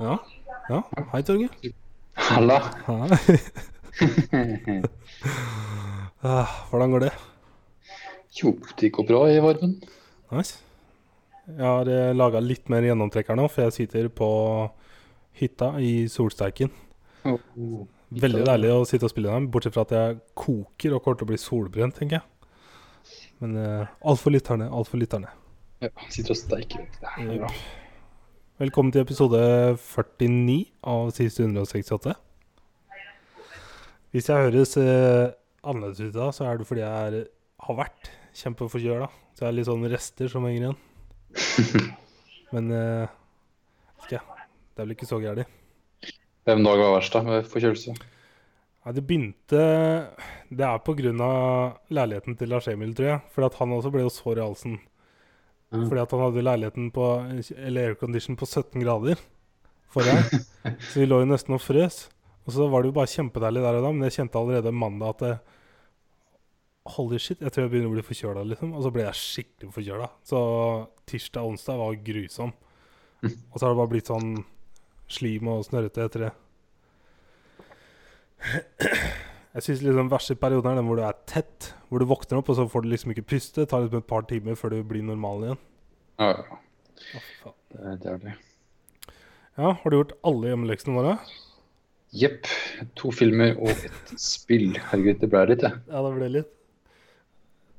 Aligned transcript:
Ja. 0.00 0.16
ja. 0.68 0.80
Hei, 1.12 1.22
Torgeir. 1.22 1.50
Halla. 2.30 2.60
Ah, 6.20 6.48
Hvordan 6.68 6.90
går 6.92 7.00
det? 7.06 7.10
Jo, 8.36 8.50
det 8.80 8.90
går 8.92 9.06
bra 9.08 9.20
i 9.32 9.38
varmen. 9.40 9.70
Nice. 10.32 10.58
Jeg 11.48 11.64
har 11.64 11.88
eh, 11.88 12.12
laga 12.12 12.42
litt 12.44 12.68
mer 12.72 12.84
gjennomtrekker 12.84 13.38
nå, 13.40 13.46
for 13.48 13.64
jeg 13.64 13.76
sitter 13.78 14.10
på 14.12 14.28
hytta 15.40 15.70
i 15.80 16.04
solsteiken. 16.12 16.68
Veldig 17.24 18.44
deilig 18.50 18.72
å 18.74 18.84
sitte 18.88 19.08
og 19.08 19.14
spille 19.14 19.32
den, 19.32 19.48
bortsett 19.52 19.76
fra 19.76 19.86
at 19.88 19.96
jeg 19.96 20.20
koker 20.44 20.96
og 20.96 21.04
kommer 21.04 21.20
til 21.20 21.28
å 21.28 21.32
bli 21.32 21.40
solbrent, 21.40 21.96
tenker 21.96 22.20
jeg. 22.20 22.24
Men 23.40 23.56
uh, 23.56 23.92
alt 24.04 24.20
for 24.20 24.36
lytterne, 24.36 24.68
alt 24.68 24.92
for 24.92 25.00
lytterne. 25.00 25.32
Ja, 25.80 25.92
sitter 26.12 26.36
og 26.36 26.40
steiker. 26.42 26.84
Det 27.00 27.16
er 27.24 27.36
bra. 27.40 27.52
Velkommen 28.60 28.92
til 28.92 29.00
episode 29.00 29.38
49 29.80 30.66
av 30.84 31.06
siste 31.16 31.46
168. 31.46 32.12
Hvis 34.12 34.26
jeg 34.28 34.50
høres 34.50 34.74
eh, 34.76 35.30
annerledes 35.64 36.02
ut 36.10 36.18
da, 36.18 36.26
så 36.28 36.44
er 36.44 36.60
det 36.60 36.66
fordi 36.68 36.82
jeg 36.82 37.06
er, 37.06 37.30
har 37.64 37.78
vært 37.78 38.10
kjempeforkjøla. 38.36 39.08
Så 39.32 39.46
jeg 39.46 39.48
har 39.48 39.56
litt 39.56 39.68
sånn 39.70 39.88
rester 39.88 40.28
som 40.28 40.44
henger 40.44 40.66
igjen. 40.66 40.76
Men 42.52 42.68
eh, 42.76 43.16
ikke, 44.04 44.20
det 44.20 44.76
er 44.76 44.84
vel 44.84 44.92
ikke 44.98 45.08
så 45.08 45.22
gærent. 45.24 45.56
Hvem 46.44 46.68
dag 46.68 46.84
var 46.84 46.94
verst 46.98 47.16
da, 47.16 47.24
med 47.30 47.48
forkjølelse? 47.48 47.96
Nei, 47.96 48.96
det 48.96 49.06
begynte 49.08 49.64
Det 50.52 50.68
er 50.68 51.24
av 51.24 51.80
leiligheten 51.88 52.36
til 52.36 52.52
Lars 52.52 52.68
Emil, 52.68 52.92
tror 52.92 53.14
jeg. 53.14 53.24
For 53.32 53.48
at 53.48 53.56
han 53.56 53.72
også 53.78 53.96
ble 53.96 54.04
jo 54.04 54.12
sår 54.12 54.44
i 54.44 54.44
halsen. 54.50 54.76
Ja. 55.70 55.84
Fordi 55.84 56.02
at 56.02 56.14
han 56.14 56.24
hadde 56.24 56.42
leiligheten 56.42 56.88
på 56.90 57.04
Eller 57.54 57.92
aircondition 57.92 58.34
på 58.36 58.46
17 58.46 58.82
grader 58.82 59.20
forrige. 59.90 60.40
så 60.90 61.00
vi 61.00 61.06
lå 61.06 61.20
jo 61.22 61.28
nesten 61.30 61.54
og 61.56 61.62
frøs. 61.62 62.08
Og 62.46 62.54
så 62.54 62.66
var 62.70 62.82
det 62.82 62.90
jo 62.90 62.96
bare 62.96 63.10
kjempedeilig 63.10 63.62
der 63.62 63.78
og 63.78 63.86
da, 63.86 63.92
men 63.94 64.06
jeg 64.08 64.16
kjente 64.20 64.40
allerede 64.40 64.72
mandag 64.74 65.14
at 65.14 65.24
det, 65.24 65.38
Holy 66.90 67.18
shit, 67.20 67.42
jeg 67.44 67.52
tror 67.52 67.66
jeg 67.66 67.70
begynner 67.74 67.90
å 67.90 67.94
bli 67.94 68.02
forkjøla, 68.02 68.42
liksom. 68.50 68.70
Og 68.74 68.82
så 68.82 68.90
ble 68.94 69.02
jeg 69.04 69.18
skikkelig 69.20 69.74
forkjøla. 69.74 70.06
Så 70.26 70.38
tirsdag 71.06 71.44
og 71.44 71.52
onsdag 71.52 71.78
var 71.78 71.98
grusom. 72.06 72.54
Og 73.52 73.58
så 73.58 73.66
har 73.66 73.74
det 73.74 73.80
bare 73.82 73.92
blitt 73.92 74.08
sånn 74.10 74.30
slim 75.12 75.50
og 75.52 75.66
snørrete 75.66 76.06
etter 76.08 76.24
det. 76.24 76.32
Jeg 79.50 79.66
syns 79.66 79.80
liksom 79.82 80.10
verste 80.12 80.36
perioden 80.38 80.70
er 80.70 80.78
den 80.78 80.86
hvor 80.86 81.00
du 81.00 81.02
er 81.02 81.16
tett. 81.26 81.72
Hvor 81.90 81.98
du 81.98 82.06
våkner 82.06 82.38
opp, 82.38 82.52
og 82.52 82.58
så 82.58 82.68
får 82.70 82.84
du 82.84 82.92
liksom 82.92 83.10
ikke 83.14 83.26
puste. 83.32 83.64
Det 83.64 83.72
tar 83.72 83.82
liksom 83.82 84.04
et 84.04 84.10
par 84.10 84.22
timer 84.30 84.58
før 84.58 84.76
du 84.76 84.84
blir 84.86 85.02
normal 85.02 85.46
igjen. 85.48 85.60
Ja, 86.22 86.30
ja. 86.36 86.60
Faen. 87.40 87.56
Det 87.70 87.80
er 87.80 88.12
jævlig. 88.12 88.34
Ja, 89.58 89.72
har 89.82 89.90
du 89.90 89.96
gjort 89.96 90.14
alle 90.26 90.52
hjemmeleksene 90.52 90.94
våre? 90.94 91.16
Jepp. 92.14 92.46
To 92.98 93.10
filmer 93.14 93.58
og 93.58 93.70
et 93.70 94.14
spill. 94.22 94.72
Herregud, 94.90 95.18
det 95.22 95.30
ble 95.30 95.42
litt, 95.50 95.64
det. 95.66 95.72
Ja, 95.90 96.02
det 96.06 96.12
ble 96.14 96.30
litt. 96.38 96.52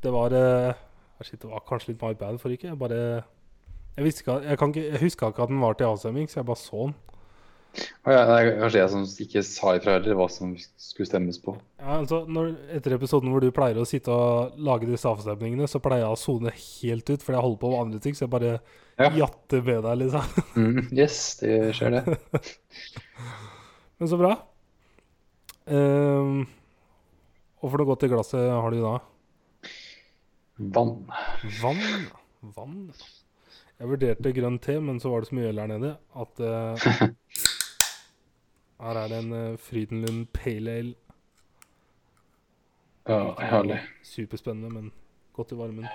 Det 0.01 0.11
var 0.11 0.35
eh, 0.35 0.73
ah, 0.73 1.23
Shit, 1.23 1.39
det 1.43 1.51
var 1.51 1.63
kanskje 1.67 1.93
litt 1.93 2.03
My 2.03 2.11
Bad 2.19 2.39
forrige 2.41 2.65
uke. 2.65 2.71
Jeg 2.71 2.79
bare 2.81 2.99
Jeg, 3.97 4.11
jeg, 4.27 4.75
jeg 4.75 5.01
huska 5.03 5.31
ikke 5.31 5.43
at 5.47 5.51
den 5.51 5.63
var 5.63 5.75
til 5.79 5.91
avstemning, 5.91 6.27
så 6.31 6.39
jeg 6.41 6.47
bare 6.51 6.59
så 6.59 6.87
den. 6.87 6.95
Ja, 8.03 8.23
det 8.27 8.35
er 8.35 8.47
kanskje 8.59 8.79
jeg 8.81 8.91
som 8.91 9.03
ikke 9.25 9.41
sa 9.47 9.73
ifra 9.77 9.93
heller 9.95 10.17
hva 10.19 10.25
som 10.33 10.51
skulle 10.59 11.07
stemmes 11.07 11.37
på. 11.39 11.53
Ja, 11.79 11.99
altså, 12.01 12.23
når, 12.27 12.49
Etter 12.75 12.95
episoden 12.97 13.31
hvor 13.31 13.43
du 13.43 13.47
pleier 13.55 13.79
å 13.79 13.85
sitte 13.87 14.11
og 14.11 14.57
lage 14.59 14.89
disse 14.89 15.07
avstemningene, 15.07 15.69
så 15.71 15.79
pleier 15.83 16.03
jeg 16.03 16.15
å 16.15 16.19
sone 16.19 16.51
helt 16.51 17.07
ut, 17.13 17.23
fordi 17.23 17.37
jeg 17.37 17.45
holder 17.45 17.61
på 17.61 17.71
med 17.71 17.83
andre 17.85 18.01
ting. 18.03 18.17
Så 18.17 18.25
jeg 18.25 18.33
bare 18.33 18.53
Ja. 18.99 19.09
jatter 19.23 19.63
med 19.63 19.83
deg, 19.87 20.01
liksom. 20.03 20.41
Mm, 20.61 20.81
yes, 20.91 21.21
det 21.39 21.55
skjer 21.77 21.95
det. 21.95 22.17
Men 24.01 24.09
så 24.11 24.19
bra. 24.19 24.33
Um, 25.71 26.43
og 27.61 27.69
for 27.69 27.77
noe 27.79 27.87
godt 27.93 28.03
i 28.07 28.11
glasset 28.11 28.49
har 28.51 28.73
du 28.73 28.81
da? 28.81 28.95
Vann. 30.75 30.95
Vann. 31.61 31.81
Vann. 32.57 32.77
Jeg 33.81 33.89
vurderte 33.89 34.33
grønn 34.35 34.59
te, 34.61 34.75
men 34.81 34.99
så 35.01 35.09
var 35.09 35.23
det 35.23 35.29
så 35.31 35.35
mye 35.37 35.49
øl 35.49 35.59
her 35.61 35.69
nede 35.71 35.91
at 36.21 36.41
eh, 36.45 37.05
Her 38.81 38.97
er 38.97 39.07
det 39.11 39.17
en 39.23 39.33
uh, 39.33 39.57
Frydenlund 39.61 40.25
Pale 40.33 40.71
Ale. 40.71 40.93
Ja, 43.07 43.33
herlig. 43.41 43.79
Superspennende, 44.05 44.69
men 44.73 44.91
godt 45.33 45.51
i 45.51 45.57
varmen. 45.57 45.85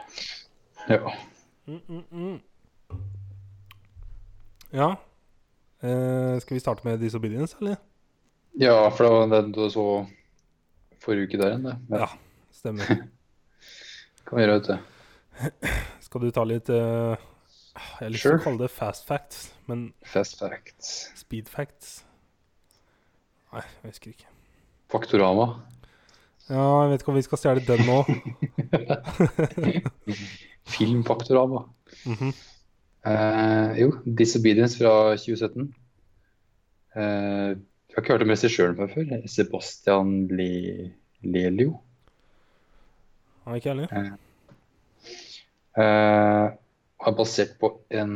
Ja. 0.89 1.01
Mm, 1.67 1.81
mm, 1.89 2.05
mm. 2.11 2.41
Ja. 4.73 4.89
Eh, 5.83 6.41
skal 6.41 6.55
vi 6.55 6.61
starte 6.61 6.85
med 6.89 6.99
Disobedience, 6.99 7.57
eller? 7.61 7.77
ja, 8.61 8.89
for 8.89 9.05
det 9.05 9.13
var 9.13 9.27
den 9.43 9.53
du 9.53 9.67
så 9.71 10.07
forrige 11.03 11.27
uke 11.29 11.39
der 11.39 11.47
igjen, 11.53 11.65
det. 11.65 11.77
Ja. 11.91 12.07
Stemmer. 12.53 12.85
Kan 14.27 14.39
vi 14.39 14.43
gjøre, 14.47 14.55
vet 14.61 14.69
du. 14.69 15.69
Skal 16.01 16.21
du 16.25 16.31
ta 16.33 16.45
litt 16.49 16.69
eh, 16.73 17.17
Jeg 17.77 17.83
har 18.01 18.09
lyst 18.11 18.23
til 18.25 18.31
Sure. 18.33 18.41
å 18.41 18.45
kalle 18.47 18.63
det 18.65 18.71
fast 18.73 19.07
facts, 19.07 19.43
men 19.69 19.93
Fast 20.09 20.39
facts. 20.41 20.95
speed 21.21 21.49
facts 21.53 21.99
Nei, 23.57 23.63
jeg 23.81 23.89
husker 23.95 24.13
ikke. 24.13 24.27
Faktorama. 24.93 25.47
Ja, 26.51 26.65
jeg 26.83 26.91
vet 26.91 27.03
ikke 27.03 27.13
om 27.15 27.17
vi 27.17 27.23
skal 27.25 27.41
stjele 27.41 27.63
den 27.65 27.87
nå. 27.89 28.03
Filmfaktorama. 30.77 31.63
Mhm. 32.05 32.35
Eh, 33.07 33.81
jo, 33.81 33.89
Disobedience 34.19 34.77
fra 34.77 34.93
2017. 35.17 35.71
Eh, 36.97 37.57
jeg 37.57 37.97
har 37.97 38.05
ikke 38.05 38.13
hørt 38.13 38.27
om 38.27 38.35
regissøren 38.35 38.77
fra 38.77 38.91
før. 38.93 39.17
Sebastian 39.31 40.15
Le 40.37 40.51
Lelio. 41.25 41.79
Nei, 43.47 43.57
ikke 43.57 43.73
heller. 43.73 43.97
Eh, 45.81 46.47
er 47.07 47.17
basert 47.23 47.57
på 47.63 47.73
en 47.95 48.13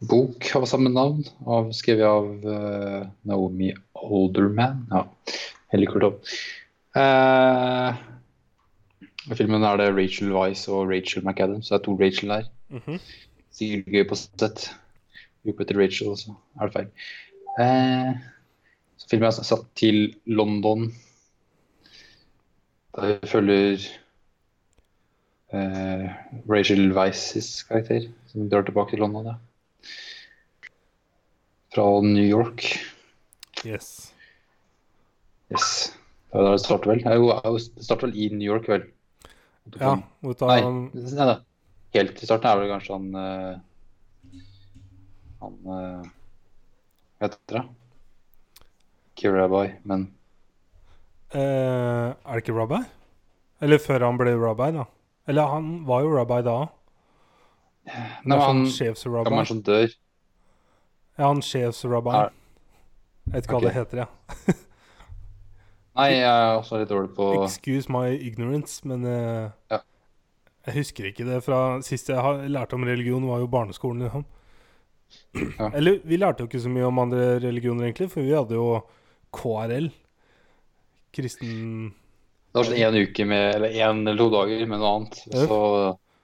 bok 0.00 0.48
av 0.56 0.64
samme 0.68 0.90
navn, 0.92 1.24
av, 1.44 1.70
skrevet 1.76 2.08
av 2.08 2.28
uh, 2.46 3.02
Naomi 3.28 3.72
Olderman. 4.00 4.86
Ja, 4.90 5.04
veldig 5.74 5.88
kult 5.92 6.06
opp. 6.08 6.30
Uh, 6.96 7.92
I 9.28 9.36
filmen 9.36 9.64
er 9.66 9.80
det 9.80 9.90
Rachel 9.92 10.32
Weisz 10.32 10.66
og 10.72 10.88
Rachel 10.90 11.24
McAdams, 11.26 11.68
så 11.68 11.76
det 11.76 11.80
er 11.82 11.84
to 11.84 11.96
Rachel 12.00 12.32
der. 12.32 12.48
Mm 12.70 12.82
-hmm. 12.86 13.00
Sikkert 13.50 13.92
gøy 13.92 14.08
på 14.08 14.14
sett. 14.14 14.70
Roper 15.46 15.64
etter 15.64 15.78
Rachel, 15.78 16.16
så 16.16 16.34
er 16.60 16.66
det 16.66 16.72
feil. 16.72 16.88
Uh, 17.60 18.16
så 18.96 19.08
filmen 19.10 19.26
er 19.26 19.30
satt 19.30 19.66
til 19.76 20.14
London. 20.26 20.92
Der 22.96 23.20
vi 23.20 23.26
følger 23.26 23.78
uh, 25.52 26.08
Rachel 26.48 26.92
Wises 26.92 27.62
karakter, 27.62 28.08
som 28.26 28.48
drar 28.50 28.62
tilbake 28.62 28.90
til 28.90 28.98
London. 28.98 29.26
Ja. 29.26 29.34
Fra 31.74 31.86
New 32.02 32.26
York. 32.26 32.66
Yes. 33.64 34.12
Yes. 35.50 35.94
Det 36.30 36.38
er 36.38 36.46
der 36.46 36.56
det 36.56 36.62
starter 36.62 36.90
vel? 36.90 37.02
Det 37.02 37.84
starter 37.84 38.08
vel 38.08 38.16
i 38.18 38.28
New 38.34 38.46
York, 38.46 38.68
vel? 38.70 38.86
Ja, 39.78 39.92
han... 39.94 40.04
Nei, 40.22 40.60
nei, 40.94 41.26
nei. 41.26 41.36
Helt 41.94 42.14
til 42.18 42.26
starten 42.28 42.50
er 42.50 42.60
vel 42.60 42.70
kanskje 42.70 42.94
han 42.94 43.06
eh, 43.18 43.54
Han 45.42 45.56
eh, 45.74 46.10
Hva 47.18 47.26
heter 47.26 47.56
det? 47.56 47.62
Ikke 49.10 49.32
rabbi, 49.34 49.64
men 49.90 50.06
eh, 51.34 52.10
Er 52.14 52.30
det 52.30 52.44
ikke 52.44 52.54
rabbi? 52.56 52.78
Eller 53.60 53.82
før 53.82 54.06
han 54.06 54.20
ble 54.20 54.36
rabbi, 54.38 54.70
da. 54.78 54.86
Eller 55.28 55.50
han 55.50 55.72
var 55.88 56.06
jo 56.06 56.14
rabbi 56.14 56.38
da. 56.46 56.60
Nei, 57.90 58.38
han, 58.38 58.62
er 58.64 59.02
men 59.26 59.34
han 59.34 59.34
sånn 59.34 59.50
som 59.50 59.64
dør. 59.66 59.90
Ja, 61.20 61.28
han 61.28 61.42
sjefsrabbi. 61.44 62.14
Er- 62.16 62.36
Jeg 63.30 63.34
vet 63.36 63.46
ikke 63.46 63.58
hva 63.58 63.62
det 63.66 63.74
heter, 63.76 64.00
ja. 64.06 64.08
Nei, 66.00 66.06
jeg 66.14 66.24
er 66.30 66.56
også 66.56 66.78
litt 66.80 66.90
dårlig 66.90 67.10
på 67.16 67.26
Excuse 67.44 67.90
my 67.92 68.06
ignorance, 68.16 68.80
men 68.88 69.04
uh, 69.04 69.50
Ja. 69.70 69.80
jeg 70.66 70.76
husker 70.80 71.10
ikke 71.10 71.26
det 71.28 71.40
fra 71.44 71.58
sist 71.84 72.08
jeg 72.08 72.22
har 72.22 72.40
lærte 72.48 72.78
om 72.78 72.86
religion, 72.88 73.26
var 73.28 73.42
jo 73.42 73.50
barneskolen. 73.52 74.06
Liksom. 74.06 74.24
Ja. 75.58 75.68
Eller 75.78 75.98
vi 76.06 76.16
lærte 76.18 76.44
jo 76.44 76.48
ikke 76.50 76.62
så 76.64 76.72
mye 76.72 76.86
om 76.88 77.02
andre 77.04 77.34
religioner, 77.42 77.88
egentlig, 77.90 78.08
for 78.14 78.24
vi 78.24 78.32
hadde 78.34 78.56
jo 78.56 78.80
KRL. 79.36 79.90
Kristen 81.14 81.90
Det 81.90 82.60
var 82.60 82.68
sånn 82.68 82.78
én 82.86 82.96
uke 83.02 83.24
med 83.26 83.56
Eller 83.56 83.72
én 83.82 84.04
eller 84.06 84.18
to 84.22 84.28
dager 84.30 84.60
med 84.70 84.78
noe 84.78 84.92
annet. 84.96 85.20
Ja. 85.34 85.44
Så 85.50 85.58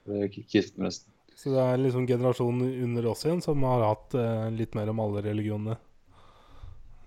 ble 0.06 0.20
jeg 0.25 0.46
kristen 0.46 0.87
resten. 0.87 1.10
Så 1.36 1.52
det 1.52 1.60
er 1.60 1.80
liksom 1.82 2.06
generasjonen 2.08 2.70
under 2.86 3.10
oss 3.12 3.26
igjen 3.26 3.42
som 3.44 3.64
har 3.68 3.84
hatt 3.84 4.14
eh, 4.16 4.46
litt 4.56 4.76
mer 4.76 4.88
om 4.88 5.02
alle 5.04 5.20
religionene. 5.26 5.76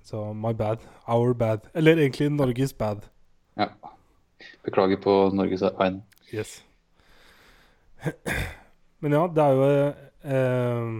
Så 0.05 0.21
my 0.33 0.53
bad. 0.53 0.83
Our 1.09 1.33
bad. 1.33 1.65
Eller 1.73 1.97
egentlig 1.97 2.29
Norges 2.31 2.77
bad. 2.77 3.07
Ja. 3.57 3.71
Beklager 4.65 5.01
på 5.01 5.15
Norges 5.33 5.65
vegne. 5.65 6.05
Yes. 6.29 6.59
Men 9.01 9.17
ja, 9.17 9.25
det 9.33 9.43
er 9.43 9.57
jo 9.57 9.65
eh, 9.73 10.93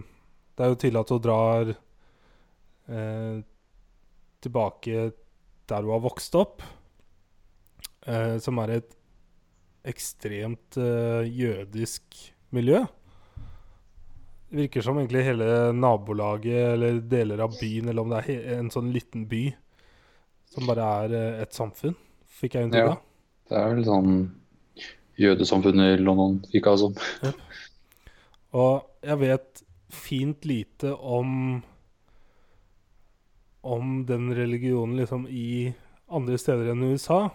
Det 0.57 0.65
er 0.65 0.73
jo 0.73 0.79
tydelig 0.81 1.01
at 1.03 1.13
hun 1.13 1.23
drar 1.23 1.71
eh, 2.89 3.39
tilbake 4.41 5.09
der 5.69 5.85
hun 5.85 5.93
har 5.93 6.01
vokst 6.03 6.35
opp, 6.39 6.63
eh, 8.09 8.37
som 8.41 8.57
er 8.63 8.79
et 8.79 8.95
ekstremt 9.87 10.77
eh, 10.81 11.29
jødisk 11.29 12.17
miljø. 12.55 12.83
Det 14.49 14.63
virker 14.63 14.81
som 14.81 14.97
egentlig 14.97 15.27
hele 15.27 15.47
nabolaget 15.77 16.73
eller 16.73 16.99
deler 17.05 17.43
av 17.45 17.53
byen, 17.59 17.89
eller 17.89 18.01
om 18.01 18.13
det 18.13 18.23
er 18.33 18.57
en 18.57 18.71
sånn 18.73 18.89
liten 18.93 19.27
by 19.29 19.43
som 20.49 20.65
bare 20.65 20.85
er 21.03 21.13
eh, 21.13 21.41
et 21.43 21.53
samfunn, 21.53 21.95
fikk 22.39 22.57
jeg 22.57 22.67
inntrykk 22.67 22.95
Ja. 22.95 22.97
Det 23.49 23.57
er 23.57 23.71
vel 23.73 23.85
sånn 23.85 24.11
jødesamfunn 25.19 25.81
i 25.81 25.91
London, 26.01 26.37
virka 26.53 26.73
det 26.75 26.81
som. 26.83 27.33
Og 28.61 29.05
jeg 29.05 29.21
vet 29.21 29.63
fint 29.89 30.45
lite 30.45 30.93
om 30.93 31.63
om 33.61 34.05
den 34.05 34.29
religionen 34.33 34.97
liksom 34.97 35.25
i 35.27 35.73
andre 36.07 36.37
steder 36.39 36.71
enn 36.71 36.85
USA. 36.93 37.25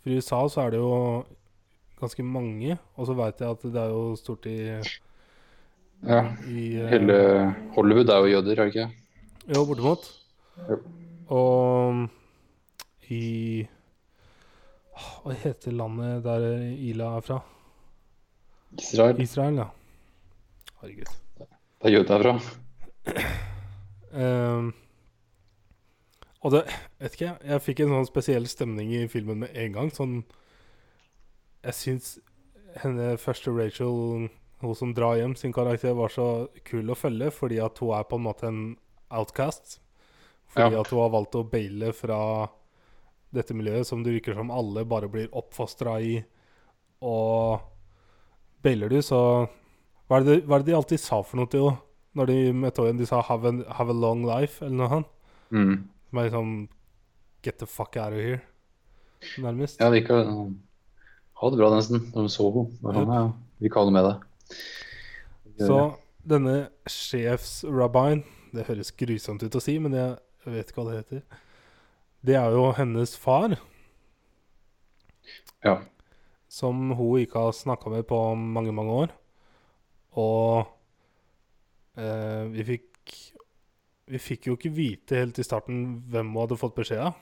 For 0.00 0.10
i 0.10 0.16
USA 0.18 0.40
så 0.50 0.64
er 0.64 0.74
det 0.74 0.80
jo 0.80 0.96
ganske 2.00 2.24
mange, 2.24 2.78
og 2.96 3.06
så 3.06 3.14
veit 3.16 3.40
jeg 3.40 3.54
at 3.54 3.64
det 3.68 3.80
er 3.80 3.92
jo 3.92 4.16
stort 4.18 4.48
i, 4.50 4.58
Ja. 6.06 6.22
i 6.48 6.80
eh, 6.80 6.88
Hele 6.88 7.16
Hollywood 7.74 8.08
er 8.08 8.24
jo 8.24 8.30
jøder, 8.34 8.52
er 8.56 8.64
det 8.64 8.74
ikke? 8.74 8.86
Jo, 9.54 9.64
bortimot. 9.68 10.06
Jo. 10.68 10.78
Og 11.30 12.08
i 13.10 13.66
Hva 15.00 15.34
heter 15.42 15.72
landet 15.76 16.24
der 16.24 16.46
Ila 16.90 17.16
er 17.18 17.24
fra? 17.26 17.40
Israel. 18.78 19.20
Israel, 19.20 19.60
ja. 19.60 19.68
Herregud. 20.80 21.12
Det 21.38 21.88
er 21.88 21.94
jøder 21.96 22.22
herfra. 22.22 22.34
Um, 24.12 24.72
og 26.40 26.52
det 26.52 26.64
Vet 27.00 27.14
ikke. 27.16 27.36
Jeg 27.44 27.62
fikk 27.64 27.80
en 27.80 27.94
sånn 27.94 28.08
spesiell 28.08 28.46
stemning 28.50 28.90
i 28.92 29.06
filmen 29.08 29.40
med 29.44 29.54
en 29.56 29.72
gang. 29.76 29.92
Sånn 29.94 30.18
Jeg 31.64 31.76
syns 31.76 32.10
henne 32.80 33.14
første 33.20 33.52
Rachel, 33.56 34.28
hun 34.60 34.74
som 34.76 34.94
drar 34.94 35.16
hjem, 35.16 35.34
sin 35.36 35.52
karakter 35.52 35.94
var 35.96 36.12
så 36.12 36.48
kul 36.64 36.90
å 36.92 36.96
følge 36.98 37.30
fordi 37.32 37.60
at 37.64 37.78
hun 37.80 37.94
er 37.96 38.04
på 38.08 38.18
en 38.18 38.26
måte 38.26 38.48
en 38.48 38.76
outcast. 39.10 39.78
Fordi 40.50 40.74
Ja. 40.74 40.80
at 40.80 40.88
hun 40.90 41.00
har 41.00 41.10
valgt 41.14 41.34
å 41.38 41.44
baile 41.48 41.92
fra 41.94 42.48
dette 43.32 43.54
miljøet 43.54 43.86
som 43.86 44.02
det 44.02 44.12
virker 44.12 44.34
som 44.34 44.50
alle 44.50 44.84
bare 44.84 45.08
blir 45.08 45.28
oppfostra 45.32 46.00
i. 46.02 46.24
Og 47.00 47.60
bailer 48.62 48.88
du, 48.90 49.00
så 49.02 49.48
hva 50.08 50.18
er, 50.18 50.24
det, 50.26 50.40
hva 50.46 50.56
er 50.58 50.64
det 50.64 50.72
de 50.72 50.76
alltid 50.76 51.00
sa 51.00 51.22
for 51.22 51.38
noe 51.38 51.46
til 51.50 51.68
henne 51.68 51.78
når 52.18 52.26
de 52.26 52.38
møtte 52.52 52.82
henne 52.82 52.90
igjen? 52.90 52.98
De 52.98 53.06
sa 53.06 53.20
have 53.22 53.46
a, 53.46 53.52
'have 53.70 53.90
a 53.90 53.92
long 53.94 54.24
life', 54.26 54.60
eller 54.60 54.76
noe 54.76 54.88
sånt. 54.88 55.06
Mm. 55.52 55.88
Som 56.10 56.18
er 56.18 56.22
liksom 56.30 56.68
Get 57.42 57.58
the 57.58 57.66
fuck 57.66 57.96
out 57.96 58.12
of 58.12 58.18
here, 58.18 58.42
nærmest. 59.38 59.78
Ja, 59.80 59.88
de 59.90 60.02
kan 60.04 60.58
Ha 61.40 61.48
det 61.48 61.56
bra, 61.56 61.70
nesten. 61.70 62.00
De 62.12 62.28
så 62.28 62.52
henne. 62.52 62.68
Sånn, 62.82 63.06
ja, 63.14 63.32
vi 63.60 63.68
kan 63.70 63.80
ha 63.80 63.84
det 63.86 63.92
med 63.92 64.04
det. 64.04 64.29
Så 65.60 65.78
denne 66.26 66.70
sjefsrabbien 66.88 68.22
Det 68.54 68.66
høres 68.66 68.90
grusomt 68.98 69.42
ut 69.44 69.56
å 69.56 69.62
si, 69.62 69.76
men 69.78 69.94
jeg, 69.94 70.16
vet 70.50 70.70
ikke 70.72 70.82
hva 70.82 70.90
det 70.90 71.00
heter. 71.04 71.22
Det 72.26 72.34
er 72.34 72.50
jo 72.56 72.64
hennes 72.76 73.12
far, 73.16 73.54
Ja. 75.62 75.76
som 76.48 76.90
hun 76.98 77.20
ikke 77.20 77.38
har 77.46 77.52
snakka 77.54 77.92
med 77.92 78.08
på 78.08 78.18
mange, 78.34 78.72
mange 78.74 78.96
år. 79.04 79.12
Og 80.18 80.66
eh, 81.96 82.44
vi 82.50 82.64
fikk 82.64 82.86
Vi 84.10 84.18
fikk 84.18 84.48
jo 84.48 84.56
ikke 84.56 84.72
vite 84.74 85.20
helt 85.20 85.38
i 85.38 85.44
starten 85.46 86.00
hvem 86.10 86.32
hun 86.34 86.40
hadde 86.42 86.58
fått 86.58 86.74
beskjed 86.74 86.98
av. 87.06 87.14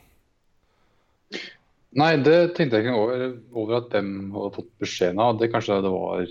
Nei, 2.00 2.14
det 2.16 2.54
tenkte 2.56 2.78
jeg 2.78 2.86
ikke 2.86 2.96
over, 2.96 3.24
over 3.52 3.76
at 3.82 3.90
dem 3.92 4.30
hadde 4.32 4.54
fått 4.56 4.70
beskjeden 4.80 5.20
av. 5.20 5.36
Det 5.36 5.50
kanskje 5.52 5.82
det 5.84 5.92
var 5.92 6.24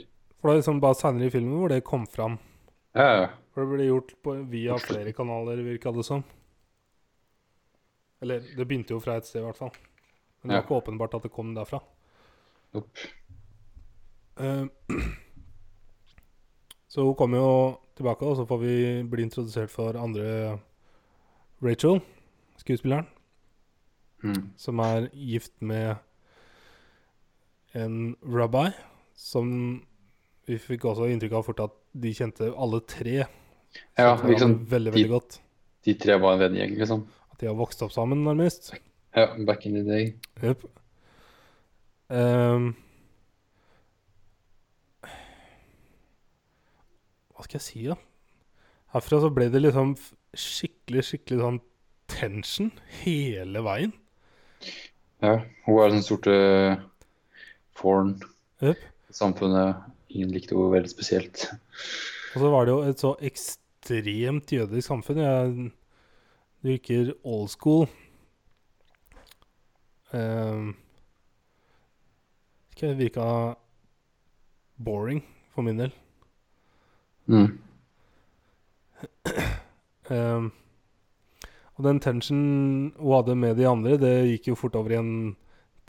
For 0.47 0.53
det 0.53 0.61
er 0.61 0.61
liksom 0.61 0.77
bare 0.79 0.95
seinere 0.95 1.27
i 1.27 1.31
filmen 1.33 1.57
hvor 1.59 1.71
det 1.73 1.81
kom 1.83 2.05
fram. 2.07 2.37
Ja, 2.95 3.07
ja. 3.17 3.23
For 3.51 3.65
det 3.65 3.73
ble 3.73 3.85
gjort 3.89 4.13
på, 4.23 4.35
via 4.47 4.77
flere 4.79 5.11
kanaler, 5.11 5.59
virka 5.59 5.91
det 5.91 6.05
som. 6.07 6.21
Eller 8.23 8.45
det 8.55 8.63
begynte 8.63 8.95
jo 8.95 9.01
fra 9.03 9.17
et 9.19 9.27
sted, 9.27 9.41
i 9.41 9.43
hvert 9.43 9.59
fall. 9.59 9.73
Men 10.39 10.47
det 10.47 10.55
var 10.55 10.63
ikke 10.63 10.77
åpenbart 10.77 11.17
at 11.17 11.25
det 11.27 11.31
kom 11.35 11.49
derfra. 11.51 11.81
Opp. 12.79 13.01
Uh, 14.39 14.69
så 16.95 17.03
hun 17.09 17.19
kommer 17.19 17.43
jo 17.43 17.51
tilbake, 17.99 18.23
og 18.23 18.39
så 18.39 18.47
får 18.47 18.61
vi 18.63 18.77
bli 19.03 19.27
introdusert 19.27 19.73
for 19.73 19.99
andre 19.99 20.55
Rachel, 21.59 21.99
skuespilleren, 22.63 23.11
Mm. 24.23 24.47
som 24.57 24.79
er 24.79 25.11
gift 25.13 25.59
med 25.61 25.97
en 27.75 28.15
rabbi, 28.23 28.71
som 29.13 29.85
vi 30.47 30.57
fikk 30.61 30.85
også 30.87 31.09
inntrykk 31.11 31.33
av 31.39 31.43
fort 31.47 31.59
at 31.65 31.73
de 31.97 32.13
kjente 32.15 32.47
alle 32.55 32.79
tre. 32.87 33.17
Ja, 33.99 34.13
liksom, 34.23 34.57
veldig, 34.69 34.93
veldig, 34.93 35.03
de- 35.03 35.11
godt. 35.11 35.39
De 35.87 35.93
tre 35.99 36.15
var 36.19 36.33
en 36.37 36.39
vennegjeng, 36.45 36.77
liksom. 36.79 37.05
At 37.31 37.39
de 37.43 37.47
har 37.49 37.55
vokst 37.59 37.81
opp 37.85 37.91
sammen, 37.95 38.23
nærmest. 38.25 38.71
Ja, 39.15 39.27
back 39.45 39.65
in 39.65 39.73
the 39.77 39.83
day. 39.87 40.13
Yep. 40.43 40.63
Um, 42.09 42.69
hva 47.35 47.43
skal 47.45 47.59
jeg 47.59 47.65
si, 47.65 47.83
da? 47.91 47.97
Herfra 48.95 49.19
så 49.21 49.29
ble 49.35 49.49
det 49.53 49.61
liksom 49.65 49.93
skikkelig, 50.37 51.03
skikkelig 51.09 51.41
sånn 51.43 51.59
tension 52.11 52.71
hele 53.01 53.61
veien. 53.65 53.93
Ja, 55.21 55.35
hun 55.65 55.79
er 55.83 55.91
den 55.93 56.05
sorte 56.05 56.33
fåren 57.77 58.15
Yep. 58.63 58.79
i 59.11 59.13
samfunnet. 59.13 59.83
Ingen 60.13 60.33
likte 60.33 60.55
henne 60.55 60.73
veldig 60.73 60.91
spesielt. 60.91 61.47
Og 62.33 62.41
så 62.41 62.51
var 62.53 62.67
det 62.67 62.73
jo 62.75 62.81
et 62.87 63.03
så 63.03 63.13
ekstremt 63.29 64.51
jødisk 64.53 64.87
samfunn. 64.87 65.21
Jeg, 65.23 65.71
det 66.61 66.71
virker 66.71 67.13
old 67.23 67.49
school. 67.51 67.87
Um, 70.13 70.75
ikke 72.71 72.91
det 72.91 72.99
virka 73.01 73.27
boring 74.77 75.23
for 75.53 75.65
min 75.65 75.79
del. 75.81 75.93
Mm. 77.27 77.57
Um, 80.09 80.51
og 81.75 81.83
den 81.85 81.99
tensionen 81.99 82.93
hun 82.97 83.13
hadde 83.13 83.35
med 83.35 83.57
de 83.59 83.67
andre, 83.67 83.97
det 83.99 84.13
gikk 84.31 84.53
jo 84.53 84.55
fort 84.57 84.77
over 84.79 84.93
i 84.95 84.99
en 85.01 85.35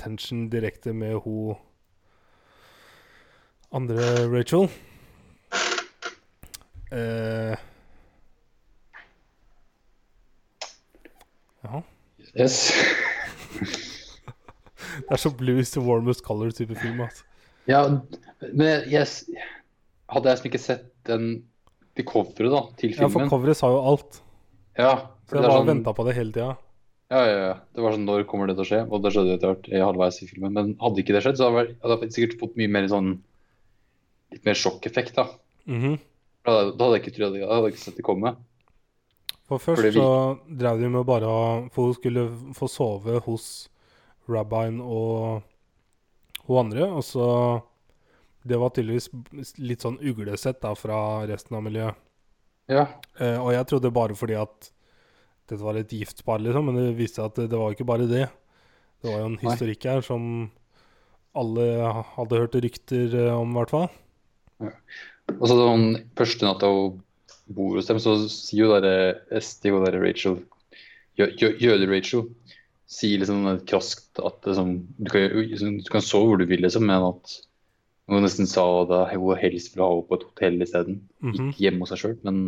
tension 0.00 0.48
direkte 0.50 0.92
med 0.92 1.20
hun 1.25 1.56
andre 3.72 4.28
Rachel. 4.32 4.68
uh, 6.92 7.56
ja. 11.64 11.82
Yes. 12.37 12.72
Det 14.98 15.14
er 15.14 15.20
så 15.20 15.30
blue 15.30 15.60
is 15.62 15.70
the 15.70 15.80
warmest 15.84 16.25
color-type 16.26 16.75
film. 16.80 17.00
Altså. 17.04 17.25
Ja, 17.68 17.84
men 18.52 18.88
yes. 18.90 19.22
hadde 20.10 20.28
jeg 20.30 20.38
liksom 20.38 20.48
ikke 20.50 20.60
sett 20.62 20.88
den 21.06 21.28
til 21.96 22.06
coveret 22.08 22.50
da, 22.52 22.62
til 22.80 22.94
filmen 22.94 23.06
Ja, 23.06 23.12
for 23.14 23.30
coveret 23.30 23.58
sa 23.60 23.70
jo 23.72 23.78
alt. 23.92 24.18
Ja, 24.78 24.92
Så 25.28 25.37
jeg 25.37 25.44
det 25.44 25.50
bare 25.50 25.60
sånn, 25.60 25.70
venta 25.70 25.94
på 25.94 26.06
det 26.08 26.16
hele 26.16 26.34
tida. 26.34 26.50
ja, 27.12 27.22
ja, 27.26 27.38
ja. 27.50 27.54
Det 27.75 27.84
var 27.84 27.94
sånn, 27.96 28.06
når 28.08 28.26
kommer 28.30 28.50
det 28.50 28.56
til 28.58 28.66
å 28.66 28.68
skje? 28.72 28.82
Og 28.88 29.04
det 29.04 29.12
skjedde 29.14 29.32
jo 29.32 29.38
etter 29.38 29.52
hvert 29.52 29.70
i 29.70 29.82
halvveis 29.84 30.20
i 30.22 30.28
filmen. 30.30 30.54
Men 30.56 30.75
hadde 30.82 31.02
ikke 31.02 31.16
det 31.16 31.22
skjedd, 31.25 31.40
så 31.40 31.50
hadde 31.54 31.98
jeg 32.02 32.14
sikkert 32.16 32.38
fått 32.42 32.58
mye 32.60 32.72
mer 32.75 32.88
sånn 32.90 33.14
litt 34.32 34.44
mer 34.44 34.58
sjokkeffekt, 34.58 35.16
da. 35.18 35.28
Mhm. 35.68 35.99
Da 36.44 36.54
hadde 36.54 36.76
da 36.78 36.85
hadde 36.87 36.99
jeg 36.99 37.04
ikke 37.04 37.16
trodd 37.18 37.35
det. 37.37 37.49
Hadde 37.49 37.73
ikke 37.73 37.82
sett 37.82 37.99
det 37.99 38.06
komme. 38.06 38.37
For 39.49 39.61
først 39.62 39.80
For 39.80 39.97
så 39.97 40.08
drev 40.61 40.80
de 40.80 40.88
med 40.92 41.06
bare 41.08 41.28
For 41.73 41.88
hun 41.88 41.94
skulle 41.97 42.25
få 42.56 42.68
sove 42.68 43.20
hos 43.25 43.68
rabbien 44.28 44.80
og 44.85 45.42
hun 46.47 46.58
andre, 46.66 46.88
og 46.88 47.04
så 47.04 47.28
Det 48.49 48.56
var 48.61 48.70
tydeligvis 48.73 49.08
litt 49.58 49.82
sånn 49.85 49.99
uglesett 50.00 50.61
da 50.62 50.70
fra 50.78 51.26
resten 51.28 51.56
av 51.58 51.64
miljøet. 51.66 51.97
Ja. 52.70 52.87
Eh, 53.18 53.37
og 53.37 53.50
jeg 53.52 53.66
trodde 53.68 53.90
bare 53.92 54.16
fordi 54.16 54.37
at 54.40 54.70
dette 55.49 55.61
var 55.61 55.76
et 55.76 55.90
giftspar, 55.92 56.40
liksom, 56.40 56.68
men 56.68 56.78
det 56.78 56.97
viste 56.97 57.18
seg 57.18 57.26
at 57.28 57.40
det, 57.40 57.49
det 57.52 57.58
var 57.61 57.75
ikke 57.75 57.88
bare 57.88 58.06
det. 58.08 58.28
Det 59.02 59.11
var 59.11 59.20
jo 59.20 59.26
en 59.26 59.37
historikk 59.42 59.85
her 59.90 60.00
som 60.06 60.23
alle 61.37 61.66
hadde 62.14 62.40
hørt 62.40 62.56
rykter 62.56 63.18
eh, 63.18 63.35
om, 63.37 63.52
i 63.52 63.58
hvert 63.58 63.75
fall. 63.75 63.90
Og 64.60 65.44
så 65.46 65.54
sånn 65.58 65.86
første 66.18 66.46
natta 66.48 66.70
hun 66.72 67.00
bor 67.54 67.76
hos 67.78 67.88
dem, 67.88 68.00
så 68.02 68.16
sier 68.32 68.66
jo 68.66 68.78
der, 68.82 69.20
Esti 69.38 69.70
og 69.72 69.84
der 69.86 69.98
Rachel 70.02 70.40
jø- 71.20 71.32
jø- 71.40 71.56
Jøde-Rachel 71.62 72.26
sier 72.88 73.20
liksom 73.20 73.44
kraskt 73.68 74.20
at 74.24 74.38
det, 74.44 74.54
sånn, 74.56 74.74
du, 74.96 75.10
kan, 75.12 75.28
liksom, 75.36 75.76
du 75.84 75.90
kan 75.92 76.04
sove 76.04 76.30
hvor 76.32 76.40
du 76.40 76.46
vil, 76.48 76.62
liksom, 76.64 76.86
men 76.88 77.04
at 77.10 77.34
hun 78.08 78.24
nesten 78.24 78.48
sa 78.48 78.64
at 78.82 78.92
hun 79.12 79.36
helst 79.36 79.74
ville 79.74 79.84
ha 79.84 79.92
henne 79.92 80.08
på 80.08 80.16
et 80.16 80.26
hotell 80.30 80.62
isteden. 80.64 81.02
Mhm. 81.20 81.50
Ikke 81.50 81.64
hjemme 81.66 81.84
hos 81.84 81.92
seg 81.92 82.00
sjøl, 82.00 82.16
men 82.24 82.38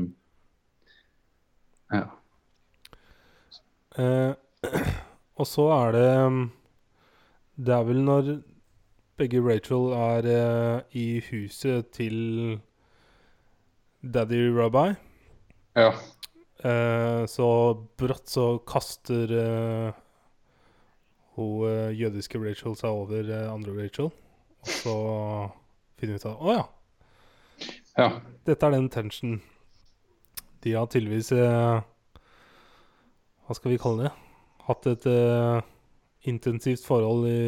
ja. 1.92 2.06
Eh, 4.00 4.32
og 5.40 5.48
så 5.50 5.66
er 5.74 5.96
det 5.96 6.06
mm, 6.30 6.42
Det 7.66 7.72
er 7.74 7.86
vel 7.88 8.04
når 8.06 8.28
begge 9.20 9.40
Rachel 9.44 9.90
er 9.96 10.26
eh, 10.30 10.80
i 10.96 11.06
huset 11.30 11.90
til 11.92 12.16
Daddy 14.00 14.46
Rabbi. 14.56 14.94
Ja. 15.76 15.90
Eh, 16.64 17.24
så 17.28 17.48
brått 18.00 18.32
så 18.32 18.46
kaster 18.68 19.32
eh, 19.36 19.98
hun 21.36 21.66
eh, 21.68 21.92
jødiske 22.00 22.40
Rachel 22.40 22.76
seg 22.80 22.96
over 23.04 23.28
eh, 23.28 23.46
andre 23.52 23.76
Rachel. 23.76 24.10
Og 24.60 24.72
så 24.82 24.94
finner 26.00 26.16
vi 26.16 26.20
ut 26.20 26.28
av 26.28 26.40
Å 26.44 26.56
ja, 26.56 26.64
Ja. 28.00 28.08
dette 28.48 28.66
er 28.66 28.76
den 28.76 28.88
tensionen. 28.92 29.40
De 30.64 30.74
har 30.76 30.88
tydeligvis 30.92 31.30
eh, 31.32 31.80
Hva 33.46 33.56
skal 33.56 33.72
vi 33.72 33.80
kalle 33.80 34.08
det? 34.08 34.14
Hatt 34.68 34.86
et 34.86 35.06
intensivt 36.30 36.84
forhold 36.86 37.24
i 37.26 37.38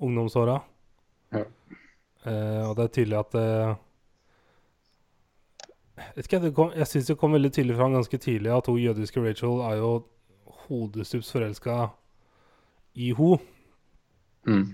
ungdomsåra. 0.00 0.60
Eh, 2.28 2.62
og 2.68 2.74
det 2.76 2.84
er 2.84 2.92
tydelig 2.92 3.16
at 3.16 3.36
uh, 3.40 3.76
ikke, 6.20 6.40
det 6.42 6.50
kom, 6.56 6.72
jeg 6.76 6.88
syns 6.88 7.08
det 7.08 7.16
kom 7.20 7.32
veldig 7.32 7.52
tydelig 7.54 7.78
fram 7.78 7.96
ganske 7.96 8.20
tidlig 8.20 8.52
at 8.52 8.68
hun 8.68 8.80
jødiske 8.80 9.22
Rachel 9.24 9.62
er 9.64 9.78
jo 9.80 9.92
hodestups 10.66 11.32
forelska 11.32 11.78
i 13.00 13.10
ho. 13.16 13.38
Mm. 14.44 14.66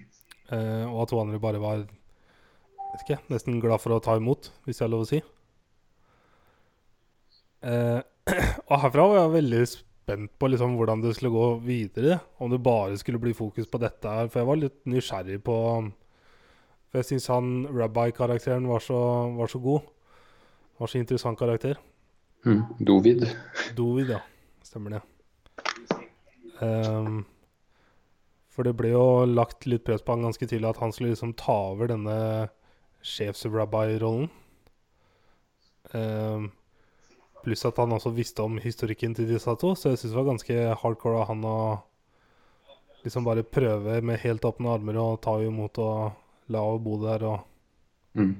Uh, 0.50 0.84
og 0.90 1.00
at 1.04 1.14
hun 1.14 1.22
andre 1.22 1.42
bare 1.42 1.62
var 1.62 1.86
vet 1.86 3.04
ikke, 3.04 3.22
nesten 3.30 3.60
glad 3.62 3.82
for 3.82 3.94
å 3.94 4.02
ta 4.02 4.16
imot, 4.18 4.50
hvis 4.66 4.80
jeg 4.80 4.88
er 4.88 4.94
lov 4.94 5.06
å 5.06 5.10
si. 5.10 5.22
Og 8.70 8.78
herfra 8.82 9.04
var 9.06 9.16
jeg 9.18 9.32
veldig 9.32 9.60
spent 10.06 10.32
på 10.38 10.48
liksom 10.50 10.76
hvordan 10.78 11.02
det 11.02 11.16
skulle 11.16 11.34
gå 11.34 11.46
videre. 11.66 12.20
Om 12.38 12.52
det 12.52 12.62
bare 12.62 12.98
skulle 12.98 13.18
bli 13.22 13.32
fokus 13.34 13.66
på 13.66 13.80
dette 13.82 14.06
her. 14.06 14.30
For 14.30 14.42
jeg 14.42 14.48
var 14.50 14.60
litt 14.60 14.76
nysgjerrig 14.86 15.40
på 15.46 15.56
For 16.96 17.02
jeg 17.02 17.10
syns 17.10 17.26
han 17.28 17.48
rabbi-karakteren 17.76 18.64
var, 18.70 18.80
så- 18.80 19.36
var 19.36 19.46
så 19.52 19.58
god. 19.60 19.82
Var 20.80 20.86
så 20.88 20.98
interessant 20.98 21.38
karakter. 21.38 21.76
Mm. 22.46 22.62
Dovid. 22.80 23.26
Dovid, 23.76 24.08
ja. 24.08 24.20
Stemmer 24.64 24.90
det. 24.96 25.02
Um, 26.62 27.26
for 28.48 28.62
det 28.64 28.72
ble 28.78 28.94
jo 28.94 29.26
lagt 29.28 29.66
litt 29.66 29.84
press 29.84 30.00
på 30.00 30.14
han 30.14 30.22
ganske 30.24 30.48
tidlig 30.48 30.70
at 30.70 30.78
han 30.80 30.90
skulle 30.90 31.10
liksom 31.12 31.34
ta 31.36 31.52
over 31.74 31.88
denne 31.92 32.48
sjefs-rabbi-rollen. 33.04 34.30
Um, 35.92 36.52
pluss 37.44 37.66
at 37.68 37.76
han 37.76 37.92
også 37.92 38.14
visste 38.16 38.40
om 38.42 38.56
historikken 38.56 39.14
til 39.14 39.28
disse 39.28 39.52
to, 39.60 39.74
så 39.76 39.90
jeg 39.92 39.98
syns 39.98 40.14
det 40.14 40.16
var 40.16 40.30
ganske 40.32 40.76
hardcore 40.80 41.20
av 41.20 41.28
han 41.28 41.44
å 41.44 41.82
liksom 43.04 43.22
bare 43.28 43.44
prøve 43.44 44.00
med 44.02 44.18
helt 44.24 44.48
åpne 44.48 44.72
armer 44.80 44.96
og 44.96 45.20
ta 45.20 45.36
imot 45.44 45.76
og 45.78 46.22
la 46.52 46.62
henne 46.64 46.84
bo 46.84 46.98
der 47.02 47.26
og 47.32 47.44
Mm. 48.16 48.36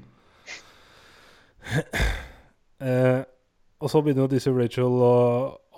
Eh, 2.77 3.23
og 3.81 3.89
så 3.89 4.03
begynner 4.05 4.27
jo 4.27 4.33
disse 4.35 4.51
Rachel 4.53 4.99
å 5.01 5.13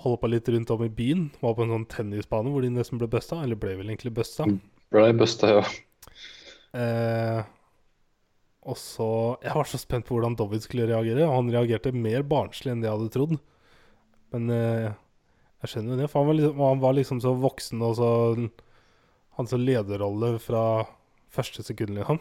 holde 0.02 0.18
på 0.18 0.30
litt 0.32 0.48
rundt 0.50 0.70
om 0.74 0.80
i 0.82 0.88
byen. 0.90 1.28
Var 1.38 1.52
på 1.54 1.62
en 1.62 1.70
sånn 1.70 1.84
tennisbane 1.92 2.50
hvor 2.50 2.64
de 2.64 2.72
nesten 2.74 2.98
ble 2.98 3.06
busta. 3.12 3.38
Eller 3.44 3.54
ble 3.54 3.76
vel 3.78 3.92
egentlig 3.92 4.10
busta. 4.16 4.48
Mm. 4.50 4.56
Ble 4.90 5.12
busta, 5.20 5.52
ja. 5.52 5.62
Eh, 6.74 7.38
og 8.66 8.76
så 8.82 9.08
Jeg 9.46 9.54
var 9.56 9.70
så 9.70 9.78
spent 9.78 10.08
på 10.08 10.16
hvordan 10.16 10.34
Dovid 10.38 10.66
skulle 10.66 10.90
reagere. 10.90 11.28
Og 11.28 11.36
han 11.36 11.52
reagerte 11.54 11.94
mer 11.94 12.26
barnslig 12.26 12.74
enn 12.74 12.82
det 12.82 12.90
jeg 12.90 12.98
hadde 12.98 13.14
trodd. 13.14 13.38
Men 14.34 14.50
eh, 14.58 14.90
jeg 15.62 15.70
skjønner 15.72 15.94
jo 15.94 16.00
det, 16.02 16.10
for 16.10 16.18
han 16.26 16.32
var, 16.32 16.38
liksom, 16.42 16.64
han 16.66 16.82
var 16.82 16.98
liksom 16.98 17.22
så 17.22 17.36
voksen 17.46 17.86
og 17.86 17.94
så 18.02 18.10
Hans 19.38 19.54
lederrolle 19.54 20.34
fra 20.42 20.64
første 21.32 21.62
sekund, 21.66 21.96
liksom. 21.98 22.20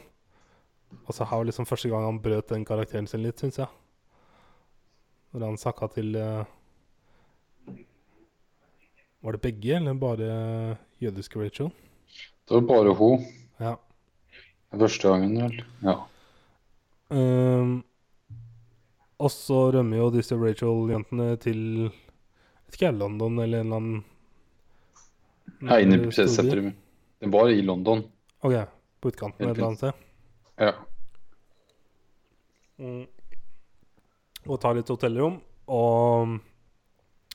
Og 1.05 1.15
så 1.15 1.27
her 1.27 1.41
var 1.41 1.47
liksom 1.49 1.67
første 1.67 1.89
gang 1.91 2.05
han 2.07 2.21
brøt 2.23 2.51
den 2.51 2.65
karakteren 2.67 3.07
sin 3.09 3.23
litt, 3.23 3.39
syns 3.41 3.59
jeg. 3.59 3.67
Når 5.35 5.49
han 5.49 5.59
snakka 5.59 5.89
til 5.91 6.15
eh, 6.15 6.45
Var 9.25 9.35
det 9.35 9.41
begge, 9.43 9.75
eller 9.75 9.97
bare 9.99 10.29
jødiske 11.03 11.41
Rachel? 11.41 11.71
Det 12.47 12.55
var 12.55 12.67
bare 12.69 12.93
hun. 12.95 13.25
Ja. 13.59 13.75
Første 14.71 15.09
gangen, 15.09 15.35
vel. 15.41 15.63
Ja. 15.83 15.97
Um, 17.09 17.83
og 19.17 19.31
så 19.33 19.71
rømmer 19.73 19.97
jo 19.97 20.11
disse 20.13 20.35
Rachel-jentene 20.37 21.31
til 21.41 21.61
Vet 22.67 22.75
ikke 22.75 22.91
London 22.91 23.39
eller 23.39 23.63
en 23.63 23.65
eller 23.65 23.77
annen 23.79 24.03
Nei, 25.63 26.11
sentrum. 26.11 26.73
Den 27.23 27.31
var 27.33 27.49
i 27.49 27.63
London. 27.65 28.03
Ok, 28.45 28.53
på 29.01 29.11
utkanten 29.11 29.49
et 29.49 29.55
eller 29.55 29.67
annet 29.67 29.81
sted. 29.83 30.05
Ja. 30.57 30.73
Mm. 32.77 33.05
Og 34.47 34.61
tar 34.61 34.77
litt 34.77 34.89
hotellrom. 34.91 35.41
Og 35.67 36.37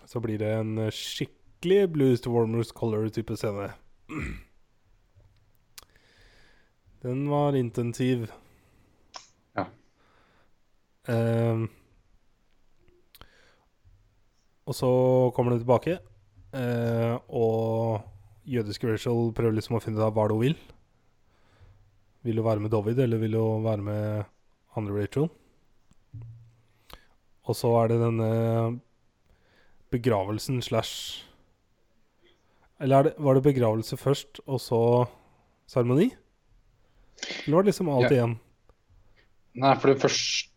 så 0.09 0.21
blir 0.23 0.41
det 0.41 0.53
en 0.57 0.89
skikkelig 0.93 1.83
Blues 1.93 2.23
to 2.25 2.33
Warmers 2.33 2.73
Color-type 2.75 3.37
scene. 3.37 3.71
Den 7.03 7.27
var 7.31 7.57
intensiv. 7.59 8.31
Ja. 9.59 9.67
Um, 11.09 11.67
og 14.67 14.75
så 14.79 14.91
kommer 15.35 15.51
den 15.51 15.65
tilbake, 15.65 15.99
uh, 16.55 17.19
og 17.27 18.01
jødiske 18.47 18.87
Rachel 18.87 19.33
prøver 19.35 19.59
liksom 19.59 19.77
å 19.77 19.83
finne 19.83 19.99
ut 19.99 20.07
av 20.07 20.15
hva 20.15 20.29
det 20.31 20.39
hun 20.39 20.45
vil. 20.45 20.57
Vil 22.23 22.39
du 22.39 22.43
være 22.47 22.61
med 22.63 22.71
David, 22.71 22.99
eller 23.03 23.19
vil 23.19 23.33
du 23.35 23.43
være 23.65 23.83
med 23.83 24.25
andre 24.79 25.01
Rachel? 25.03 25.29
Og 27.43 27.57
så 27.59 27.73
er 27.83 27.89
det 27.91 27.99
denne 28.03 28.29
begravelsen 29.93 30.63
slash 30.63 31.25
Eller 32.83 32.97
er 32.99 33.03
det, 33.09 33.13
var 33.19 33.35
det 33.39 33.43
begravelse 33.45 33.97
først, 33.99 34.41
og 34.47 34.59
så 34.61 34.79
seremoni? 35.71 36.09
Eller 37.47 37.57
var 37.57 37.63
det 37.63 37.71
liksom 37.73 37.89
alt 37.93 38.11
Ja. 38.11 38.17
igjen? 38.17 38.39
Nei, 39.55 39.75
for 39.77 39.93
det 39.93 40.01
første 40.03 40.49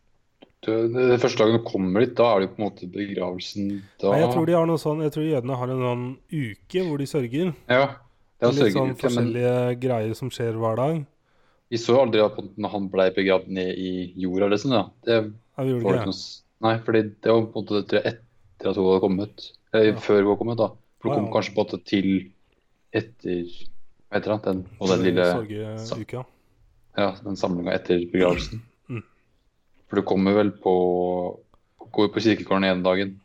det 0.66 1.20
første 1.22 1.38
dagen 1.44 1.60
du 1.60 1.64
kommer 1.70 2.02
dit, 2.02 2.16
da 2.18 2.24
er 2.36 2.40
det 2.42 2.56
på 2.56 2.58
en 2.58 2.64
måte 2.66 2.88
begravelsen 2.90 3.68
da 4.02 4.10
Nei, 4.10 4.22
jeg 4.24 4.32
tror 4.34 4.46
de 4.48 4.54
har 4.58 4.66
noe 4.66 4.82
sånn 4.82 5.04
Jeg 5.04 5.12
tror 5.14 5.26
jødene 5.28 5.58
har 5.60 5.70
en 5.70 5.84
sånn 5.86 6.06
uke 6.34 6.86
hvor 6.88 6.98
de 6.98 7.06
sørger. 7.06 7.52
Ja. 7.70 7.84
Det 8.40 8.48
er 8.48 8.52
Litt 8.52 8.74
sånn 8.74 8.88
men 8.88 8.96
forskjellige 8.98 9.80
greier 9.80 10.16
som 10.18 10.32
skjer 10.34 10.58
hver 10.58 10.76
dag. 10.76 11.06
Vi 11.70 11.78
så 11.82 11.96
aldri 12.02 12.22
at 12.22 12.38
han 12.72 12.90
ble 12.94 13.10
begravd 13.16 13.48
ned 13.58 13.78
i 13.82 13.92
jorda, 14.22 14.48
liksom. 14.54 14.72
da. 14.76 14.84
Det 15.06 15.16
Ja, 15.58 15.64
vi 15.64 15.72
gjorde 15.72 15.96
ikke 15.96 16.06
noe 16.12 16.14
det. 16.14 16.42
Nei, 16.66 16.74
fordi 16.86 17.02
det 17.24 17.32
var 17.32 17.42
på 17.46 17.60
en 17.60 17.66
måte 17.66 17.82
tror 17.90 18.02
jeg, 18.02 18.14
etter 18.14 18.70
at 18.70 18.76
hun 18.80 18.86
hadde 18.90 19.04
kommet. 19.04 19.46
Eller 19.74 19.86
Ja. 19.94 20.00
før 20.00 20.20
hun 20.22 20.26
hadde 20.30 20.38
kommet, 20.44 20.58
da. 20.58 20.68
For 21.02 21.10
hun 21.10 21.16
kom 21.26 21.34
kanskje 21.34 21.56
på 21.56 21.62
en 21.62 21.66
måte 21.66 21.80
til 21.86 22.10
etter 22.94 23.42
Hva 24.06 24.20
heter 24.20 24.32
det? 24.36 24.44
Den, 24.46 24.60
og 24.80 24.88
den 24.88 25.04
lille 25.04 25.26
Sorgeuka. 25.86 26.26
Ja, 26.98 27.10
den 27.24 27.36
samlinga 27.36 27.74
etter 27.74 28.06
begravelsen. 28.12 28.62
Mm. 28.88 29.04
For 29.90 29.96
du 30.00 30.02
kommer 30.08 30.34
vel 30.38 30.52
på 30.52 30.76
Går 31.96 32.10
på 32.12 32.20
kirkegården 32.20 32.66
ene 32.68 32.84
dagen, 32.84 33.22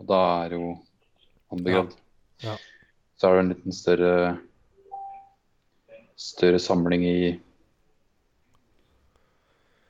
og 0.00 0.06
da 0.06 0.20
er 0.46 0.50
jo 0.56 0.78
han 1.50 1.62
begravd. 1.62 1.92
Ja. 2.42 2.50
Ja. 2.50 2.56
Så 3.16 3.28
er 3.28 3.34
det 3.36 3.42
en 3.44 3.52
liten 3.54 3.72
større 3.72 4.38
større 6.16 6.58
samling 6.58 7.04
i 7.06 7.40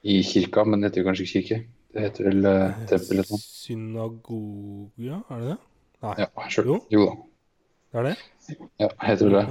i 0.04 0.22
kirka, 0.26 0.64
men 0.68 0.80
det 0.80 0.86
heter 0.90 1.00
jo 1.02 1.06
kanskje 1.08 1.24
ikke 1.24 1.42
kirke. 1.48 1.58
Det 1.94 2.00
heter 2.02 2.22
vel 2.28 2.40
uh, 2.46 2.74
tempel 2.90 3.12
eller 3.16 3.28
noe. 3.30 3.40
Synagoga, 3.40 5.16
er 5.30 5.38
det 5.40 5.48
det? 5.52 5.58
Nei, 6.04 6.14
Ja, 6.20 6.26
sure. 6.52 6.66
Jo. 6.68 6.74
Jo 6.92 7.00
da. 7.06 7.12
det 7.92 7.98
er 8.00 8.04
det? 8.08 8.16
Ja, 8.82 8.88
heter 9.06 9.24
vel 9.30 9.36
det. 9.38 9.46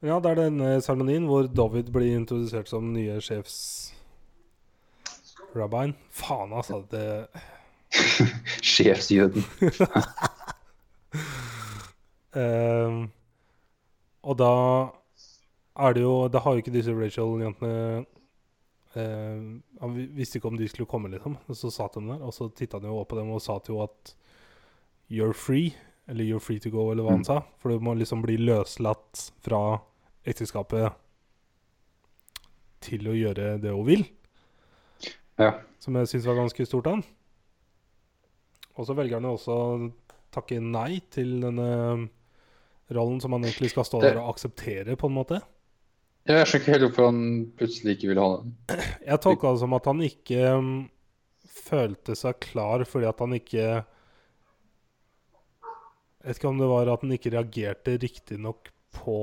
Ja, 0.00 0.16
det 0.20 0.28
er 0.30 0.34
denne 0.40 0.68
seremonien 0.80 1.26
hvor 1.28 1.42
David 1.52 1.90
blir 1.92 2.16
introdusert 2.16 2.68
som 2.72 2.92
nye 2.94 3.20
sjefsrabbien. 3.24 5.92
Faen, 6.10 6.52
altså. 6.56 6.76
Det 6.90 7.26
Sjefsjøden. 8.72 9.44
um, 12.36 13.10
Og 14.22 14.36
da 14.36 14.50
er 15.78 15.92
det 15.94 16.02
jo 16.02 16.28
Da 16.28 16.38
har 16.40 16.52
jo 16.56 16.62
ikke 16.62 16.72
disse 16.74 16.92
Rachel-jentene 16.92 18.06
eh, 18.96 19.60
Han 19.80 19.94
visste 20.16 20.38
ikke 20.38 20.48
om 20.48 20.56
de 20.58 20.68
skulle 20.68 20.86
komme, 20.90 21.08
liksom. 21.10 21.36
Og 21.48 21.56
så 21.56 21.70
satt 21.70 21.94
de 21.94 22.00
der, 22.08 22.22
og 22.22 22.32
så 22.34 22.48
titta 22.54 22.78
han 22.80 22.88
jo 22.90 22.98
opp 23.00 23.08
på 23.12 23.16
dem 23.20 23.30
og 23.30 23.40
sa 23.42 23.58
til 23.58 23.76
henne 23.76 23.88
at 23.90 24.14
You're 25.10 25.32
free. 25.34 25.74
Eller 26.08 26.24
you're 26.24 26.40
free 26.42 26.58
to 26.58 26.70
go, 26.70 26.90
eller 26.90 27.02
hva 27.04 27.10
han 27.10 27.20
Mm. 27.20 27.24
sa. 27.24 27.40
For 27.58 27.70
du 27.70 27.78
må 27.80 27.94
liksom 27.98 28.22
bli 28.22 28.36
løslatt 28.36 29.30
fra 29.42 29.80
ekteskapet 30.26 30.92
til 32.80 33.06
å 33.08 33.14
gjøre 33.14 33.60
det 33.62 33.70
hun 33.74 33.86
vil. 33.86 34.04
Ja. 35.38 35.52
Som 35.78 35.94
jeg 35.96 36.08
syns 36.10 36.26
var 36.26 36.38
ganske 36.40 36.66
stort 36.66 36.86
av 36.86 36.92
han. 36.98 37.04
Og 38.78 38.86
så 38.86 38.94
velger 38.96 39.18
han 39.20 39.28
jo 39.28 39.36
også 39.36 39.92
takke 40.32 40.60
nei 40.62 41.00
til 41.12 41.40
denne 41.42 42.08
rollen 42.90 43.20
som 43.22 43.32
han 43.32 43.44
egentlig 43.44 43.70
skal 43.70 43.84
stå 43.84 44.00
der 44.02 44.18
og 44.20 44.32
akseptere, 44.34 44.96
på 44.96 45.06
en 45.10 45.14
måte. 45.16 45.40
Jeg 46.28 46.46
skjønner 46.46 46.60
ikke 46.60 46.72
helt 46.74 46.84
hvorfor 46.84 47.06
han 47.08 47.20
plutselig 47.56 47.94
ikke 47.96 48.10
ville 48.10 48.24
ha 48.24 48.32
den. 48.42 48.50
Jeg 49.06 49.22
tolka 49.24 49.52
det 49.54 49.62
som 49.62 49.76
at 49.76 49.86
han 49.88 50.02
ikke 50.04 50.40
um, 50.58 50.74
følte 51.48 52.16
seg 52.18 52.42
klar 52.44 52.84
fordi 52.88 53.08
at 53.08 53.22
han 53.24 53.32
ikke 53.38 53.64
Jeg 53.64 53.84
vet 56.28 56.36
ikke 56.36 56.50
om 56.52 56.60
det 56.60 56.68
var 56.68 56.92
at 56.92 57.02
han 57.06 57.16
ikke 57.16 57.32
reagerte 57.32 57.96
riktig 58.02 58.36
nok 58.42 58.68
på 59.00 59.18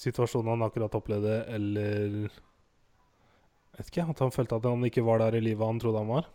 situasjonen 0.00 0.54
han 0.54 0.66
akkurat 0.66 0.96
opplevde, 0.96 1.44
eller 1.52 2.10
Jeg 2.26 3.78
vet 3.78 3.90
ikke. 3.92 4.06
At 4.10 4.22
han 4.24 4.34
følte 4.34 4.58
at 4.58 4.66
han 4.66 4.84
ikke 4.88 5.06
var 5.06 5.22
der 5.22 5.38
i 5.38 5.44
livet 5.44 5.66
han 5.66 5.80
trodde 5.80 6.02
han 6.02 6.10
var. 6.10 6.30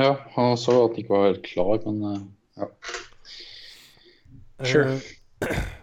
Ja, 0.00 0.14
han 0.34 0.56
så 0.58 0.74
at 0.84 0.94
han 0.94 1.02
ikke 1.04 1.14
var 1.14 1.28
helt 1.28 1.44
klar, 1.46 1.76
men 1.86 2.02
eh, 2.10 2.22
ja. 2.60 2.66
Sure. 4.66 4.96
Eh, 5.46 5.60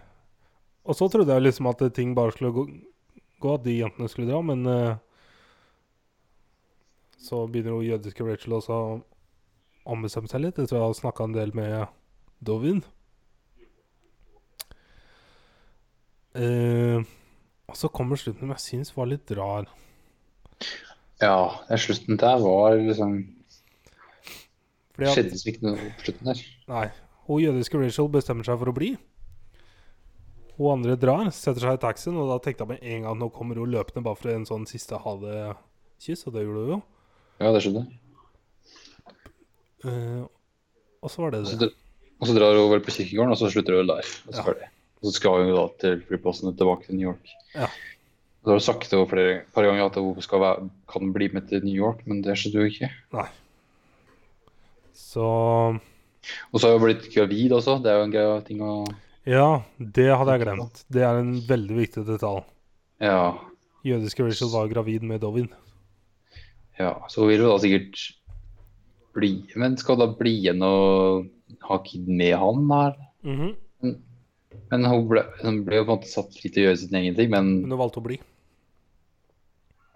og 0.88 0.96
så 0.96 1.10
trodde 1.12 1.34
jeg 1.36 1.44
liksom 1.44 1.67
at 1.70 1.84
ting 1.96 2.15
bare 2.15 2.32
skulle 2.36 2.53
gå, 2.56 2.63
gå 3.44 3.53
at 3.53 3.65
de 3.65 3.75
jentene 3.82 4.08
skulle 4.12 4.29
dra, 4.32 4.39
men 4.46 4.63
uh, 4.65 4.96
så 7.20 7.44
begynner 7.51 7.75
jo 7.75 7.89
jødiske 7.91 8.25
Rachel 8.25 8.56
også 8.58 8.75
å 8.75 9.00
ombestemme 9.88 10.32
seg 10.32 10.44
litt. 10.44 10.60
Jeg 10.60 10.70
tror 10.70 10.79
jeg 10.79 10.86
har 10.86 11.00
snakka 11.01 11.27
en 11.27 11.36
del 11.36 11.53
med 11.58 11.88
Dovin. 12.44 12.84
Uh, 16.38 17.03
og 17.67 17.75
så 17.75 17.89
kommer 17.91 18.20
slutten 18.20 18.46
som 18.46 18.53
jeg 18.53 18.63
syns 18.63 18.94
var 18.96 19.10
litt 19.10 19.32
rar. 19.36 19.67
ja, 21.20 21.39
den 21.67 21.82
slutten 21.82 22.20
der 22.22 22.39
var 22.44 22.77
liksom 22.77 23.17
skjedde 24.98 25.38
ikke 25.51 25.65
noe 25.65 25.91
på 25.98 26.08
slutten 26.08 26.32
der. 26.32 26.41
nei, 26.72 26.88
hun 27.27 27.44
jødiske 27.44 27.82
Rachel 27.82 28.10
bestemmer 28.13 28.48
seg 28.48 28.60
for 28.62 28.72
å 28.72 28.75
bli. 28.77 28.96
Hun 30.58 30.72
andre 30.74 30.96
drar, 30.98 31.28
setter 31.36 31.62
seg 31.62 31.78
i 31.78 31.82
taxien, 31.84 32.16
og 32.18 32.32
da 32.32 32.38
tenkte 32.42 32.66
jeg 32.66 32.72
med 32.72 32.82
en 32.82 33.04
gang 33.06 33.12
at 33.14 33.20
nå 33.22 33.28
kommer 33.34 33.60
hun 33.62 33.70
løpende 33.70 34.02
bare 34.06 34.18
for 34.18 34.32
en 34.34 34.46
sånn 34.50 34.66
siste 34.70 34.98
ha 34.98 35.14
det-kyss, 35.22 36.26
og 36.28 36.34
det 36.34 36.46
gjorde 36.48 36.64
hun 36.64 36.72
jo. 36.74 36.80
Ja, 37.44 37.52
det 37.54 37.62
skjedde. 37.62 37.84
Uh, 39.86 40.24
og 41.06 41.12
så 41.14 41.22
var 41.22 41.36
det 41.36 41.44
det. 41.46 41.70
og 42.18 42.26
så 42.28 42.34
drar 42.34 42.58
hun 42.58 42.72
vel 42.72 42.82
på 42.82 42.96
kirkegården, 42.96 43.36
og 43.36 43.38
så 43.38 43.52
slutter 43.54 43.78
hun 43.78 43.92
der. 43.92 44.02
Og 44.26 44.34
så, 44.34 44.40
Ja. 44.42 44.44
ferdig. 44.48 44.70
og 44.98 45.06
så 45.06 45.12
skal 45.14 45.44
hun 45.44 45.54
da 45.54 45.68
til 45.84 46.02
flyplassen 46.10 46.58
tilbake 46.58 46.88
til 46.88 46.96
New 46.98 47.12
York. 47.12 47.28
Ja. 47.54 47.68
Så 48.42 48.50
har 48.50 48.58
hun 48.58 48.66
sagt 48.66 48.90
det 48.90 49.10
flere 49.10 49.42
par 49.54 49.64
ganger 49.64 49.86
at 49.86 49.96
hun 50.02 50.22
skal 50.22 50.40
være, 50.40 50.70
kan 50.90 51.14
bli 51.14 51.28
med 51.34 51.48
til 51.50 51.62
New 51.64 51.76
York, 51.76 52.02
men 52.08 52.22
det 52.24 52.34
skjedde 52.38 52.64
jo 52.64 52.66
ikke. 52.72 52.90
Nei. 53.14 53.28
Så 54.96 55.80
Og 56.52 56.60
så 56.60 56.68
har 56.68 56.78
hun 56.80 56.88
blitt 56.88 57.14
gravid 57.14 57.52
også. 57.52 57.78
Det 57.84 57.92
er 57.92 58.00
jo 58.00 58.04
en 58.08 58.12
grei 58.12 58.42
ting 58.48 58.60
å 58.60 58.86
ja, 59.27 59.48
det 59.77 60.07
hadde 60.15 60.34
jeg 60.38 60.43
glemt. 60.46 60.84
Det 60.93 61.03
er 61.05 61.19
en 61.22 61.34
veldig 61.48 61.77
viktig 61.77 62.03
detalj. 62.07 62.43
Ja. 63.03 63.36
Jødiske 63.86 64.25
Rachel 64.25 64.50
var 64.53 64.69
gravid 64.72 65.03
med 65.05 65.22
Dovin. 65.22 65.50
ja. 66.79 66.93
Så 67.10 67.22
hun 67.22 67.29
vil 67.31 67.43
jo 67.43 67.51
da 67.51 67.60
sikkert 67.62 68.00
bli 69.17 69.29
Men 69.55 69.77
skal 69.77 69.96
hun 69.98 70.03
da 70.03 70.17
bli 70.17 70.34
igjen 70.43 70.62
og 70.65 71.27
ha 71.69 71.77
kid 71.86 72.07
med 72.10 72.36
han 72.38 72.67
her? 72.72 72.98
Mhm. 73.24 73.55
Men 74.72 74.84
hun 74.89 75.05
ble, 75.07 75.22
hun 75.43 75.62
ble 75.67 75.77
jo 75.79 75.86
på 75.86 75.91
en 75.93 76.00
måte 76.00 76.10
satt 76.12 76.34
fri 76.36 76.50
til 76.51 76.63
å 76.63 76.67
gjøre 76.69 76.79
sin 76.81 76.96
egen 77.00 77.15
ting, 77.15 77.29
men 77.31 77.51
Men 77.62 77.72
hun 77.72 77.79
valgte 77.79 78.01
å 78.01 78.07
bli. 78.07 78.17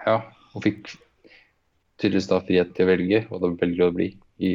Ja, 0.06 0.22
hun 0.54 0.64
fikk 0.64 0.94
tydeligvis 2.02 2.30
da 2.30 2.40
frihet 2.46 2.72
til 2.76 2.86
å 2.86 2.90
velge, 2.92 3.20
og 3.32 3.42
da 3.44 3.50
velger 3.52 3.84
hun 3.86 3.92
å 3.92 3.98
bli 3.98 4.08
i 4.40 4.52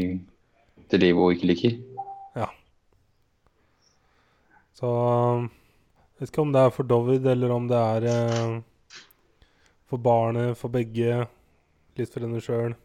det 0.91 1.01
livet 1.03 1.21
hun 1.23 1.35
ikke 1.37 1.51
liker. 1.51 1.77
Så 4.77 4.89
jeg 6.17 6.21
vet 6.21 6.31
ikke 6.33 6.45
om 6.45 6.53
det 6.53 6.65
er 6.67 6.73
for 6.75 6.89
Dovid, 6.89 7.27
eller 7.33 7.53
om 7.55 7.69
det 7.71 7.79
er 7.81 8.07
eh, 8.11 8.57
for 9.89 10.03
barnet, 10.03 10.57
for 10.61 10.73
begge, 10.73 11.23
litt 11.97 12.13
for 12.13 12.27
henne 12.27 12.43
sjøl. 12.45 12.77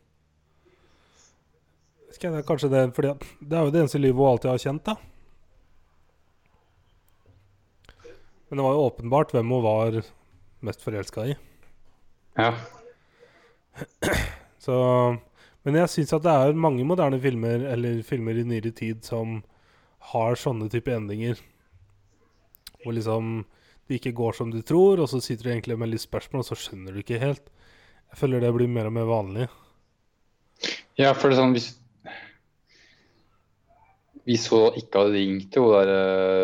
Det 2.11 2.29
er 2.29 2.45
kanskje 2.45 2.69
det, 2.69 2.83
fordi 2.95 3.15
det 3.39 3.57
er 3.57 3.65
jo 3.65 3.73
det 3.73 3.81
eneste 3.81 3.99
livet 3.99 4.19
hun 4.19 4.29
alltid 4.29 4.51
har 4.51 4.61
kjent, 4.61 4.87
da. 4.87 4.95
Men 8.47 8.59
det 8.59 8.65
var 8.67 8.75
jo 8.75 8.87
åpenbart 8.87 9.31
hvem 9.35 9.53
hun 9.55 9.63
var 9.63 10.01
mest 10.67 10.83
forelska 10.83 11.27
i. 11.31 11.37
Ja. 12.37 12.51
Så, 14.61 14.75
men 15.63 15.79
jeg 15.79 15.91
syns 15.91 16.11
at 16.13 16.27
det 16.27 16.35
er 16.35 16.59
mange 16.67 16.85
moderne 16.87 17.19
filmer, 17.23 17.63
eller 17.73 18.03
filmer 18.05 18.37
i 18.37 18.45
nyere 18.47 18.71
tid, 18.75 19.01
som 19.07 19.39
har 20.11 20.37
sånne 20.39 20.69
type 20.71 20.93
endinger. 20.93 21.39
Hvor 22.83 22.95
liksom 22.95 23.41
det 23.87 23.99
ikke 23.99 24.15
går 24.15 24.37
som 24.37 24.51
du 24.53 24.61
tror, 24.63 25.01
og 25.03 25.09
så 25.11 25.19
sitter 25.19 25.47
du 25.47 25.51
egentlig 25.51 25.77
med 25.79 25.91
litt 25.91 26.03
spørsmål, 26.03 26.43
og 26.43 26.47
så 26.47 26.57
skjønner 26.59 26.95
du 26.95 27.01
ikke 27.01 27.19
helt. 27.21 27.51
Jeg 28.11 28.19
føler 28.21 28.43
det 28.43 28.53
blir 28.55 28.71
mer 28.71 28.87
og 28.87 28.95
mer 28.95 29.07
vanlig. 29.09 29.47
ja, 30.99 31.13
for 31.13 31.29
det 31.29 31.37
er 31.37 31.41
sånn 31.41 31.55
hvis 31.57 31.69
Hvis 34.21 34.43
hun 34.53 34.75
ikke 34.77 35.01
hadde 35.01 35.17
ringt 35.17 35.47
til 35.51 35.65
henne 35.65 35.79
der 35.81 35.91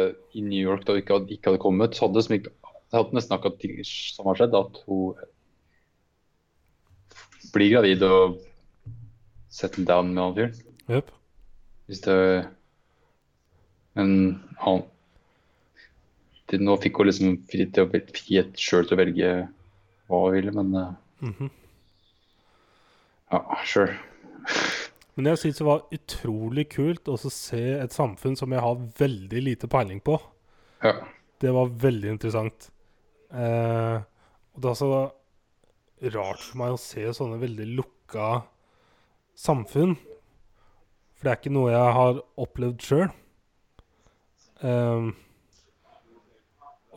eh, 0.10 0.14
i 0.34 0.42
New 0.42 0.58
York 0.58 0.84
da 0.84 0.96
hun 0.96 1.04
ikke 1.04 1.20
ikke 1.30 1.52
hadde 1.52 1.62
kommet, 1.62 1.94
så 1.94 2.08
hadde 2.08 2.24
det, 2.26 2.52
hadde 2.92 3.16
nesten 3.16 3.36
akkurat 3.36 3.60
ting 3.62 3.78
som 3.86 4.26
har 4.32 4.40
skjedd. 4.40 4.56
At 4.58 4.80
hun 4.88 5.14
blir 7.54 7.70
gravid 7.76 8.02
og 8.08 8.40
setter 9.54 9.86
down 9.86 10.10
med 10.14 10.24
han 10.24 10.36
fyren. 10.40 10.58
Yep. 10.90 11.14
Hvis 11.88 12.02
det 12.08 12.18
Men 13.94 14.10
han 14.60 14.84
det, 16.50 16.60
Nå 16.64 16.78
fikk 16.82 17.02
hun 17.02 17.10
liksom 17.10 17.38
frihet 17.52 17.74
til 17.76 17.86
å 17.86 17.92
frihet 17.92 18.60
selv 18.60 18.88
til 18.88 18.98
å 18.98 19.02
velge 19.02 19.32
hva 20.08 20.22
hun 20.24 20.36
ville, 20.38 20.54
men 20.56 20.76
uh, 20.76 20.94
mm 21.22 21.34
-hmm. 21.34 21.50
ja, 23.32 23.42
sure. 23.66 23.98
Men 25.18 25.26
jeg 25.32 25.38
syns 25.38 25.58
det 25.58 25.66
var 25.66 25.88
utrolig 25.92 26.70
kult 26.70 27.10
å 27.10 27.18
se 27.18 27.62
et 27.82 27.94
samfunn 27.94 28.36
som 28.36 28.52
jeg 28.54 28.62
har 28.62 28.84
veldig 29.00 29.42
lite 29.42 29.68
peiling 29.68 30.00
på. 30.00 30.20
Ja. 30.84 30.94
Det 31.42 31.52
var 31.52 31.74
veldig 31.74 32.10
interessant. 32.10 32.70
Eh, 33.34 33.98
og 34.54 34.62
det 34.62 34.70
er 34.70 34.76
altså 34.76 35.12
rart 36.14 36.44
for 36.46 36.60
meg 36.62 36.76
å 36.76 36.82
se 36.82 37.08
sånne 37.18 37.42
veldig 37.42 37.66
lukka 37.80 38.28
samfunn. 39.34 39.96
For 41.18 41.26
det 41.26 41.32
er 41.32 41.42
ikke 41.42 41.56
noe 41.58 41.74
jeg 41.74 41.96
har 41.98 42.22
opplevd 42.46 42.86
sjøl. 42.86 43.10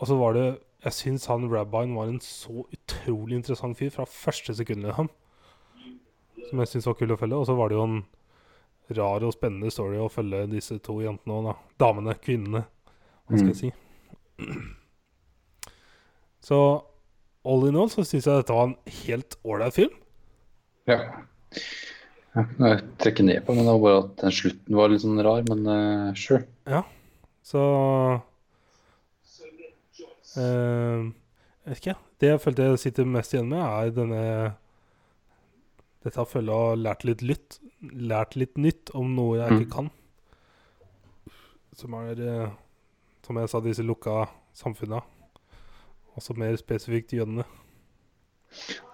Og 0.01 0.09
så 0.09 0.17
var 0.17 0.37
det 0.37 0.49
Jeg 0.81 0.97
syns 0.97 1.27
han 1.29 1.45
rabbien 1.53 1.93
var 1.93 2.09
en 2.09 2.23
så 2.25 2.63
utrolig 2.65 3.37
interessant 3.37 3.77
fyr 3.77 3.91
fra 3.93 4.07
første 4.09 4.55
sekund 4.57 4.87
ham. 4.97 5.11
Som 6.49 6.63
jeg 6.63 6.71
syns 6.71 6.87
var 6.89 6.97
kul 6.97 7.13
å 7.13 7.19
følge. 7.21 7.37
Og 7.37 7.45
så 7.45 7.57
var 7.59 7.69
det 7.69 7.77
jo 7.77 7.85
en 7.85 7.99
rar 8.97 9.27
og 9.27 9.35
spennende 9.35 9.69
story 9.71 9.99
å 10.01 10.09
følge 10.09 10.47
disse 10.49 10.79
to 10.81 10.97
jentene 11.05 11.37
og 11.37 11.51
da. 11.51 11.55
Damene, 11.85 12.15
kvinnene, 12.17 12.63
hva 13.29 13.43
skal 13.43 13.53
jeg 13.53 13.59
si. 13.61 13.73
Så 16.49 16.57
all 17.45 17.67
in 17.69 17.77
all 17.77 17.91
så 17.93 18.01
syns 18.01 18.25
jeg 18.25 18.41
dette 18.41 18.57
var 18.57 18.71
en 18.71 18.79
helt 19.03 19.37
ålreit 19.45 19.77
film. 19.77 19.93
ja. 20.89 21.03
ja 22.33 22.47
jeg 22.71 22.81
trekker 23.03 23.27
ned 23.27 23.45
på, 23.45 23.53
men 23.53 23.67
det 23.67 23.75
var 23.75 23.85
bare 23.85 24.01
at 24.07 24.11
den 24.23 24.35
slutten 24.35 24.77
var 24.79 24.89
litt 24.89 25.05
sånn 25.05 25.21
rar. 25.27 25.45
Men 25.51 25.69
uh, 25.69 26.17
sure. 26.17 26.47
Så 27.45 27.61
Jeg 30.37 31.71
vet 31.71 31.81
ikke. 31.81 31.97
Det 32.21 32.33
jeg 32.33 32.41
følte 32.43 32.67
jeg 32.69 32.83
sitter 32.83 33.09
mest 33.09 33.35
igjen 33.35 33.51
med, 33.51 33.63
er 33.63 33.95
denne 33.97 34.25
Dette 36.01 36.17
jeg 36.17 36.31
føler 36.31 36.53
jeg 36.53 36.69
har 36.71 36.79
lært 36.81 37.03
litt, 37.05 37.23
lytt, 37.23 37.57
lært 37.81 38.37
litt 38.41 38.57
nytt 38.57 38.93
om 38.97 39.11
noe 39.17 39.37
jeg 39.37 39.59
ikke 39.59 39.73
kan. 39.75 39.91
Som 41.77 41.97
er, 41.99 42.21
eh, 42.25 42.55
som 43.27 43.37
jeg 43.37 43.51
sa, 43.53 43.61
disse 43.61 43.85
lukka 43.85 44.23
samfunna. 44.57 45.03
Også 46.17 46.33
mer 46.41 46.57
spesifikt 46.57 47.13
jødene. 47.13 47.45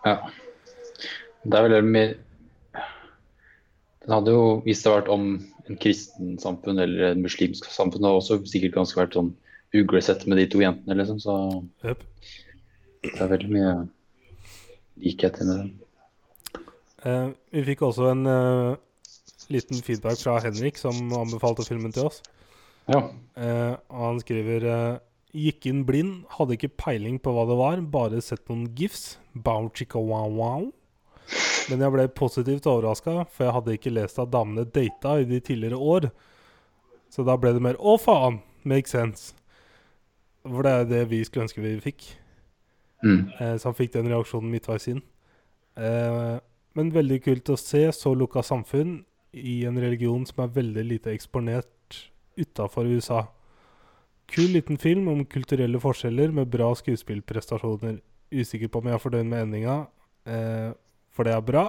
Ja. 0.05 0.18
Det 1.46 1.59
er 1.59 1.68
vel 1.68 1.87
mer 1.87 2.16
Den 4.03 4.12
hadde 4.12 4.35
jo, 4.35 4.61
hvis 4.62 4.83
det 4.83 4.90
hadde 4.90 5.01
vært 5.01 5.14
om 5.14 5.25
en 5.66 5.79
kristen 5.83 6.37
samfunn 6.38 6.79
eller 6.79 7.12
en 7.12 7.22
muslimsk 7.25 7.66
samfunn, 7.70 8.05
hadde 8.07 8.20
også 8.20 8.37
sikkert 8.46 8.77
ganske 8.77 9.01
vært 9.01 9.16
sånn 9.18 9.33
uglesett 9.82 10.26
med 10.26 10.38
de 10.40 10.46
to 10.52 10.60
jentene, 10.62 10.96
liksom. 10.98 11.20
Så 11.20 11.34
Yep. 11.84 12.02
det 13.02 13.20
er 13.20 13.28
veldig 13.32 13.50
mye 13.52 13.74
likheter 15.02 15.44
med 15.44 15.56
dem. 15.56 15.72
Eh, 17.06 17.28
vi 17.52 17.64
fikk 17.70 17.82
også 17.86 18.10
en 18.10 18.26
eh, 18.26 18.76
liten 19.52 19.82
feedback 19.82 20.18
fra 20.18 20.38
Henrik, 20.42 20.78
som 20.80 20.96
anbefalte 21.12 21.66
filmen 21.68 21.92
til 21.94 22.08
oss. 22.08 22.22
Ja. 22.88 23.10
Eh, 23.36 23.76
han 23.90 24.20
skriver 24.22 24.64
eh, 24.70 24.98
Gikk 25.36 25.66
inn 25.68 25.82
blind, 25.84 26.24
hadde 26.32 26.54
ikke 26.56 26.72
peiling 26.80 27.18
på 27.20 27.32
hva 27.34 27.42
det 27.44 27.56
var, 27.58 27.80
bare 27.92 28.22
sett 28.24 28.46
noen 28.48 28.70
gifs. 28.78 29.18
Bow 29.34 29.68
chicka 29.74 30.00
wow 30.00 30.30
wow. 30.32 30.70
Men 31.68 31.82
jeg 31.82 31.92
ble 31.92 32.06
positivt 32.14 32.68
overraska, 32.70 33.26
for 33.28 33.44
jeg 33.44 33.52
hadde 33.56 33.74
ikke 33.76 33.92
lest 33.92 34.20
at 34.22 34.30
damene 34.32 34.64
data 34.64 35.18
i 35.20 35.26
de 35.28 35.40
tidligere 35.44 35.76
år. 35.76 36.08
Så 37.12 37.24
da 37.26 37.36
ble 37.36 37.52
det 37.52 37.62
mer 37.62 37.76
'å, 37.76 37.98
faen', 38.00 38.40
make 38.64 38.88
sense. 38.88 39.34
For 40.46 40.66
det 40.66 40.72
er 40.72 40.88
det 40.90 41.02
vi 41.11 41.22
skulle 41.26 41.46
ønske 41.46 41.64
vi 41.64 41.74
fikk. 41.82 42.09
Mm. 43.04 43.28
Eh, 43.38 43.54
så 43.59 43.70
han 43.70 43.78
fikk 43.78 43.94
den 43.96 44.11
reaksjonen 44.11 44.50
midtveis 44.52 44.88
inn. 44.92 45.02
Eh, 45.76 46.37
men 46.76 46.92
veldig 46.92 47.20
kult 47.24 47.52
å 47.52 47.59
se 47.61 47.85
så 47.94 48.12
lukka 48.16 48.44
samfunn 48.44 49.00
i 49.37 49.64
en 49.68 49.78
religion 49.80 50.24
som 50.28 50.44
er 50.44 50.54
veldig 50.56 50.85
lite 50.85 51.12
eksponert 51.12 52.02
utafor 52.37 52.88
USA. 52.88 53.26
Kul 54.32 54.56
liten 54.56 54.78
film 54.80 55.09
om 55.09 55.24
kulturelle 55.30 55.80
forskjeller 55.80 56.32
med 56.35 56.50
bra 56.50 56.72
skuespillprestasjoner. 56.76 58.00
Usikker 58.35 58.70
på 58.72 58.82
om 58.82 58.88
jeg 58.90 58.96
er 58.96 59.02
fornøyd 59.02 59.28
med 59.30 59.44
endinga, 59.46 59.76
eh, 60.26 60.72
for 61.14 61.28
det 61.28 61.37
er 61.37 61.44
bra. 61.46 61.68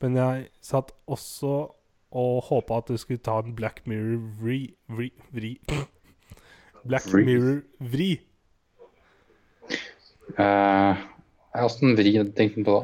Men 0.00 0.16
jeg 0.16 0.48
satt 0.64 0.90
også 1.06 1.70
og 2.10 2.42
håpa 2.48 2.80
at 2.80 2.88
du 2.90 2.96
skulle 2.98 3.22
ta 3.22 3.38
en 3.38 3.54
Black 3.54 3.84
Mirror-vri 3.86 4.74
vri, 4.90 5.12
vri. 5.30 5.52
Black 6.84 7.04
Vri. 7.10 7.24
Mirror-vri. 7.28 8.10
Uh, 10.38 10.94
Åssen 11.64 11.96
vri 11.98 12.12
tenkte 12.36 12.60
du 12.62 12.66
på 12.68 12.72
da? 12.78 12.82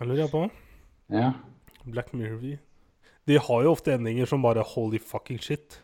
Jeg 0.00 0.08
lurer 0.08 0.28
på. 0.32 0.42
Ja. 1.12 1.32
Black 1.84 2.12
Mirror-vri. 2.16 2.54
De 3.28 3.36
har 3.38 3.62
jo 3.66 3.72
ofte 3.74 3.92
endinger 3.94 4.26
som 4.30 4.42
bare 4.42 4.62
holy 4.66 4.98
fucking 4.98 5.38
shit. 5.42 5.80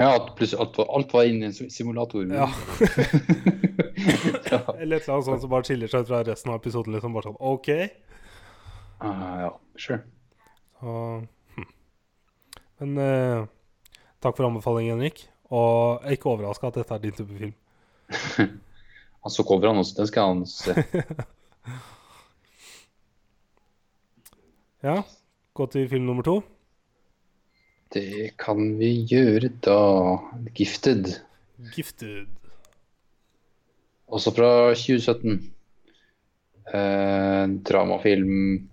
ja 0.00 0.14
at 0.16 0.30
plutselig 0.36 0.60
alt, 0.60 0.76
var- 0.78 0.90
alt 0.96 1.12
var 1.12 1.22
inne 1.28 1.44
i 1.44 1.46
en 1.50 1.70
simulator. 1.70 2.24
Ja. 2.24 2.46
ja. 4.50 4.60
Eller 4.80 4.96
et 4.96 5.02
eller 5.04 5.14
annet 5.14 5.24
sånt 5.28 5.40
som 5.42 5.50
bare 5.52 5.64
skiller 5.68 5.88
seg 5.92 6.06
fra 6.08 6.22
resten 6.24 6.50
av 6.52 6.56
episoden. 6.60 6.92
Liksom 6.94 7.12
bare 7.16 7.24
sånn 7.30 7.40
OK. 7.40 7.68
Uh, 9.00 9.36
ja. 9.46 9.50
Sure. 9.80 10.00
Så, 10.80 10.90
hm. 11.56 11.66
Men 12.80 12.90
uh, 12.98 13.46
takk 14.24 14.36
for 14.36 14.44
anbefalingen, 14.48 14.96
Henrik. 14.98 15.18
Og 15.50 16.00
jeg 16.00 16.12
er 16.12 16.16
ikke 16.18 16.30
overraska 16.30 16.70
at 16.70 16.78
dette 16.78 16.94
er 16.94 17.02
din 17.02 17.16
type 17.16 17.38
film. 17.38 17.54
Han 19.22 19.34
så 19.34 19.44
coveren 19.44 19.82
også, 19.82 19.98
den 19.98 20.08
skal 20.08 20.32
han 20.32 20.46
se. 20.48 20.74
Ja, 24.80 25.02
gå 25.52 25.66
til 25.68 25.90
film 25.90 26.06
nummer 26.08 26.24
to. 26.24 26.38
Det 27.92 28.30
kan 28.40 28.78
vi 28.78 28.94
gjøre 29.10 29.50
da. 29.60 29.76
Gifted. 30.56 31.10
Gifted. 31.74 32.30
Også 34.08 34.32
fra 34.32 34.72
2017. 34.72 35.52
Eh, 36.72 37.44
dramafilm 37.68 38.70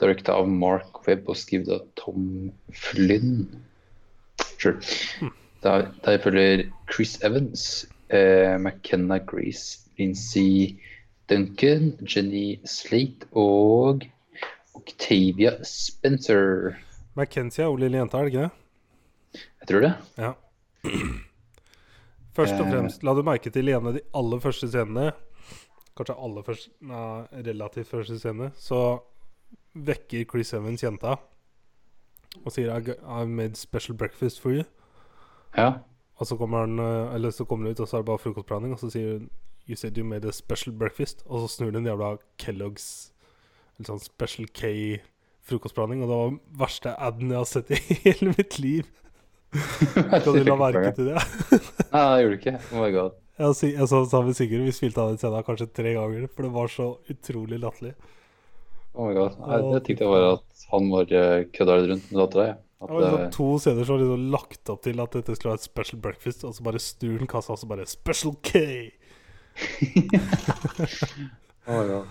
direkta 0.00 0.38
av 0.38 0.48
Mark 0.48 1.02
Webb 1.06 1.28
og 1.28 1.36
skrevet 1.36 1.74
av 1.74 1.84
Tom 1.98 2.50
Flynn. 2.72 3.48
Sure. 4.58 4.80
Der, 5.62 5.88
der 6.04 6.18
følger 6.22 6.64
Chris 6.92 7.18
Evans, 7.24 7.86
eh, 8.10 8.58
McKenna 8.58 9.18
Grace, 9.18 9.80
Lindsay 9.98 10.78
Duncan, 11.30 11.92
Jenny 12.16 12.58
Slate 12.66 13.26
og 13.32 14.02
Octavia 14.74 15.56
Spencer. 15.64 16.74
McKenzie 17.16 17.64
er 17.64 17.68
hun 17.72 17.80
lille 17.82 17.98
jenta, 17.98 18.18
er 18.18 18.28
det 18.28 18.32
ikke 18.32 18.42
det? 18.46 19.42
Jeg 19.60 19.68
tror 19.68 19.80
det. 19.80 19.94
Ja. 20.18 20.32
Først 22.38 22.54
og 22.54 22.66
Eh. 22.66 22.70
fremst, 22.72 23.02
la 23.02 23.14
du 23.14 23.22
merke 23.26 23.50
til 23.50 23.68
i 23.68 23.72
en 23.74 23.86
av 23.90 23.94
de 23.96 24.00
aller 24.14 24.38
første 24.40 24.68
scenene 24.70 25.08
Kanskje 25.98 26.14
aller 26.22 26.44
første 26.46 26.70
Nei, 26.86 27.24
relativt 27.42 27.88
første 27.90 28.18
scene, 28.20 28.52
så 28.54 29.00
vekker 29.74 30.24
Chris 30.30 30.52
Evans 30.54 30.82
jenta 30.84 31.16
og 32.44 32.54
sier 32.54 32.72
I 32.74 32.96
I 33.22 33.26
made 33.26 33.56
special 33.56 33.96
breakfast 33.96 34.40
for 34.40 34.50
you. 34.50 34.64
Ja. 35.56 35.72
Og 36.18 36.26
så 36.26 36.36
kommer 36.36 36.66
han 36.66 36.78
eh, 36.78 37.14
Eller 37.14 37.30
så 37.30 37.44
kommer 37.44 37.66
han 37.66 37.72
ut, 37.72 37.80
og 37.80 37.88
så 37.88 37.96
er 37.96 38.02
det 38.02 38.06
bare 38.06 38.18
frokostblanding, 38.18 38.72
og 38.72 38.80
så 38.80 38.90
sier 38.90 39.18
hun 39.18 39.30
You 39.68 39.76
said 39.76 39.98
you 39.98 40.04
made 40.04 40.24
a 40.28 40.32
special 40.32 40.72
breakfast. 40.72 41.22
Og 41.26 41.40
så 41.44 41.56
snur 41.56 41.70
den 41.70 41.86
jævla 41.86 42.16
Kellogg's 42.40 43.12
Eller 43.76 43.90
sånn 43.92 44.00
Special 44.00 44.48
K 44.48 44.98
frokostblanding, 45.48 46.02
og 46.02 46.08
det 46.08 46.16
var 46.16 46.30
den 46.32 46.40
verste 46.60 46.92
aden 47.00 47.30
jeg 47.32 47.40
har 47.40 47.48
sett 47.48 47.70
i 47.72 47.78
hele 48.04 48.34
mitt 48.36 48.58
liv. 48.60 48.88
Kan 49.94 50.34
du 50.36 50.42
la 50.44 50.56
merke 50.60 50.90
til 50.96 51.08
det? 51.08 51.22
Nei, 51.94 52.02
det 52.02 52.20
gjorde 52.20 52.34
du 52.34 52.38
ikke. 52.38 52.56
Oh 52.72 52.82
my 52.82 52.90
god. 52.92 53.16
Jeg, 53.38 53.72
jeg 53.78 53.88
så 53.88 54.02
sammen 54.10 54.32
med 54.32 54.36
Sigurd, 54.36 54.66
vi 54.66 54.74
spilte 54.74 55.00
av 55.00 55.12
den 55.14 55.20
scenen 55.22 55.46
kanskje 55.46 55.70
tre 55.72 55.94
ganger, 55.94 56.26
for 56.34 56.44
det 56.44 56.52
var 56.56 56.72
så 56.72 56.88
utrolig 57.12 57.60
latterlig. 57.62 57.94
Oh 58.98 59.06
my 59.06 59.14
god. 59.14 59.36
Jeg, 59.38 59.66
jeg 59.76 59.82
tenkte 59.86 60.08
bare 60.10 60.30
at 60.36 60.64
han 60.72 60.88
bare 60.90 61.20
uh, 61.22 61.44
kødda 61.54 61.76
litt 61.78 61.90
rundt 61.92 62.08
med 62.10 62.18
dattera. 62.24 62.56
Var 62.78 63.00
liksom 63.02 63.30
to 63.34 63.46
scener 63.62 63.86
som 63.86 63.96
var 63.98 64.02
de 64.04 64.30
lagt 64.34 64.70
opp 64.70 64.82
til 64.84 65.00
at 65.02 65.14
dette 65.16 65.34
skulle 65.38 65.52
være 65.54 65.60
et 65.62 65.66
special 65.66 66.00
breakfast, 66.02 66.44
og 66.46 66.54
så 66.54 66.62
bare 66.66 66.82
snur 66.82 67.18
han 67.22 67.30
kassa, 67.30 67.54
og 67.54 67.58
så 67.62 67.66
bare 67.70 67.86
Special 67.90 68.34
K! 68.42 68.64
Oh 71.68 71.74
my 71.82 71.86
god. 71.88 72.06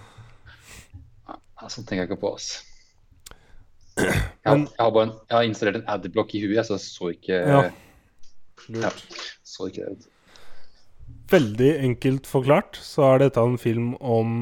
Ja, 1.57 1.69
sånn 1.71 1.85
tenker 1.87 2.03
jeg 2.03 2.09
ikke 2.11 2.19
på, 2.21 2.33
ass. 2.37 2.49
Jeg, 3.97 4.11
har- 4.45 4.59
jeg 4.61 4.77
har 4.77 4.91
bare 4.93 5.07
en, 5.07 5.13
jeg 5.25 5.33
har 5.39 5.47
installert 5.47 5.79
en 5.79 5.87
adblock 5.89 6.35
i 6.37 6.41
huet, 6.43 6.61
så 6.67 6.75
jeg 6.75 6.83
så 6.83 7.07
ikke 7.15 7.39
Ja. 7.49 7.61
ja, 8.83 8.91
så 9.43 9.65
ikke 9.71 9.87
det. 9.89 10.05
Veldig 11.33 11.71
enkelt 11.87 12.29
forklart 12.29 12.77
så 12.77 13.07
er 13.15 13.23
dette 13.25 13.41
en 13.41 13.57
film 13.59 13.95
om 13.99 14.35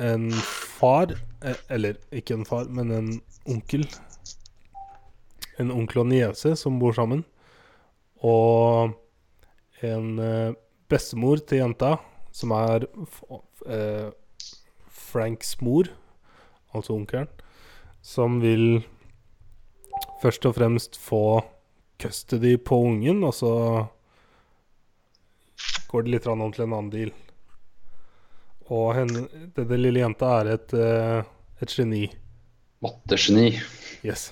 en 0.00 0.24
far 0.32 1.12
eh, 1.12 1.20
Eller 1.68 1.98
ikke 2.14 2.38
en 2.38 2.46
far, 2.48 2.68
men 2.72 2.90
en 2.90 3.10
onkel. 3.50 3.84
En 5.60 5.72
onkel 5.74 6.02
og 6.04 6.10
niese 6.10 6.54
som 6.58 6.80
bor 6.80 6.96
sammen. 6.96 7.24
Og 8.24 8.94
en 9.84 10.18
eh, 10.22 10.54
bestemor 10.88 11.42
til 11.44 11.60
jenta, 11.60 11.96
som 12.34 12.54
er 12.56 12.86
eh, 13.68 14.08
Franks 14.88 15.58
mor, 15.62 15.90
altså 16.74 16.96
onkelen, 16.96 17.28
som 18.02 18.40
vil 18.42 18.82
først 20.22 20.46
og 20.48 20.56
fremst 20.56 20.96
få 21.00 21.42
custody 22.00 22.56
på 22.58 22.80
ungen, 22.88 23.22
og 23.24 23.34
så 23.36 23.52
går 25.90 26.06
det 26.06 26.16
litt 26.16 26.26
om 26.26 26.42
til 26.50 26.66
en 26.66 26.74
annen 26.74 26.90
deal. 26.90 27.12
Og 28.72 28.94
henne, 28.96 29.26
denne 29.54 29.78
lille 29.78 30.00
jenta 30.00 30.30
er 30.40 30.54
et, 30.54 30.74
eh, 30.74 31.22
et 31.64 31.74
geni. 31.74 32.06
Mattegeni. 32.84 33.54
Yes. 34.04 34.30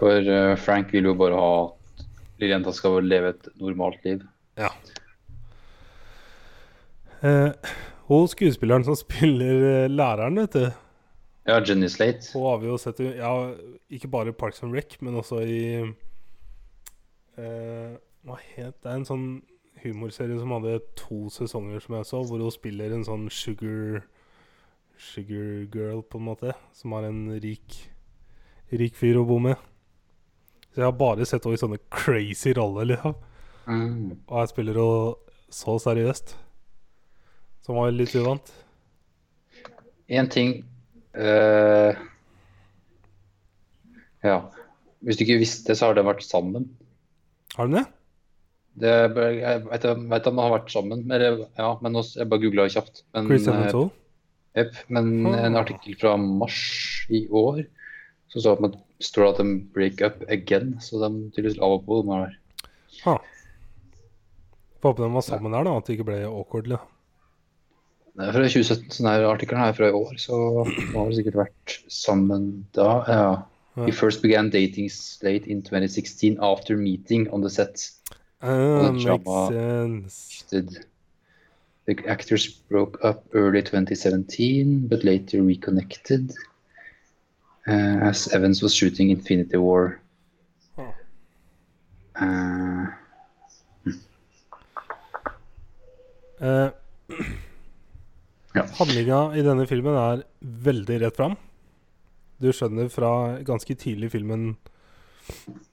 For 0.00 0.24
uh, 0.24 0.54
Frank 0.60 0.92
vil 0.94 1.10
jo 1.10 1.16
bare 1.18 1.38
ha 1.38 1.50
at 1.64 2.06
lille 2.40 2.56
jenta 2.56 2.72
skal 2.74 3.04
leve 3.04 3.34
et 3.34 3.50
normalt 3.60 4.00
liv. 4.06 4.24
Ja. 4.58 4.70
Uh, 7.24 7.52
og 8.12 8.28
skuespilleren 8.32 8.84
som 8.84 8.96
spiller 9.04 9.68
eh, 9.68 9.90
læreren, 9.90 10.36
vet 10.36 10.52
du 10.52 10.64
Ja, 11.46 11.60
Jenny 11.60 11.88
Slate. 11.88 12.32
Hun 12.34 12.50
har 12.50 12.58
vi 12.60 12.68
jo 12.68 12.76
sett 12.80 13.00
ja, 13.00 13.32
ikke 13.92 14.08
bare 14.08 14.32
i 14.32 14.36
Parks 14.36 14.62
and 14.62 14.76
Rec, 14.76 14.96
men 15.00 15.16
også 15.20 15.40
i 15.44 15.60
uh, 17.40 17.96
Hva 18.24 18.38
het 18.56 18.76
det? 18.80 18.92
En 18.92 19.08
sånn 19.08 19.26
humorserie 19.84 20.38
som 20.40 20.52
hadde 20.56 20.78
to 20.96 21.26
sesonger, 21.32 21.82
som 21.84 21.98
jeg 21.98 22.08
så, 22.08 22.22
hvor 22.24 22.40
hun 22.40 22.52
spiller 22.52 22.94
en 22.94 23.04
sånn 23.04 23.26
sugar 23.32 24.04
Sugar 24.98 25.66
girl, 25.74 26.02
på 26.02 26.18
en 26.18 26.28
måte. 26.28 26.54
Som 26.72 26.92
har 26.96 27.08
en 27.08 27.26
rik 27.40 27.80
Rik 28.74 28.96
fyr 28.98 29.20
å 29.20 29.26
bo 29.28 29.36
med. 29.42 29.60
Så 30.72 30.80
jeg 30.80 30.88
har 30.88 30.96
bare 30.98 31.26
sett 31.28 31.44
henne 31.46 31.54
i 31.54 31.60
sånne 31.60 31.78
crazy 31.92 32.54
roller, 32.56 32.88
liksom. 32.90 33.14
Mm. 33.68 34.16
Og 34.26 34.40
jeg 34.40 34.50
spiller 34.50 34.80
henne 34.80 35.34
så 35.54 35.76
seriøst. 35.84 36.34
Som 37.64 37.78
var 37.78 37.94
litt 37.94 38.14
uvant. 38.18 38.50
En 40.12 40.28
ting 40.28 40.56
uh, 41.16 41.94
Ja. 44.24 44.38
Hvis 45.04 45.20
du 45.20 45.26
ikke 45.26 45.42
visste, 45.42 45.76
så 45.76 45.90
har 45.90 45.96
de 45.98 46.04
vært 46.06 46.24
sammen. 46.24 46.66
Har 47.54 47.68
de 47.68 47.78
det? 47.78 47.84
Det, 48.74 48.90
jeg 48.90 49.10
vet, 49.68 49.84
jeg 49.84 50.06
vet 50.10 50.26
at 50.26 50.34
man 50.34 50.48
har 50.48 50.54
vært 50.56 50.72
sammen, 50.72 51.04
men, 51.06 51.22
ja, 51.22 51.68
men 51.84 51.98
også, 52.00 52.16
jeg 52.18 52.30
bare 52.32 52.42
googla 52.42 52.64
kjapt. 52.72 53.04
Men, 53.14 53.28
Chris 53.30 53.44
eh, 53.46 53.52
Evans 53.52 53.76
òg? 53.78 53.92
Jepp, 54.54 54.74
men 54.88 55.26
Ah. 55.26 55.46
en 55.46 55.56
artikkel 55.58 55.96
fra 55.98 56.16
mars 56.16 57.06
i 57.10 57.26
år 57.28 57.64
så 58.30 58.40
står 58.40 58.60
det 58.60 58.68
at 58.74 58.80
står 59.04 59.24
det 59.24 59.30
at 59.30 59.38
de 59.42 59.60
break 59.74 60.00
up 60.02 60.22
again, 60.30 60.76
så 60.80 60.98
de 61.02 61.30
tydeligvis 61.34 61.58
av 61.60 61.72
og 61.78 61.86
på. 61.86 62.02
De 62.02 62.12
her. 62.14 62.36
Ha. 63.04 63.16
Får 64.80 64.92
håpe 64.92 65.02
de 65.02 65.12
var 65.14 65.22
sammen 65.26 65.54
her, 65.54 65.64
da. 65.64 65.76
At 65.76 65.86
det 65.86 65.96
ikke 65.98 66.06
ble 66.10 66.20
awkward. 66.28 66.68
Da. 66.70 66.78
det 68.14 68.28
er 68.28 68.32
fra 68.32 68.44
2017, 68.46 68.90
så 68.90 69.02
denne 69.02 69.26
artikkelen 69.26 69.64
er 69.64 69.72
fra 69.74 69.88
i 69.90 69.96
år, 69.98 70.14
så 70.22 70.38
de 70.70 70.86
har 70.92 71.06
vel 71.08 71.16
sikkert 71.18 71.38
vært 71.40 71.78
sammen 71.90 72.64
da. 72.76 72.90
Ja. 73.10 73.42
He 73.86 73.90
first 73.90 74.22
began 74.22 74.50
dating 74.50 74.86
Slate 74.88 75.48
in 75.50 75.62
2016 75.62 76.38
after 76.38 76.76
meeting 76.76 77.26
on 77.34 77.42
the 77.42 77.50
set. 77.50 77.90
Uh, 78.40 78.92
makes 78.92 79.02
sense. 79.50 80.44
The 81.86 81.96
actors 82.08 82.48
broke 82.48 82.98
up 83.04 83.24
early 83.34 83.62
2017, 83.62 84.88
but 84.88 85.04
later 85.04 85.42
reconnected 85.42 86.32
uh, 87.68 88.08
as 88.08 88.28
Evans 88.28 88.62
was 88.62 88.74
shooting 88.74 89.10
Infinity 89.10 89.58
War. 89.58 90.00
Ah. 90.78 90.94
Uh, 92.20 92.86
Eh, 96.44 96.70
Ja. 98.54 98.62
Handlinga 98.78 99.32
i 99.34 99.42
denne 99.42 99.64
filmen 99.66 99.96
er 99.98 100.20
veldig 100.38 101.00
rett 101.02 101.16
fram. 101.18 101.32
Du 102.38 102.52
skjønner 102.54 102.86
fra 102.86 103.08
ganske 103.42 103.74
tidlig 103.74 104.12
i 104.12 104.12
filmen 104.12 104.44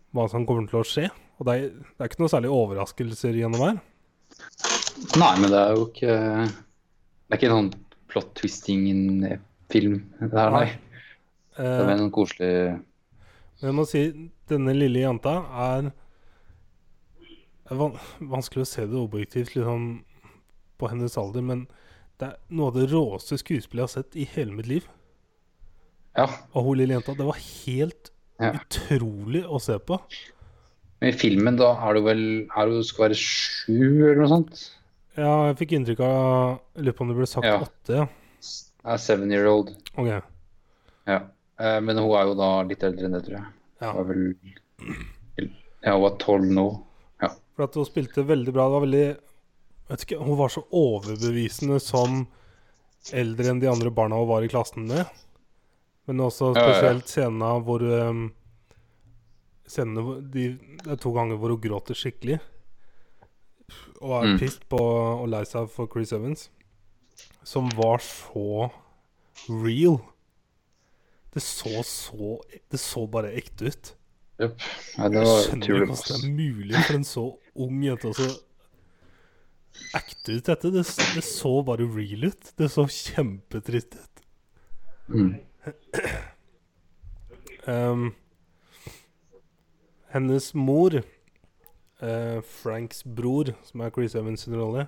hva 0.10 0.26
som 0.32 0.48
kommer 0.50 0.66
til 0.66 0.80
å 0.80 0.88
skje. 0.90 1.04
Og 1.38 1.46
det 1.46 1.54
er, 1.54 1.68
det 1.78 2.02
er 2.02 2.10
ikke 2.10 2.24
noe 2.24 2.34
særlig 2.34 2.50
overraskelser 2.58 3.38
gjennom 3.38 3.62
her. 3.68 3.78
Nei, 5.18 5.32
men 5.42 5.50
det 5.52 5.60
er 5.60 5.74
jo 5.76 5.88
ikke 5.90 6.16
Det 6.16 7.34
er 7.34 7.40
ikke 7.40 7.50
en 7.50 7.56
sånn 7.58 7.72
plot 8.12 8.32
twisting-film, 8.38 9.98
det 10.20 10.32
her, 10.36 10.52
nei. 10.54 10.66
Det 11.56 11.66
er 11.66 11.78
noen 11.80 11.92
mer 11.92 12.06
en 12.06 12.14
koselig 12.14 12.54
men 13.62 13.70
jeg 13.70 13.78
må 13.78 13.84
si 13.86 14.00
denne 14.50 14.74
lille 14.74 15.04
jenta 15.04 15.36
er 15.64 15.92
Det 17.70 17.76
er 17.76 18.00
vanskelig 18.32 18.64
å 18.66 18.70
se 18.72 18.88
det 18.90 18.98
objektivt 18.98 19.52
liksom, 19.54 19.84
på 20.82 20.90
hennes 20.90 21.14
alder, 21.22 21.46
men 21.46 21.62
det 22.18 22.32
er 22.32 22.40
noe 22.50 22.72
av 22.72 22.80
det 22.80 22.88
råeste 22.90 23.38
skuespillet 23.38 23.84
jeg 23.84 23.88
har 23.88 23.94
sett 23.94 24.18
i 24.18 24.26
hele 24.34 24.56
mitt 24.58 24.68
liv. 24.68 24.88
Ja. 26.18 26.26
Og 26.58 26.66
hun 26.72 26.80
lille 26.82 26.98
jenta, 26.98 27.14
det 27.16 27.28
var 27.30 27.38
helt 27.40 28.10
Ja. 28.42 28.56
utrolig 28.58 29.44
å 29.46 29.62
se 29.62 29.78
på. 29.78 30.00
Men 31.00 31.14
i 31.14 31.18
filmen 31.18 31.56
da 31.62 31.70
er 31.86 31.94
du 31.94 32.02
vel 32.02 32.24
er 32.50 32.66
du 32.74 32.82
skal 32.84 33.08
være 33.10 33.18
sju 33.22 33.78
eller 34.10 34.24
noe 34.24 34.32
sånt? 34.34 34.64
Ja, 35.20 35.32
jeg 35.50 35.58
fikk 35.60 35.74
inntrykk 35.76 36.00
av 36.06 36.60
Jeg 36.78 36.86
lurer 36.86 36.96
på 36.98 37.04
om 37.06 37.10
det 37.12 37.18
ble 37.18 37.28
sagt 37.28 37.46
Ja. 37.48 37.58
åtte. 37.66 38.08
Ja. 38.86 38.98
Seven 38.98 39.32
year 39.32 39.48
old. 39.52 39.74
Ok. 39.98 40.08
Ja. 41.08 41.20
Eh, 41.60 41.80
Men 41.82 41.98
hun 41.98 42.12
er 42.16 42.26
jo 42.30 42.36
da 42.40 42.52
litt 42.64 42.84
eldre 42.84 43.06
enn 43.06 43.12
det, 43.18 43.24
tror 43.26 43.38
jeg. 43.38 43.46
Ja. 43.82 43.92
Hun 43.94 44.08
vel 44.08 44.36
Ja, 45.84 45.96
hun 45.98 46.06
er 46.12 46.18
tolv 46.18 46.50
nå. 46.52 46.68
For 47.56 47.64
at 47.68 47.76
hun 47.76 47.86
spilte 47.86 48.24
veldig 48.26 48.54
bra. 48.56 48.66
Det 48.70 48.72
var 48.78 48.86
veldig 48.86 49.18
vet 49.90 50.06
ikke, 50.06 50.24
Hun 50.24 50.38
var 50.40 50.50
så 50.50 50.64
overbevisende 50.72 51.82
som 51.82 52.28
eldre 53.12 53.50
enn 53.52 53.60
de 53.60 53.68
andre 53.68 53.92
barna 53.92 54.16
hun 54.16 54.28
var 54.30 54.42
i 54.44 54.48
klassen 54.48 54.88
med. 54.88 55.06
Men 56.08 56.18
også 56.24 56.56
Ja, 56.56 56.62
ja, 56.62 56.68
ja. 56.68 56.74
spesielt 56.74 57.08
scenene 57.12 57.52
hvor 57.66 57.82
um, 58.10 58.32
Scenene 59.68 60.32
de, 60.32 60.58
Det 60.84 60.92
er 60.92 60.96
to 61.00 61.12
ganger 61.14 61.38
hvor 61.38 61.50
hun 61.54 61.62
gråter 61.62 61.94
skikkelig. 61.96 62.40
Og 64.02 64.16
er 64.24 64.28
Mm. 64.34 64.40
pissed 64.40 64.64
på 64.70 64.80
og 64.82 65.28
lei 65.30 65.44
seg 65.46 65.70
for 65.70 65.88
Chris 65.88 66.12
Evans. 66.14 66.50
Som 67.44 67.70
var 67.78 67.98
så 68.00 68.72
real. 69.50 70.00
Det 71.34 71.42
så 71.42 71.84
så 71.84 72.40
Det 72.72 72.80
så 72.80 73.06
bare 73.10 73.32
ekte 73.38 73.68
ut. 73.68 73.96
Jupp. 74.42 74.58
Nei, 74.98 75.08
det 75.10 75.14
Jeg 75.22 75.26
var 75.28 75.44
skjønner 75.44 75.66
utrolig 75.68 75.82
ikke 75.82 75.96
hvordan 75.96 76.22
det 76.22 76.30
er 76.30 76.38
mulig 76.38 76.86
for 76.86 76.94
en 76.96 77.04
så 77.04 77.26
ung 77.56 77.84
jente 77.84 78.08
å 78.10 78.32
acte 79.94 80.34
ut 80.38 80.46
dette. 80.50 80.72
Det, 80.72 80.84
det 81.16 81.24
så 81.24 81.52
bare 81.64 81.86
real 81.96 82.24
ut. 82.26 82.52
Det 82.58 82.70
så 82.74 82.86
kjempetrist 82.90 83.96
ut. 83.96 84.24
Mm. 85.10 85.36
Um, 87.68 88.16
hennes 90.14 90.54
mor, 90.58 91.02
eh, 92.02 92.42
Franks 92.42 93.04
bror, 93.06 93.54
som 93.64 93.82
er 93.86 93.92
Chris 93.96 94.16
Evans 94.16 94.42
sin 94.46 94.56
rolle, 94.58 94.88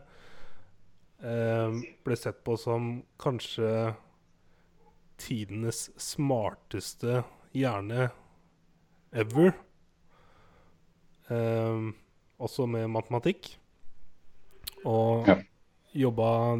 ehm, 1.23 1.81
ble 2.03 2.15
sett 2.19 2.43
på 2.43 2.57
som 2.59 3.03
kanskje 3.21 3.95
tidenes 5.21 5.89
smarteste 6.01 7.23
hjerne 7.53 8.09
ever. 9.13 9.53
Ehm, 11.29 11.93
også 12.39 12.67
med 12.67 12.89
matematikk. 12.89 13.55
Og 14.85 15.27
Ja. 15.27 15.37
jobba 15.95 16.57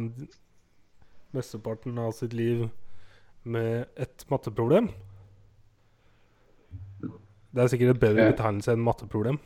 mesteparten 1.34 1.98
av 1.98 2.12
sitt 2.12 2.32
liv 2.32 2.70
med 3.44 3.88
et 3.96 4.24
matteproblem. 4.30 4.88
Det 7.54 7.62
er 7.62 7.68
sikkert 7.68 7.94
et 7.96 8.00
bedre 8.00 8.32
betegnelse 8.32 8.72
enn 8.72 8.82
matteproblem. 8.82 9.38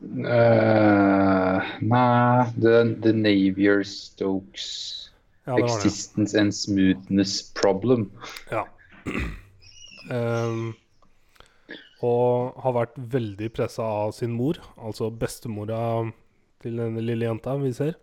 Eh, 0.00 1.72
nei 1.84 2.52
The, 2.56 2.76
the 3.04 3.12
Navier-Stokes 3.12 4.68
Ja, 5.44 5.56
det 5.56 5.62
det. 5.62 5.74
Existence 5.74 6.38
and 6.38 6.54
Smoothness 6.54 7.52
Problem. 7.52 8.10
Ja. 8.50 8.64
Um, 10.10 10.72
og 12.00 12.56
har 12.64 12.76
vært 12.76 12.96
veldig 13.12 13.50
pressa 13.52 13.84
av 13.84 14.14
sin 14.16 14.32
mor, 14.32 14.60
altså 14.80 15.10
bestemora 15.12 16.08
til 16.62 16.80
denne 16.80 17.02
lille 17.04 17.28
jenta 17.28 17.56
vi 17.60 17.72
ser. 17.76 17.98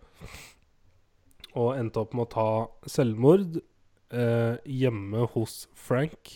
Og 1.58 1.74
endte 1.78 2.04
opp 2.04 2.14
med 2.14 2.28
å 2.28 2.32
ta 2.34 2.50
selvmord 2.90 3.58
uh, 3.58 4.54
hjemme 4.62 5.26
hos 5.34 5.64
Frank. 5.74 6.30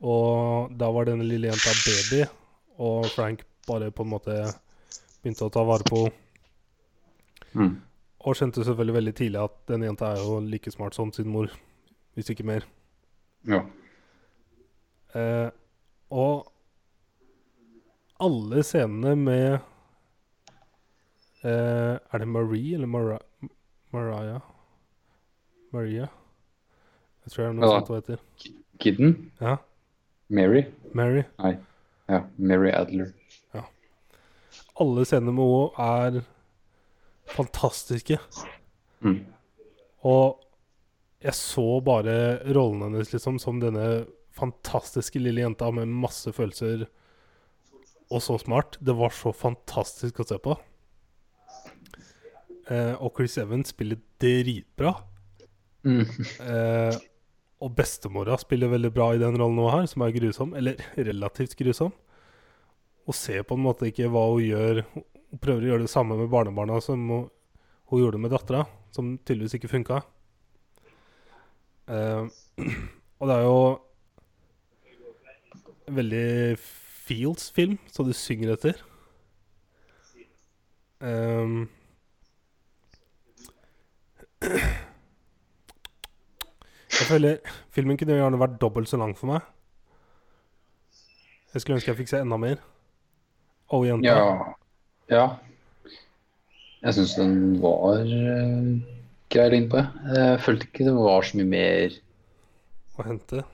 Og 0.00 0.72
da 0.80 0.88
var 0.94 1.06
denne 1.10 1.26
lille 1.28 1.52
jenta 1.52 1.74
baby, 1.84 2.24
og 2.80 3.06
Frank 3.14 3.44
bare 3.68 3.92
på 3.94 4.06
en 4.06 4.14
måte 4.14 4.40
begynte 5.22 5.46
å 5.46 5.52
ta 5.52 5.62
vare 5.68 5.84
på. 5.88 6.04
Mm. 7.54 7.74
Og 8.20 8.36
skjønte 8.36 8.64
selvfølgelig 8.64 8.96
veldig 8.98 9.14
tidlig 9.16 9.40
at 9.42 9.56
denne 9.70 9.88
jenta 9.88 10.12
er 10.14 10.20
jo 10.22 10.38
like 10.44 10.70
smart 10.72 10.94
som 10.96 11.12
sin 11.12 11.28
mor, 11.32 11.48
hvis 12.16 12.30
ikke 12.34 12.44
mer. 12.48 12.66
Ja. 13.48 13.62
Eh, 15.16 15.48
og 16.12 16.50
alle 18.20 18.60
scenene 18.66 19.14
med 19.16 19.54
eh, 21.42 21.96
Er 21.96 22.18
det 22.20 22.28
Marie 22.28 22.74
eller 22.76 22.86
Mara 22.86 23.16
Mariah? 23.94 24.40
Maria? 25.72 26.06
Jeg 27.24 27.32
tror 27.32 27.42
det 27.44 27.48
er 27.48 27.56
noe 27.56 27.64
Ja. 27.70 27.78
sånt 27.80 27.88
hun 27.88 27.96
heter. 27.96 28.20
Kidden? 28.80 29.16
Ja. 29.40 29.56
Mary? 30.28 30.64
Mary. 30.94 31.24
Nei. 31.38 31.56
Ja, 32.08 32.20
Mary 32.38 32.70
Adler. 32.74 33.10
Alle 34.80 35.04
scenene 35.08 35.34
med 35.36 35.50
henne 35.50 35.88
er 36.20 36.22
fantastiske. 37.30 38.18
Mm. 39.04 39.20
Og 40.08 40.40
jeg 41.20 41.36
så 41.36 41.66
bare 41.84 42.14
rollen 42.56 42.86
hennes 42.86 43.12
liksom 43.12 43.38
som 43.42 43.60
denne 43.60 44.06
fantastiske 44.36 45.20
lille 45.20 45.44
jenta 45.44 45.68
med 45.74 45.90
masse 45.92 46.32
følelser 46.32 46.86
og 48.10 48.22
så 48.24 48.38
smart. 48.40 48.78
Det 48.80 48.96
var 48.96 49.12
så 49.14 49.32
fantastisk 49.36 50.22
å 50.22 50.26
se 50.26 50.40
på. 50.42 50.56
Eh, 52.70 52.94
og 52.96 53.14
Chris 53.18 53.36
Evans 53.42 53.74
spiller 53.74 54.00
dritbra. 54.22 54.94
Mm. 55.86 56.04
Eh, 56.44 56.98
og 57.60 57.74
bestemora 57.76 58.38
spiller 58.40 58.72
veldig 58.72 58.90
bra 58.94 59.10
i 59.14 59.20
den 59.20 59.36
rollen 59.36 59.60
hun 59.60 59.72
har, 59.74 59.86
som 59.90 60.06
er 60.06 60.14
grusom. 60.16 60.54
Eller 60.56 60.80
relativt 60.96 61.56
grusom. 61.58 61.92
Og 63.10 63.16
ser 63.18 63.42
på 63.42 63.56
en 63.58 63.64
måte 63.64 63.88
ikke 63.90 64.06
hva 64.12 64.22
hun 64.30 64.44
gjør. 64.44 64.84
Hun 64.94 65.42
prøver 65.42 65.64
å 65.64 65.70
gjøre 65.72 65.86
det 65.86 65.90
samme 65.90 66.14
med 66.18 66.30
barnebarna 66.30 66.76
som 66.84 67.02
hun, 67.10 67.24
hun 67.90 68.02
gjorde 68.04 68.20
med 68.22 68.30
dattera, 68.30 68.62
som 68.94 69.16
tydeligvis 69.18 69.56
ikke 69.58 69.72
funka. 69.72 69.96
Uh, 71.90 72.30
og 73.18 73.24
det 73.26 73.34
er 73.34 73.44
jo 73.48 73.58
veldig 75.90 76.54
feels-film, 77.10 77.78
så 77.90 78.06
du 78.06 78.12
synger 78.14 78.54
etter. 78.54 78.78
Um, 81.02 81.68
jeg 86.94 87.06
føler 87.08 87.40
filmen 87.74 87.98
kunne 87.98 88.18
gjerne 88.20 88.38
vært 88.38 88.60
dobbelt 88.62 88.88
så 88.90 88.96
lang 89.02 89.18
for 89.18 89.26
meg. 89.34 89.42
Jeg 91.50 91.64
skulle 91.64 91.80
ønske 91.80 91.90
jeg 91.90 91.98
fikk 92.04 92.12
se 92.12 92.22
enda 92.22 92.38
mer. 92.38 92.58
Å, 93.70 93.80
jenta. 93.86 94.10
Ja. 94.10 94.54
ja. 95.12 95.24
Jeg 96.80 96.96
syns 96.96 97.12
den 97.18 97.34
var 97.62 98.00
uh, 98.02 98.70
grei 99.30 99.48
lignende. 99.52 99.70
på. 99.70 100.14
jeg. 100.16 100.40
Følte 100.46 100.66
ikke 100.70 100.86
det 100.88 100.94
var 100.96 101.26
så 101.28 101.38
mye 101.38 101.50
mer 101.52 101.98
Å 102.98 103.06
hente. 103.06 103.44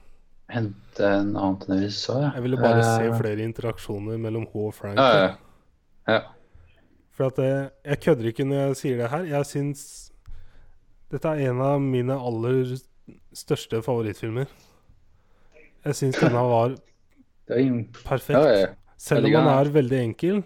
hente 0.52 1.10
en 1.10 1.34
annet 1.36 1.66
enn 1.66 1.74
det 1.74 1.80
vi 1.82 1.90
så. 1.94 2.20
Ja. 2.22 2.30
Jeg 2.38 2.46
ville 2.46 2.60
bare 2.62 2.84
se 2.86 3.10
Eh, 3.10 3.18
flere 3.18 3.44
interaksjoner 3.44 4.20
mellom 4.22 4.46
H 4.52 4.64
og 4.68 4.74
Frank. 4.78 4.98
Ja, 4.98 5.26
ja. 5.26 5.34
ja. 6.14 6.20
For 7.16 7.28
at 7.32 7.38
jeg, 7.42 7.70
jeg 7.84 8.00
kødder 8.06 8.30
ikke 8.30 8.46
når 8.46 8.60
jeg 8.62 8.76
sier 8.82 9.02
det 9.02 9.10
her. 9.12 9.28
Jeg 9.36 9.48
syns 9.52 9.84
Dette 11.10 11.30
er 11.30 11.52
en 11.52 11.60
av 11.62 11.76
mine 11.78 12.16
aller 12.18 12.72
største 13.36 13.78
favorittfilmer. 13.86 14.48
Jeg 15.86 15.94
syns 15.94 16.18
denne 16.18 16.42
var 16.42 16.74
Det 17.46 17.60
er 17.60 17.84
perfekt. 18.02 18.34
Ja, 18.34 18.56
ja. 18.64 18.72
Selv 18.96 19.26
om 19.28 19.32
han 19.36 19.48
er 19.66 19.70
veldig 19.72 19.98
enkel, 20.02 20.42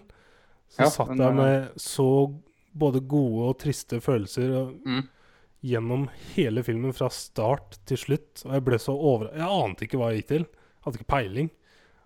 så 0.71 0.83
Ja, 0.85 0.89
satt 0.89 1.07
jeg 1.17 1.19
er- 1.27 1.33
med 1.33 1.71
så 1.79 2.07
både 2.77 3.01
gode 3.07 3.49
og 3.49 3.57
triste 3.59 3.99
følelser. 4.01 4.71
Mm. 4.85 5.07
gjennom 5.63 6.07
hele 6.33 6.63
filmen 6.65 6.91
fra 6.91 7.07
start 7.13 7.75
til 7.85 7.95
slutt. 7.97 8.41
Og 8.47 8.53
jeg 8.55 8.63
ble 8.65 8.77
så 8.81 8.95
over... 8.97 9.27
Jeg 9.37 9.45
ante 9.45 9.85
ikke 9.85 9.99
hva 9.99 10.07
jeg 10.09 10.23
gikk 10.23 10.27
til. 10.31 10.45
Jeg 10.47 10.81
Hadde 10.87 10.97
ikke 10.97 11.11
peiling. 11.13 11.49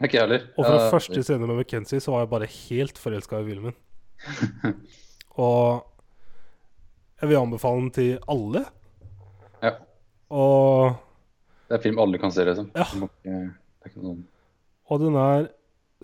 Ikke 0.03 0.19
heller. 0.19 0.41
Og 0.57 0.65
fra 0.65 0.75
Eh, 0.81 0.91
første 0.91 1.23
scene 1.23 1.47
med 1.47 1.55
McKenzie 1.61 2.01
så 2.03 2.11
var 2.11 2.25
jeg 2.25 2.29
bare 2.33 2.49
helt 2.51 2.97
forelska 2.99 3.39
i 3.39 3.45
filmen. 3.47 3.73
og 5.37 5.85
jeg 7.21 7.29
vil 7.29 7.37
anbefale 7.39 7.79
den 7.85 7.91
til 7.95 8.19
alle. 8.27 8.65
Ja. 9.63 9.71
Og, 10.35 10.97
Det 11.69 11.77
er 11.79 11.83
film 11.87 11.99
alle 12.03 12.19
kan 12.19 12.31
se, 12.35 12.43
liksom. 12.45 12.67
Ja. 12.75 12.83
Sånn 12.91 14.25
og 14.89 14.99
den 15.01 15.15
er 15.15 15.47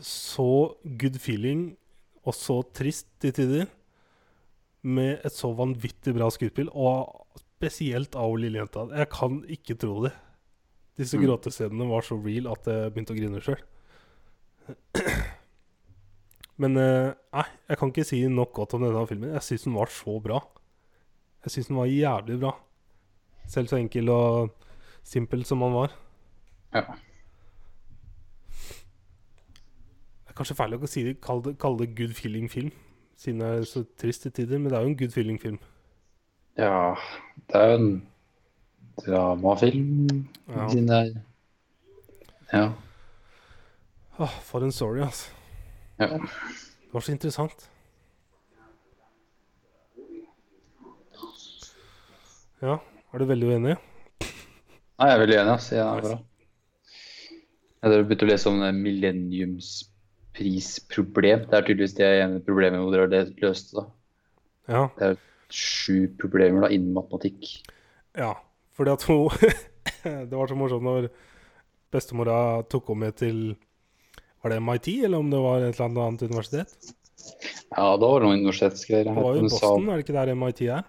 så 0.02 0.76
good 0.98 1.18
feeling 1.22 1.78
og 2.26 2.34
så 2.38 2.60
trist 2.76 3.08
til 3.22 3.34
tider. 3.38 3.70
Med 4.84 5.22
et 5.26 5.34
så 5.36 5.52
vanvittig 5.54 6.14
bra 6.18 6.28
skuespill, 6.34 6.70
og 6.74 7.28
spesielt 7.38 8.16
av 8.18 8.34
lille 8.42 8.58
jenta. 8.64 8.88
Jeg 8.98 9.10
kan 9.14 9.42
ikke 9.46 9.76
tro 9.78 10.00
det. 10.08 10.14
Disse 10.98 11.18
Mm. 11.18 11.26
gråtescenene 11.28 11.88
var 11.90 12.02
så 12.02 12.18
real 12.18 12.48
at 12.52 12.66
jeg 12.66 12.94
begynte 12.94 13.14
å 13.14 13.20
grine 13.20 13.42
sjøl. 13.42 13.62
Men 16.62 16.78
eh, 16.78 17.14
nei, 17.34 17.46
jeg 17.72 17.78
kan 17.80 17.92
ikke 17.94 18.06
si 18.06 18.20
nok 18.30 18.52
godt 18.54 18.76
om 18.78 18.84
denne 18.86 19.06
filmen. 19.10 19.32
Jeg 19.34 19.46
syns 19.48 19.64
den 19.66 19.78
var 19.78 19.90
så 19.94 20.18
bra. 20.22 20.42
Jeg 21.46 21.56
syns 21.56 21.72
den 21.72 21.80
var 21.80 21.90
jævlig 21.90 22.40
bra. 22.44 22.52
Selv 23.50 23.72
så 23.72 23.80
enkel 23.80 24.12
og 24.14 24.52
simpel 25.04 25.46
som 25.48 25.64
han 25.66 25.74
var. 25.74 25.96
Ja. 26.76 26.84
Det 30.32 30.36
er 30.38 30.46
kanskje 30.46 30.56
feil 30.56 30.76
å 30.78 30.88
si 30.88 31.02
det, 31.04 31.12
kalle 31.20 31.44
det, 31.44 31.52
kalle 31.60 31.82
det 31.82 31.90
good 31.98 32.14
feeling-film, 32.16 32.70
siden 33.20 33.42
det 33.44 33.48
er 33.52 33.66
så 33.68 33.82
trist 34.00 34.22
til 34.24 34.32
tider, 34.32 34.62
men 34.64 34.72
det 34.72 34.78
er 34.78 34.86
jo 34.86 34.92
en 34.94 34.96
good 35.02 35.12
feeling-film. 35.12 35.58
Ja, 36.56 36.94
det 37.52 37.60
er 37.60 37.66
jo 37.68 37.80
en 37.82 37.90
dramafilm. 39.02 40.22
Ja. 40.48 40.70
Siden 40.72 40.88
det 40.88 41.02
er 41.02 41.12
Ja. 42.54 42.64
Åh, 44.24 44.40
for 44.48 44.64
en 44.64 44.72
story, 44.72 45.04
altså. 45.04 45.36
ja. 46.00 46.08
Det 46.16 46.96
var 46.96 47.04
så 47.04 47.12
interessant. 47.12 47.70
Ja, 52.62 52.80
er 53.12 53.18
du 53.20 53.26
veldig 53.36 53.52
uenig? 53.52 53.76
Nei, 53.76 55.08
jeg 55.08 55.14
er 55.14 55.26
veldig 55.28 55.42
enig. 55.44 55.60
Altså. 55.60 55.76
Jeg 55.76 55.88
er 55.88 56.02
bra. 56.08 56.18
Jeg 57.84 58.06
begynte 58.06 58.32
å 58.32 58.36
lese 58.38 58.48
om 58.56 58.62
det 58.64 58.76
millenniumsprisproblem. 60.32 61.48
Det 61.50 61.58
er 61.58 61.66
tydeligvis 61.68 61.98
det 61.98 62.08
ene 62.22 62.40
problemet 62.46 62.82
hvor 62.82 62.94
dere 62.94 63.06
har 63.06 63.12
det 63.12 63.42
løst. 63.44 63.74
Da. 63.76 63.86
Ja. 64.72 64.84
Det 64.98 65.10
er 65.10 65.20
sju 65.52 66.08
problemer 66.20 66.68
da, 66.68 66.72
innen 66.74 66.94
matematikk. 66.96 67.62
ja. 68.18 68.34
Fordi 68.72 68.92
at 68.92 69.04
hun 69.04 69.30
Det 70.30 70.32
var 70.32 70.48
så 70.48 70.56
morsomt 70.56 70.86
når 70.86 71.10
bestemora 71.92 72.64
tok 72.72 72.88
henne 72.88 73.04
med 73.04 73.18
til 73.20 73.40
Var 74.42 74.54
det 74.54 74.62
MIT, 74.64 74.88
eller 75.06 75.20
om 75.20 75.30
det 75.30 75.42
var 75.44 75.62
et 75.62 75.76
eller 75.76 76.06
annet 76.08 76.24
universitet? 76.24 76.72
Ja, 77.76 77.98
da 78.00 78.08
var 78.08 78.24
det 78.24 78.30
noen 78.30 78.40
universitetsgreier. 78.42 79.06
Det 79.06 79.14
var 79.14 79.36
jo 79.36 79.44
Boston, 79.44 79.90
er 79.90 80.00
det 80.00 80.06
ikke 80.06 80.16
der 80.16 80.32
MIT 80.34 80.62
er? 80.62 80.88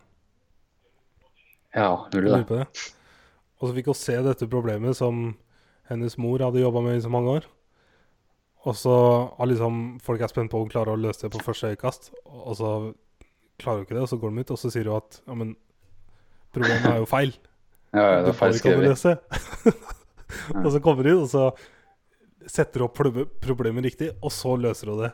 Ja, 1.75 1.91
mulig 2.15 2.33
det. 2.33 2.47
det. 2.49 2.93
Og 3.61 3.69
så 3.69 3.75
fikk 3.77 3.91
hun 3.91 3.99
se 3.99 4.17
dette 4.25 4.49
problemet 4.49 4.97
som 4.97 5.35
hennes 5.91 6.17
mor 6.17 6.41
hadde 6.41 6.63
jobba 6.63 6.81
med 6.87 6.97
i 6.97 7.05
så 7.05 7.13
mange 7.13 7.37
år. 7.41 7.51
Og 8.63 8.77
så 8.79 8.95
har 9.39 9.49
liksom 9.51 9.79
folk 10.03 10.23
er 10.23 10.31
spent 10.31 10.51
på 10.53 10.59
om 10.61 10.67
hun 10.67 10.73
klarer 10.73 10.95
å 10.95 11.01
løse 11.01 11.25
det 11.25 11.33
på 11.35 11.43
første 11.43 11.73
øyekast. 11.73 12.13
Og 12.31 12.55
så 12.59 12.71
klarer 13.59 13.81
hun 13.81 13.87
ikke 13.87 13.97
det, 13.97 14.05
og 14.05 14.11
så 14.13 14.19
går 14.23 14.31
de 14.31 14.45
ut, 14.45 14.53
og 14.55 14.61
så 14.61 14.71
sier 14.71 14.91
hun 14.91 15.01
at 15.01 15.19
ja, 15.25 15.39
men 15.39 15.57
problemet 16.55 16.91
er 16.93 17.03
jo 17.03 17.09
feil. 17.11 17.35
Ja, 17.93 18.07
ja, 18.09 18.21
det 18.25 18.31
er 18.31 18.37
feil 18.39 18.55
skrevet. 18.57 19.03
og 20.63 20.69
så 20.73 20.79
kommer 20.81 21.05
hun, 21.11 21.27
og 21.27 21.29
så 21.29 21.51
setter 22.49 22.81
hun 22.81 22.87
opp 22.89 23.27
problemet 23.45 23.85
riktig, 23.85 24.09
og 24.25 24.33
så 24.33 24.55
løser 24.57 24.89
hun 24.89 25.03
det. 25.03 25.11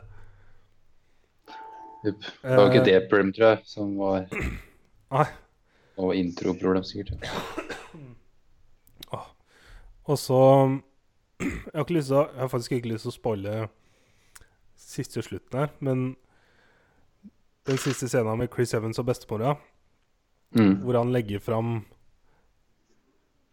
Jupp. 2.07 2.23
Det 2.23 2.55
var 2.55 2.69
ikke 2.69 2.79
Eh, 2.79 2.85
det 2.87 3.01
problem, 3.09 3.33
tror 3.35 3.47
jeg, 3.49 3.59
som 3.67 3.91
var 3.99 4.29
Nei. 5.17 5.25
Og 5.99 6.15
introproblem, 6.15 6.87
sikkert. 6.87 7.27
Og 10.09 10.17
så 10.17 10.39
Jeg 11.39 11.73
har, 11.75 11.85
til 11.87 12.23
jeg 12.25 12.39
har 12.41 12.47
faktisk 12.51 12.71
ikke 12.75 12.89
lyst 12.91 13.05
til 13.05 13.11
å 13.13 13.15
spoile 13.15 13.53
siste 14.79 15.21
slutten 15.23 15.59
her, 15.61 15.69
men 15.79 16.01
den 17.69 17.77
siste 17.79 18.09
scenen 18.09 18.39
med 18.41 18.49
Chris 18.53 18.73
Evans 18.73 18.99
og 18.99 19.05
bestemora, 19.11 19.57
Mm. 20.49 20.79
hvor 20.81 20.97
han 20.97 21.11
legger 21.13 21.37
fram 21.39 21.83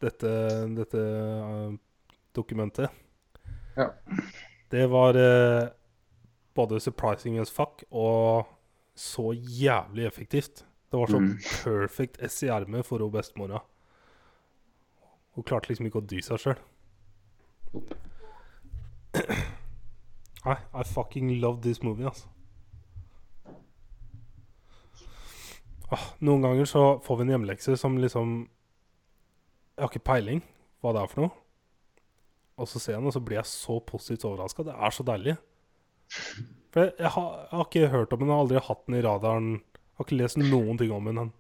dette, 0.01 0.31
dette 0.79 0.97
uh, 0.97 1.75
dokumentet 2.33 2.89
Ja. 3.77 3.91
Det 4.73 4.87
var 4.89 5.13
uh, 5.21 5.69
både 6.57 6.81
surprising 6.81 7.37
as 7.39 7.51
fuck 7.53 7.85
og 7.91 8.47
så 8.97 9.35
jævlig 9.37 10.07
effektivt. 10.09 10.65
Det 10.91 10.97
var 11.03 11.07
så 11.13 11.21
Mm. 11.21 11.37
perfect 11.65 12.17
ess 12.23 12.43
i 12.43 12.49
ermet 12.49 12.87
for 12.87 12.99
hun 13.05 13.13
bestemora. 13.13 13.61
Hun 15.35 15.45
klarte 15.45 15.69
liksom 15.69 15.87
ikke 15.91 16.01
å 16.01 16.07
dy 16.09 16.23
seg 16.23 16.39
sjøl. 16.41 16.57
Nei, 20.47 20.57
I 20.75 20.85
fucking 20.87 21.33
love 21.41 21.63
this 21.63 21.83
movie, 21.83 22.07
altså. 22.07 22.29
Ah, 25.87 26.03
noen 26.19 26.43
ganger 26.43 26.67
så 26.67 26.85
får 27.07 27.19
vi 27.19 27.27
en 27.27 27.33
hjemmelekse 27.37 27.77
som 27.79 27.95
liksom 28.03 28.49
Jeg 29.77 29.85
har 29.85 29.93
ikke 29.93 30.09
peiling 30.09 30.41
hva 30.83 30.93
det 30.97 31.03
er 31.03 31.11
for 31.13 31.23
noe. 31.23 31.33
Og 32.57 32.69
så 32.71 32.81
ser 32.81 32.95
jeg 32.95 33.03
den, 33.03 33.11
og 33.11 33.15
så 33.15 33.23
blir 33.23 33.39
jeg 33.39 33.51
så 33.51 33.77
positivt 33.85 34.25
overraska. 34.25 34.65
Det 34.65 34.75
er 34.75 34.95
så 34.95 35.05
deilig. 35.07 35.35
For 36.73 36.87
jeg, 36.87 36.95
jeg, 36.99 37.11
har, 37.13 37.33
jeg 37.43 37.59
har 37.59 37.67
ikke 37.67 37.91
hørt 37.93 38.15
om 38.15 38.23
den, 38.23 38.31
jeg 38.31 38.37
har 38.37 38.45
aldri 38.47 38.63
hatt 38.69 38.87
den 38.87 38.97
i 38.97 39.03
radaren. 39.05 39.51
Jeg 39.61 39.99
har 39.99 40.09
ikke 40.09 40.21
lest 40.23 40.41
noen 40.41 40.81
ting 40.81 40.95
om 40.97 41.11
den. 41.11 41.33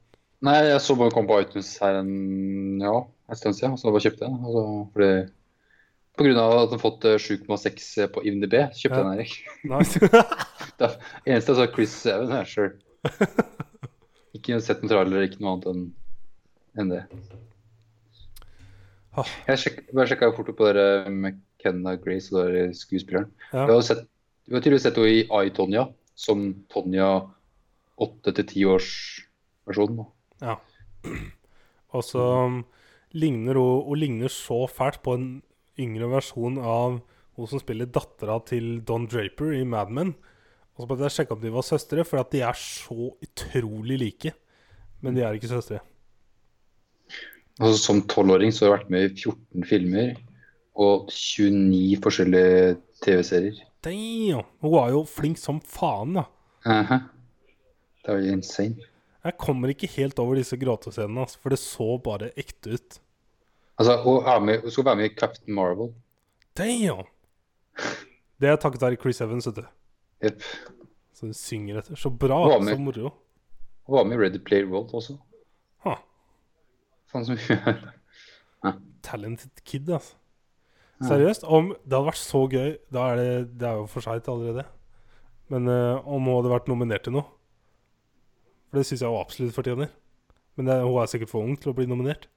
Nei, 0.45 0.57
jeg 0.69 0.83
så 0.85 0.97
bare 1.01 1.15
kom 1.15 1.29
på 1.29 1.39
iTunes 1.41 1.71
her 1.81 2.03
en, 2.03 2.13
ja, 2.83 2.99
en 3.31 3.41
stund 3.41 3.57
siden, 3.57 3.79
så 3.81 3.89
da 3.89 3.95
bare 3.95 4.05
kjøpte 4.05 4.27
jeg 4.27 4.35
den. 4.35 4.45
Altså, 4.45 4.65
fordi, 4.93 5.11
av 6.17 6.53
at 6.57 6.71
han 6.71 6.77
har 6.77 6.83
fått 6.83 7.05
eh, 7.05 7.19
7,6 7.21 8.09
på 8.15 8.23
IMDb, 8.25 8.55
kjøpte 8.73 8.97
jeg 8.97 9.05
den, 9.05 9.15
Erik. 9.15 9.33
Nice. 9.69 10.01
Det 10.81 10.89
eneste 11.25 11.53
jeg 11.53 11.59
sa 11.59 11.73
Chris 11.73 12.07
Even, 12.09 12.33
er 12.33 12.45
sure. 12.49 12.73
Ikke 14.37 14.61
sett 14.61 14.83
noen 14.83 14.91
trailer, 14.93 15.23
ikke 15.25 15.41
noe 15.41 15.53
annet 15.55 15.67
enn 15.71 15.83
enn 16.77 16.91
det. 16.93 17.03
Jeg 19.49 19.57
sjek, 19.63 19.77
bare 19.97 20.09
sjekka 20.11 20.37
fort 20.37 20.51
opp 20.53 20.59
på 20.59 20.67
dere 20.69 21.09
McKenna 21.09 21.93
Grace 22.01 22.29
og 22.35 22.41
der 22.53 22.75
skuespilleren. 22.77 23.31
Ja. 23.49 23.65
Vi 23.65 23.73
har, 23.73 23.81
sett, 23.87 24.03
vi 24.45 24.53
har 24.57 24.61
tydeligvis 24.61 24.85
sett 24.85 24.99
henne 25.01 25.13
i 25.15 25.17
I, 25.25 25.51
Tonja, 25.57 25.85
som 26.13 26.39
Tonja 26.73 27.09
8-10-årsversjonen. 27.97 30.05
Ja. 30.45 30.55
Og 31.97 32.03
så 32.05 32.21
um, 32.45 32.69
ligner 33.17 33.57
hun, 33.57 33.81
hun 33.87 33.99
ligner 34.03 34.29
så 34.33 34.67
fælt 34.69 35.01
på 35.07 35.15
en 35.17 35.29
yngre 35.81 36.09
versjon 36.11 36.59
av 36.61 37.01
hun 37.37 37.51
som 37.51 37.61
spiller 37.61 37.89
dattera 37.93 38.39
til 38.49 38.81
Don 38.87 39.05
Draper 39.11 39.53
i 39.59 39.65
Mad 39.69 39.93
Men. 39.93 40.15
Og 40.77 40.85
så 40.85 40.89
måtte 40.89 41.07
jeg 41.07 41.17
sjekke 41.19 41.37
om 41.37 41.43
de 41.43 41.53
var 41.53 41.65
søstre, 41.65 42.05
for 42.05 42.21
at 42.21 42.33
de 42.33 42.43
er 42.45 42.57
så 42.61 43.11
utrolig 43.25 44.01
like. 44.01 44.33
Men 45.05 45.17
de 45.17 45.25
er 45.25 45.37
ikke 45.37 45.53
søstre. 45.53 45.83
Altså, 47.57 47.77
som 47.81 48.03
tolvåring 48.09 48.53
så 48.53 48.67
har 48.67 48.71
jeg 48.71 48.79
vært 48.79 48.91
med 48.93 49.07
i 49.07 49.13
14 49.15 49.69
filmer 49.69 50.17
og 50.77 51.09
29 51.09 52.01
forskjellige 52.05 52.77
TV-serier. 53.05 53.63
Damn! 53.85 54.45
Hun 54.61 54.75
var 54.75 54.91
jo 54.93 55.05
flink 55.09 55.41
som 55.41 55.63
faen, 55.65 56.19
da. 56.19 56.27
Aha. 56.69 57.01
Det 58.05 58.13
er 58.13 58.21
jo 58.21 58.37
insane. 58.37 58.93
Jeg 59.27 59.39
kommer 59.43 59.73
ikke 59.73 59.89
helt 59.97 60.21
over 60.23 60.39
disse 60.39 60.59
gråtescenene, 60.61 61.25
for 61.41 61.55
det 61.55 61.59
så 61.63 61.89
bare 62.03 62.31
ekte 62.39 62.77
ut. 62.77 62.99
Altså, 63.79 63.97
hun, 64.03 64.45
med, 64.47 64.61
hun 64.61 64.71
skal 64.71 64.85
være 64.85 64.97
med 64.97 65.11
i 65.11 65.15
Captain 65.15 65.55
Marvel. 65.55 65.93
Damn! 66.57 67.05
Det 68.41 68.49
er 68.49 68.57
takket 68.57 68.83
være 68.83 68.97
Chris 69.01 69.21
Evans, 69.21 69.47
vet 69.47 69.57
du. 69.57 69.65
Yep. 70.25 70.43
Så 71.15 71.27
hun 71.27 71.35
synger 71.35 71.79
etter. 71.81 71.95
Så 71.95 72.11
bra. 72.11 72.41
Så 72.65 72.77
moro. 72.79 73.11
Hun 73.87 73.97
var 73.97 74.05
med 74.05 74.17
i 74.17 74.21
Ready 74.21 74.39
Player 74.45 74.67
World 74.67 74.95
også. 74.95 75.17
Ha. 75.85 75.95
Faen 77.13 77.27
hun 77.27 77.39
mye. 77.39 77.77
Talented 79.07 79.65
kid, 79.65 79.89
altså. 79.89 80.17
Seriøst. 81.05 81.45
Om 81.45 81.75
det 81.85 81.93
hadde 81.93 82.07
vært 82.09 82.21
så 82.23 82.39
gøy 82.49 82.71
Da 82.93 83.03
er 83.13 83.19
det, 83.21 83.33
det 83.61 83.67
er 83.69 83.81
jo 83.83 83.89
for 83.93 84.05
seint 84.05 84.29
allerede. 84.33 84.65
Men 85.53 85.69
uh, 85.69 86.01
om 86.09 86.25
hun 86.25 86.39
hadde 86.39 86.53
vært 86.55 86.71
nominert 86.73 87.05
til 87.05 87.13
noe 87.15 87.27
For 88.71 88.81
det 88.81 88.87
syns 88.89 89.05
jeg 89.05 89.13
hun 89.13 89.21
absolutt 89.21 89.55
fortjener. 89.55 89.93
Men 90.57 90.71
det, 90.71 90.79
hun 90.83 90.97
er 91.03 91.13
sikkert 91.13 91.33
for 91.35 91.45
ung 91.45 91.59
til 91.61 91.73
å 91.73 91.77
bli 91.77 91.85
nominert. 91.89 92.31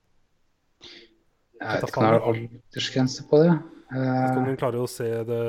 Jeg 1.60 1.82
vet 1.82 1.90
ikke 1.90 2.00
om 2.00 2.06
det 2.08 2.16
er 2.16 2.30
aldersgrense 2.32 3.26
på 3.30 3.42
det. 3.44 3.52
Eh, 3.90 4.40
hun 4.46 4.58
klare 4.60 4.80
å 4.80 4.88
se 4.90 5.08
det 5.28 5.44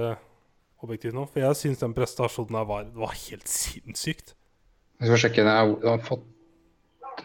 objektivt 0.80 1.14
nå? 1.16 1.26
For 1.30 1.44
jeg 1.44 1.58
syns 1.58 1.82
den 1.82 1.94
prestasjonen 1.96 2.58
her 2.58 2.68
var, 2.68 2.88
var 2.96 3.14
helt 3.14 3.50
sinnssykt. 3.50 4.34
jeg 5.00 5.10
skal 5.10 5.22
sjekke. 5.24 5.44
Jeg 5.46 5.76
har 5.84 6.02
fått 6.06 6.24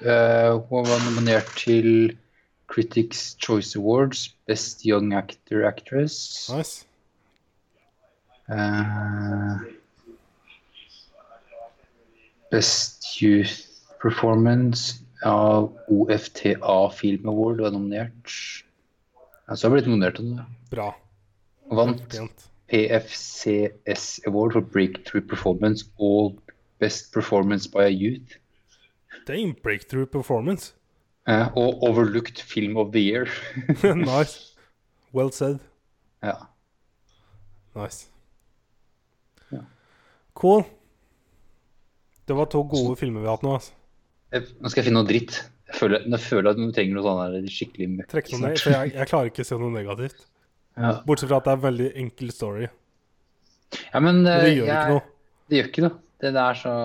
uh, 0.03 0.59
hun 0.69 0.89
var 0.89 1.01
nominert 1.07 1.49
til 1.59 2.17
Critics 2.71 3.35
Choice 3.39 3.77
Awards, 3.79 4.27
Best 4.47 4.85
Young 4.85 5.13
Actor 5.13 5.65
Actress. 5.65 6.49
Nice. 6.51 6.85
Uh, 8.49 9.57
Best 12.51 13.21
Youth 13.21 13.65
Performance 14.01 15.01
av 15.25 15.71
OFTA 15.89 16.77
Film 16.93 17.31
Award 17.31 17.63
var 17.65 17.73
nominert. 17.73 18.35
Ja, 19.45 19.55
så 19.55 19.67
har 19.67 19.75
jeg 19.75 19.83
blitt 19.83 19.91
nominert 19.91 20.17
til 20.19 20.31
det. 20.35 20.45
Bra. 20.71 20.87
Vant. 21.69 22.15
PFCS 22.71 24.05
Award 24.25 24.55
for 24.55 24.61
Breakthrough 24.73 25.25
Performance 25.29 25.85
og 26.01 26.39
Best 26.81 27.11
Performance 27.13 27.69
by 27.69 27.85
a 27.85 27.91
Youth. 27.93 28.39
Damn, 29.27 29.53
breakthrough 29.63 30.07
performance. 30.09 30.73
Ja, 31.27 31.47
og 31.57 31.83
Overlooked 31.83 32.41
Film 32.41 32.77
of 32.77 32.91
the 32.93 33.01
Year. 33.01 33.29
nice. 33.95 34.53
Well 35.13 35.31
said. 35.31 35.59
ja. 36.23 36.35
Nice. 37.75 38.07
Ja. 39.51 39.57
Cool. 40.33 40.63
Det 42.27 42.35
var 42.35 42.45
to 42.45 42.63
gode 42.63 42.95
filmer 42.95 43.21
vi 43.21 43.27
har 43.27 43.37
hatt 43.37 43.43
nå. 43.45 43.53
altså. 43.53 43.73
Nå 44.61 44.69
skal 44.69 44.81
jeg 44.81 44.89
finne 44.89 45.01
noe 45.01 45.09
dritt. 45.09 45.37
Jeg 45.65 45.79
føler, 45.79 46.03
jeg 46.05 46.21
føler 46.21 46.51
at 46.51 46.57
du 46.59 46.65
trenger 46.75 46.97
noe 46.99 47.05
sånn 47.05 47.47
skikkelig 47.49 47.87
møkk. 47.95 48.09
Trekk 48.11 48.31
noe 48.33 48.41
ned, 48.43 48.59
for 48.61 48.75
jeg, 48.75 48.91
jeg 48.93 49.09
klarer 49.09 49.31
ikke 49.31 49.45
å 49.45 49.47
se 49.49 49.57
noe 49.61 49.73
negativt. 49.73 50.25
Ja. 50.75 50.91
Bortsett 51.07 51.31
fra 51.31 51.39
at 51.39 51.47
det 51.47 51.53
er 51.53 51.57
en 51.59 51.63
veldig 51.65 51.87
enkel 52.03 52.31
story. 52.35 52.67
ja, 52.67 53.99
men, 54.03 54.21
Men 54.21 54.23
det 54.27 54.35
eh, 54.35 54.53
gjør 54.59 54.69
jeg, 54.69 54.75
ikke 54.75 54.93
noe. 54.93 55.03
Det 55.49 55.57
gjør 55.59 55.69
ikke 55.71 55.85
noe. 55.87 55.97
Det 56.21 56.31
der 56.35 56.45
er 56.51 56.59
så 56.59 56.75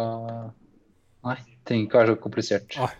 Nei, 1.21 1.37
det 1.37 1.59
trenger 1.69 1.85
ikke 1.87 1.99
være 2.01 2.15
så 2.15 2.21
komplisert. 2.25 2.77
Nei. 2.81 2.91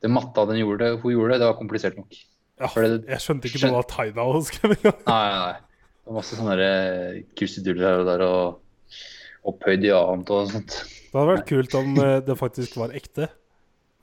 Det 0.00 0.10
matta 0.12 0.44
den 0.48 0.60
gjorde, 0.62 0.90
hun 1.02 1.12
gjorde, 1.12 1.34
det 1.34 1.42
det 1.42 1.48
var 1.50 1.58
komplisert 1.58 1.96
nok. 2.00 2.16
Ja, 2.56 2.68
det- 2.80 3.04
jeg 3.10 3.20
skjønte 3.20 3.50
ikke 3.50 3.66
noe 3.66 3.82
av 3.82 3.88
tegna 3.90 4.24
hun 4.32 4.44
skrev 4.48 4.72
engang. 4.78 5.00
Nei, 5.04 5.24
nei. 5.36 5.56
Det 6.06 6.12
var 6.12 6.16
masse 6.20 6.38
sånne 6.38 6.56
der 6.56 7.18
kruseduller 7.36 7.84
her 7.90 8.00
og 8.00 8.06
der, 8.08 8.22
og 8.24 9.50
opphøyd 9.52 9.84
i 9.84 9.90
annet 9.92 10.30
og 10.32 10.48
sånt. 10.54 10.78
Det 11.10 11.12
hadde 11.18 11.32
vært 11.34 11.48
kult 11.50 11.74
om 11.78 11.98
eh, 12.00 12.20
det 12.24 12.36
faktisk 12.40 12.78
var 12.80 12.94
ekte. 12.96 13.28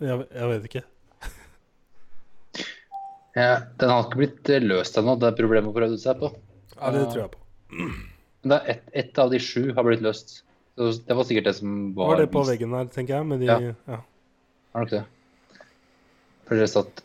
Jeg, 0.04 0.26
jeg 0.36 0.49
vet 0.51 0.66
ikke. 0.70 0.84
Ja, 3.34 3.54
den 3.82 3.89
har 3.89 4.04
ikke 4.06 4.20
blitt 4.20 4.49
eh, 4.54 4.62
løst 4.62 4.97
ennå, 4.99 5.16
det 5.18 5.32
er 5.32 5.38
problemet 5.39 5.72
hun 5.72 5.76
prøvde 5.76 5.97
seg 6.01 6.20
på. 6.22 6.30
Ja, 6.76 6.91
det 6.93 7.06
tror 7.10 7.22
jeg 7.24 7.32
på. 7.34 7.39
Men 8.43 8.51
det 8.51 8.58
er 8.60 8.74
ett 8.76 8.89
et 9.01 9.22
av 9.24 9.32
de 9.34 9.39
sju 9.41 9.72
har 9.74 9.86
blitt 9.88 10.04
løst. 10.06 10.41
Så 10.78 10.89
det 11.06 11.16
var 11.18 11.26
sikkert 11.30 11.47
det 11.49 11.56
som 11.58 11.93
var 11.97 12.12
Var 12.12 12.22
det 12.24 12.32
på 12.34 12.43
veggen 12.45 12.74
her, 12.74 12.89
tenker 12.93 13.16
jeg? 13.18 13.26
Med 13.30 13.41
de, 13.41 13.47
Ja. 13.49 13.58
ja. 13.89 13.99
er 14.74 14.84
nok 14.84 14.91
det. 14.91 15.04
For 16.49 16.60
det 16.60 16.68
satt 16.70 17.04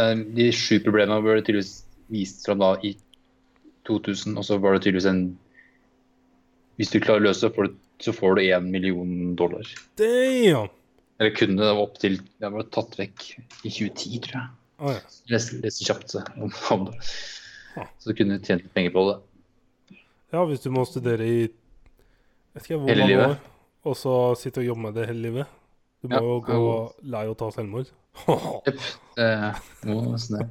eh, 0.00 0.14
De 0.36 0.48
sju 0.56 0.80
problemene 0.84 1.20
ble 1.24 1.38
tydeligvis 1.40 1.84
vist 2.10 2.44
fram 2.48 2.60
da 2.60 2.74
i 2.84 2.94
2000, 3.88 4.36
og 4.40 4.44
så 4.44 4.58
var 4.60 4.76
det 4.76 4.82
tydeligvis 4.84 5.08
en 5.08 5.22
Hvis 6.80 6.92
du 6.92 6.98
klarer 7.00 7.22
å 7.22 7.28
løse 7.28 7.48
det, 7.48 7.70
så 8.00 8.12
får 8.16 8.36
du 8.36 8.42
én 8.48 8.68
million 8.72 9.34
dollar. 9.36 9.64
Damn! 10.00 10.72
Eller 11.20 11.34
kunne 11.36 11.60
det 11.60 11.72
opp 11.76 11.98
til 12.00 12.14
Det 12.40 12.48
ble 12.54 12.62
tatt 12.72 12.94
vekk 12.96 13.24
i 13.68 13.70
2010, 13.70 14.20
tror 14.24 14.36
jeg. 14.38 14.48
Oh, 14.80 14.92
ja. 14.94 15.00
Leste, 15.28 15.58
leste 15.60 15.84
kjapt 15.84 16.14
om, 16.40 16.48
om 16.72 16.86
det. 16.88 16.96
Så 18.00 18.10
du 18.10 18.16
kunne 18.16 18.38
tjent 18.42 18.64
penger 18.74 18.94
på 18.94 19.02
det. 19.10 19.18
ja, 20.32 20.44
hvis 20.48 20.62
du 20.64 20.70
må 20.72 20.86
studere 20.88 21.26
i 21.28 21.40
vet 22.54 22.64
ikke 22.64 22.78
hvor 22.80 22.88
Hele 22.88 23.04
mange 23.04 23.12
livet. 23.12 23.34
år, 23.34 23.36
og 23.90 23.96
så 24.00 24.14
sitte 24.40 24.62
og 24.64 24.70
jobbe 24.70 24.86
med 24.88 24.96
det 24.96 25.06
hele 25.10 25.22
livet. 25.28 25.52
Du 26.00 26.08
må 26.08 26.16
Ja, 26.16 26.22
jo 26.24 26.38
gå 26.48 26.56
jo. 26.56 26.72
lei 27.12 27.26
å 27.28 27.36
ta 27.36 27.50
selvmord. 27.52 27.92
Jepp. 28.66 28.80
Det 29.16 29.28
må 29.92 30.00
nesten 30.08 30.40
det. 30.40 30.48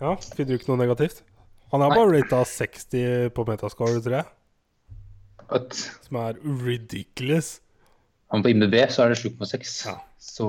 Ja, 0.00 0.12
finner 0.20 0.50
du 0.52 0.58
ikke 0.58 0.68
noe 0.74 0.82
negativt? 0.82 1.22
Han 1.72 1.82
er 1.82 1.94
bare 1.96 2.18
rata 2.20 2.42
60 2.46 3.30
på 3.34 3.44
metascore, 3.48 4.00
tror 4.04 4.18
jeg. 4.20 4.26
At 5.50 5.74
Som 6.02 6.16
er 6.16 6.32
ridiculous. 6.66 7.60
Men 8.32 8.42
på 8.42 8.48
IMDb 8.50 8.74
så 8.90 9.02
er 9.04 9.08
det 9.14 9.18
7,6. 9.18 9.86
Ja. 9.86 9.94
Så 10.18 10.48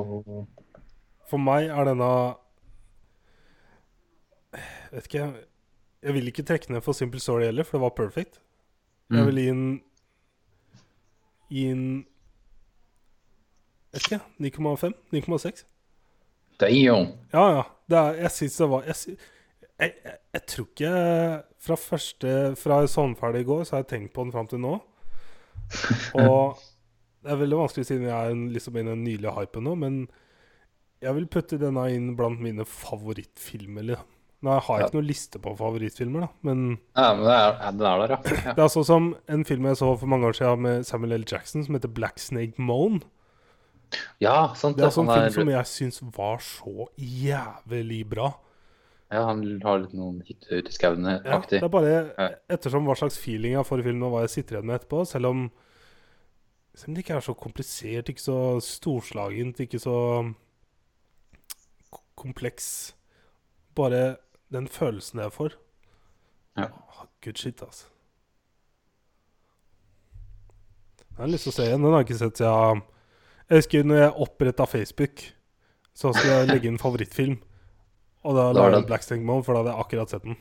For 1.29 1.37
meg 1.37 1.67
er 1.69 1.83
denne 1.85 2.07
Vet 4.91 5.05
ikke 5.09 5.27
Jeg 6.03 6.13
vil 6.13 6.27
ikke 6.31 6.43
trekke 6.47 6.71
ned 6.73 6.81
for 6.85 6.93
Simple 6.95 7.19
Story 7.19 7.43
heller, 7.49 7.63
for 7.67 7.77
det 7.77 7.83
var 7.83 7.89
perfect. 7.97 8.39
Jeg 9.09 9.19
Mm. 9.19 9.25
vil 9.25 9.35
gi 9.35 9.49
en 9.49 9.81
Gi 11.49 11.65
en 11.71 12.05
Vet 13.93 14.03
ikke. 14.11 14.19
9,5? 14.39 14.93
9,6? 15.13 15.65
Damn. 16.59 17.07
Ja, 17.33 17.55
ja. 17.55 17.61
Det 17.89 17.97
er, 17.97 18.13
jeg 18.21 18.31
syns 18.31 18.57
det 18.57 18.69
var 18.69 18.81
Jeg, 18.83 18.95
sy- 18.95 19.15
jeg, 19.77 19.93
jeg, 20.03 20.17
jeg 20.33 20.43
tror 20.49 20.67
ikke 20.67 20.93
Fra 21.67 21.77
første 21.77 22.31
Fra 22.57 22.79
jeg 22.81 22.91
så 22.93 23.05
den 23.05 23.17
ferdig 23.19 23.43
i 23.43 23.49
går, 23.49 23.63
så 23.65 23.77
har 23.77 23.83
jeg 23.83 23.91
tenkt 23.93 24.13
på 24.15 24.25
den 24.25 24.33
fram 24.33 24.49
til 24.49 24.61
nå. 24.63 24.77
Og 26.23 26.57
det 27.23 27.33
er 27.33 27.41
veldig 27.41 27.59
vanskelig 27.59 27.87
siden 27.89 28.07
jeg 28.07 28.15
er 28.15 28.35
liksom 28.35 28.53
liksom 28.55 28.77
i 28.79 28.85
den 28.87 29.03
nylige 29.03 29.33
hypen 29.35 29.65
nå, 29.67 29.73
men 29.75 29.95
jeg 31.03 31.13
vil 31.17 31.25
putte 31.29 31.59
denne 31.61 31.83
inn 31.93 32.13
blant 32.17 32.39
mine 32.41 32.63
favorittfilmer. 32.65 33.83
Liksom. 33.89 34.13
Nå 34.45 34.53
har 34.53 34.79
jeg 34.79 34.87
ikke 34.87 34.97
noen 34.99 35.09
liste 35.09 35.41
på 35.41 35.53
favorittfilmer, 35.59 36.27
da, 36.27 36.29
men 36.47 36.63
Ja, 36.95 37.09
men 37.17 37.25
det 37.25 37.35
er, 37.35 37.51
den 37.73 37.85
er 37.89 38.01
der, 38.03 38.13
ja. 38.15 38.19
ja. 38.47 38.55
det 38.57 38.63
er 38.63 38.71
sånn 38.73 38.87
som 38.87 39.11
en 39.33 39.45
film 39.49 39.67
jeg 39.69 39.79
så 39.81 39.91
for 39.97 40.13
mange 40.13 40.29
år 40.29 40.37
siden 40.39 40.63
med 40.65 40.87
Samuel 40.87 41.17
L. 41.19 41.27
Jackson, 41.27 41.65
som 41.67 41.77
heter 41.77 41.91
Black 41.99 42.21
Snake 42.21 42.61
Moan. 42.61 43.01
Ja, 44.21 44.53
sant. 44.59 44.77
Det 44.77 44.85
er 44.87 44.93
sånn 44.93 45.09
han 45.09 45.27
film 45.27 45.47
som 45.47 45.53
jeg 45.55 45.71
syns 45.71 46.01
var 46.15 46.41
så 46.43 46.89
jævlig 46.95 48.03
bra. 48.13 48.31
Ja, 49.11 49.21
han 49.29 49.39
har 49.63 49.79
litt 49.79 49.93
noen 49.95 50.17
hytter 50.27 50.57
ute 50.59 50.67
i 50.67 50.75
skauen 50.75 51.05
Ja, 51.07 51.37
det 51.47 51.61
er 51.63 51.69
bare 51.71 51.91
Ja. 52.17 52.29
ettersom 52.49 52.83
hva 52.85 52.95
slags 52.99 53.17
feeling 53.17 53.53
jeg 53.53 53.63
får 53.65 53.79
i 53.79 53.83
filmen, 53.83 54.03
og 54.03 54.11
hva 54.11 54.21
jeg 54.25 54.29
sitter 54.33 54.57
igjen 54.57 54.65
med 54.67 54.81
etterpå. 54.81 55.05
Selv 55.07 55.25
om, 55.29 55.51
selv 56.75 56.89
om 56.89 56.93
det 56.97 57.05
ikke 57.05 57.15
er 57.15 57.21
så 57.23 57.33
komplisert, 57.39 58.09
ikke 58.11 58.25
så 58.25 58.39
storslagent, 58.61 59.59
ikke 59.63 59.79
så 59.79 59.95
kompleks. 62.17 62.93
Bare 63.75 64.17
den 64.51 64.67
følelsen 64.67 65.19
jeg 65.21 65.31
får. 65.31 65.55
Ja. 66.57 66.63
Ah, 66.65 67.05
Good 67.23 67.37
shit, 67.37 67.61
altså. 67.61 67.85
Jeg 71.17 71.23
har 71.23 71.27
lyst 71.31 71.47
til 71.47 71.51
å 71.51 71.55
se 71.55 71.63
igjen. 71.65 71.81
Den 71.81 71.93
har 71.93 72.03
jeg 72.03 72.09
ikke 72.11 72.19
sett 72.19 72.37
siden 72.41 72.81
Jeg 73.49 73.61
husker 73.61 73.83
når 73.87 73.95
jeg 74.01 74.15
oppretta 74.25 74.65
Facebook, 74.67 75.21
så 75.95 76.11
skulle 76.13 76.33
jeg 76.41 76.47
legge 76.51 76.67
inn 76.67 76.77
favorittfilm. 76.81 77.37
Og 78.27 78.35
da 78.35 78.47
Da 78.51 78.59
la 78.59 78.63
jeg 78.67 78.71
den- 78.73 78.81
inn 78.83 78.87
Black 78.89 79.03
Sting 79.07 79.23
Moan, 79.25 79.43
for 79.43 79.53
da 79.55 79.61
hadde 79.63 79.71
jeg 79.75 79.85
akkurat 79.85 80.09
sett 80.11 80.23
den. 80.27 80.35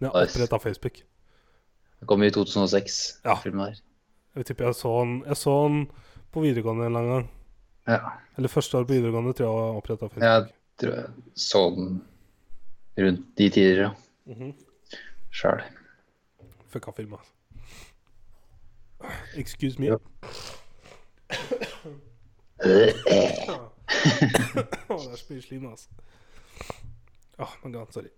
Når 0.00 0.08
jeg 0.10 0.28
oppretta 0.30 0.56
av 0.58 0.62
Facebook. 0.64 0.96
Den 2.00 2.06
kom 2.10 2.22
i 2.26 2.30
2006, 2.30 3.20
Ja. 3.24 3.34
filmen 3.38 3.66
der. 3.70 3.80
Jeg 4.36 4.46
tipper 4.46 4.64
jeg 4.70 4.74
så 4.74 4.92
den 5.04 5.22
Jeg 5.26 5.36
så 5.36 5.54
den 5.68 5.86
på 6.32 6.40
videregående 6.42 6.86
en 6.86 6.96
eller 6.96 7.00
annen 7.00 7.12
gang. 7.12 7.28
Ja. 7.88 7.98
Eller 8.38 8.48
første 8.48 8.78
år 8.78 8.84
på 8.86 8.94
videregående, 8.94 9.32
tror 9.34 9.46
jeg 9.46 9.54
jeg 9.66 9.76
oppretta 9.76 10.08
Facebook. 10.08 10.22
Jeg 10.22 10.52
tror 10.78 10.94
jeg 10.96 11.06
så 11.36 11.62
den 11.76 12.02
rundt 12.98 13.36
de 13.38 13.48
tider, 13.50 13.82
ja. 13.82 13.90
Mhm. 14.26 14.54
Sjæl. 15.32 15.62
Fucka 16.70 16.90
film, 16.96 17.12
altså. 17.14 17.30
Excuse 19.36 19.78
me. 19.80 19.86
Ja. 19.86 19.96
Det 22.60 22.94
er 24.90 24.96
så 25.06 25.24
altså. 25.70 25.88
Åh, 27.40 27.52
my 27.62 27.72
god, 27.72 27.92
sorry. 27.92 28.08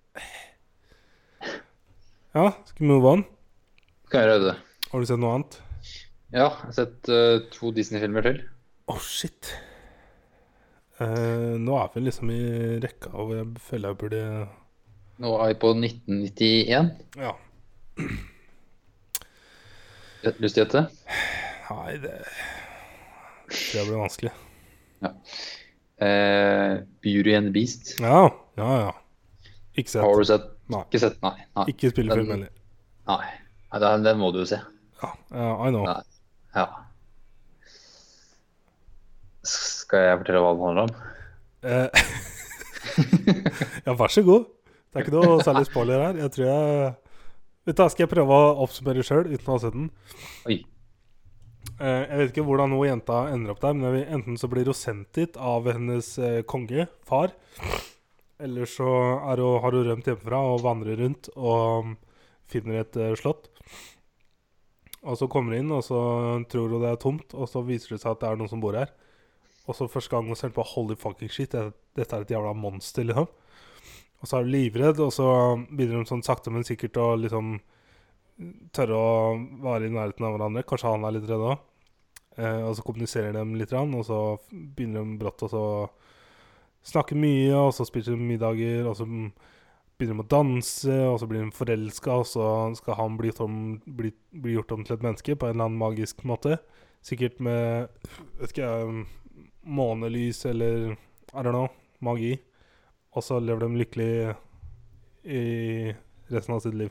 Ja, 2.33 2.53
skal 2.65 2.79
vi 2.79 2.89
move 2.91 3.07
on? 3.07 3.21
Kan 4.11 4.25
jeg 4.25 4.33
gjøre 4.33 4.47
det? 4.49 4.55
Har 4.91 5.03
du 5.03 5.07
sett 5.07 5.21
noe 5.23 5.35
annet? 5.37 5.59
Ja, 6.33 6.49
jeg 6.49 6.65
har 6.65 6.73
sett 6.75 7.11
uh, 7.13 7.37
to 7.55 7.71
Disney-filmer 7.77 8.27
til. 8.27 8.41
Å, 8.91 8.97
shit. 8.99 9.53
Uh, 10.99 11.55
nå 11.63 11.77
er 11.79 11.93
vi 11.95 12.03
liksom 12.03 12.33
i 12.35 12.41
rekka 12.83 13.13
og 13.15 13.31
jeg 13.37 13.47
føler 13.63 13.93
jeg 13.93 13.99
burde 14.01 14.25
Nå 15.23 15.37
er 15.39 15.53
vi 15.53 15.59
på 15.63 15.71
1991. 15.77 16.91
Ja. 17.23 17.37
Lyst 20.43 20.59
til 20.59 20.65
å 20.65 20.65
gjette? 20.65 20.83
Nei, 21.69 21.95
det 22.03 22.17
tror 23.53 23.79
jeg 23.79 23.87
blir 23.87 24.03
vanskelig. 24.03 24.35
Eh, 26.03 26.83
Beauty 27.05 27.39
and 27.39 27.53
the 27.53 27.55
Beast. 27.55 27.95
Ja, 28.03 28.27
ja, 28.59 28.73
ja. 28.89 28.93
Ikke 29.77 30.03
Har 30.03 30.13
sett. 30.13 30.19
du 30.19 30.29
sett? 30.29 30.49
Nei. 30.73 30.83
Ikke 30.89 31.01
sett? 31.01 31.19
Nei. 31.25 31.37
nei. 31.57 31.67
Ikke 31.73 31.91
spillefilm 31.93 32.27
film, 32.27 32.33
heller. 32.37 32.51
nei. 33.09 33.29
nei 33.73 33.83
den, 33.85 34.05
den 34.07 34.19
må 34.21 34.33
du 34.35 34.43
jo 34.43 34.49
se. 34.53 34.59
Ja, 35.03 35.13
ja, 35.33 35.53
I 35.67 35.71
know. 35.73 35.87
Nei. 35.89 36.03
Ja. 36.57 36.67
Skal 39.43 40.05
jeg 40.07 40.19
fortelle 40.21 40.43
hva 40.45 40.53
den 40.55 40.67
handler 40.67 40.83
om? 40.85 40.93
Eh, 41.63 41.89
ja, 43.87 43.95
vær 43.99 44.13
så 44.13 44.25
god. 44.27 44.51
Det 44.93 45.01
er 45.01 45.07
ikke 45.07 45.17
noe 45.17 45.41
særlig 45.47 45.65
spoiler 45.71 46.05
her. 46.09 46.21
Jeg 46.21 46.35
tror 46.35 46.47
jeg 46.51 46.93
Vet 47.63 47.79
du, 47.79 47.83
Skal 47.95 48.03
jeg 48.05 48.11
prøve 48.11 48.35
å 48.35 48.55
oppsummere 48.65 49.05
sjøl 49.07 49.29
uten 49.31 49.47
å 49.47 49.55
ha 49.55 49.61
sett 49.63 49.77
den? 49.77 49.89
Oi. 50.51 50.57
Eh, 51.79 52.03
jeg 52.11 52.19
vet 52.19 52.33
ikke 52.33 52.45
hvordan 52.49 52.75
hun 52.75 52.89
jenta 52.89 53.21
ender 53.31 53.55
opp 53.55 53.63
der, 53.63 53.77
men 53.79 54.01
enten 54.03 54.39
så 54.39 54.51
blir 54.51 54.67
hun 54.67 54.75
sendt 54.77 55.13
dit 55.15 55.39
av 55.39 55.69
hennes 55.71 56.09
eh, 56.19 56.41
konge, 56.43 56.89
far, 57.07 57.31
eller 58.43 58.69
så 58.69 58.87
hun, 58.87 59.61
har 59.63 59.77
hun 59.77 59.87
rømt 59.89 60.09
hjemmefra 60.09 60.41
og 60.53 60.63
vandrer 60.65 60.99
rundt 61.01 61.31
og 61.37 61.95
finner 62.51 62.83
et 62.83 62.99
eh, 63.01 63.15
slott. 63.19 63.49
Og 65.03 65.17
så 65.19 65.27
kommer 65.31 65.57
hun 65.57 65.65
inn, 65.65 65.75
og 65.75 65.83
så 65.87 65.99
tror 66.51 66.75
hun 66.75 66.83
det 66.85 66.93
er 66.93 67.01
tomt, 67.03 67.35
og 67.35 67.49
så 67.51 67.63
viser 67.67 67.97
det 67.97 68.03
seg 68.03 68.13
at 68.15 68.21
det 68.23 68.29
er 68.31 68.39
noen 68.39 68.51
som 68.51 68.63
bor 68.63 68.77
her. 68.79 68.93
Og 69.67 69.77
så 69.79 69.89
første 69.91 70.11
gang 70.11 70.27
hun 70.31 70.39
ser 70.39 70.53
på 70.55 70.65
holy 70.75 70.95
fucking 70.99 71.31
shit, 71.31 71.51
det- 71.55 71.75
dette 71.95 72.17
er 72.17 72.23
et 72.23 72.35
jævla 72.35 72.55
monster, 72.55 73.05
liksom. 73.05 73.27
Og 74.23 74.29
så 74.29 74.39
er 74.39 74.45
hun 74.45 74.53
livredd, 74.53 75.01
og 75.01 75.11
så 75.13 75.27
begynner 75.71 76.03
de 76.03 76.11
sånn 76.11 76.23
sakte, 76.23 76.51
men 76.51 76.63
sikkert 76.63 76.99
å 77.03 77.17
liksom 77.19 77.61
tørre 78.73 78.95
å 78.95 79.35
være 79.63 79.87
i 79.87 79.95
nærheten 79.95 80.27
av 80.27 80.37
hverandre. 80.37 80.65
Kanskje 80.67 80.91
han 80.91 81.05
er 81.05 81.13
litt 81.13 81.29
redd 81.29 81.43
òg. 81.51 81.59
Eh, 82.39 82.63
og 82.63 82.77
så 82.77 82.83
kommuniserer 82.87 83.33
de 83.33 83.45
litt, 83.59 83.73
og 83.73 84.05
så 84.07 84.39
begynner 84.51 85.05
de 85.05 85.19
brått 85.19 85.43
og 85.43 85.51
så 85.51 85.65
snakke 86.87 87.17
mye, 87.19 87.55
og 87.57 87.73
så 87.77 87.87
spiser 87.87 88.17
de 88.17 88.27
middager, 88.27 88.87
og 88.89 88.97
så 88.99 89.07
begynner 89.07 90.19
de 90.19 90.25
å 90.25 90.31
danse, 90.33 90.99
og 91.07 91.19
så 91.21 91.29
blir 91.31 91.45
de 91.45 91.55
forelska, 91.55 92.19
og 92.23 92.29
så 92.29 92.47
skal 92.79 92.99
han 92.99 93.19
bli, 93.19 93.31
gjort 93.31 93.45
om, 93.47 93.59
bli, 93.99 94.13
bli 94.45 94.57
gjort 94.57 94.75
om 94.75 94.87
til 94.87 94.97
et 94.97 95.05
menneske 95.07 95.37
på 95.37 95.49
en 95.49 95.55
eller 95.57 95.69
annen 95.69 95.83
magisk 95.83 96.25
måte. 96.29 96.59
Sikkert 97.07 97.41
med 97.43 97.91
vet 98.41 98.55
ikke 98.55 98.67
jeg, 98.67 99.05
månelys 99.63 100.45
eller 100.51 100.93
I 100.93 101.43
don't 101.43 101.55
know, 101.55 101.69
magi. 102.01 102.37
Og 103.13 103.25
så 103.27 103.39
lever 103.43 103.67
de 103.67 103.81
lykkelig 103.83 104.13
i 105.23 105.43
resten 106.33 106.57
av 106.57 106.63
sitt 106.65 106.77
liv. 106.79 106.91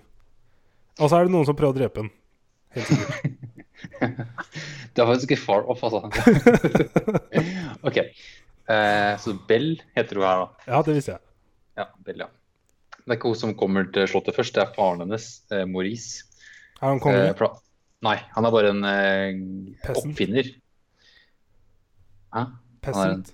Og 1.00 1.10
så 1.10 1.18
er 1.18 1.26
det 1.26 1.34
noen 1.34 1.48
som 1.48 1.58
prøver 1.58 1.74
å 1.74 1.80
drepe 1.80 2.04
ham. 2.04 2.12
Helt 2.76 2.92
sikkert. 2.92 3.38
Det 4.92 5.02
er 5.02 5.08
faktisk 5.08 5.32
ikke 5.32 5.42
far 5.42 5.64
off, 5.72 5.82
altså. 5.88 6.04
OK. 7.88 7.98
Eh, 8.72 9.16
så 9.20 9.34
Bell 9.50 9.74
heter 9.98 10.20
hun 10.20 10.26
her, 10.28 10.44
da. 10.46 10.66
Ja, 10.72 10.82
det 10.88 10.96
visste 11.00 11.16
jeg. 11.18 11.24
Ja, 11.82 11.86
Bell, 12.06 12.24
ja. 12.24 12.30
Det 13.02 13.10
er 13.10 13.18
ikke 13.18 13.32
hun 13.34 13.40
som 13.42 13.56
kommer 13.58 13.88
til 13.92 14.06
slottet 14.08 14.38
først, 14.38 14.54
det 14.56 14.64
er 14.64 14.74
faren 14.76 15.02
hennes, 15.04 15.26
eh, 15.52 15.66
Maurice. 15.68 16.24
Er 16.82 16.88
han 16.94 17.00
konge? 17.04 17.24
Eh, 17.30 17.34
fra- 17.40 17.56
Nei, 18.06 18.16
han 18.36 18.46
er 18.48 18.54
bare 18.54 18.70
en 18.74 18.84
eh, 18.90 19.92
oppfinner. 19.94 20.48
Hæ? 22.34 22.46
Peasant? 22.82 23.34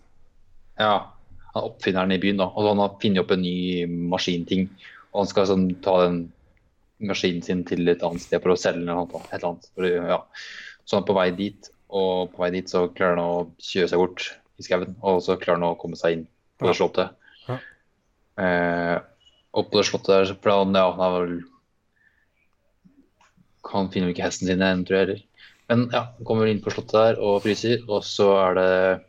Ja, 0.79 0.95
han 1.53 1.61
er 1.61 1.67
oppfinneren 1.69 2.11
i 2.15 2.19
byen, 2.21 2.39
da. 2.41 2.49
Og 2.51 2.67
han 2.71 2.81
har 2.83 2.97
funnet 3.01 3.21
opp 3.23 3.31
en 3.35 3.41
ny 3.45 3.85
maskinting. 4.11 4.67
Og 5.13 5.21
han 5.23 5.29
skal 5.31 5.47
sånn, 5.49 5.67
ta 5.85 5.93
den 6.05 6.19
maskinen 7.07 7.43
sin 7.45 7.63
til 7.67 7.87
et 7.91 8.03
annet 8.05 8.23
sted 8.25 8.41
for 8.43 8.55
å 8.55 8.59
selge 8.59 8.81
den. 8.81 8.89
eller 8.89 9.05
noe, 9.07 9.21
Et 9.31 9.37
eller 9.37 9.49
annet. 9.53 9.69
For, 9.75 9.87
ja. 9.87 10.19
Så 10.87 10.97
han 10.97 11.03
er 11.03 11.07
på 11.11 11.17
vei 11.19 11.29
dit, 11.37 11.69
og 11.89 12.33
på 12.33 12.43
vei 12.43 12.51
dit 12.57 12.67
så 12.69 12.87
klarer 12.93 13.15
han 13.17 13.23
å 13.23 13.47
kjøre 13.61 13.89
seg 13.93 14.01
bort 14.03 14.27
i 14.57 14.65
skauen. 14.65 14.95
Og 15.05 15.21
så 15.25 15.37
klarer 15.39 15.59
han 15.61 15.69
å 15.69 15.77
komme 15.79 15.97
seg 15.99 16.17
inn 16.17 16.25
på 16.57 16.67
det 16.69 16.75
slottet. 16.79 17.13
Ja. 17.47 17.59
Eh, 18.41 18.97
og 19.57 19.69
på 19.71 19.79
det 19.79 19.87
slottet 19.89 20.13
der, 20.13 20.25
så- 20.31 20.39
planen, 20.41 20.75
ja, 20.77 20.91
han 20.91 21.05
er 21.07 21.19
vel 21.19 21.37
Han 23.67 23.89
finner 23.91 24.07
jo 24.07 24.13
ikke 24.15 24.23
hesten 24.23 24.47
sin 24.47 24.61
igjen, 24.63 24.85
tror 24.87 24.95
jeg 24.95 25.05
heller. 25.07 25.23
Men 25.67 25.89
ja, 25.91 26.01
han 26.15 26.25
kommer 26.25 26.47
inn 26.47 26.61
på 26.63 26.71
slottet 26.71 26.93
der 26.95 27.17
og 27.19 27.41
fryser, 27.43 27.81
og 27.89 28.05
så 28.07 28.27
er 28.39 28.53
det 28.55 29.01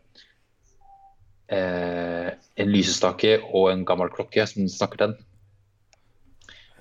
eh, 1.54 2.30
en 2.58 2.72
lysestake 2.72 3.36
og 3.54 3.70
en 3.70 3.84
gammel 3.86 4.10
klokke 4.10 4.42
som 4.50 4.66
snakker 4.66 4.98
til 4.98 5.12
den. 5.12 5.24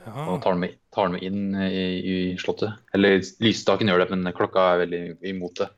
Ja. 0.07 0.25
Og 0.31 0.41
tar 0.41 0.55
den 0.55 0.63
med, 0.63 0.75
tar 0.95 1.05
den 1.11 1.17
med 1.17 1.23
inn 1.27 1.55
i, 1.67 1.85
i 2.01 2.17
slottet. 2.41 2.73
Eller 2.95 3.19
lysestaken 3.43 3.91
gjør 3.91 4.05
det, 4.05 4.09
men 4.15 4.33
klokka 4.33 4.65
er 4.71 4.81
veldig 4.85 5.01
imot 5.35 5.61
det. 5.61 5.69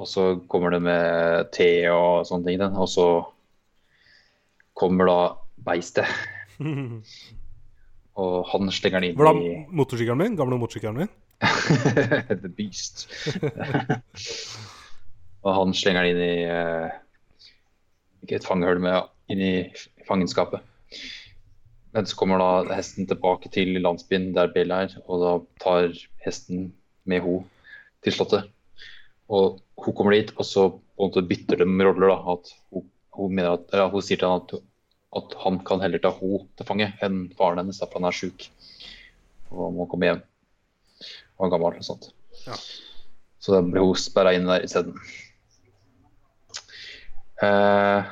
Og 0.00 0.08
så 0.08 0.24
kommer 0.48 0.72
det 0.72 0.80
med 0.84 1.50
te 1.52 1.68
og 1.92 2.24
sånne 2.28 2.48
ting. 2.48 2.60
Den, 2.62 2.76
og 2.80 2.88
så 2.90 3.06
kommer 4.78 5.08
da 5.08 5.18
beistet, 5.62 6.08
og 8.22 8.32
han 8.50 8.70
slenger 8.72 9.02
den 9.02 9.12
inn 9.12 9.18
Hvordan 9.18 9.42
i 9.44 9.52
motorsykkelen 9.70 10.20
min? 10.20 10.38
Gamle 10.38 10.58
motorsykkelen 10.60 11.04
min? 11.04 11.12
The 12.42 12.50
Beast. 12.56 13.06
og 15.44 15.50
han 15.58 15.74
slenger 15.76 16.08
den 16.08 16.16
inn 16.16 16.22
i 16.24 16.44
eh, 16.50 16.98
Ikke 18.24 18.38
et 18.38 18.46
fangehull, 18.46 18.82
men 18.82 19.02
inn 19.32 19.42
i 19.42 19.54
fangenskapet. 20.08 20.64
Men 21.92 22.08
så 22.08 22.16
kommer 22.16 22.40
da 22.40 22.76
hesten 22.78 23.08
tilbake 23.08 23.50
til 23.52 23.74
landsbyen 23.82 24.30
der 24.36 24.52
Bella 24.54 24.84
er, 24.86 24.96
og 25.04 25.22
da 25.22 25.32
tar 25.62 25.92
hesten 26.24 26.70
med 27.04 27.24
henne 27.24 27.44
til 28.02 28.16
slottet. 28.16 28.51
Og 29.32 29.62
hun 29.82 29.96
kommer 29.96 30.16
dit, 30.16 30.32
og 30.36 30.46
så 30.46 30.68
på 30.72 30.82
en 31.00 31.08
måte 31.08 31.24
bytter 31.26 31.62
de 31.62 31.66
roller. 31.86 32.12
da, 32.12 32.36
at 32.36 32.52
Hun, 32.72 32.88
hun, 33.16 33.40
at, 33.46 33.66
ja, 33.72 33.88
hun 33.88 34.04
sier 34.04 34.20
til 34.20 34.28
han 34.28 34.44
at, 34.44 34.54
at 35.18 35.36
han 35.44 35.58
kan 35.66 35.82
heller 35.84 36.02
ta 36.02 36.12
henne 36.18 36.46
til 36.58 36.68
fange 36.68 36.88
enn 37.04 37.24
faren 37.38 37.62
hennes, 37.62 37.80
da, 37.80 37.88
for 37.88 38.00
han 38.00 38.10
er 38.10 38.16
sjuk 38.16 38.48
og 39.52 39.74
må 39.76 39.86
komme 39.90 40.08
hjem. 40.08 40.22
Og 41.36 41.46
er 41.46 41.52
gammel 41.52 41.80
og 41.80 41.84
sånt. 41.86 42.10
Ja. 42.46 42.56
Så 43.42 43.54
da 43.54 43.60
blir 43.66 43.84
hun 43.84 43.98
sperra 43.98 44.32
inn 44.36 44.48
der 44.48 44.64
isteden. 44.64 44.96
Eh, 47.42 48.10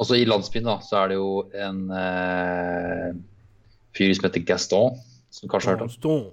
også 0.00 0.18
i 0.18 0.26
landsbyen 0.26 0.66
da, 0.66 0.78
så 0.82 1.02
er 1.02 1.12
det 1.12 1.20
jo 1.20 1.30
en 1.54 1.84
eh, 1.94 3.12
fyr 3.96 4.12
som 4.16 4.26
heter 4.26 4.44
Gaston, 4.48 4.98
som 5.30 5.52
kanskje 5.52 5.70
har 5.70 5.78
hørt 5.78 5.86
om. 5.86 5.92
Gaston. 5.94 6.26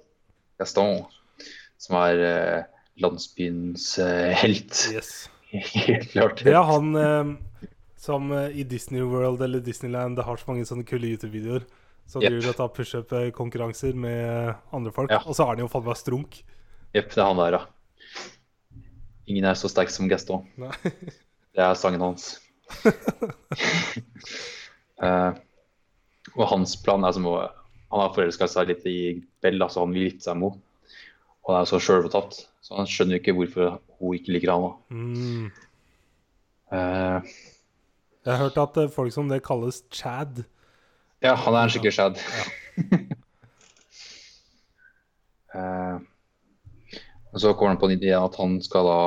Gaston, 0.58 0.98
som 1.78 2.00
er 2.00 2.24
eh, 2.26 2.77
landsbyens 3.02 3.98
eh, 4.02 4.32
helt. 4.42 4.88
Yes. 4.92 5.30
Helt 5.50 6.10
klart. 6.12 6.42
Det 6.44 6.52
er 6.52 6.64
han 6.68 6.96
eh, 6.96 7.30
som 7.96 8.32
eh, 8.32 8.60
i 8.60 8.64
Disney 8.68 9.00
World 9.00 9.42
eller 9.42 9.62
Disneyland 9.64 10.18
det 10.18 10.26
har 10.26 10.36
så 10.36 10.50
mange 10.50 10.66
sånne 10.68 10.84
kule 10.86 11.14
YouTube-videoer. 11.14 11.64
Som 12.08 12.22
yep. 12.24 12.32
driver 12.32 12.52
og 12.52 12.56
tar 12.56 12.70
pushup-konkurranser 12.76 13.96
med 13.96 14.54
andre 14.72 14.92
folk. 14.92 15.12
Ja. 15.12 15.20
Og 15.28 15.36
så 15.36 15.44
er 15.44 15.54
han 15.54 15.64
jo 15.64 15.68
faen 15.72 15.84
meg 15.84 15.98
strunk. 16.00 16.38
Jepp, 16.96 17.10
det 17.12 17.20
er 17.20 17.26
han 17.28 17.40
der, 17.40 17.56
ja. 17.58 18.28
Ingen 19.28 19.44
er 19.44 19.58
så 19.60 19.68
sterk 19.68 19.92
som 19.92 20.08
Gaston. 20.08 20.46
Det 21.58 21.64
er 21.64 21.74
sangen 21.74 22.00
hans. 22.04 22.36
uh, 25.02 25.32
og 26.38 26.44
hans 26.52 26.76
plan 26.84 27.02
er 27.02 27.16
som 27.16 27.26
å 27.26 27.38
Han 27.88 28.02
har 28.04 28.12
forelska 28.14 28.46
seg 28.52 28.68
litt 28.68 28.84
i 28.86 28.98
Bell, 29.42 29.56
altså 29.64 29.80
han 29.82 29.94
vil 29.96 30.06
gifte 30.06 30.28
seg 30.28 30.36
med 30.38 30.52
henne. 30.52 30.67
Og 31.48 31.54
han 31.54 31.64
er 31.64 31.68
så 31.70 31.78
sjølbetatt, 31.80 32.42
så 32.60 32.76
han 32.76 32.88
skjønner 32.90 33.16
jo 33.16 33.20
ikke 33.22 33.32
hvorfor 33.38 33.78
hun 33.98 34.18
ikke 34.18 34.34
liker 34.34 34.52
han. 34.52 34.66
Mm. 34.92 35.46
Uh, 36.68 37.24
Jeg 38.26 38.34
har 38.34 38.42
hørt 38.42 38.60
at 38.60 38.76
eh, 38.82 38.92
folk 38.92 39.12
som 39.14 39.30
det 39.30 39.40
kalles 39.46 39.80
Chad. 39.90 40.44
ja, 41.24 41.32
han 41.34 41.54
er 41.54 41.62
en 41.64 41.72
skikkelig 41.72 41.94
Chad. 41.96 42.20
Ja. 42.20 42.44
uh, 45.56 45.96
og 47.32 47.40
så 47.40 47.52
kommer 47.54 47.72
han 47.72 47.80
på 47.80 47.88
en 47.88 47.96
idé 47.96 48.12
at 48.12 48.36
han 48.36 48.60
skal 48.62 48.84
da 48.88 49.00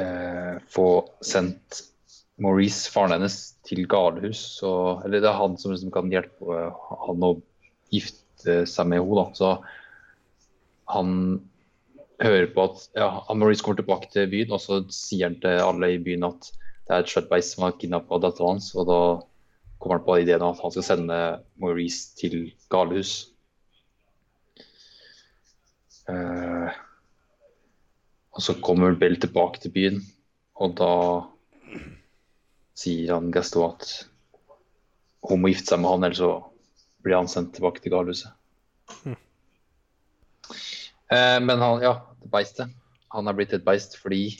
uh, 0.00 0.56
få 0.72 0.88
sendt 1.20 1.84
Maurice, 2.40 2.88
faren 2.88 3.12
hennes, 3.12 3.36
til 3.68 3.84
galehus. 3.88 4.62
Eller 5.04 5.20
det 5.20 5.28
er 5.28 5.36
han 5.36 5.58
som 5.60 5.74
liksom 5.74 5.92
kan 5.92 6.08
hjelpe 6.12 6.56
eh, 6.56 6.78
han 7.04 7.26
å 7.26 7.34
gifte 7.92 8.62
seg 8.64 8.88
med 8.88 9.02
henne. 9.04 9.26
Så 9.36 9.58
han 10.90 11.14
hører 12.20 12.50
på 12.54 12.66
at 12.68 12.82
ja, 12.98 13.08
Maurice 13.34 13.64
kommer 13.64 13.80
tilbake 13.80 14.10
til 14.12 14.28
byen, 14.30 14.52
og 14.52 14.62
så 14.62 14.82
sier 14.92 15.30
han 15.30 15.38
til 15.40 15.62
alle 15.64 15.94
i 15.94 16.02
byen 16.02 16.26
at 16.28 16.50
det 16.50 16.96
er 16.96 17.04
et 17.04 17.12
Shudbase 17.12 17.54
som 17.54 17.66
har 17.66 17.76
kidnappa 17.78 18.18
datteren 18.20 18.58
hans. 18.58 18.72
Og 18.74 18.88
da 18.88 19.00
kommer 19.80 20.00
han 20.00 20.06
på 20.06 20.18
ideen 20.20 20.44
om 20.44 20.56
at 20.56 20.62
han 20.64 20.74
skal 20.74 20.86
sende 20.86 21.18
Maurice 21.62 22.16
til 22.18 22.50
galehus. 22.72 23.30
Eh, 26.10 26.78
og 28.34 28.44
så 28.44 28.56
kommer 28.64 28.98
Bell 28.98 29.16
tilbake 29.20 29.62
til 29.62 29.74
byen, 29.74 30.02
og 30.58 30.76
da 30.80 30.92
sier 32.78 33.14
han 33.14 33.30
Gaston 33.34 33.70
at 33.70 33.90
hun 35.28 35.42
må 35.42 35.50
gifte 35.52 35.74
seg 35.74 35.82
med 35.82 35.92
han, 35.92 36.06
ellers 36.08 36.22
så 36.22 36.32
blir 37.04 37.20
han 37.20 37.30
sendt 37.30 37.54
tilbake 37.56 37.82
til 37.84 37.94
galehuset. 37.94 38.32
Eh, 39.06 39.18
men 41.10 41.58
han, 41.58 41.82
ja, 41.82 41.96
det 42.22 42.30
beistet. 42.30 42.70
Han 43.10 43.26
er 43.26 43.34
blitt 43.34 43.54
et 43.56 43.66
beist 43.66 43.96
fordi 43.98 44.36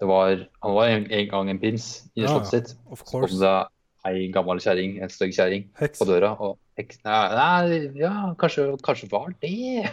det 0.00 0.08
var, 0.08 0.46
han 0.64 0.74
var 0.76 0.88
en, 0.88 1.06
en 1.12 1.28
gang 1.28 1.50
en 1.52 1.60
prins 1.60 1.90
i 2.14 2.22
Ja, 2.22 2.30
slottet 2.32 2.52
sitt. 2.54 2.70
Så 2.96 3.06
kom 3.10 3.26
det 3.28 3.56
ei 4.08 4.28
gammel 4.32 4.60
kjerring, 4.62 4.94
en 5.04 5.12
stygg 5.12 5.34
kjerring, 5.36 5.66
på 5.76 6.06
døra. 6.08 6.32
Og 6.40 6.56
heks, 6.80 7.02
nei, 7.04 7.18
nei, 7.36 7.80
ja, 8.00 8.12
kanskje, 8.40 8.70
kanskje 8.86 9.10
var 9.12 9.28
det. 9.42 9.90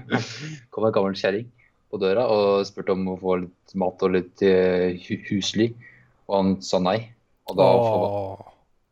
kom 0.74 0.88
en 0.88 0.96
gammel 0.96 1.14
kjerring 1.18 1.46
på 1.92 2.00
døra 2.02 2.26
og 2.26 2.64
spurte 2.66 2.96
om 2.96 3.12
å 3.12 3.18
få 3.20 3.36
litt 3.44 3.76
mat 3.78 4.02
og 4.02 4.16
litt 4.16 4.42
uh, 4.42 5.12
husly. 5.28 5.70
Og 6.26 6.34
han 6.40 6.56
sa 6.64 6.82
nei. 6.82 6.98
Og 7.46 7.60
da, 7.60 7.68
Åh. 7.78 8.44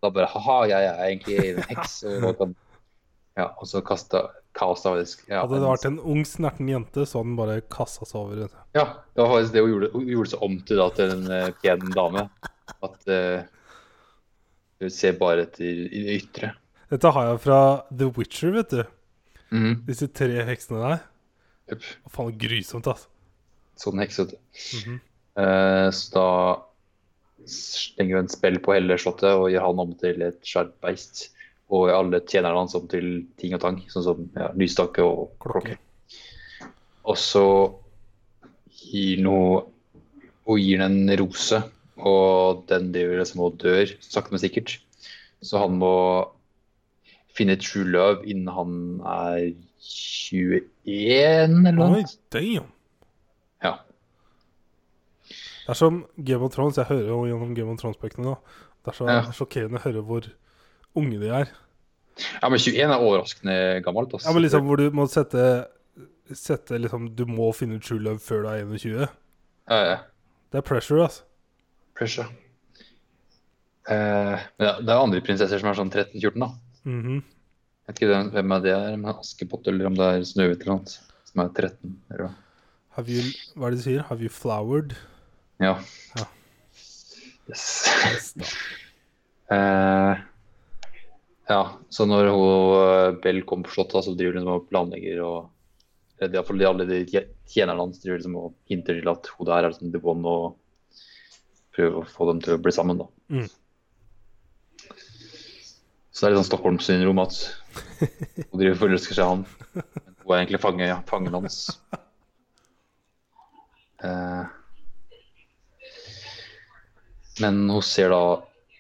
da 0.05 0.12
bare 0.14 0.30
ha-ha, 0.30 0.59
jeg 0.70 0.90
er 0.92 1.05
egentlig 1.09 1.38
en 1.48 1.62
heks. 1.72 1.96
Og, 2.20 2.30
kan, 2.38 2.55
ja, 3.38 3.48
og 3.56 3.68
så 3.68 3.80
kasta 3.84 4.26
av 4.60 4.76
Ja, 5.28 5.40
Hadde 5.40 5.56
det 5.56 5.64
vært 5.64 5.86
en 5.88 5.98
ung, 5.98 6.24
snerten 6.28 6.68
jente, 6.68 7.06
så 7.08 7.20
hadde 7.20 7.30
den 7.30 7.38
bare 7.38 7.60
kasta 7.72 8.04
seg 8.04 8.18
over. 8.20 8.42
vet. 8.42 8.56
Ja, 8.76 8.84
det 9.14 9.22
var 9.22 9.30
faktisk 9.32 9.54
det 9.54 9.62
hun 9.62 9.70
gjorde. 9.72 9.90
Hun 9.94 10.10
gjorde 10.12 10.32
seg 10.34 10.42
om 10.44 10.58
til, 10.60 10.80
da, 10.82 10.88
til 10.98 11.14
en 11.14 11.24
uh, 11.30 11.54
pen 11.62 11.94
dame. 11.96 12.24
At 12.84 13.08
uh, 13.08 13.78
hun 14.82 14.92
ser 14.92 15.16
bare 15.20 15.46
etter 15.46 15.86
det 15.88 16.18
ytre. 16.18 16.52
Dette 16.92 17.14
har 17.16 17.30
jeg 17.30 17.40
fra 17.46 17.62
The 17.88 18.10
Witcher, 18.18 18.52
vet 18.58 18.74
du. 18.74 18.82
Mhm. 19.52 19.80
Disse 19.88 20.10
tre 20.12 20.44
heksene 20.48 20.82
der. 20.82 21.08
Yep. 21.72 21.88
Faen, 22.12 22.36
grusomt, 22.44 22.90
altså. 22.92 23.08
Sånn 23.80 24.02
heksete. 24.02 24.36
-hmm. 24.52 25.00
uh, 25.40 25.88
så 25.90 26.12
da 26.12 26.28
slenger 27.48 28.16
hun 28.16 28.24
en 28.26 28.28
spill 28.28 28.58
på 28.62 28.74
hele 28.76 28.98
slottet 29.00 29.32
og 29.32 29.50
gjør 29.50 29.70
han 29.70 29.80
om 29.80 29.94
til 29.98 30.22
et 30.22 30.40
svært 30.44 30.74
beist. 30.84 31.30
Og 31.72 31.88
alle 31.88 32.20
tjenerne 32.28 32.58
hans 32.60 32.74
om 32.76 32.84
til 32.90 33.22
ting 33.40 33.54
og 33.56 33.62
tang, 33.62 33.78
sånn 33.88 34.04
som 34.04 34.24
ja, 34.36 34.50
lysstake 34.58 35.00
og 35.04 35.30
klokke. 35.40 35.78
Og 37.08 37.16
så 37.18 37.44
gir 38.90 39.22
noe 39.24 39.62
Hun 40.44 40.58
gir 40.58 40.80
den 40.82 40.96
en 41.08 41.18
rose, 41.20 41.60
og 42.02 42.64
den 42.66 42.88
driver 42.92 43.20
liksom 43.20 43.40
og 43.46 43.60
dør 43.62 43.86
sakte, 44.02 44.32
men 44.34 44.40
sikkert. 44.42 44.72
Så 45.40 45.60
han 45.62 45.76
må 45.78 45.92
finne 47.32 47.54
true 47.62 47.86
love 47.86 48.26
innen 48.26 48.50
han 48.50 48.72
er 49.06 49.52
21 49.78 50.66
eller 51.38 51.78
noe. 51.78 52.00
Oi, 52.00 52.04
damn. 52.34 52.66
Ja. 53.62 53.76
Det 55.30 55.70
er 55.70 55.78
som 55.78 56.02
Game 56.18 56.42
of 56.42 56.52
Thrones. 56.56 56.76
Jeg 56.82 56.90
hører 56.90 57.06
jo 57.14 57.22
gjennom 57.30 57.54
Game 57.54 57.70
of 57.70 57.78
Thrones-bøkene 57.80 58.26
nå. 58.26 58.36
Det 58.82 58.92
er 58.92 58.98
så 58.98 59.06
Ja. 59.08 59.22
sjokkerende 59.30 59.78
å 59.78 59.86
høre 59.86 60.02
hvor 60.02 60.26
unge 60.98 61.20
de 61.22 61.30
er. 61.30 61.54
Ja, 62.18 62.48
men 62.48 62.58
21 62.58 62.82
er 62.92 62.98
overraskende 63.00 63.56
gammelt. 63.84 64.12
Altså. 64.14 64.28
Ja, 64.28 64.34
men 64.36 64.42
liksom 64.44 64.66
hvor 64.68 64.76
du 64.80 64.90
må 64.94 65.06
sette 65.10 65.46
Sette 66.32 66.78
liksom 66.80 67.10
Du 67.16 67.26
må 67.28 67.50
finne 67.52 67.80
true 67.82 67.98
love 68.00 68.20
før 68.22 68.42
du 68.44 68.48
er 68.48 68.62
21. 68.64 69.08
Ja, 69.68 69.78
ja. 69.84 69.96
Det 70.52 70.60
er 70.60 70.64
pressure, 70.64 71.02
altså. 71.04 71.22
Pressure. 71.98 72.28
Eh, 73.90 74.38
men 74.58 74.66
ja, 74.68 74.74
det 74.80 74.92
er 74.94 75.00
andre 75.02 75.20
prinsesser 75.24 75.60
som 75.60 75.68
er 75.72 75.76
sånn 75.78 75.90
13-14, 75.92 76.38
da. 76.44 76.48
Mhm. 76.88 77.18
Jeg 77.82 77.90
vet 77.90 77.98
ikke 77.98 78.10
hvem- 78.12 78.52
er 78.52 78.56
av 78.56 78.62
det 78.62 78.72
er, 78.72 78.96
men 78.96 79.14
Askepott 79.14 79.66
eller 79.68 79.86
om 79.86 79.94
det 79.98 80.06
er 80.06 80.20
Snøhvit 80.24 80.62
eller 80.62 80.76
noe 80.78 80.86
som 80.86 81.40
er 81.42 81.48
13. 81.48 81.96
Eller 82.10 82.24
hva. 82.28 82.34
Have 82.96 83.08
you 83.08 83.22
Hva 83.56 83.66
er 83.66 83.70
det 83.70 83.78
de 83.78 83.82
sier? 83.90 84.02
Have 84.08 84.20
you 84.22 84.28
flowered? 84.28 84.94
Ja. 85.60 85.74
Ja. 86.16 86.24
Yes. 87.48 87.88
Yes. 88.12 88.56
Eh, 89.50 90.16
ja, 91.49 91.62
så 91.90 92.07
når 92.07 92.30
hun, 92.30 92.76
eh, 92.82 93.16
Bell 93.22 93.43
kommer 93.49 93.66
på 93.68 93.74
slottet, 93.76 94.05
så 94.07 94.14
driver 94.14 94.38
hun 94.38 94.45
liksom 94.45 94.61
og 94.61 94.68
planlegger 94.70 95.24
og 95.26 95.51
eller 96.22 96.36
i 96.36 96.38
hvert 96.38 96.47
fall 96.53 96.62
alle 96.68 96.84
de 96.86 97.01
tje- 97.11 97.24
tjenerne 97.51 97.82
hans 97.82 97.99
driver 97.99 98.20
liksom 98.20 98.36
og 98.38 98.53
hinter 98.70 99.01
til 99.01 99.09
at 99.11 99.30
hun 99.34 99.49
der 99.49 99.64
er 99.66 99.72
liksom 99.72 99.90
the 99.90 99.99
one 100.07 100.22
og 100.30 100.53
prøver 101.74 101.99
å 101.99 102.07
få 102.07 102.28
dem 102.28 102.43
til 102.45 102.55
å 102.55 102.61
bli 102.62 102.72
sammen, 102.74 103.01
da. 103.01 103.09
Mm. 103.32 103.49
Så 106.12 106.20
det 106.20 106.28
er 106.28 106.34
litt 106.34 106.43
sånn 106.43 106.51
Stockholm-syndrom 106.51 107.22
at 107.24 107.38
hun 107.99 108.61
driver 108.61 108.74
og 108.76 108.80
forelsker 108.84 109.16
seg 109.16 109.24
i 109.24 109.30
han. 109.32 109.45
Men 109.72 110.22
hun 110.22 110.34
er 110.36 110.43
egentlig 110.43 110.62
fange, 110.62 110.86
ja, 110.86 110.99
fangen 111.09 111.34
hans. 111.34 111.59
Eh, 114.05 114.45
men 117.40 117.62
hun 117.72 117.82
ser 117.86 118.12
da 118.12 118.22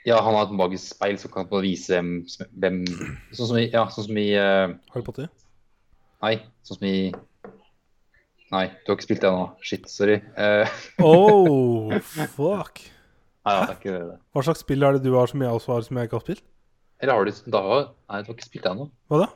Ja, 0.06 0.18
han 0.18 0.34
har 0.34 0.48
et 0.48 0.54
magisk 0.58 0.96
speil 0.96 1.18
som 1.20 1.30
kan 1.30 1.46
vise 1.62 1.94
hvem, 1.94 2.24
hvem 2.58 2.80
Sånn 3.36 3.50
som 3.52 3.58
i, 3.60 3.68
ja, 3.70 3.84
sånn 3.92 4.08
som 4.08 4.18
i 4.18 4.28
uh... 4.34 4.72
Harry 4.94 5.06
Potter? 5.06 5.28
Nei, 6.24 6.36
sånn 6.66 6.80
som 6.80 6.88
i 6.88 6.96
Nei, 8.52 8.66
du 8.82 8.90
har 8.90 8.98
ikke 8.98 9.06
spilt 9.06 9.22
det 9.22 9.28
ennå. 9.30 9.44
Shit, 9.64 9.86
sorry. 9.88 10.18
Uh... 10.36 10.68
Oh, 11.06 11.94
fuck. 12.34 12.82
nei, 13.46 13.54
det 13.54 13.62
er 13.62 13.78
ikke 13.78 13.94
det. 13.94 14.18
Hva 14.34 14.42
slags 14.44 14.60
spill 14.66 14.84
er 14.84 14.98
det 14.98 15.06
du 15.06 15.14
har 15.14 15.30
som 15.30 15.40
jeg 15.40 15.60
også 15.60 15.72
har, 15.72 15.86
som 15.86 16.00
jeg 16.00 16.10
ikke 16.10 16.18
har 16.18 16.26
spilt? 16.26 16.44
Eller 17.02 17.16
har 17.16 17.24
du 17.24 17.54
da 17.54 17.62
har, 17.64 17.86
Nei, 18.10 18.20
du 18.20 18.28
har 18.28 18.36
ikke 18.36 18.50
spilt 18.50 18.66
det 18.66 18.74
ennå. 18.74 18.90
Hva 19.08 19.22
da? 19.22 19.30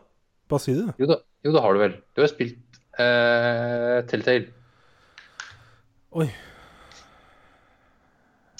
Bare 0.52 0.62
si 0.62 0.74
det. 0.76 0.90
Jo 1.00 1.08
da, 1.10 1.16
jo, 1.46 1.54
da 1.56 1.62
har 1.64 1.74
du 1.74 1.80
vel. 1.80 1.96
Du 2.14 2.22
har 2.22 2.30
spilt 2.30 2.82
uh, 2.98 4.02
Telltale. 4.10 4.52
Oi. 6.16 6.28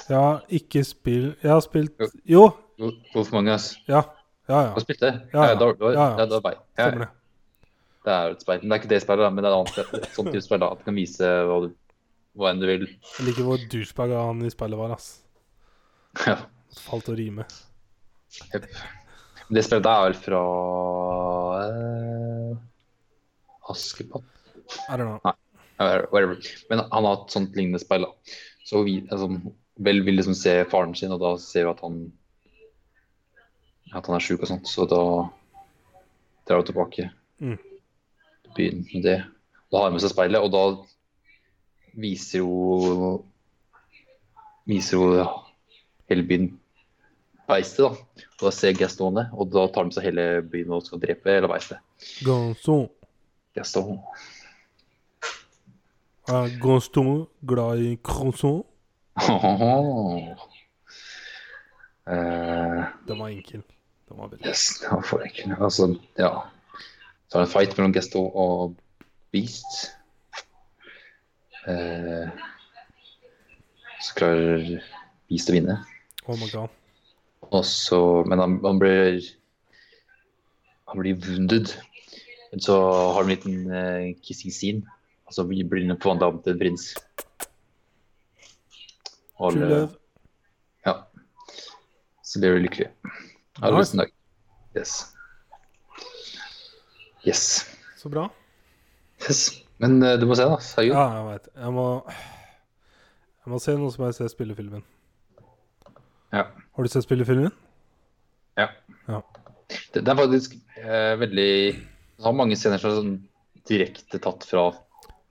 Jeg 0.07 0.17
har 0.23 0.43
ikke 0.59 0.83
spilt 0.87 1.43
Jeg 1.43 1.51
har 1.51 1.63
spilt 1.65 2.03
Jo. 2.29 2.45
Wolf 2.79 3.33
Among 3.33 3.49
Us. 3.55 3.73
Ja. 3.89 4.03
Ja, 4.47 4.59
Du 4.69 4.77
har 4.77 4.85
spilt 4.85 5.01
det? 5.03 5.13
Ja, 5.33 5.47
ja. 5.51 5.55
Ja, 5.59 5.93
ja. 5.93 6.05
ja, 6.21 6.27
da, 6.31 6.39
vet 6.45 6.59
ja, 6.79 6.91
det. 6.95 7.09
det 8.07 8.13
er 8.15 8.29
jo 8.29 8.37
et 8.37 8.45
speil. 8.45 8.61
Men 8.63 8.69
det 8.69 8.77
er 8.77 8.83
ikke 8.83 8.91
det 8.93 9.01
speilet, 9.03 9.33
men 9.35 9.43
det 9.43 9.51
er 9.51 9.57
et 9.57 9.59
annet 9.59 10.05
et 10.05 10.13
sånt 10.15 10.31
type 10.31 10.45
speil. 10.45 10.67
At 10.67 10.83
du 10.83 10.85
kan 10.87 10.99
vise 11.01 11.31
hva, 11.49 11.57
du, 11.65 11.73
hva 12.39 12.53
enn 12.53 12.61
du 12.63 12.67
vil. 12.69 12.85
Jeg 13.17 13.27
liker 13.27 13.49
hvor 13.49 13.65
douchebag 13.73 14.15
han 14.15 14.45
i 14.47 14.53
speilet 14.55 14.79
var, 14.79 14.95
ass. 14.95 15.09
Ja. 16.29 16.37
Falt 16.85 17.11
å 17.11 17.17
rime. 17.19 17.49
Jepp. 18.53 18.69
Det 19.47 19.63
spillet 19.63 19.87
er 19.91 20.05
vel 20.07 20.17
fra 20.19 20.39
eh, 21.65 22.55
Askepott? 23.71 24.25
I 24.91 24.97
don't 24.99 25.07
know. 25.07 25.21
Nei, 25.25 25.91
Whatever. 26.11 26.39
Men 26.71 26.83
han 26.91 27.07
har 27.09 27.19
et 27.25 27.35
sånt 27.35 27.59
lignende 27.59 27.83
speil. 27.83 28.07
da. 28.07 28.37
Så 28.67 28.83
vi, 28.87 29.01
altså, 29.11 29.29
Vel 29.79 30.01
vil 30.07 30.17
liksom 30.17 30.35
se 30.35 30.65
faren 30.71 30.95
sin, 30.97 31.13
og 31.13 31.21
da 31.21 31.35
ser 31.43 31.67
hun 31.67 31.75
at 31.75 31.81
han 31.85 31.97
at 33.95 34.07
han 34.09 34.17
er 34.17 34.25
sjuk 34.25 34.43
og 34.43 34.49
sånt. 34.51 34.67
Så 34.69 34.87
da 34.91 35.01
drar 36.49 36.63
hun 36.63 36.67
tilbake 36.71 37.11
Mm. 37.41 37.59
byen 38.57 38.87
med 38.95 39.03
det. 39.05 39.19
Da 39.71 39.77
har 39.79 39.85
hun 39.91 39.93
med 39.99 40.01
seg 40.01 40.11
speilet, 40.15 40.41
og 40.41 40.51
da 40.53 40.63
viser 42.01 42.41
hun 42.41 43.23
viser 44.67 44.97
hun 44.99 45.19
ja, 45.19 45.27
hele 46.09 46.23
byen 46.27 46.49
beistet. 47.47 47.79
da. 47.85 48.23
Og 48.41 48.49
da 48.49 48.51
ser 48.51 48.73
Gaston 48.73 49.15
det, 49.15 49.29
og 49.33 49.51
da 49.53 49.67
tar 49.69 49.83
han 49.85 49.91
med 49.93 49.95
seg 49.95 50.05
hele 50.09 50.43
byen 50.43 50.73
og 50.73 50.83
skal 50.87 50.99
drepe 51.01 51.31
hele 51.37 51.49
beistet. 51.49 51.79
Gaston. 52.25 52.89
Gaston. 53.55 54.01
Er 56.29 56.49
Gaston 56.61 57.27
glad 57.47 57.79
i 57.85 57.97
croissant? 58.03 58.65
Eh, 62.07 62.83
Den 63.07 63.19
var 63.19 63.29
enkel. 63.29 63.63
Den 64.09 64.19
var 64.19 64.29
veldig 64.31 64.47
yes, 64.47 64.79
det 64.79 64.91
var 64.93 65.03
for 65.03 65.25
enkel. 65.27 65.57
Altså, 65.59 65.89
ja. 66.19 66.31
Så 67.27 67.39
er 67.39 67.43
det 67.43 67.49
en 67.49 67.53
fight 67.53 67.73
mellom 67.79 67.95
Gesto 67.97 68.23
og 68.31 68.77
Beast. 69.35 69.91
Uh, 71.67 72.31
så 73.99 74.15
klarer 74.15 74.85
Beast 75.27 75.51
å 75.51 75.57
vinne. 75.57 75.81
Oh 76.31 76.39
my 76.39 76.47
god. 76.53 76.71
Og 77.51 77.65
så, 77.67 77.99
men 78.31 78.39
han, 78.39 78.61
han 78.63 78.79
blir 78.79 79.19
Han 80.87 81.03
blir 81.03 81.19
wounded. 81.27 81.75
Men 82.53 82.63
så 82.63 82.79
har 83.17 83.27
de 83.27 83.27
en 83.27 83.35
liten 83.35 83.57
uh, 83.67 84.15
kissing 84.23 84.55
scene. 84.55 84.87
Altså 85.27 85.43
blir 85.49 85.67
blir 85.67 85.89
han 85.91 85.99
forvandla 85.99 86.31
om 86.31 86.39
til 86.45 86.55
en 86.55 86.63
prins. 86.63 86.93
Alle- 89.41 89.89
Ja. 90.87 90.95
Så 92.23 92.41
blir 92.41 92.55
vi 92.57 92.65
lykkelig 92.69 92.89
Ha 93.61 93.71
det 93.71 93.79
nice. 93.79 93.97
dag. 93.97 94.11
Yes. 94.77 95.13
Yes. 97.27 97.67
Så 97.97 98.09
bra. 98.09 98.29
yes. 99.29 99.63
Men 99.79 100.03
uh, 100.03 100.15
du 100.21 100.27
må 100.27 100.37
se, 100.39 100.45
da. 100.47 100.57
Herregud. 100.57 100.95
Ja, 100.97 101.07
jeg 101.17 101.25
veit. 101.31 101.49
Jeg 101.57 101.73
må 101.77 101.87
Jeg 103.47 103.53
må 103.53 103.59
se 103.63 103.75
noe 103.79 103.93
som 103.95 104.05
jeg 104.07 104.15
ser 104.17 104.31
spillefilmen. 104.33 104.83
Ja. 106.35 106.45
Har 106.77 106.83
du 106.83 106.89
sett 106.91 107.05
spillefilmen? 107.07 107.53
Ja. 108.59 108.69
Ja. 109.09 109.21
Det, 109.93 110.03
det 110.03 110.09
er 110.09 110.19
faktisk 110.19 110.57
uh, 110.81 111.15
veldig 111.21 111.51
Det 111.77 112.25
har 112.25 112.33
mange 112.37 112.57
scener 112.59 112.79
som 112.81 112.91
er 112.91 112.97
sånn 113.01 113.15
direkte 113.69 114.21
tatt 114.23 114.45
fra 114.49 114.69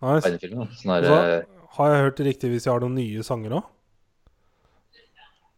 Nice. 0.03 0.25
tegnefilmen. 0.27 0.69
Sånn 0.77 0.91
der, 0.93 1.07
Så, 1.09 1.15
eh, 1.15 1.67
har 1.77 1.91
jeg 1.93 2.03
hørt 2.05 2.17
det 2.19 2.25
riktig 2.27 2.49
hvis 2.51 2.65
jeg 2.67 2.73
har 2.75 2.83
noen 2.83 2.95
nye 2.99 3.23
sanger 3.25 3.55
òg? 3.61 3.69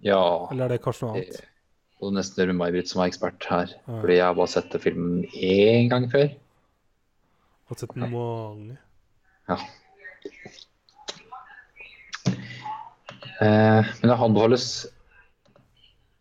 Ja 0.06 0.48
Eller 0.52 0.66
er 0.66 0.70
det 0.76 0.82
kanskje 0.84 1.08
noe 1.08 1.16
annet? 1.18 1.32
det- 1.38 1.48
Og 2.02 2.14
nesten 2.14 2.38
gjøre 2.43 2.54
med 2.54 2.60
meg, 2.62 2.74
Britt, 2.76 2.89
som 2.89 3.02
er 3.02 3.08
ekspert 3.10 3.43
her. 3.50 3.72
Ja. 3.88 4.02
Fordi 4.02 4.14
jeg 4.20 4.24
har 4.26 4.36
bare 4.38 4.48
sett 4.48 4.76
filmen 4.84 5.24
én 5.34 5.89
gang 5.89 6.06
før. 6.12 6.28
Jeg 6.30 7.70
har 7.70 7.76
sett 7.82 7.93
den 7.95 8.12
mange. 8.12 8.78
Ja. 9.50 9.58
Eh, 13.41 13.86
men 14.02 14.10
det 14.12 14.18
anbefales 14.18 14.86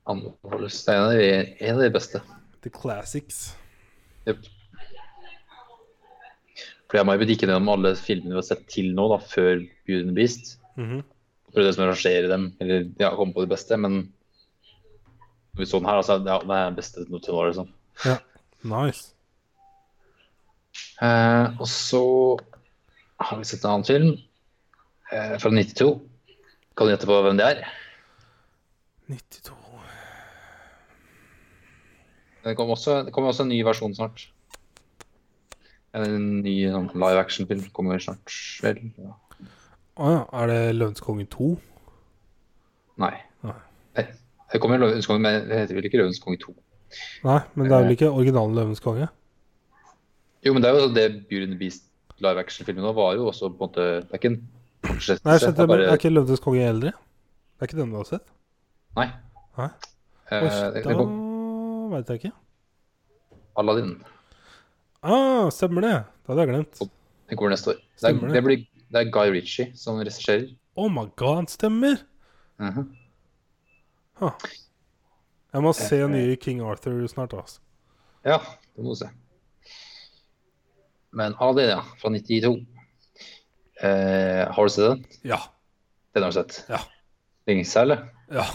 Anbefales. 0.07 0.85
Det 0.87 0.95
er 0.95 1.47
en 1.67 1.75
av 1.75 1.83
de, 1.83 1.91
beste. 1.91 2.21
The 2.63 2.71
Classics. 2.71 3.57
Jep. 4.27 4.45
Fordi 6.87 7.01
jeg 7.01 7.03
og 7.03 7.07
May 7.09 7.19
gikk 7.27 7.43
gjennom 7.43 7.69
alle 7.73 7.95
filmene 7.99 8.37
vi 8.37 8.39
har 8.39 8.47
sett 8.47 8.69
til 8.71 8.93
nå, 8.95 9.09
da, 9.11 9.19
før 9.19 9.59
Beauty 9.87 10.01
and 10.05 10.13
the 10.13 10.15
Beast. 10.21 10.59
Mhm. 10.79 11.03
Prøvde 11.53 11.69
liksom 11.71 11.87
å 11.87 11.91
rangere 11.91 12.31
dem, 12.31 12.47
eller 12.61 12.89
ja, 13.01 13.13
komme 13.17 13.35
på 13.37 13.45
de 13.45 13.53
beste, 13.55 13.79
men 13.81 14.01
når 15.57 15.63
vi 15.63 15.69
så 15.71 15.81
den 15.81 15.89
her, 15.89 16.01
altså, 16.03 16.19
ja, 16.21 16.41
det 16.43 16.57
er 16.57 16.67
den 16.67 16.79
beste 16.79 17.05
til 17.07 17.17
nå, 17.17 17.45
liksom. 17.49 17.71
Ja. 18.05 18.17
Nice. 18.67 19.13
Eh, 21.01 21.47
og 21.61 21.69
så 21.71 22.03
har 23.21 23.41
vi 23.41 23.49
sett 23.49 23.65
en 23.65 23.71
annen 23.77 23.89
film 23.89 24.11
eh, 25.13 25.37
fra 25.41 25.53
92. 25.53 25.91
Kan 26.77 26.89
du 26.89 26.93
gjette 26.93 27.09
på 27.09 27.21
hvem 27.25 27.41
det 27.41 27.51
er? 27.55 27.63
92 29.09 29.55
Det 32.45 32.55
kommer 32.59 32.77
også, 32.77 33.01
det 33.07 33.13
kommer 33.15 33.33
også 33.33 33.47
en 33.47 33.55
ny 33.55 33.63
versjon 33.67 33.95
snart. 33.97 34.29
En 35.97 36.43
ny 36.45 36.55
sånn, 36.71 36.93
live 36.93 37.23
action-film 37.23 37.65
kommer 37.75 37.99
snart. 38.03 38.35
Vel? 38.63 38.85
Ja. 39.01 39.17
Å 39.97 40.11
ja. 40.13 40.23
Er 40.43 40.51
det 40.51 40.61
Lønnskongen 40.77 41.29
2? 41.33 41.51
Nei. 43.03 43.15
Det 43.97 44.61
kommer 44.63 44.79
Løvens 44.79 45.09
konge, 45.09 45.21
men 45.25 45.49
det 45.49 45.57
heter 45.65 45.75
vel 45.79 45.87
ikke 45.89 45.99
Løvens 45.99 46.21
konge 46.23 46.39
2. 46.43 46.53
Nei, 47.27 47.39
men 47.59 47.67
det 47.67 47.75
er 47.75 47.83
vel 47.83 47.95
ikke 47.97 48.11
originalen 48.15 48.55
Løvens 48.55 48.83
konge? 48.85 49.09
Jo, 50.47 50.53
men 50.55 50.63
det 50.63 50.69
er 50.71 50.77
jo 50.79 50.91
det 50.95 51.07
Bjørn 51.31 51.57
Beast 51.59 51.83
live 52.23 52.39
action-filmen 52.41 52.95
var 52.97 53.17
jo 53.19 53.27
også 53.33 53.51
på 53.51 53.67
en 53.67 53.67
måte 53.67 53.87
Det 54.07 54.15
er 54.15 54.21
ikke 54.21 54.31
en 54.31 54.39
fortsettelse. 54.87 55.25
Nei, 55.27 55.35
jeg 55.35 55.43
skjønte, 55.43 55.57
det 55.57 55.65
er 55.65 55.73
bare- 55.73 55.89
Er 55.91 55.99
ikke 55.99 56.13
Løvens 56.15 56.41
konge 56.45 56.63
eldre? 56.69 56.93
Det 56.93 57.65
er 57.65 57.67
ikke 57.71 57.81
den 57.81 57.91
du 57.91 57.97
har 57.97 58.05
sett? 58.13 58.27
Nei. 58.97 59.09
Nei. 59.59 59.69
Eh, 60.31 60.81
da 60.85 60.95
kom 60.95 61.91
veit 61.91 62.07
jeg 62.13 62.21
ikke. 62.23 62.33
Aladdin. 63.57 63.93
Ah, 65.03 65.49
stemmer 65.51 65.81
det. 65.83 65.93
Det 66.23 66.29
hadde 66.31 66.47
jeg 66.47 66.49
glemt. 66.55 66.79
Den 67.29 67.37
kommer 67.39 67.51
neste 67.51 67.75
år. 67.75 67.81
Det. 68.01 68.33
det 68.33 68.43
blir, 68.45 68.67
det 68.93 69.01
er 69.03 69.11
Guy 69.13 69.31
Ritchie 69.35 69.73
som 69.77 69.99
regisserer. 70.01 70.49
Oh 70.77 70.89
my 70.93 71.07
god, 71.17 71.49
stemmer! 71.53 71.97
Mhm. 72.61 72.93
Jeg 75.53 75.63
må 75.65 75.73
se 75.77 75.99
nye 76.09 76.37
King 76.41 76.61
Arthur 76.65 77.07
snart. 77.09 77.33
altså. 77.37 77.61
Ja, 78.25 78.39
det 78.77 78.85
må 78.85 78.91
du 78.95 78.99
se. 79.01 79.09
Men 81.17 81.35
Aladdin, 81.41 81.71
ja. 81.77 81.81
Fra 82.01 82.11
92. 82.13 82.67
Eh, 83.83 84.45
har 84.53 84.63
du 84.63 84.73
sett 84.73 84.89
den? 84.91 85.05
Ja. 85.25 85.39
Den 86.15 86.23
har 86.27 86.31
du 86.33 86.37
sett? 86.41 86.59
Ja. 86.69 86.81
Lenge 87.49 87.65
siden, 87.65 87.91
eller? 87.91 88.09
ja. 88.33 88.45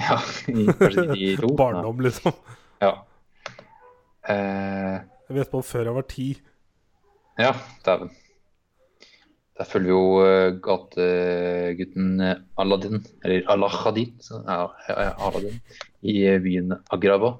Ja, 0.00 0.16
i, 0.48 0.62
kanskje 0.72 1.02
92? 1.12 1.50
Barndom, 1.60 1.98
liksom. 2.00 2.32
Ja. 2.80 2.94
Eh, 4.24 5.02
Jeg 5.28 5.36
vet 5.36 5.50
på 5.52 5.60
før 5.62 5.84
jeg 5.90 5.94
var 5.98 6.06
ti. 6.08 6.26
ja, 7.38 7.50
dæven. 7.84 8.08
Der 9.58 9.68
følger 9.68 9.84
vi 9.84 9.92
jo 9.92 10.04
eh, 10.24 10.54
gategutten 10.64 12.20
eh, 12.24 12.38
Aladdin, 12.58 13.02
eller 13.22 13.42
ja, 13.42 15.10
Aladdin, 15.26 15.58
i 16.02 16.14
eh, 16.24 16.40
byen 16.40 16.72
Agraba. 16.90 17.34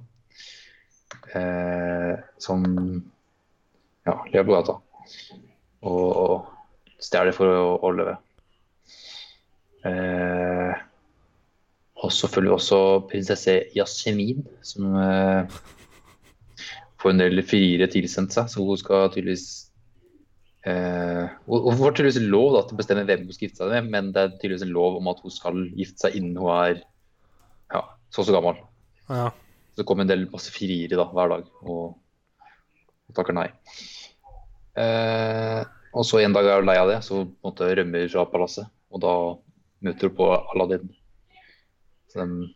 Eh, 1.33 2.19
som 2.39 2.67
ja, 4.07 4.19
lever 4.33 4.45
på 4.45 4.59
gata. 4.59 4.77
Og, 5.83 6.09
og 6.13 7.01
stjeler 7.03 7.33
for 7.35 7.49
å 7.49 7.77
overleve. 7.81 8.19
Eh, 9.89 10.75
og 12.03 12.13
så 12.13 12.29
følger 12.29 12.51
vi 12.51 12.57
også 12.59 12.81
prinsesse 13.11 13.57
Yasemin, 13.77 14.45
som 14.67 14.95
eh, 14.99 15.61
får 17.01 17.15
en 17.15 17.23
del 17.23 17.43
friere 17.47 17.89
tilsendt 17.91 18.35
seg. 18.35 18.51
Så 18.51 18.67
hun 18.67 18.79
skal 18.81 19.09
tydeligvis 19.15 19.62
eh, 20.69 21.25
og, 21.47 21.69
hun 21.71 21.79
får 21.81 21.97
tydeligvis 21.97 22.31
lov 22.33 22.57
da, 22.57 22.65
til 22.67 22.77
å 22.77 22.81
bestemme 22.81 23.07
hvem 23.09 23.27
hun 23.27 23.37
skal 23.37 23.49
gifte 23.49 23.63
seg 23.63 23.73
med, 23.73 23.91
men 23.95 24.11
det 24.15 24.23
er 24.23 24.35
tydeligvis 24.37 24.67
en 24.67 24.75
lov 24.77 24.99
om 25.01 25.11
at 25.13 25.23
hun 25.25 25.35
skal 25.35 25.63
gifte 25.79 26.07
seg 26.07 26.19
innen 26.19 26.39
hun 26.41 26.53
er 26.55 26.83
ja, 27.73 27.83
så 28.13 28.23
og 28.23 28.29
så 28.29 28.37
gammel. 28.37 28.63
Ja. 29.09 29.31
Så 29.73 29.83
det 29.83 29.89
kommer 29.89 30.07
en 30.07 30.13
del 30.13 30.27
masse 30.33 30.53
friere 30.55 30.99
da, 31.01 31.09
hver 31.17 31.37
dag 31.37 31.47
og, 31.63 31.85
hun 33.09 33.17
takker 33.17 33.37
nei. 33.37 33.49
Uh, 34.73 35.61
og 35.93 36.07
så 36.09 36.23
en 36.23 36.33
dag 36.33 36.47
er 36.49 36.63
hun 36.63 36.69
lei 36.69 36.79
av 36.81 36.89
det, 36.89 37.03
så 37.05 37.23
på 37.25 37.29
en 37.29 37.51
måte 37.51 37.69
rømmer 37.77 38.07
fra 38.13 38.25
palasset. 38.31 38.69
Og 38.93 39.03
da 39.05 39.15
møter 39.85 40.09
hun 40.09 40.17
på 40.17 40.29
Aladdin. 40.55 40.93
Så 42.13 42.23
de 42.23 42.49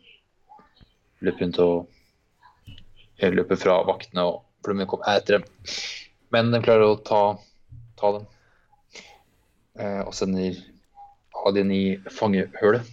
løper 1.25 1.45
rundt 1.45 1.61
og 1.65 1.93
jeg 3.17 3.33
løper 3.33 3.57
fra 3.61 3.79
vaktene 3.89 4.27
og 4.29 4.43
for 4.65 4.77
de 4.77 4.89
kommer 4.89 5.13
etter 5.15 5.39
dem. 5.39 5.47
Men 6.35 6.51
de 6.53 6.61
klarer 6.65 6.91
å 6.91 6.99
ta, 7.07 7.21
ta 7.99 8.13
dem. 8.17 8.27
Eh, 9.79 10.03
og 10.07 10.15
sender 10.17 10.57
Adin 11.47 11.71
i 11.75 11.85
fangehølet. 12.11 12.89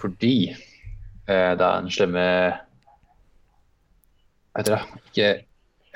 Fordi 0.00 0.34
eh, 0.52 1.52
det 1.58 1.66
er 1.66 1.80
en 1.80 1.90
slemme 1.90 2.26
Hva 4.52 4.62
heter 4.62 4.76
det? 4.76 5.02
Ikke 5.10 5.30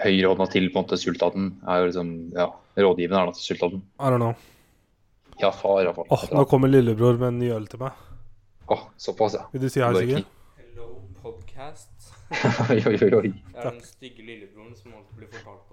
høyrehånda 0.01 0.47
til 0.53 0.71
på 0.73 0.81
en 0.81 0.87
måte 0.87 0.99
sultaten. 1.01 1.53
Er 1.69 1.83
jo 1.83 1.91
liksom 1.91 2.13
ja, 2.37 2.49
rådgivende 2.77 3.21
er 3.21 3.31
da 3.31 3.37
til 3.37 3.47
sultaten. 3.53 3.85
I 4.01 4.13
don't 4.13 4.23
know. 4.23 4.35
Ja, 5.41 5.53
far 5.57 5.85
iallfall. 5.85 6.09
Åh, 6.13 6.27
nå 6.37 6.45
kommer 6.49 6.69
lillebror 6.69 7.17
med 7.21 7.35
en 7.35 7.39
ny 7.41 7.53
øl 7.57 7.69
til 7.71 7.81
meg. 7.81 7.97
Åh, 8.71 8.83
såpass, 9.01 9.39
ja. 9.39 9.47
Vil 9.53 9.65
du 9.65 9.71
si 9.73 9.81
hei, 9.81 9.93
Sigurd? 9.97 10.27
Hello, 10.61 10.91
podcast. 11.23 12.13
oi, 12.71 12.77
oi, 12.77 12.99
oi. 13.01 13.31
Jeg 13.33 13.57
er 13.57 13.71
den 13.71 13.81
stygge 13.85 14.27
lillebroren 14.27 14.77
som 14.77 14.93
alltid 14.95 15.17
blir 15.17 15.33
fortalt 15.33 15.70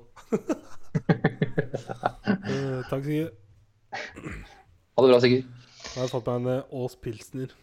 Eh, 2.47 2.81
takk, 2.89 3.03
Sigurd. 3.05 3.31
Ha 3.93 5.03
det 5.03 5.09
bra, 5.11 5.19
Sigurd. 5.23 5.45
Jeg 5.47 6.01
har 6.01 6.09
fått 6.11 6.27
meg 6.27 6.39
en 6.41 6.49
eh, 6.51 6.75
Ås 6.75 6.95
Pilsner. 6.99 7.53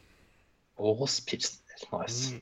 Ås 0.80 1.18
Pilsner. 1.26 1.84
Nice. 1.92 2.34
Mm. 2.34 2.40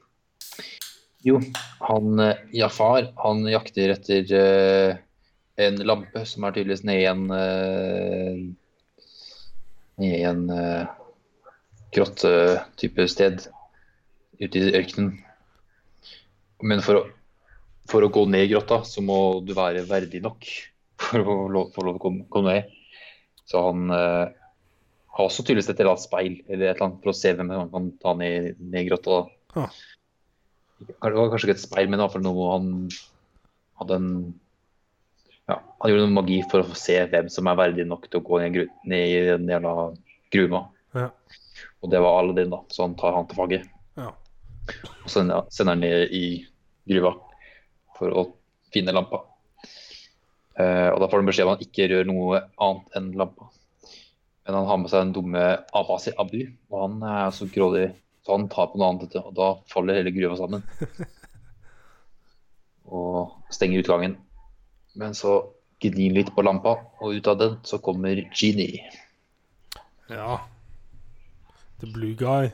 Jo, 1.22 1.40
han 1.86 2.22
eh, 2.22 2.42
Jafar, 2.62 3.12
han 3.22 3.44
jakter 3.50 3.94
etter 3.94 4.32
uh, 4.34 4.96
en 5.62 5.78
lampe 5.86 6.24
som 6.26 6.46
er 6.46 6.56
tydeligvis 6.56 6.82
nede 6.88 7.04
i 7.04 7.10
en 7.10 7.24
uh, 7.30 8.42
Nede 10.02 10.18
i 10.18 10.24
en 10.26 10.46
uh, 10.50 10.88
grottetype 11.94 13.06
sted 13.12 13.44
ute 14.40 14.58
i 14.58 14.72
ørkenen. 14.74 15.12
Men 16.64 16.82
for 16.82 16.98
å, 16.98 17.02
for 17.92 18.04
å 18.04 18.12
gå 18.12 18.24
ned 18.30 18.46
i 18.46 18.52
grotta, 18.54 18.80
så 18.88 19.04
må 19.04 19.16
du 19.44 19.52
være 19.56 19.84
verdig 19.88 20.22
nok 20.24 20.48
for 21.02 21.20
å 21.20 21.24
få 21.26 21.34
lov, 21.52 21.72
til 21.74 21.90
å 21.92 21.96
komme, 22.00 22.42
ned. 22.48 22.70
Så 23.48 23.60
han 23.66 23.90
eh, 23.92 24.32
har 25.16 25.28
også 25.28 25.44
tydeligvis 25.44 25.68
et 25.70 25.80
eller 25.80 25.92
annet 25.92 26.04
speil 26.04 26.36
eller 26.46 26.68
et 26.70 26.76
eller 26.76 26.86
annet 26.86 27.02
for 27.02 27.12
å 27.12 27.16
se 27.16 27.32
hvem 27.36 27.50
han 27.52 27.72
kan 27.72 27.88
ta 28.02 28.14
ned, 28.16 28.52
ned 28.60 28.84
i 28.84 28.88
grotta. 28.88 29.24
Ah. 29.58 29.80
Det 30.82 30.94
var 31.02 31.32
kanskje 31.32 31.50
ikke 31.50 31.58
et 31.58 31.64
speil, 31.64 31.90
men 31.90 32.02
iallfall 32.02 32.24
noe 32.24 32.46
han 32.54 32.70
hadde 33.82 33.98
en 33.98 34.14
ja, 35.50 35.58
Han 35.82 35.90
gjorde 35.90 36.06
noe 36.06 36.16
magi 36.20 36.38
for 36.50 36.62
å 36.62 36.68
få 36.70 36.78
se 36.78 36.96
hvem 37.10 37.28
som 37.32 37.50
er 37.50 37.58
verdig 37.58 37.84
nok 37.90 38.06
til 38.08 38.20
å 38.20 38.24
gå 38.26 38.38
ned, 38.40 38.56
i 38.62 38.88
ned 38.88 39.10
i 39.10 39.20
den 39.26 39.50
jævla 39.50 39.74
gruva. 40.32 40.62
Ja. 40.94 41.08
Og 41.82 41.90
det 41.92 42.00
var 42.02 42.20
Aladdin, 42.20 42.52
da, 42.54 42.62
så 42.70 42.86
han 42.86 42.94
tar 42.98 43.18
han 43.18 43.26
til 43.28 43.40
fange. 43.40 43.58
Ja. 43.98 44.12
Og 45.02 45.10
sender, 45.10 45.48
sender 45.50 45.74
han 45.74 45.82
ned 45.82 46.14
i 46.14 46.24
gruva 46.88 47.16
for 48.02 48.18
å 48.18 48.26
finne 48.74 48.94
lampa. 48.94 49.22
Eh, 50.58 50.88
og 50.90 50.98
da 51.00 51.08
får 51.08 51.22
han 51.22 51.30
beskjed 51.30 51.46
om 51.46 51.54
at 51.54 51.62
han 51.62 51.68
ikke 51.68 51.88
rør 51.92 52.08
noe 52.08 52.42
annet 52.66 52.98
enn 52.98 53.10
lampa. 53.20 53.48
Men 54.42 54.58
han 54.58 54.68
har 54.68 54.80
med 54.82 54.90
seg 54.90 55.04
den 55.04 55.14
dumme 55.14 55.42
Abasi 55.78 56.12
Abu, 56.18 56.40
og 56.72 56.78
han 56.80 56.96
er 57.06 57.34
så 57.34 57.46
grådig, 57.46 57.92
så 58.26 58.34
han 58.34 58.48
tar 58.50 58.72
på 58.72 58.80
noe 58.80 58.88
annet, 58.90 59.14
og 59.22 59.34
da 59.38 59.52
faller 59.70 60.00
hele 60.00 60.14
gruva 60.14 60.38
sammen. 60.40 60.64
og 62.98 63.54
stenger 63.54 63.84
utgangen. 63.84 64.16
Men 64.98 65.14
så 65.16 65.38
gnir 65.82 66.18
litt 66.18 66.34
på 66.34 66.44
lampa, 66.44 66.74
og 67.00 67.14
ut 67.14 67.30
av 67.30 67.38
den 67.38 67.54
så 67.66 67.78
kommer 67.82 68.18
Genie. 68.34 68.82
Ja. 70.10 70.42
The 71.80 71.88
Blue 71.94 72.18
Guy. 72.18 72.50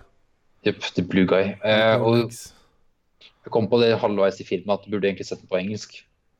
Jepp, 0.67 0.83
the 0.95 1.03
blue 1.03 1.27
guy. 1.27 1.55
Eh, 1.65 2.03
og. 2.03 2.33
Jeg 3.49 3.55
kom 3.55 3.69
på 3.71 3.81
det 3.81 3.95
halvveis 3.97 4.43
i 4.43 4.45
filmen 4.45 4.75
at 4.75 4.85
du 4.85 4.93
burde 4.93 5.09
egentlig 5.09 5.25
sett 5.25 5.41
den 5.41 5.49
på 5.49 5.57
engelsk. 5.57 5.95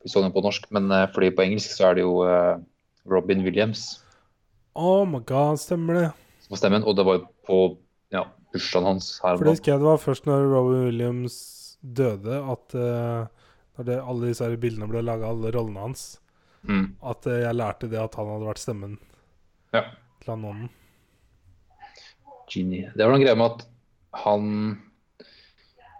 Vi 0.05 0.11
så 0.13 0.21
den 0.21 0.33
på 0.35 0.43
norsk, 0.45 0.67
men 0.75 0.91
eh, 0.93 1.07
fordi 1.09 1.31
på 1.33 1.41
engelsk 1.41 1.73
så 1.73 1.89
er 1.89 1.97
det 1.97 2.03
jo 2.05 2.19
eh, 2.21 2.61
Robin 3.09 3.41
Williams 3.43 4.03
Oh 4.77 5.01
my 5.09 5.19
god, 5.25 5.57
stemmer 5.59 5.97
det. 5.97 6.09
som 6.45 6.53
var 6.53 6.61
stemmen, 6.61 6.85
og 6.85 6.95
det 6.95 7.05
var 7.07 7.17
jo 7.17 7.23
på 7.49 7.57
ja, 8.13 8.21
bursdagen 8.53 8.87
hans 8.93 9.09
her 9.23 9.35
For 9.35 9.49
det 9.49 9.55
husker 9.57 9.73
jeg 9.73 9.81
det 9.81 9.89
var 9.89 10.03
først 10.03 10.29
når 10.29 10.45
Robin 10.53 10.85
Williams 10.85 11.35
døde, 11.81 12.37
at 12.53 12.75
uh, 12.77 13.25
når 13.75 13.87
det, 13.89 13.97
alle 13.99 14.29
disse 14.29 14.45
her 14.45 14.55
bildene 14.61 14.87
ble 14.91 15.01
laga, 15.03 15.33
alle 15.33 15.53
rollene 15.55 15.87
hans, 15.89 16.09
Mm, 16.67 16.89
at 17.07 17.23
uh, 17.23 17.37
jeg 17.39 17.55
lærte 17.55 17.87
det 17.87 17.95
at 18.01 18.17
han 18.19 18.27
hadde 18.27 18.47
vært 18.49 18.59
stemmen 18.59 18.95
ja, 19.71 19.85
til 20.19 20.31
han 20.33 20.41
ånden. 20.43 20.71
Genie. 22.51 22.89
Det 22.91 23.05
var 23.05 23.13
noen 23.13 23.23
greier 23.23 23.39
med 23.39 23.53
at 23.53 23.61
han 24.25 24.49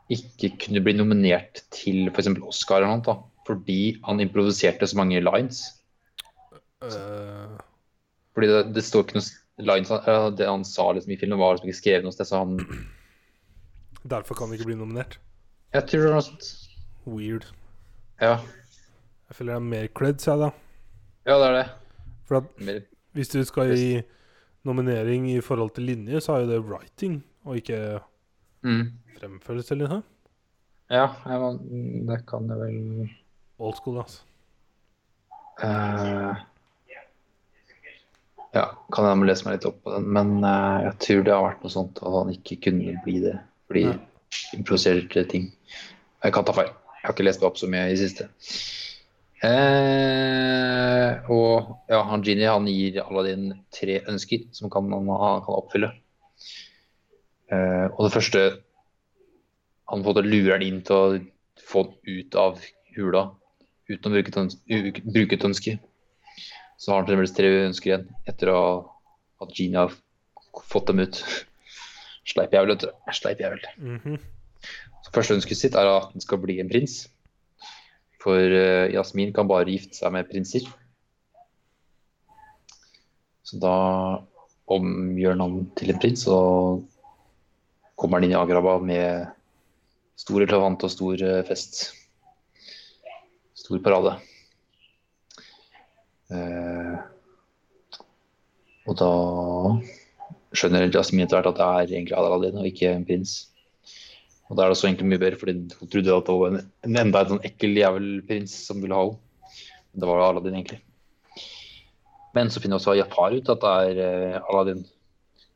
ikke 0.09 0.51
kunne 0.65 0.81
bli 0.85 0.93
nominert 0.97 1.63
til 1.75 2.09
f.eks. 2.09 2.29
Oscar 2.41 2.81
eller 2.81 2.97
noe, 2.97 3.03
da, 3.05 3.15
fordi 3.47 3.99
han 4.05 4.21
improviserte 4.23 4.87
så 4.89 4.97
mange 4.99 5.21
lines. 5.21 5.63
Uh... 6.81 7.57
Fordi 8.33 8.47
det, 8.49 8.59
det 8.77 8.83
står 8.87 9.03
ikke 9.05 9.17
noe 9.19 9.67
lines 9.67 9.89
han- 9.91 10.35
Det 10.37 10.45
han 10.47 10.63
sa 10.63 10.85
liksom 10.95 11.11
i 11.11 11.17
filmen, 11.19 11.39
var 11.41 11.57
liksom 11.57 11.69
ikke 11.69 11.81
skrevet 11.81 12.05
noe 12.07 12.15
sted, 12.15 12.29
så 12.29 12.43
han 12.45 12.59
derfor 14.09 14.37
kan 14.37 14.47
han 14.47 14.55
ikke 14.55 14.69
bli 14.69 14.77
nominert. 14.79 15.17
Jeg 15.75 15.85
tror 15.89 16.05
det 16.05 16.09
er 16.09 16.15
noe 16.15 16.25
sånt. 16.25 16.47
Weird. 17.09 17.45
Ja. 18.21 18.37
Jeg 19.29 19.35
føler 19.37 19.53
det 19.53 19.57
er 19.59 19.65
mer 19.73 19.89
creds, 19.93 20.27
jeg, 20.29 20.39
da. 20.39 20.49
Ja, 21.27 21.35
det 21.37 21.49
er 21.49 21.57
det. 21.57 21.65
For 22.29 22.39
at 22.39 22.63
hvis 23.17 23.29
du 23.33 23.41
skal 23.45 23.73
gi 23.75 23.99
nominering 24.65 25.27
i 25.33 25.41
forhold 25.43 25.73
til 25.75 25.89
linje, 25.89 26.21
så 26.23 26.37
er 26.37 26.45
jo 26.45 26.49
det 26.53 26.61
writing, 26.65 27.19
og 27.45 27.59
ikke 27.59 27.99
mm. 28.65 28.85
fremførelse 29.19 29.77
liksom? 29.79 30.03
Ja, 30.89 31.05
jeg, 31.29 31.53
det 32.09 32.19
kan 32.29 32.49
jeg 32.49 32.59
vel 32.59 33.09
Old 33.59 33.75
school, 33.75 33.99
altså. 33.99 34.23
Uh, 35.59 36.31
ja, 38.55 38.63
kan 38.95 39.09
jeg 39.09 39.19
må 39.19 39.27
lese 39.27 39.45
meg 39.45 39.57
litt 39.57 39.67
opp 39.67 39.81
på 39.83 39.93
den, 39.93 40.07
men 40.15 40.37
uh, 40.41 40.79
jeg 40.87 40.95
tror 41.03 41.25
det 41.27 41.35
har 41.35 41.43
vært 41.43 41.65
noe 41.65 41.73
sånt 41.73 41.99
at 41.99 42.15
han 42.15 42.31
ikke 42.33 42.61
kunne 42.69 42.95
bli 43.03 43.17
det 43.25 43.35
fordi 43.69 43.83
Ja. 43.89 43.97
improviserte 44.57 45.25
ting. 45.29 45.51
Jeg 46.23 46.33
kan 46.33 46.45
ta 46.47 46.55
feil. 46.55 46.71
Jeg 46.71 47.05
har 47.05 47.13
ikke 47.13 47.27
lest 47.27 47.43
meg 47.43 47.51
opp 47.51 47.59
så 47.59 47.67
mye 47.69 47.91
i 47.91 47.99
siste. 47.99 48.29
Eh, 49.39 51.29
og 51.31 51.69
ja, 51.87 52.01
han 52.09 52.23
Genie 52.25 52.49
han 52.51 52.65
gir 52.67 52.97
Aladdin 53.05 53.53
tre 53.71 54.01
ønsker 54.11 54.49
som 54.51 54.71
kan, 54.73 54.89
han 54.91 55.07
kan 55.45 55.55
oppfylle. 55.55 55.93
Eh, 57.49 57.87
og 57.89 58.05
det 58.05 58.13
første 58.13 58.41
Han 59.89 60.03
på 60.03 60.11
en 60.11 60.13
måte 60.13 60.21
lurer 60.21 60.53
han 60.53 60.65
inn 60.65 60.81
til 60.85 60.95
å 60.95 61.19
få 61.65 61.81
den 61.87 62.19
ut 62.19 62.35
av 62.37 62.59
hula 62.93 63.23
uten 63.89 64.11
å 64.11 64.13
bruke 64.13 64.43
et, 64.45 64.99
bruke 65.01 65.37
et 65.37 65.45
ønske. 65.47 65.79
Så 66.77 66.91
har 66.91 67.01
han 67.01 67.07
fremdeles 67.09 67.33
tre 67.33 67.49
ønsker 67.65 67.89
igjen 67.89 68.05
etter 68.29 68.51
å 68.53 68.57
ha 68.59 68.73
at 69.41 69.55
Genie 69.57 69.81
har 69.81 69.95
fått 70.69 70.91
dem 70.91 71.01
ut. 71.01 71.23
Sleip 72.29 72.53
jævel, 72.53 72.75
vet 72.75 72.85
du. 72.85 72.91
Sleip 73.17 73.41
jævel. 73.41 73.65
Mhm. 73.81 74.19
Så 75.05 75.15
første 75.15 75.39
ønsket 75.39 75.57
sitt 75.57 75.77
er 75.79 75.89
at 75.89 76.11
han 76.13 76.21
skal 76.21 76.41
bli 76.43 76.59
en 76.61 76.69
prins. 76.69 77.01
For 78.21 78.37
uh, 78.37 78.91
Jasmin 78.91 79.33
kan 79.33 79.47
bare 79.49 79.71
gifte 79.71 79.97
seg 79.97 80.13
med 80.13 80.29
prinser. 80.29 80.67
Så 83.47 83.57
da 83.63 83.75
omgjør 84.69 85.39
han 85.39 85.61
til 85.79 85.95
en 85.95 86.01
prins, 86.03 86.27
og 86.29 86.83
kommer 87.99 88.19
han 88.19 88.29
inn 88.29 88.35
i 88.35 88.39
Agraba 88.39 88.77
med 88.79 89.27
stor 90.19 90.43
elefant 90.43 90.83
og 90.87 90.91
stor 90.93 91.23
eh, 91.25 91.43
fest. 91.47 91.81
Stor 93.59 93.81
parade. 93.83 94.15
Eh, 96.31 96.97
og 98.89 98.97
da 98.97 99.13
skjønner 100.55 100.89
Jasmin 100.89 101.25
etter 101.25 101.39
hvert 101.39 101.51
at 101.51 101.59
det 101.59 101.69
er 101.69 101.95
egentlig 101.99 102.17
Aladdin 102.17 102.59
og 102.61 102.67
ikke 102.69 102.93
en 102.95 103.05
prins. 103.05 103.37
Og 104.49 104.57
da 104.57 104.63
er 104.63 104.71
det 104.71 104.77
også 104.77 104.87
egentlig 104.89 105.09
mye 105.11 105.21
bedre, 105.21 105.37
fordi 105.37 105.55
hun 105.77 105.89
trodde 105.91 106.15
at 106.15 106.29
det 106.29 106.37
var 106.41 106.55
en 106.55 107.01
enda 107.03 107.21
en 107.21 107.33
sånn 107.35 107.45
ekkel 107.45 107.77
jævelprins 107.77 108.55
som 108.65 108.79
ville 108.81 108.97
ha 108.97 109.09
henne. 109.09 109.25
Men 109.89 110.03
det 110.03 110.09
var 110.09 110.21
Aladdin, 110.21 110.55
egentlig. 110.57 110.79
Men 112.37 112.51
så 112.53 112.61
finner 112.61 112.77
også 112.77 112.93
Jafar 112.97 113.33
ut 113.33 113.49
at 113.49 113.63
det 113.63 113.75
er 113.83 114.01
eh, 114.05 114.41
Aladdin, 114.49 114.83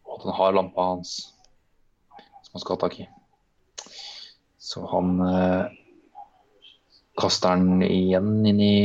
og 0.06 0.16
at 0.18 0.28
han 0.28 0.38
har 0.38 0.56
lampa 0.58 0.86
hans 0.92 1.33
som 2.54 2.60
han 2.60 2.62
skal 2.62 2.76
ha 2.76 2.82
tak 2.84 3.00
i. 3.02 3.08
Så 4.62 4.86
han 4.86 5.16
eh, 5.26 5.72
kaster 7.18 7.58
den 7.58 7.82
igjen 7.82 8.46
inn 8.46 8.62
i 8.62 8.76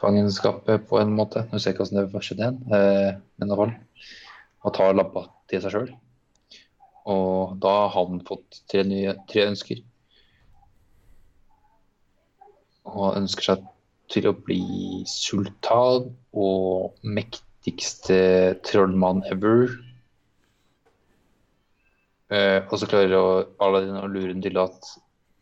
fangenskapet 0.00 0.88
på 0.88 1.02
en 1.02 1.12
måte. 1.16 1.44
Nå 1.50 1.60
ser 1.60 1.70
jeg 1.70 1.76
ikke 1.76 1.84
hvordan 1.84 2.08
det 2.08 2.24
skjedde 2.24 2.46
igjen, 2.46 2.58
eh, 2.72 3.10
men 3.36 3.54
fall. 3.60 3.74
Og 4.64 4.74
tar 4.74 4.96
lappa 4.96 5.26
til 5.52 5.60
seg 5.60 5.76
sjøl. 5.76 5.92
Og 7.12 7.58
da 7.60 7.74
har 7.92 8.08
han 8.08 8.24
fått 8.24 8.62
tre, 8.72 8.86
nye, 8.88 9.12
tre 9.28 9.44
ønsker. 9.50 9.84
Og 12.88 13.00
han 13.10 13.24
ønsker 13.26 13.50
seg 13.50 13.70
til 14.12 14.30
å 14.30 14.36
bli 14.46 15.04
sultan 15.08 16.14
og 16.32 16.96
mektigste 17.04 18.16
trollmann 18.64 19.20
ever. 19.28 19.76
Eh, 22.34 22.60
og 22.66 22.78
så 22.80 22.88
klarer 22.90 23.46
Aladdin 23.62 24.00
å 24.00 24.10
lure 24.10 24.32
den 24.32 24.42
til 24.42 24.58
at 24.58 24.78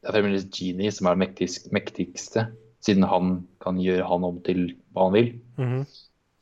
det 0.03 0.11
er 0.11 0.17
fremdeles 0.17 0.49
Genie 0.53 0.93
som 0.93 1.07
er 1.07 1.15
den 1.15 1.23
mektigst, 1.23 1.71
mektigste, 1.73 2.49
siden 2.83 3.07
han 3.07 3.37
kan 3.63 3.79
gjøre 3.81 4.09
han 4.09 4.27
om 4.27 4.41
til 4.45 4.65
hva 4.93 5.07
han 5.09 5.17
vil. 5.17 5.31
Mhm. 5.61 5.85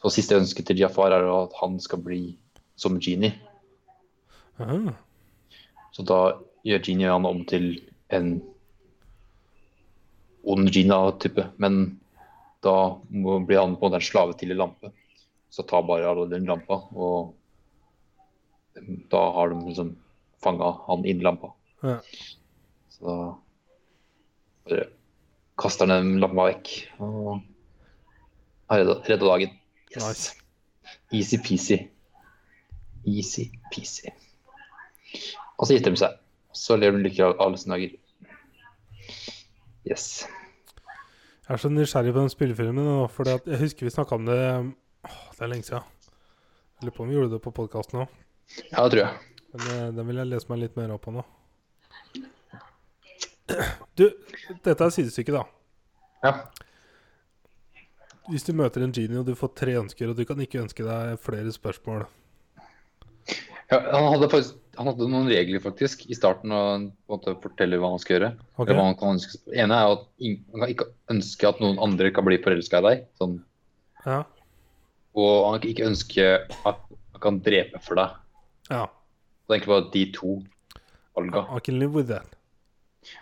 Så 0.01 0.15
siste 0.15 0.39
ønske 0.39 0.65
til 0.65 0.81
Jafar 0.81 1.13
er 1.13 1.27
at 1.29 1.53
han 1.61 1.77
skal 1.85 2.01
bli 2.01 2.23
som 2.81 2.97
Genie. 3.05 3.35
Aha. 4.59 4.95
Så 5.93 6.05
da 6.09 6.41
gjør 6.65 6.85
Genie 6.87 7.13
han 7.13 7.29
om 7.29 7.45
til 7.45 7.75
en 8.09 8.39
ond 10.49 10.73
Gina-type. 10.73 11.45
Men 11.61 12.01
da 12.65 12.97
blir 13.11 13.61
han 13.61 13.77
på 13.77 13.87
en 13.87 13.91
måte 13.91 14.01
en 14.01 14.09
slave 14.09 14.37
til 14.41 14.55
en 14.55 14.63
lampe. 14.65 14.93
Så 15.53 15.67
tar 15.69 15.85
bare 15.85 16.09
Aladdin 16.09 16.49
lampa, 16.49 16.81
og 16.95 17.35
da 19.13 19.23
har 19.37 19.51
de 19.51 19.61
liksom 19.67 19.97
fanga 20.43 20.73
han 20.87 21.05
innlampa. 21.09 21.53
Ja. 21.83 21.99
Så 22.89 23.05
da 23.07 23.17
bare 24.69 24.89
kaster 25.61 25.89
han 25.89 26.07
den 26.07 26.21
lampa 26.23 26.49
vekk 26.49 26.73
og 27.05 27.41
har 28.71 28.85
redda, 28.85 29.25
dagen. 29.27 29.57
Yes. 29.91 30.05
Nice. 30.05 30.37
Easy-peasy. 31.13 31.79
Easy-peasy. 33.07 34.13
Og 35.59 35.67
så 35.67 35.75
gifter 35.75 35.95
de 35.95 36.01
seg. 36.01 36.21
Så 36.57 36.77
lever 36.79 36.99
de 36.99 37.09
lykkelig 37.09 37.35
alle 37.43 37.59
sine 37.59 37.77
dager. 37.77 37.97
Yes. 39.89 40.07
Jeg 41.51 41.57
er 41.57 41.63
så 41.65 41.71
nysgjerrig 41.73 42.13
på 42.15 42.23
den 42.23 42.31
spillefilmen 42.31 43.09
for 43.11 43.27
jeg 43.27 43.59
husker 43.59 43.89
vi 43.89 43.91
snakka 43.91 44.15
om 44.15 44.29
det 44.29 44.39
åh, 44.39 45.23
Det 45.35 45.43
er 45.43 45.51
lenge 45.51 45.67
siden. 45.67 45.83
Jeg 46.79 46.87
lurer 46.87 46.97
på 46.97 47.03
om 47.03 47.09
vi 47.11 47.17
gjorde 47.17 47.33
det 47.35 47.43
på 47.43 47.53
podkasten 47.57 48.05
òg. 48.05 48.13
Ja, 48.71 48.85
det 48.85 48.91
tror 48.93 49.01
jeg. 49.03 49.30
Men 49.53 49.67
eh, 49.75 49.87
den 49.97 50.07
vil 50.09 50.23
jeg 50.23 50.31
lese 50.31 50.51
meg 50.53 50.63
litt 50.65 50.79
mer 50.79 50.95
opp 50.97 51.05
på 51.07 51.15
nå. 51.17 51.27
Du, 53.99 54.05
dette 54.63 54.85
er 54.87 54.93
sidestykket, 54.95 55.35
da. 55.35 55.43
Ja. 56.23 56.31
Hvis 58.31 58.47
du 58.47 58.53
møter 58.55 58.85
en 58.87 58.95
genie 58.95 59.19
og 59.19 59.27
du 59.27 59.35
får 59.35 59.51
tre 59.59 59.75
ønsker, 59.81 60.13
og 60.13 60.15
du 60.17 60.23
kan 60.29 60.39
ikke 60.45 60.61
ønske 60.63 60.87
deg 60.87 61.17
flere 61.19 61.51
spørsmål 61.51 62.07
ja 63.71 63.79
han, 63.93 64.07
hadde 64.13 64.29
faktisk, 64.31 64.57
han 64.79 64.89
hadde 64.91 65.07
noen 65.13 65.29
regler 65.31 65.63
faktisk 65.63 66.03
i 66.11 66.17
starten 66.19 66.53
og 66.55 66.89
måtte 67.11 67.37
forteller 67.43 67.79
hva 67.79 67.93
han 67.93 68.03
skal 68.03 68.17
gjøre. 68.17 68.31
Okay. 68.57 68.75
Hva 68.75 68.87
han 68.89 68.97
kan 68.99 69.15
ønske. 69.15 69.39
Ene 69.55 69.77
er 69.79 69.95
at 69.95 70.07
han 70.27 70.65
kan 70.65 70.73
ikke 70.73 70.89
ønske 71.15 71.51
at 71.51 71.61
noen 71.63 71.79
andre 71.83 72.11
kan 72.15 72.27
bli 72.27 72.41
forelska 72.43 72.81
i 72.83 72.87
deg. 72.89 73.05
Sånn. 73.21 73.37
Ja. 74.07 74.25
Og 75.19 75.35
han 75.47 75.63
kan 75.63 75.71
ikke 75.71 75.91
ønske 75.91 76.27
at 76.67 76.83
han 76.91 77.23
kan 77.23 77.39
drepe 77.47 77.83
for 77.85 78.01
deg. 78.01 78.17
ja. 78.73 78.89
Er 79.51 79.59
egentlig 79.59 79.73
bare 79.75 79.91
de 79.93 80.05
to 80.13 80.43
valga. 81.17 81.43
I 81.57 81.61
can 81.61 81.79
live 81.81 81.93
with 81.95 82.09
that. 82.09 82.37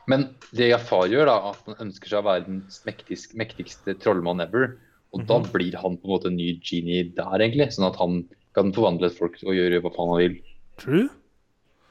Men 0.06 0.34
det 0.52 0.68
Jafar 0.72 1.06
gjør, 1.08 1.26
da, 1.26 1.36
at 1.52 1.62
han 1.66 1.88
ønsker 1.88 2.08
seg 2.10 2.18
å 2.20 2.26
være 2.26 2.44
den 2.46 2.58
mektigste, 2.86 3.36
mektigste 3.38 3.94
trollmann 4.02 4.40
ever. 4.42 4.76
Og 5.14 5.24
da 5.26 5.38
Mhm. 5.38 5.52
blir 5.52 5.74
han 5.80 5.96
på 5.96 6.04
en 6.04 6.10
måte 6.12 6.26
en 6.26 6.36
ny 6.36 6.60
genie 6.60 7.04
der, 7.14 7.38
egentlig. 7.38 7.70
Sånn 7.72 7.86
at 7.88 7.96
han 7.96 8.28
kan 8.54 8.72
forvandle 8.72 9.08
folk 9.10 9.38
og 9.44 9.54
gjøre 9.54 9.80
hva 9.80 9.94
faen 9.94 10.08
han 10.10 10.18
vil. 10.18 10.36
True. 10.76 11.08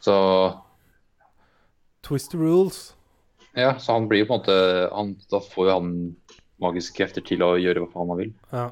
Så 0.01 0.61
Twist 2.03 2.31
the 2.31 2.37
rules. 2.37 2.93
ja, 3.55 3.73
så 3.79 3.93
han 3.93 4.07
blir 4.07 4.19
jo 4.19 4.25
på 4.25 4.33
en 4.35 4.39
måte 4.41 4.93
han, 4.93 5.15
Da 5.31 5.39
får 5.39 5.65
jo 5.67 5.73
han 5.79 6.15
magiske 6.61 6.95
krefter 6.95 7.25
til 7.25 7.39
å 7.39 7.55
gjøre 7.57 7.81
hva 7.85 7.91
faen 7.93 8.09
han 8.09 8.17
vil. 8.17 8.33
Ja. 8.53 8.71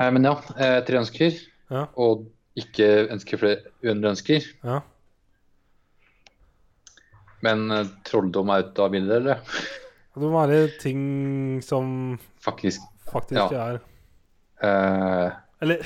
Eh, 0.00 0.10
men 0.10 0.24
ja, 0.24 0.34
eh, 0.56 0.80
tre 0.86 0.98
ønsker. 1.00 1.38
Ja. 1.70 1.86
Og 1.96 2.26
ikke 2.62 2.86
ønsker 3.14 3.40
flere 3.40 3.72
uendrede 3.84 4.14
ønsker. 4.16 4.46
ja. 4.64 4.80
Men 7.46 7.68
uh, 7.70 7.84
trolldom 8.08 8.50
er 8.50 8.64
ute 8.66 8.82
av 8.82 8.90
bildet, 8.94 9.20
eller? 9.20 9.42
Det 10.18 10.22
må 10.24 10.32
være 10.34 10.64
ting 10.82 11.02
som 11.62 12.16
Faktisk. 12.42 12.82
faktisk 13.12 13.52
Ja. 13.54 13.68
er 13.68 13.78
uh, 14.64 15.36
Eller 15.62 15.84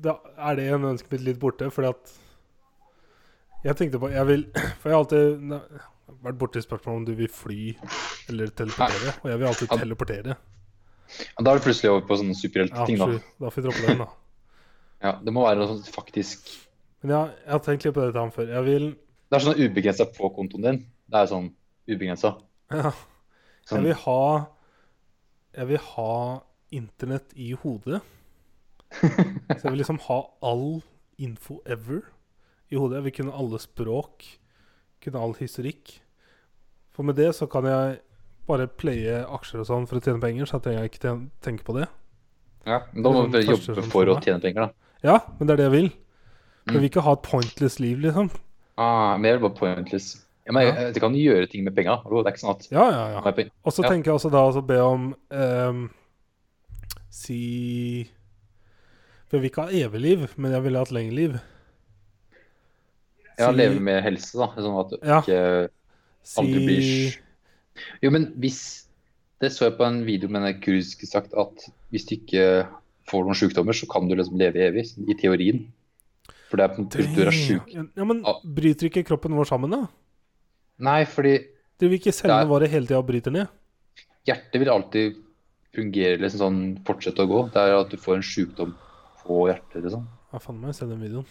da 0.00 0.18
er 0.36 0.56
det 0.58 0.66
en 0.74 0.84
ønsket 0.90 1.14
mitt 1.16 1.24
litt 1.30 1.38
borte, 1.40 1.70
fordi 1.72 1.88
at 1.94 2.12
Jeg 3.64 3.76
tenkte 3.76 3.98
på 4.00 4.10
Jeg 4.12 4.26
vil 4.28 4.44
For 4.80 4.88
jeg 4.90 4.92
har 4.94 5.00
alltid 5.00 5.40
ne- 5.48 5.62
vært 6.24 6.38
borti 6.40 6.60
spørsmål 6.60 6.96
om 7.00 7.04
du 7.08 7.14
vil 7.16 7.28
fly 7.32 7.74
eller 8.28 8.50
teleportere. 8.52 9.12
Og 9.22 9.30
jeg 9.30 9.38
vil 9.38 9.46
alltid 9.48 9.68
teleportere. 9.72 10.34
ja, 10.36 11.42
da 11.44 11.50
er 11.54 11.54
det 11.60 11.64
plutselig 11.64 11.90
over 11.90 12.02
på 12.08 12.16
sånne 12.20 12.34
Ja, 12.34 12.40
superheltting, 12.42 12.98
da. 12.98 13.06
Da 13.40 13.48
får 13.48 13.62
vi 13.62 13.62
droppe 13.68 13.86
den, 13.86 13.98
da. 14.02 14.08
Ja, 15.00 15.14
det 15.24 15.32
må 15.32 15.46
være 15.46 15.62
noe 15.62 15.70
sånt 15.70 15.88
faktisk 15.94 16.50
Men 17.02 17.14
ja, 17.14 17.20
jeg 17.46 17.52
har 17.54 17.62
tenkt 17.64 17.86
litt 17.86 17.94
på 17.96 18.04
dette 18.04 18.24
før. 18.34 18.50
Jeg 18.52 18.66
vil 18.66 18.88
Det 19.30 19.38
er 19.38 19.44
sånn 19.46 19.60
ubegrensa 19.62 20.06
på 20.12 20.28
kontoen 20.36 20.66
din. 20.66 20.80
Det 21.08 21.20
er 21.22 21.30
sånn 21.30 21.48
ubegrensa. 21.88 22.34
ja, 22.74 22.90
Jeg 22.90 23.70
Sånn, 23.70 23.84
vil 23.86 23.94
ha 24.04 24.20
Jeg 25.56 25.66
vil 25.72 25.84
ha 25.94 26.12
internett 26.70 27.32
i 27.34 27.52
hodet. 27.52 28.02
Så 29.00 29.62
jeg 29.64 29.70
vil 29.72 29.80
liksom 29.82 29.98
ha 30.06 30.20
all 30.42 30.82
info 31.18 31.60
ever 31.66 32.04
i 32.70 32.76
hodet. 32.78 33.00
Jeg 33.00 33.04
vil 33.08 33.16
kunne 33.16 33.34
alle 33.34 33.58
språk. 33.58 34.26
Kunne 35.02 35.22
all 35.22 35.34
historikk. 35.40 35.96
For 36.94 37.02
med 37.06 37.16
det 37.18 37.32
så 37.34 37.48
kan 37.50 37.66
jeg 37.66 37.98
bare 38.46 38.66
playe 38.68 39.20
aksjer 39.26 39.62
og 39.62 39.66
sånn 39.68 39.88
for 39.90 39.98
å 39.98 40.04
tjene 40.04 40.22
penger, 40.22 40.46
så 40.50 40.58
trenger 40.62 40.84
jeg 40.84 40.92
ikke 40.92 41.12
tenke 41.42 41.66
på 41.66 41.74
det. 41.78 41.86
Ja, 42.66 42.80
men 42.92 43.04
da 43.06 43.12
må 43.14 43.24
du 43.30 43.38
jobbe 43.40 43.84
for 43.90 44.10
å 44.10 44.16
tjene 44.22 44.42
penger, 44.42 44.68
da. 44.68 44.89
Ja, 45.02 45.18
men 45.38 45.46
det 45.48 45.54
er 45.54 45.56
det 45.62 45.68
jeg 45.70 45.72
vil. 45.76 45.90
Jeg 45.90 46.74
Mm. 46.74 46.74
vil 46.80 46.88
ikke 46.90 47.02
ha 47.02 47.12
et 47.16 47.22
pointless 47.22 47.78
liv, 47.80 47.98
liksom. 47.98 48.30
Ah, 48.78 49.16
men 49.16 49.24
jeg 49.30 49.40
vil 49.40 49.48
bare 49.48 49.58
pointless. 49.58 50.26
Ja, 50.46 50.52
men 50.52 50.62
jeg, 50.66 50.74
jeg 50.94 51.00
kan 51.02 51.14
gjøre 51.14 51.46
ting 51.50 51.64
med 51.64 51.74
penger. 51.76 52.02
Det 52.04 52.26
er 52.26 52.32
ikke 52.32 52.42
sånn 52.42 52.56
at 52.56 52.68
Ja, 52.70 52.84
ja, 52.90 53.20
ja. 53.20 53.48
Og 53.64 53.72
så 53.72 53.82
tenker 53.82 54.10
jeg 54.10 54.14
også 54.18 54.30
da 54.30 54.42
å 54.50 54.66
be 54.66 54.78
om 54.80 55.14
um, 55.30 55.90
Si 57.10 58.08
For 59.28 59.36
jeg 59.38 59.42
vil 59.42 59.50
ikke 59.50 59.62
ha 59.66 59.70
evig 59.86 60.00
liv, 60.00 60.24
men 60.36 60.52
jeg 60.52 60.62
vil 60.64 60.76
ha 60.78 60.82
et 60.82 60.92
lengre 60.92 61.14
liv. 61.14 61.40
Ja, 63.38 63.50
Si- 63.50 63.56
leve 63.56 63.80
med 63.80 64.02
helse, 64.02 64.36
da. 64.38 64.48
Sånn 64.56 64.80
at 64.80 64.90
du 64.90 64.98
Ja. 65.06 65.20
ikke 65.22 65.70
aldri 66.36 66.66
blir 66.66 67.16
Jo, 68.02 68.10
men 68.10 68.32
hvis 68.38 68.86
Det 69.40 69.52
så 69.52 69.70
jeg 69.70 69.78
på 69.78 69.86
en 69.86 70.04
video 70.04 70.28
med 70.28 70.42
en 70.44 70.60
kurdisk 70.60 71.00
sagt 71.08 71.32
at 71.32 71.70
hvis 71.90 72.04
du 72.04 72.16
ikke 72.16 72.68
får 73.10 73.26
noen 73.26 73.38
sykdommer, 73.38 73.76
så 73.76 73.88
kan 73.90 74.08
du 74.08 74.14
liksom 74.16 74.38
leve 74.40 74.62
evig. 74.70 74.86
I 75.10 75.16
teorien. 75.18 75.64
For 76.50 76.58
det 76.58 76.64
er 76.66 76.72
på 76.74 76.80
en 76.82 76.86
måte 76.88 77.06
du 77.14 77.22
er 77.22 77.34
sjuk. 77.34 77.72
Ja, 77.74 78.04
men 78.06 78.22
bryter 78.56 78.88
ikke 78.88 79.04
kroppen 79.06 79.36
vår 79.38 79.50
sammen, 79.50 79.70
da? 79.74 79.84
Nei, 80.82 81.02
fordi 81.06 81.36
Det 81.80 81.88
vil 81.88 82.00
ikke 82.00 82.12
cellene 82.12 82.48
våre 82.50 82.68
hele 82.68 82.88
tida 82.88 83.00
bryter 83.06 83.32
ned. 83.32 83.48
hjertet 84.28 84.60
vil 84.60 84.68
alltid 84.72 85.20
fungere, 85.74 86.18
liksom 86.20 86.40
sånn 86.42 86.58
fortsette 86.86 87.24
å 87.24 87.28
gå. 87.30 87.42
Det 87.54 87.62
er 87.62 87.76
at 87.78 87.92
du 87.92 87.96
får 88.00 88.18
en 88.18 88.26
sykdom 88.26 88.74
på 89.22 89.44
hjertet, 89.48 89.78
liksom. 89.84 90.08
Ja, 90.32 90.40
faen 90.42 90.58
meg, 90.60 90.74
se 90.76 90.88
den 90.90 91.00
videoen. 91.02 91.26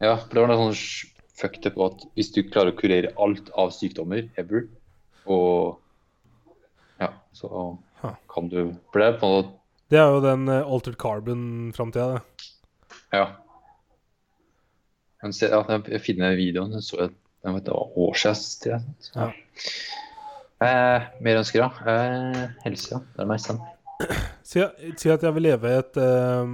Ja, 0.00 0.16
for 0.16 0.32
det 0.34 0.42
var 0.42 0.50
noe 0.50 0.72
sånn 0.72 1.12
fucked 1.36 1.68
up 1.68 1.78
at 1.84 2.06
hvis 2.16 2.32
du 2.34 2.42
klarer 2.48 2.72
å 2.72 2.78
kurere 2.78 3.12
alt 3.20 3.50
av 3.56 3.70
sykdommer 3.76 4.26
ever, 4.40 4.66
og 5.28 5.78
ja, 7.00 7.10
så 7.36 7.50
kan 8.32 8.48
du 8.48 8.58
For 8.92 9.02
det 9.02 9.06
er 9.08 9.16
på 9.20 9.28
en 9.28 9.34
måte 9.36 9.54
Det 9.90 9.98
er 10.00 10.08
jo 10.10 10.22
den 10.24 10.48
uh, 10.50 10.62
altered 10.66 10.96
carbon-framtida, 10.98 12.16
det. 12.16 12.48
Ja. 13.14 13.26
Jeg 15.22 16.00
finner 16.04 16.36
videoen. 16.38 16.74
Jeg 16.74 16.82
så 16.86 17.08
den 17.46 17.54
vet, 17.54 17.64
det 17.64 17.72
var 17.72 17.98
år 17.98 18.14
siden. 18.18 18.94
Ja. 19.14 19.28
Eh, 20.66 21.04
mer 21.22 21.38
ønsker, 21.38 21.60
ja. 21.62 21.68
Eh, 21.86 22.48
helse, 22.64 22.88
ja. 22.96 22.98
Det 23.14 23.22
er 23.22 23.28
meg 23.30 23.42
selv. 23.44 23.62
Si, 24.42 24.64
si 24.98 25.12
at 25.12 25.22
jeg 25.22 25.36
vil 25.36 25.46
leve 25.46 25.70
et 25.78 25.98
eh, 26.02 26.50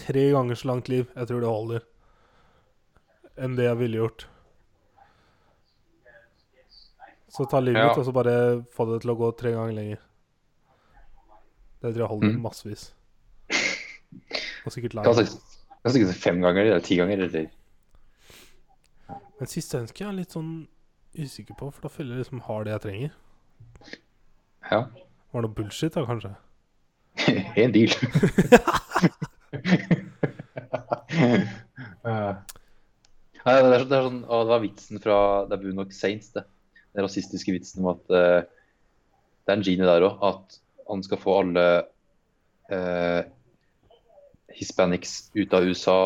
tre 0.00 0.24
ganger 0.32 0.56
så 0.58 0.70
langt 0.70 0.88
liv. 0.88 1.04
Jeg 1.12 1.28
tror 1.28 1.44
det 1.44 1.52
holder. 1.52 1.86
Enn 3.38 3.56
det 3.58 3.68
jeg 3.68 3.80
ville 3.82 4.00
gjort. 4.00 4.26
Så 7.28 7.44
ta 7.52 7.60
livet 7.60 7.82
Ja. 7.82 7.90
mitt 7.90 8.00
og 8.00 8.08
så 8.08 8.14
bare 8.16 8.36
få 8.74 8.88
det 8.88 9.02
til 9.04 9.12
å 9.12 9.18
gå 9.18 9.32
tre 9.36 9.52
ganger 9.54 9.76
lenger. 9.76 10.00
Det 11.78 11.92
tror 11.94 12.02
jeg 12.02 12.08
holder 12.10 12.32
Mm. 12.34 12.40
massevis. 12.42 12.92
Og 14.66 14.72
sikkert 14.72 14.92
sikkert 14.92 15.38
kan 15.84 15.92
sikkert 15.92 16.14
fem 16.16 16.40
ganger 16.42 16.62
eller 16.64 16.80
ti 16.80 16.96
ganger. 16.96 17.18
Eller. 17.24 17.46
Men 19.38 19.46
siste 19.46 19.78
ønske 19.78 20.04
er 20.04 20.08
jeg 20.10 20.16
litt 20.16 20.32
sånn 20.34 20.66
usikker 21.18 21.54
på, 21.54 21.70
for 21.72 21.80
da 21.82 21.88
føler 21.88 22.10
jeg 22.16 22.24
liksom 22.24 22.40
har 22.48 22.64
det 22.64 22.72
jeg 22.72 22.80
trenger. 22.80 23.10
Ja. 24.70 24.80
Var 25.32 25.42
det 25.42 25.48
noe 25.48 25.54
bullshit, 25.54 25.94
da, 25.94 26.04
kanskje? 26.04 26.34
en 27.62 27.72
deal. 27.72 27.88
Nei, 33.48 33.56
det, 33.62 33.68
er, 33.72 33.84
det, 33.88 33.96
er 33.96 34.06
sånn, 34.08 34.20
det 34.26 34.50
var 34.52 34.60
vitsen 34.62 35.00
fra 35.02 35.16
Det 35.48 35.56
er 35.56 35.62
Boondock 35.62 35.92
Saints, 35.96 36.30
det. 36.34 36.44
Den 36.96 37.06
rasistiske 37.06 37.54
vitsen 37.54 37.84
om 37.84 37.92
at 37.94 38.12
uh, 38.12 38.40
Det 39.44 39.52
er 39.52 39.56
en 39.56 39.64
genie 39.64 39.88
der 39.88 40.04
òg. 40.08 40.18
At 40.26 40.58
han 40.88 41.02
skal 41.04 41.20
få 41.20 41.36
alle 41.42 41.66
eh, 42.72 43.20
hispanics 44.58 45.30
ut 45.34 45.54
av 45.54 45.68
USA 45.68 46.00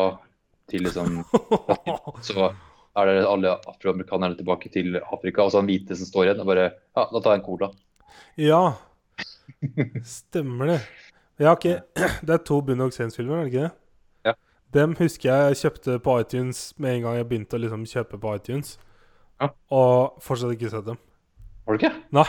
til 0.71 0.85
liksom 0.87 1.21
Så 2.27 2.49
er 2.93 3.09
det 3.09 3.25
alle 3.25 3.55
afroamerikanerne 3.57 4.37
tilbake 4.37 4.69
til 4.73 4.99
Afrika, 5.01 5.43
og 5.43 5.51
så 5.51 5.61
han 5.63 5.69
hvite 5.69 5.97
som 5.97 6.09
står 6.09 6.27
igjen. 6.27 6.43
Og 6.43 6.49
bare 6.51 6.67
Ja, 6.93 7.07
da 7.09 7.21
tar 7.21 7.33
jeg 7.33 7.41
en 7.41 7.45
cola. 7.47 7.69
Ja. 8.37 8.63
Stemmer 10.17 10.75
det. 10.75 10.79
Har 11.41 11.57
ikke 11.57 11.81
Det 12.21 12.35
er 12.35 12.43
to 12.45 12.61
Boondock 12.61 12.93
Saints-filmer, 12.93 13.39
er 13.39 13.47
det 13.47 13.53
ikke 13.53 13.63
det? 13.65 13.71
Ja. 14.29 14.33
Dem 14.73 14.95
husker 14.99 15.31
jeg 15.31 15.61
kjøpte 15.63 15.97
på 16.05 16.19
iTunes 16.21 16.65
med 16.77 16.97
en 16.97 17.07
gang 17.07 17.17
jeg 17.17 17.29
begynte 17.31 17.57
å 17.57 17.63
liksom 17.63 17.87
kjøpe 17.89 18.21
på 18.21 18.35
iTunes. 18.37 18.77
Ja. 19.41 19.49
Og 19.73 20.21
fortsatt 20.21 20.53
ikke 20.53 20.69
sett 20.71 20.85
dem. 20.85 21.01
Har 21.65 21.73
du 21.73 21.81
ikke? 21.81 21.95
Nei. 22.13 22.27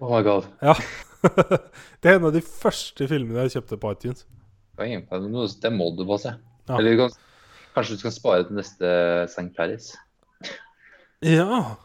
Oh 0.00 0.10
my 0.10 0.22
god. 0.24 0.48
Ja. 0.64 0.74
det 2.02 2.10
er 2.10 2.18
en 2.18 2.26
av 2.28 2.34
de 2.34 2.42
første 2.44 3.06
filmene 3.10 3.44
jeg 3.46 3.56
kjøpte 3.58 3.78
på 3.80 3.92
iTunes. 3.94 4.24
Det 4.76 5.70
må 5.72 5.90
du 5.96 6.04
bare 6.08 6.22
se. 6.22 6.32
Ja. 6.68 6.78
Eller 6.78 6.94
du 6.96 7.02
kan, 7.04 7.14
kanskje 7.76 7.96
du 7.96 8.02
skal 8.04 8.14
spare 8.16 8.46
til 8.48 8.58
neste 8.58 8.90
St. 9.30 9.48
Paris. 9.56 9.92
Ja. 11.24 11.76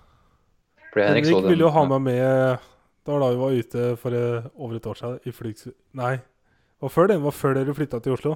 Henrik 0.95 1.27
ville 1.29 1.61
jo 1.67 1.69
ha 1.71 1.83
meg 1.85 2.01
med 2.01 2.63
Det 3.05 3.13
var 3.13 3.21
da 3.21 3.27
vi 3.29 3.37
var 3.39 3.57
ute 3.59 3.83
for 4.01 4.15
eh, 4.17 4.47
over 4.57 4.75
et 4.79 4.87
år 4.89 4.97
siden 4.97 5.19
i 5.29 5.33
flygs... 5.33 5.67
Nei, 5.97 6.15
det 6.17 6.81
var 6.85 6.91
før 6.93 7.07
det. 7.09 7.15
Det 7.19 7.25
var 7.27 7.35
før 7.37 7.55
dere 7.57 7.75
flytta 7.77 7.99
til 8.05 8.15
Oslo. 8.17 8.33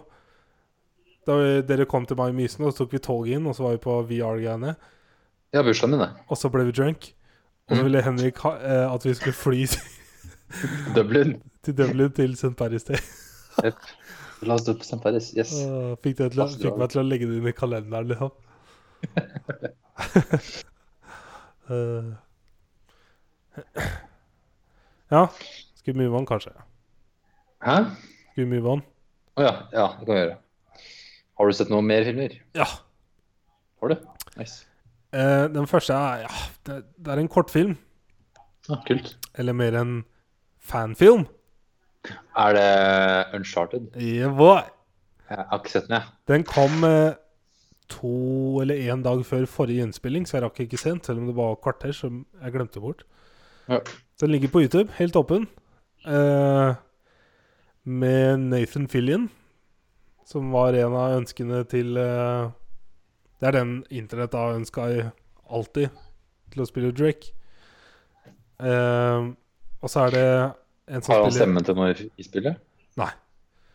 Da 1.27 1.35
vi, 1.39 1.49
dere 1.67 1.85
kom 1.89 2.05
til 2.09 2.17
meg 2.19 2.31
i 2.33 2.37
Mysen, 2.37 2.63
og 2.65 2.73
så 2.73 2.83
tok 2.83 2.95
vi 2.95 3.01
toget 3.03 3.37
inn, 3.37 3.45
og 3.47 3.55
så 3.57 3.65
var 3.67 3.75
vi 3.77 3.81
på 3.83 3.97
VR-greiene. 4.09 4.73
Ja, 5.53 5.61
bursdagen 5.63 5.93
min, 5.95 6.01
det. 6.05 6.09
Og 6.27 6.39
så 6.39 6.49
ble 6.53 6.65
vi 6.69 6.73
drunk. 6.75 7.11
Og 7.69 7.75
så 7.77 7.79
Mm. 7.79 7.85
ville 7.87 8.01
Henrik 8.03 8.39
ha, 8.43 8.55
eh, 8.59 8.87
at 8.93 9.05
vi 9.05 9.13
skulle 9.15 9.37
fly 9.37 9.61
Dublin. 10.95 11.37
til 11.63 11.77
Dublin 11.77 12.11
til 12.11 12.35
St. 12.37 12.55
Paris 12.57 12.83
Day. 12.83 12.99
La 14.47 14.57
oss 14.57 14.65
dra 14.67 14.73
på 14.75 14.83
St. 14.83 14.99
Paris. 15.03 15.31
Yes. 15.37 15.53
Åh, 15.63 15.93
fikk, 16.03 16.17
det 16.19 16.33
til, 16.33 16.43
fikk 16.59 16.79
meg 16.79 16.91
til 16.91 16.99
å 16.99 17.05
legge 17.07 17.29
det 17.29 17.39
inn 17.39 17.47
i 17.47 17.55
kalenderen, 17.55 18.11
liksom. 18.11 18.31
uh. 21.71 22.13
ja. 25.15 25.27
Vi 25.85 25.93
move 25.93 26.17
on, 26.17 26.25
kanskje? 26.27 26.51
Hæ? 27.63 27.77
Vi 28.35 28.45
move 28.49 28.75
on? 28.75 28.83
Å 29.39 29.45
ja. 29.45 29.53
Ja, 29.73 29.87
det 29.99 30.05
kan 30.07 30.13
vi 30.13 30.19
gjøre. 30.21 30.37
Har 31.39 31.49
du 31.49 31.57
sett 31.57 31.71
noen 31.73 31.87
mer 31.89 32.05
filmer? 32.07 32.35
Ja. 32.57 32.67
Har 33.81 33.93
du? 33.93 33.95
Nice. 34.39 34.65
Uh, 35.13 35.45
den 35.53 35.67
første 35.69 35.93
er 35.93 36.23
ja, 36.25 36.31
det, 36.65 36.79
det 36.97 37.13
er 37.13 37.21
en 37.21 37.29
kortfilm. 37.29 37.75
Ah, 38.71 38.79
kult. 38.87 39.15
Eller 39.37 39.55
mer 39.57 39.75
en 39.77 39.93
fanfilm. 40.63 41.27
Er 42.37 42.55
det 42.57 43.35
Uncharted? 43.37 43.91
Yeah, 43.95 44.31
boy. 44.37 44.63
Jeg 45.29 45.45
har 45.49 45.59
ikke 45.59 45.71
sett 45.71 45.87
den, 45.87 45.97
jeg. 45.99 46.15
Den 46.29 46.43
kom 46.47 46.83
eh, 46.87 47.15
to 47.91 48.61
eller 48.61 48.81
én 48.91 49.03
dag 49.05 49.23
før 49.25 49.45
forrige 49.49 49.85
innspilling, 49.85 50.27
så 50.27 50.37
jeg 50.37 50.45
rakk 50.45 50.63
ikke 50.65 50.79
sent, 50.79 51.05
selv 51.07 51.21
om 51.21 51.29
det 51.29 51.35
var 51.37 51.59
kvarter, 51.63 51.93
som 51.95 52.25
jeg 52.41 52.55
glemte 52.55 52.83
bort. 52.83 53.05
Ja. 53.69 53.79
Den 54.21 54.33
ligger 54.33 54.51
på 54.51 54.63
YouTube, 54.63 54.91
helt 54.97 55.15
åpen. 55.15 55.47
Eh, 56.05 56.75
med 57.83 58.39
Nathan 58.39 58.87
Fillion, 58.87 59.29
som 60.25 60.51
var 60.51 60.75
en 60.79 60.95
av 60.95 61.17
ønskene 61.19 61.63
til 61.67 61.97
eh, 61.99 62.51
Det 63.39 63.49
er 63.49 63.57
den 63.57 63.71
internett 63.91 64.35
har 64.35 64.55
ønska 64.55 65.11
alltid, 65.51 65.89
til 66.51 66.63
å 66.63 66.67
spille 66.67 66.91
Drake. 66.95 67.33
Eh, 68.59 69.31
og 69.83 69.91
så 69.91 70.07
er 70.07 70.15
det 70.15 70.27
en 70.87 71.03
som 71.03 71.13
Har 71.13 71.23
han 71.23 71.31
spiller 71.31 71.39
stemmen 71.43 71.67
til 71.67 71.77
noe 71.77 71.91
i 71.93 72.25
spillet? 72.25 72.59
Nei. 72.99 73.11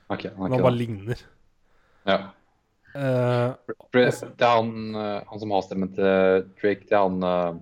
Okay, 0.09 0.33
har 0.33 0.49
Han 0.49 0.63
bare 0.63 0.73
det. 0.73 0.79
ligner. 0.79 1.23
Ja. 2.09 2.19
Uh, 2.95 3.53
det 3.93 4.07
er 4.09 4.55
han, 4.57 4.71
eh, 4.97 5.23
han 5.29 5.41
som 5.41 5.51
har 5.53 5.65
stemmen 5.67 5.91
til 5.93 6.47
Drake, 6.63 6.87
det 6.89 6.97
er 6.97 7.05
han 7.05 7.19
uh... 7.23 7.59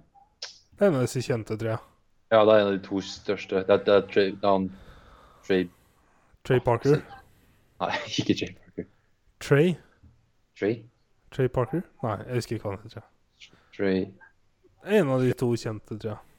det 0.78 0.86
er 0.86 0.92
en 0.92 0.98
av 1.00 1.02
disse 1.08 1.22
kjente, 1.26 1.56
tror 1.58 1.72
jeg. 1.72 1.82
Ja, 2.30 2.44
det 2.46 2.54
er 2.54 2.60
en 2.60 2.68
av 2.68 2.76
de 2.76 2.82
to 2.86 3.00
største. 3.02 3.64
Det 3.66 3.74
er, 3.74 3.82
det 3.86 3.96
er, 3.96 4.06
Trey, 4.12 4.30
det 4.38 4.46
er 4.46 4.54
han 4.54 4.68
Trey 5.46 5.66
Trey 6.46 6.62
Parker. 6.62 7.02
Nei, 7.82 7.90
ikke 8.22 8.38
Trey 8.38 8.54
Parker. 8.54 8.88
Trey? 9.42 9.74
Trey? 10.58 10.78
Trey 11.34 11.50
Parker? 11.50 11.82
Nei, 12.06 12.16
jeg 12.22 12.40
husker 12.40 12.56
ikke 12.56 12.68
hva 12.68 12.76
han 12.76 12.86
heter. 12.86 13.10
Trey 13.76 14.06
En 14.86 15.10
av 15.10 15.26
de 15.26 15.34
to 15.34 15.50
kjente, 15.58 15.98
tror 15.98 16.12
jeg. 16.12 16.35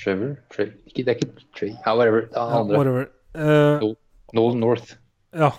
Trevor? 0.00 0.36
Trey 0.52 0.70
ikke, 0.86 1.04
Det 1.04 1.08
er 1.08 1.18
ikke 1.18 1.32
Trey. 1.56 1.72
Ja, 1.86 1.96
whatever. 1.96 2.20
Det 2.20 2.36
er 2.36 2.54
han 2.54 2.60
andre. 2.62 2.76
whatever. 2.78 3.04
Uh, 3.34 3.80
no, 3.82 3.94
Noel 4.34 4.56
North. 4.58 4.96
ja. 5.34 5.50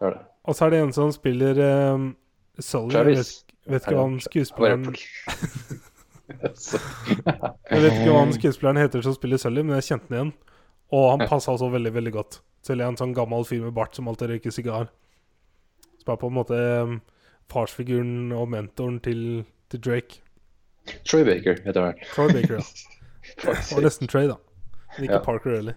Det 0.00 0.12
det. 0.14 0.20
Og 0.44 0.54
så 0.56 0.64
er 0.64 0.70
det 0.70 0.78
en 0.80 0.92
som 0.92 1.12
spiller 1.12 1.58
um, 1.94 2.16
Sully. 2.58 2.94
Jeg 2.94 3.06
vet, 3.06 3.44
vet 3.66 3.82
ikke 3.84 3.96
hva 3.96 4.06
han 4.06 4.20
skuespilleren 4.24 4.86
Jeg 7.70 7.82
vet 7.82 7.92
ikke 7.92 8.08
hva 8.08 8.22
han 8.22 8.32
skuespilleren 8.32 8.80
heter 8.80 9.04
som 9.04 9.14
spiller 9.16 9.40
Sully, 9.42 9.62
men 9.66 9.76
jeg 9.78 9.88
kjente 9.90 10.08
den 10.08 10.16
igjen. 10.16 10.32
Og 10.96 11.10
han 11.12 11.28
passa 11.28 11.52
også 11.52 11.68
veldig, 11.70 11.92
veldig 11.94 12.12
godt. 12.16 12.40
Selv 12.66 12.86
en 12.86 12.98
sånn 12.98 13.14
gammel 13.16 13.44
fyr 13.46 13.62
med 13.66 13.76
bart 13.76 13.94
som 13.96 14.08
alltid 14.10 14.32
røyker 14.32 14.54
sigar. 14.54 14.88
Som 16.00 16.14
er 16.14 16.20
på 16.22 16.30
en 16.30 16.38
måte 16.38 16.56
um, 16.56 16.96
farsfiguren 17.52 18.32
og 18.36 18.48
mentoren 18.50 18.98
til, 19.04 19.44
til 19.70 19.84
Drake. 19.84 20.22
Troy 21.04 21.22
Baker 21.28 21.60
heter 21.66 21.90
han. 21.90 22.00
Troy 22.14 22.32
Baker, 22.32 22.58
ja. 22.58 22.64
Og 23.76 23.82
nesten 23.84 24.08
Trey, 24.10 24.26
da. 24.28 24.34
Men 24.96 25.04
ikke 25.06 25.14
Ja. 25.18 25.24
Parker 25.24 25.50
heller. 25.56 25.74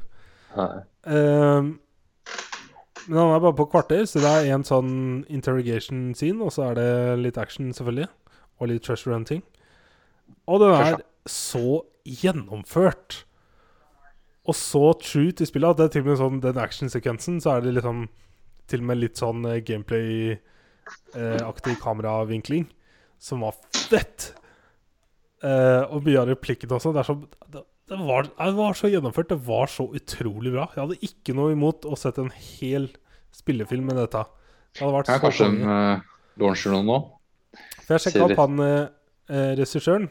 Ehm, 1.06 1.80
men 3.08 3.18
han 3.18 3.34
er 3.36 3.40
bare 3.44 3.54
på 3.58 3.66
kvarter, 3.72 4.06
så 4.08 4.20
det 4.24 4.32
er 4.32 4.54
en 4.56 4.64
sånn 4.64 5.26
interrogation 5.30 6.14
scene, 6.16 6.42
og 6.42 6.52
så 6.56 6.62
er 6.72 6.76
det 6.80 6.92
litt 7.20 7.38
action, 7.38 7.74
selvfølgelig. 7.74 8.08
Og 8.62 8.68
litt 8.70 8.84
treasure 8.86 9.14
hunting. 9.14 9.42
Og 10.48 10.60
den 10.62 10.72
er 10.72 10.98
så 11.28 11.82
gjennomført. 12.06 13.24
Og 14.46 14.56
så 14.56 14.94
true 15.00 15.32
til 15.32 15.48
spillet 15.48 15.70
at 15.70 15.78
det 15.78 15.84
er 15.86 15.90
til 15.96 16.02
og 16.04 16.08
med 16.08 16.18
sånn 16.20 16.42
den 16.44 16.58
actionsekvensen, 16.60 17.40
så 17.42 17.50
er 17.58 17.62
det 17.62 17.74
liksom 17.78 18.08
til 18.68 18.80
og 18.80 18.86
med 18.86 18.98
litt 18.98 19.18
sånn 19.20 19.46
eh, 19.48 19.62
gameplay-aktig 19.64 21.76
kameravinkling, 21.84 22.66
som 23.20 23.40
var 23.44 23.54
fett. 23.72 24.34
Eh, 25.44 25.84
og 25.92 26.06
mye 26.06 26.22
av 26.22 26.30
replikkene 26.32 26.78
også. 26.78 26.94
Det, 26.96 27.04
så, 27.08 27.18
det, 27.52 27.64
det, 27.92 28.00
var, 28.00 28.30
det 28.32 28.54
var 28.56 28.78
så 28.80 28.92
gjennomført. 28.92 29.32
Det 29.34 29.40
var 29.44 29.72
så 29.72 29.90
utrolig 29.92 30.54
bra. 30.56 30.70
Jeg 30.72 30.84
hadde 30.86 31.10
ikke 31.10 31.36
noe 31.38 31.52
imot 31.56 31.88
å 31.90 31.98
sette 32.00 32.24
en 32.24 32.32
hel 32.32 32.88
spillefilm 33.36 33.90
med 33.92 34.00
dette. 34.00 34.24
Det 34.74 34.86
hadde 34.86 34.96
vært 34.96 35.12
jeg 35.12 35.20
så 35.20 35.26
kanskje 35.28 35.48
en 35.50 35.60
uh, 35.68 36.12
launcher 36.42 36.74
noe 36.74 36.88
nå? 36.88 37.00
For 37.84 37.96
jeg 37.98 38.06
sjekka 38.06 38.28
opp 38.30 38.40
han 38.40 38.62
eh, 38.64 38.86
eh, 39.30 39.50
regissøren. 39.60 40.08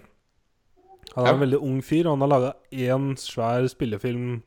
Han 1.14 1.24
er 1.26 1.30
Ja. 1.30 1.34
en 1.34 1.42
veldig 1.42 1.60
ung 1.64 1.80
fyr, 1.84 2.06
og 2.06 2.14
han 2.14 2.24
har 2.24 2.30
laga 2.30 2.50
én 2.72 3.08
svær 3.20 3.66
spillefilm 3.68 4.42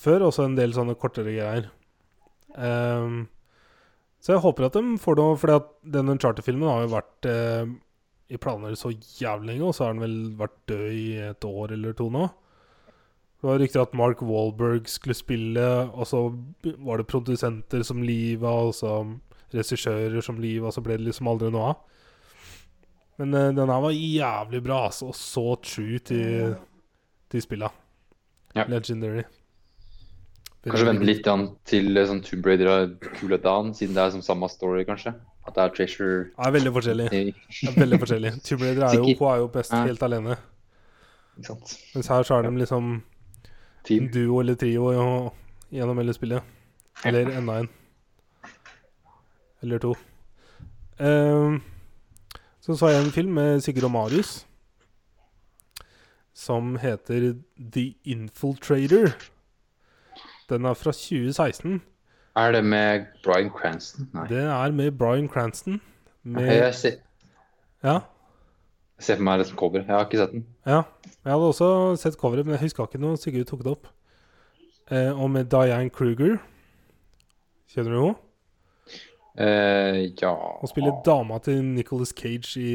før, 0.00 0.26
og 0.26 0.32
så 0.34 0.46
en 0.48 0.56
del 0.56 0.72
sånne 0.76 0.96
kortere 1.00 1.32
greier. 1.36 1.68
Um, 2.56 3.28
så 4.20 4.34
jeg 4.34 4.42
håper 4.42 4.66
at 4.66 4.76
de 4.76 4.96
får 5.00 5.16
noe, 5.20 5.36
for 5.40 5.52
den 5.96 6.12
Uncharted-filmen 6.12 6.68
har 6.68 6.82
jo 6.84 6.90
vært 6.96 7.28
eh, 7.30 7.70
i 8.30 8.38
planer 8.38 8.76
så 8.78 8.92
jævlig 8.92 9.52
lenge, 9.52 9.66
og 9.66 9.74
så 9.74 9.86
har 9.86 9.96
den 9.96 10.04
vel 10.04 10.18
vært 10.38 10.56
død 10.70 10.86
i 10.94 11.06
et 11.30 11.46
år 11.48 11.74
eller 11.76 11.96
to 11.98 12.06
nå. 12.14 12.28
Det 13.40 13.48
var 13.48 13.60
rykter 13.62 13.82
at 13.82 13.96
Mark 13.96 14.22
Wahlberg 14.22 14.88
skulle 14.92 15.16
spille, 15.16 15.66
og 15.90 16.06
så 16.06 16.26
var 16.84 17.00
det 17.00 17.08
produsenter 17.08 17.82
som 17.86 18.02
liva, 18.04 18.52
og 18.68 18.74
så 18.76 18.98
regissører 19.54 20.20
som 20.22 20.38
liva, 20.40 20.68
og 20.68 20.76
så 20.76 20.84
ble 20.84 20.98
det 20.98 21.08
liksom 21.08 21.30
aldri 21.30 21.48
noe 21.54 21.70
av. 21.72 21.86
Men 23.20 23.36
uh, 23.36 23.46
den 23.56 23.72
her 23.72 23.84
var 23.84 23.96
jævlig 23.96 24.62
bra, 24.64 24.84
altså, 24.90 25.10
og 25.10 25.16
så 25.16 25.46
true 25.64 25.98
til, 26.04 26.54
til 27.32 27.44
spilla. 27.44 27.72
Ja. 28.54 28.66
Legendary. 28.68 29.24
Kanskje 30.60 30.86
vente 30.90 31.06
litt 31.08 31.28
til 31.70 31.96
eh, 31.96 32.06
sånn 32.08 32.20
Tomb 32.24 32.44
Raider 32.44 32.68
har 32.68 32.88
coola 33.16 33.38
down, 33.40 33.72
siden 33.76 33.96
det 33.96 34.02
er 34.02 34.12
som 34.12 34.24
samme 34.24 34.48
story, 34.52 34.84
kanskje? 34.84 35.14
At 35.46 35.54
det 35.56 35.62
er 35.62 35.68
treasure 35.74 36.24
Det 36.24 36.46
er 36.46 36.50
veldig 36.52 36.72
forskjellig. 36.72 37.06
Det 37.10 37.68
er 37.68 37.80
veldig 37.80 37.98
forskjellig. 38.02 38.32
Tomb 38.44 38.62
Raider 38.62 38.84
er 38.86 38.94
jo, 38.94 39.04
hun 39.18 39.28
er 39.32 39.36
jo 39.40 39.46
best 39.54 39.72
Ja. 39.72 39.84
helt 39.86 40.02
alene. 40.02 40.36
Ikke 41.38 41.46
sant? 41.46 41.76
Mens 41.94 42.06
her 42.12 42.22
så 42.22 42.34
er 42.38 42.42
de 42.42 42.58
liksom 42.58 43.02
Team. 43.84 44.08
duo 44.12 44.40
eller 44.40 44.54
trio 44.54 44.90
gjennom 45.72 45.96
hele 45.96 46.12
spillet. 46.14 46.42
Eller 47.04 47.30
enda 47.38 47.58
en. 47.60 47.68
Eller 49.62 49.78
to. 49.78 49.94
Um, 51.00 51.62
så 52.60 52.76
så 52.76 52.88
jeg 52.92 53.04
en 53.06 53.12
film 53.12 53.32
med 53.34 53.60
Sigurd 53.60 53.84
og 53.84 53.90
Marius 53.90 54.46
som 56.34 56.76
heter 56.76 57.34
The 57.72 57.94
Infiltrator. 58.04 59.12
Den 60.48 60.64
er 60.64 60.74
fra 60.74 60.92
2016. 60.92 61.82
Er 62.36 62.52
det 62.52 62.64
med 62.64 63.06
Bryan 63.24 63.50
Cranston? 63.50 64.08
Nei. 64.14 64.26
Det 64.30 64.38
er 64.44 64.70
med 64.72 64.92
Bryan 64.98 65.28
Cranston. 65.28 65.80
Med, 66.22 66.46
Jeg 66.46 66.74
ser, 66.74 66.96
ja, 67.82 67.98
jeg 69.00 69.04
ser 69.06 69.16
for 69.16 69.24
meg 69.24 69.42
som 69.48 69.56
cover. 69.56 69.80
Jeg 69.80 69.88
har 69.94 70.04
ikke 70.04 70.18
sett 70.20 70.32
den. 70.36 70.46
ja. 70.66 70.82
Jeg 71.24 71.32
hadde 71.32 71.48
også 71.50 71.96
sett 72.00 72.16
coveret, 72.20 72.46
men 72.46 72.54
jeg 72.54 72.62
huska 72.66 72.84
ikke 72.86 73.00
noe. 73.00 73.16
Sigurd 73.20 73.46
tok 73.48 73.62
det 73.64 73.72
opp. 73.74 73.86
Eh, 74.90 75.10
og 75.12 75.30
med 75.30 75.48
Diane 75.52 75.90
Kruger. 75.92 76.38
Kjenner 77.68 77.92
du 77.92 78.00
henne? 78.00 78.16
Eh, 79.40 79.98
ja 80.20 80.32
Hun 80.60 80.68
spiller 80.68 80.96
dama 81.06 81.38
til 81.44 81.60
Nicholas 81.64 82.12
Cage 82.16 82.56
i 82.60 82.72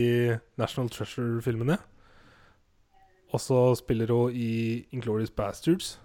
National 0.57 0.89
Treasure-filmene. 0.89 1.77
Og 3.33 3.41
så 3.41 3.59
spiller 3.75 4.13
hun 4.13 4.31
i 4.33 4.85
Inglorious 4.93 5.31
Bastards. 5.33 5.99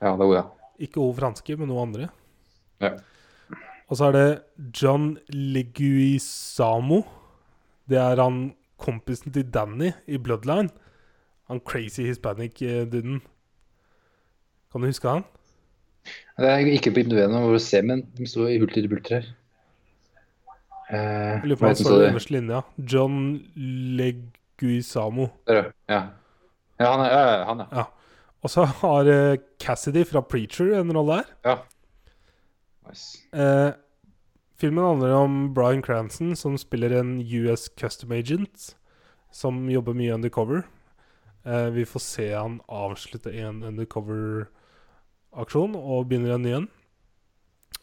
Ja, 0.00 0.14
det 0.16 0.20
er 0.20 0.26
hun, 0.30 0.34
ja. 0.38 0.44
Ikke 0.78 1.00
hun 1.02 1.14
franske, 1.18 1.56
men 1.56 1.68
hun 1.70 1.82
andre. 1.88 2.08
Ja. 2.82 2.90
Og 3.92 3.98
så 3.98 4.08
er 4.08 4.12
det 4.16 4.28
John 4.82 5.18
Leguizamo. 5.28 7.02
Det 7.90 7.98
er 8.00 8.22
han 8.22 8.54
kompisen 8.80 9.32
til 9.34 9.44
Danny 9.52 9.90
i 10.08 10.16
Bloodline. 10.18 10.70
Han 11.50 11.60
crazy 11.68 12.06
hispanic-duden. 12.08 13.20
Kan 14.72 14.80
du 14.80 14.86
huske 14.88 15.08
han? 15.12 15.24
Det 16.38 16.48
er 16.48 16.64
ikke 16.72 16.90
på 16.96 17.02
individene 17.04 17.38
hvor 17.42 17.52
du 17.54 17.60
ser, 17.62 17.82
men 17.86 18.06
de 18.16 18.26
står 18.26 18.54
i 18.54 18.58
hulter 18.62 18.80
til 18.80 18.88
bulter 18.90 19.20
her. 19.20 19.28
Eh, 20.92 20.98
Jeg 20.98 21.40
lurer 21.44 21.56
på 21.60 21.64
om 21.64 21.68
han 21.68 21.76
står 21.78 21.98
det? 22.00 22.08
øverste 22.10 22.32
linja. 22.34 22.60
John 22.92 23.18
Leguizamo. 24.00 25.26
Ja. 25.48 25.62
ja. 25.88 26.00
Ja, 26.80 26.88
han 26.96 27.04
er, 27.04 27.12
ja, 27.12 27.44
han 27.50 27.60
er. 27.60 27.76
ja. 27.76 27.84
Og 28.42 28.50
så 28.50 28.64
har 28.64 29.06
eh, 29.12 29.36
Cassidy 29.62 30.02
fra 30.08 30.20
Preacher 30.26 30.72
en 30.80 30.90
rolle 30.96 31.20
her. 31.20 31.28
ja. 31.44 31.56
Nice. 32.92 33.18
Eh, 33.32 33.72
filmen 34.56 34.84
handler 34.84 35.14
om 35.14 35.54
Bryan 35.54 35.82
Cranston, 35.82 36.36
som 36.36 36.58
spiller 36.58 36.90
en 36.90 37.20
US 37.20 37.68
Custom 37.80 38.12
Agent, 38.12 38.76
som 39.30 39.70
jobber 39.70 39.94
mye 39.96 40.14
undercover. 40.14 40.62
Eh, 41.44 41.66
vi 41.72 41.86
får 41.88 42.00
se 42.00 42.34
han 42.34 42.60
avslutte 42.68 43.32
en 43.32 43.62
undercover-aksjon 43.62 45.76
og 45.76 46.06
begynner 46.10 46.34
en 46.34 46.42
ny 46.42 46.52
en. 46.58 46.68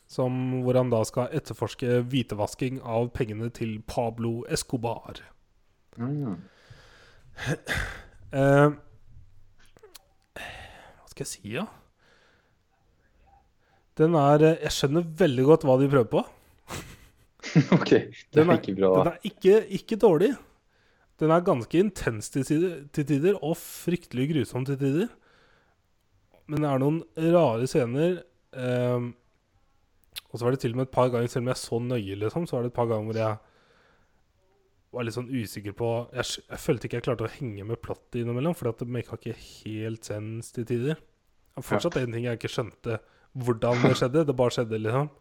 Som, 0.10 0.62
hvor 0.62 0.78
han 0.78 0.90
da 0.94 1.04
skal 1.06 1.34
etterforske 1.34 2.02
hvitevasking 2.10 2.82
av 2.82 3.10
pengene 3.14 3.50
til 3.54 3.82
Pablo 3.90 4.46
Escobar. 4.50 5.14
Mm. 5.98 6.36
Eh, 8.30 8.70
hva 10.38 11.08
skal 11.10 11.26
jeg 11.26 11.34
si, 11.34 11.58
da? 11.58 11.66
Den 14.00 14.16
er 14.16 14.46
eh, 14.48 14.60
Jeg 14.66 14.76
skjønner 14.76 15.08
veldig 15.24 15.48
godt 15.48 15.66
hva 15.68 15.78
de 15.82 15.90
prøver 15.92 16.12
på. 16.14 16.26
OK. 17.76 17.92
Det 17.92 18.44
er 18.44 18.54
ikke 18.56 18.78
bra. 18.78 18.92
Den 18.96 19.12
er 19.12 19.28
ikke, 19.32 19.58
ikke 19.80 20.00
dårlig. 20.00 20.34
Den 21.20 21.34
er 21.36 21.44
ganske 21.44 21.82
intens 21.84 22.32
til 22.32 22.46
tider, 22.48 22.76
til 22.96 23.08
tider, 23.10 23.40
og 23.44 23.58
fryktelig 23.60 24.30
grusom 24.32 24.68
til 24.68 24.80
tider. 24.80 25.10
Men 26.50 26.64
det 26.64 26.70
er 26.70 26.82
noen 26.82 27.02
rare 27.36 27.68
scener. 27.70 28.22
ehm, 28.56 29.12
og 30.30 30.40
så 30.40 30.46
var 30.46 30.56
det 30.56 30.62
til 30.64 30.74
og 30.74 30.80
med 30.80 30.88
et 30.88 30.96
par 30.96 31.12
ganger, 31.12 31.28
selv 31.28 31.44
om 31.44 31.52
jeg 31.52 31.62
så 31.62 31.80
nøye, 31.84 32.16
liksom, 32.24 32.48
så 32.48 32.56
var 32.56 32.64
det 32.64 32.72
et 32.72 32.80
par 32.80 32.88
ganger 32.90 33.10
hvor 33.10 33.20
jeg 33.20 33.38
var 34.90 35.06
litt 35.06 35.14
sånn 35.14 35.30
usikker 35.30 35.76
på 35.78 35.90
Jeg, 36.18 36.26
jeg 36.50 36.62
følte 36.64 36.88
ikke 36.88 36.98
jeg 36.98 37.06
klarte 37.06 37.28
å 37.28 37.34
henge 37.36 37.66
med 37.68 37.82
plottet 37.84 38.24
innimellom, 38.24 38.56
for 38.58 38.72
det 38.72 38.88
maka 38.90 39.20
ikke 39.20 39.36
helt 39.38 40.08
sens 40.08 40.54
til 40.56 40.66
tider. 40.70 40.98
Det 40.98 41.62
er 41.62 41.68
fortsatt 41.68 42.00
en 42.00 42.16
ting 42.16 42.26
jeg 42.26 42.40
ikke 42.40 42.52
skjønte 42.56 43.00
hvordan 43.34 43.84
det 43.84 43.96
skjedde. 44.00 44.26
Det 44.28 44.36
bare 44.36 44.56
skjedde, 44.56 44.82
liksom. 44.86 45.10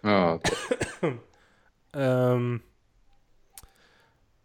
Ja. 0.00 0.38
Ehm, 1.92 2.62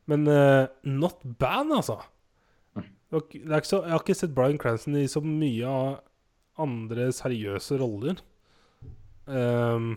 men 0.05 0.27
uh, 0.27 0.67
not 0.83 1.21
bad, 1.39 1.71
altså. 1.71 2.01
Det 2.75 2.83
var 3.11 3.21
er 3.53 3.61
ikke 3.61 3.67
så, 3.69 3.81
jeg 3.83 3.93
har 3.93 4.01
ikke 4.03 4.17
sett 4.17 4.35
Bryan 4.35 4.57
Cranston 4.59 4.97
i 4.99 5.07
så 5.07 5.21
mye 5.23 5.69
av 5.69 6.01
andre 6.59 7.07
seriøse 7.13 7.77
roller. 7.79 8.19
Um, 9.25 9.95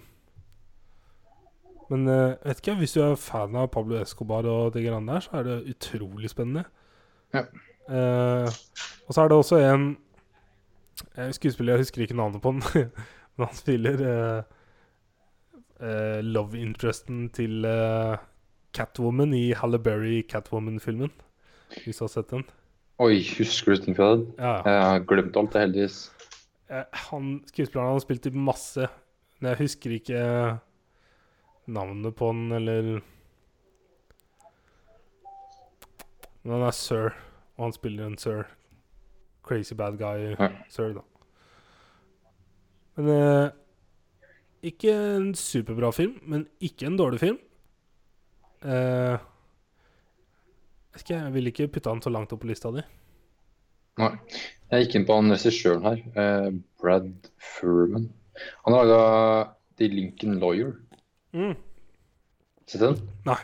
men 1.89 2.09
uh, 2.09 2.37
vet 2.45 2.61
ikke, 2.61 2.77
hvis 2.83 2.95
du 2.97 3.01
er 3.03 3.17
fan 3.21 3.57
av 3.57 3.71
Pablo 3.73 3.99
Escobar 4.01 4.47
og 4.49 4.75
de 4.77 4.85
greiene 4.85 5.09
der, 5.09 5.25
så 5.25 5.41
er 5.41 5.49
det 5.49 5.75
utrolig 5.75 6.31
spennende. 6.31 6.67
Ja. 7.35 7.47
Uh, 7.89 8.49
og 9.09 9.17
så 9.17 9.25
er 9.25 9.29
det 9.33 9.41
også 9.41 9.61
en 9.65 9.91
skuespiller, 11.35 11.75
jeg 11.75 11.85
husker 11.87 12.05
ikke 12.05 12.17
navnet 12.19 12.43
på 12.43 12.53
den, 12.55 12.63
men 13.37 13.47
han 13.47 13.59
spiller 13.59 14.03
eh, 14.09 14.43
eh, 15.81 16.21
love 16.25 16.59
interesten 16.61 17.29
til 17.35 17.65
eh, 17.69 18.19
Catwoman 18.75 19.35
i 19.35 19.53
Halle 19.57 19.81
Berry 19.83 20.23
Catwoman-filmen. 20.29 21.13
Hvis 21.85 22.01
du 22.01 22.05
har 22.07 22.13
sett 22.13 22.31
den. 22.33 22.47
Oi, 22.99 23.21
husker 23.39 23.77
du 23.77 23.85
den 23.85 23.99
fra 23.99 24.15
den? 24.17 24.25
Ja, 24.39 24.55
ja. 24.57 24.73
Jeg 24.73 24.87
har 24.91 25.05
glemt 25.11 25.37
alt, 25.37 25.53
det, 25.53 25.67
heldigvis. 25.67 25.99
Eh, 26.71 26.85
han, 27.11 27.29
skuespilleren 27.47 27.93
har 27.95 28.03
spilt 28.03 28.27
i 28.27 28.35
masse, 28.35 28.89
men 29.39 29.53
jeg 29.53 29.63
husker 29.63 29.95
ikke 29.99 30.25
navnet 31.69 32.17
på 32.17 32.33
den, 32.33 32.53
eller 32.53 32.99
Men 36.43 36.55
han 36.55 36.69
er 36.71 36.77
sir, 36.77 37.17
og 37.59 37.67
han 37.67 37.75
spiller 37.77 38.07
en 38.07 38.17
sir. 38.17 38.47
Crazy 39.49 39.75
bad 39.79 39.97
guy 40.01 40.35
Ja. 40.37 40.51
sir, 40.69 40.93
da. 40.99 41.03
Men 42.99 43.09
eh, 43.15 43.51
Ikke 44.73 44.93
en 45.17 45.33
superbra 45.39 45.93
film, 45.95 46.17
men 46.27 46.47
ikke 46.61 46.87
en 46.89 46.97
dårlig 46.99 47.21
film. 47.23 47.37
Eh, 48.67 49.19
ikke, 50.99 51.15
jeg 51.15 51.33
vil 51.37 51.47
ikke 51.53 51.69
putte 51.71 51.93
han 51.93 52.03
så 52.03 52.11
langt 52.11 52.33
opp 52.35 52.43
på 52.43 52.49
lista 52.51 52.73
di. 52.75 52.83
Nei. 54.03 54.11
Jeg 54.71 54.85
gikk 54.87 54.97
inn 54.99 55.07
på 55.09 55.15
han 55.21 55.31
regissøren 55.33 55.87
her, 55.87 56.03
eh, 56.19 56.51
Brad 56.83 57.13
Furman. 57.39 58.09
Han 58.67 58.75
har 58.75 58.85
laga 58.85 59.55
The 59.79 59.89
Lincoln 59.89 60.41
Lawyer. 60.43 60.75
Mm. 61.35 61.55
Sett 62.67 62.83
den? 62.83 62.99
Nei. 63.27 63.39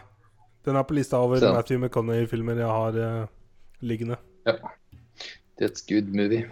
Den 0.65 0.77
er 0.81 0.87
på 0.89 0.95
lista 0.97 1.19
over 1.23 1.41
Matthew 1.55 1.79
McConney-filmer 1.79 2.59
jeg 2.59 2.75
har 2.75 2.99
eh, 3.07 3.27
liggende. 3.87 4.19
Ja. 4.47 4.57
That's 5.59 5.83
good 5.87 6.09
movie. 6.15 6.47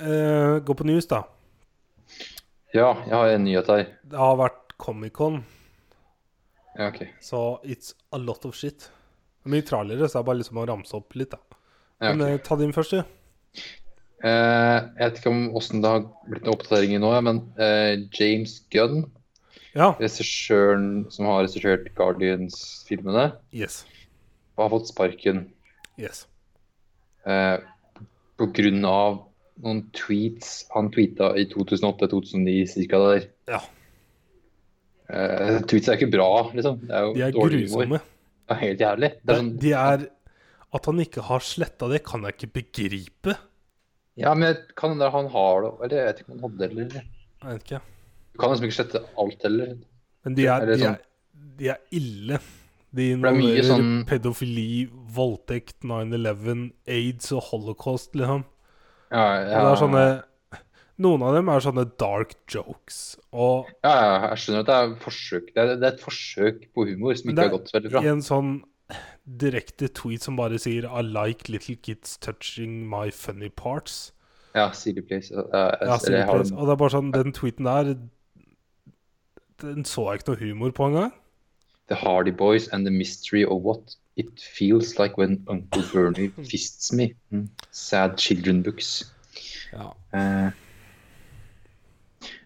Uh, 0.00 0.58
gå 0.64 0.74
på 0.74 0.84
news, 0.88 1.06
da. 1.10 1.24
Ja, 2.72 2.94
jeg 3.04 3.12
har 3.16 3.32
en 3.34 3.44
nyhet 3.44 3.68
her. 3.68 3.88
Det 4.06 4.16
har 4.18 4.36
vært 4.40 4.72
Comic-Con, 4.80 5.42
Ja, 6.78 6.86
ok. 6.88 7.02
så 7.20 7.60
it's 7.64 7.92
a 8.12 8.18
lot 8.18 8.44
of 8.48 8.54
shit. 8.56 8.78
Det 9.42 9.50
er 9.50 9.54
mye 9.56 9.66
trailere, 9.66 10.08
så 10.08 10.18
det 10.18 10.22
er 10.22 10.28
bare 10.30 10.40
liksom 10.40 10.60
å 10.62 10.66
ramse 10.70 10.94
opp 10.96 11.14
litt, 11.18 11.30
da. 11.34 11.38
Ja, 12.00 12.14
Men 12.14 12.22
ok. 12.22 12.30
eh, 12.30 12.38
ta 12.46 12.56
din 12.56 12.72
først, 12.72 12.90
du. 12.90 13.02
Eh, 14.22 14.78
jeg 14.96 15.04
vet 15.10 15.18
ikke 15.20 15.30
om 15.32 15.42
åssen 15.56 15.82
det 15.82 15.90
har 15.90 16.06
blitt 16.28 16.44
noen 16.44 16.54
oppdateringer 16.56 17.00
nå, 17.02 17.12
men 17.24 17.42
eh, 17.58 17.96
James 18.16 18.60
Gunn, 18.72 19.10
Ja. 19.74 19.92
regissøren 20.00 21.10
som 21.12 21.26
har 21.26 21.42
regissert 21.44 21.92
Guardians-filmene, 21.94 23.32
Yes. 23.52 23.84
har 24.56 24.70
fått 24.70 24.88
sparken 24.88 25.50
Yes. 25.98 26.26
Eh, 27.26 27.58
av 28.88 29.18
noen 29.60 29.82
tweets 29.92 30.64
han 30.72 30.88
tweeta 30.94 31.34
i 31.36 31.44
2008-2009 31.50 32.54
cirka 32.70 33.00
der. 33.02 33.26
Ja. 33.50 33.60
Eh, 35.10 35.58
tweets 35.68 35.90
er 35.90 35.98
ikke 35.98 36.12
bra, 36.14 36.30
liksom. 36.54 36.80
Det 36.86 36.94
er 36.96 37.04
jo 37.08 37.12
De 37.16 37.24
er 37.26 37.34
grusomme. 37.36 38.00
Det 38.00 38.56
er 38.56 38.60
helt 38.64 38.80
jævlig. 38.84 39.10
Det 39.20 39.34
er 39.34 39.40
sånn, 39.42 39.52
De 39.60 39.72
er 39.76 40.08
At 40.72 40.86
han 40.86 41.00
ikke 41.02 41.22
har 41.26 41.42
sletta 41.42 41.88
det, 41.90 42.04
kan 42.06 42.22
jeg 42.22 42.36
ikke 42.36 42.52
begripe. 42.60 43.36
ja, 44.16 44.34
men 44.34 44.54
kan 44.76 44.92
hende 44.94 45.10
han 45.10 45.26
har 45.32 45.62
det, 45.64 45.70
eller 45.82 45.96
jeg 45.96 46.06
vet 46.06 46.20
ikke 46.20 46.30
om 46.30 46.38
han 46.38 46.44
hadde 46.50 46.58
det, 46.58 46.70
eller 46.70 46.94
Jeg 46.94 47.50
vet 47.50 47.64
ikke. 47.64 47.80
Du 48.32 48.38
kan 48.38 48.50
liksom 48.52 48.68
ikke 48.68 48.78
slette 48.78 49.02
alt 49.18 49.42
heller. 49.42 49.72
Men 50.24 50.34
de 50.34 50.46
er, 50.46 50.66
de 50.66 50.76
sånn- 50.78 50.94
er, 50.94 51.00
de 51.58 51.68
er 51.68 51.78
ille. 51.90 52.38
De 52.92 53.04
er 53.12 53.16
involverer 53.16 53.62
sånn- 53.68 54.04
pedofili, 54.08 54.88
voldtekt, 55.14 55.76
9-11, 55.86 56.72
aids 56.88 57.30
og 57.32 57.42
holocaust, 57.52 58.14
liksom. 58.18 58.44
Ja, 59.12 59.24
ja, 59.42 59.44
det 59.46 59.70
er 59.72 59.80
sånne 59.84 60.22
Noen 61.00 61.22
av 61.24 61.32
dem 61.32 61.48
er 61.48 61.60
sånne 61.64 61.86
dark 61.96 62.34
jokes. 62.52 63.16
Og 63.32 63.64
ja, 63.82 63.88
ja, 63.94 64.28
jeg 64.34 64.38
skjønner 64.42 64.60
at 64.60 64.66
det 64.68 64.74
er 64.76 64.90
forsøk. 65.00 65.46
Det 65.54 65.62
er, 65.62 65.70
det 65.80 65.86
er 65.88 65.94
et 65.94 66.02
forsøk 66.02 66.66
på 66.74 66.84
humor 66.90 67.14
som 67.16 67.30
ikke 67.30 67.46
har 67.46 67.54
gått 67.54 67.70
veldig 67.72 67.90
bra. 67.94 68.02
i 68.04 68.10
en 68.10 68.20
sånn 68.20 68.50
direkte 69.24 69.88
tweet 69.88 70.20
som 70.26 70.36
bare 70.36 70.58
sier 70.60 70.84
I 70.84 71.00
like 71.06 71.48
little 71.48 71.76
kids 71.76 72.18
touching 72.18 72.82
my 72.90 73.08
funny 73.10 73.48
parts. 73.48 74.12
Ja, 74.54 74.68
Silly 74.72 75.00
Place. 75.00 75.30
jeg, 75.30 75.46
Ja, 75.54 75.96
sier 75.96 75.98
silly 76.04 76.20
please 76.26 76.50
place. 76.50 76.52
Og 76.52 76.66
det 76.66 76.72
er 76.74 76.80
bare 76.84 76.90
sånn, 76.98 77.12
den 77.12 77.32
tweeten 77.32 77.64
der 77.64 77.94
Den 79.60 79.84
så 79.84 80.10
jeg 80.10 80.20
ikke 80.20 80.32
noe 80.34 80.40
humor 80.40 80.70
på 80.76 80.86
engang. 80.90 81.12
The 81.90 81.96
Hardy 81.96 82.30
Boys 82.30 82.68
and 82.68 82.86
the 82.86 82.90
Mystery 82.90 83.44
of 83.44 83.62
What 83.62 83.96
It 84.16 84.38
Feels 84.38 84.96
Like 85.00 85.18
When 85.18 85.42
Uncle 85.48 85.82
Bernie 85.92 86.28
Fists 86.48 86.92
Me. 86.92 87.14
Mm. 87.32 87.48
Sad 87.72 88.16
Children 88.16 88.62
Books. 88.62 89.12
Ja. 89.72 89.92
Eh, 90.12 90.50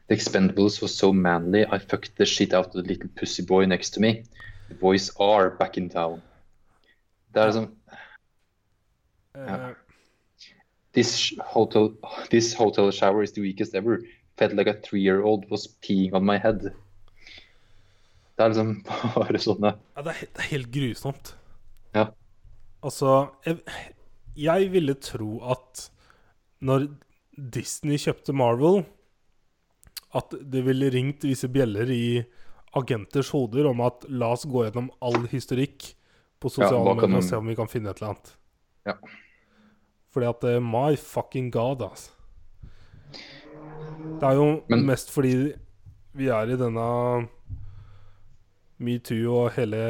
the 0.09 0.15
Expendables 0.15 0.81
was 0.81 0.97
so 0.97 1.13
manly, 1.13 1.67
I 1.67 1.79
fucked 1.79 2.17
the 2.17 2.25
shit 2.25 2.55
out 2.55 2.67
of 2.69 2.73
the 2.73 2.83
little 2.83 3.11
pussy 3.17 3.43
boy 3.43 3.67
next 3.67 3.91
to 3.91 4.01
me. 4.01 4.25
The 4.69 4.75
boys 4.75 5.11
are 5.21 5.51
back 5.51 5.77
in 5.77 5.91
town. 5.91 6.23
Det 7.35 7.43
er 7.43 7.69
Eh, 9.37 9.75
This 10.95 11.35
hotel, 11.41 11.97
this 12.31 12.55
hotel 12.55 12.91
shower 12.93 13.23
is 13.23 13.33
the 13.33 13.41
weakest 13.43 13.75
ever. 13.75 13.99
Felt 14.39 14.55
like 14.55 14.69
a 14.69 14.81
three-year-old 14.81 15.51
was 15.51 15.77
peeing 15.83 16.15
on 16.15 16.25
my 16.25 16.39
head. 16.39 16.73
Det 18.35 18.45
er 18.45 18.51
liksom 18.53 18.71
bare 19.15 19.41
sånne 19.43 19.71
Ja, 19.95 20.03
det 20.07 20.15
er, 20.15 20.21
det 20.35 20.43
er 20.45 20.51
helt 20.51 20.71
grusomt. 20.75 21.35
Ja. 21.95 22.09
Altså 22.85 23.13
jeg, 23.47 23.61
jeg 24.37 24.71
ville 24.75 24.95
tro 25.01 25.37
at 25.55 25.85
når 26.65 26.89
Disney 27.55 27.99
kjøpte 28.01 28.35
Marvel, 28.37 28.83
at 30.15 30.35
det 30.53 30.63
ville 30.67 30.91
ringt 30.95 31.25
visse 31.27 31.49
bjeller 31.51 31.91
i 31.91 32.05
agenters 32.79 33.31
hoder 33.35 33.67
om 33.71 33.81
at 33.87 34.05
la 34.11 34.33
oss 34.35 34.45
gå 34.51 34.65
gjennom 34.67 34.89
all 35.03 35.27
historikk 35.31 35.93
på 36.43 36.51
sosiale 36.51 36.83
ja, 36.91 36.95
medier 36.99 37.19
og 37.21 37.27
se 37.27 37.39
om 37.39 37.51
vi 37.51 37.57
kan 37.59 37.71
finne 37.71 37.91
et 37.91 38.01
eller 38.01 38.13
annet. 38.15 38.33
Ja. 38.91 38.97
Fordi 40.15 40.29
at 40.31 40.47
eh, 40.51 40.61
My 40.63 40.95
fucking 40.99 41.51
god, 41.55 41.83
altså. 41.87 42.11
Det 43.15 44.27
er 44.29 44.39
jo 44.39 44.49
Men- 44.71 44.87
mest 44.87 45.11
fordi 45.15 45.35
vi 46.15 46.29
er 46.31 46.51
i 46.55 46.59
denne 46.59 46.89
metoo 48.79 49.35
og 49.45 49.53
hele 49.57 49.81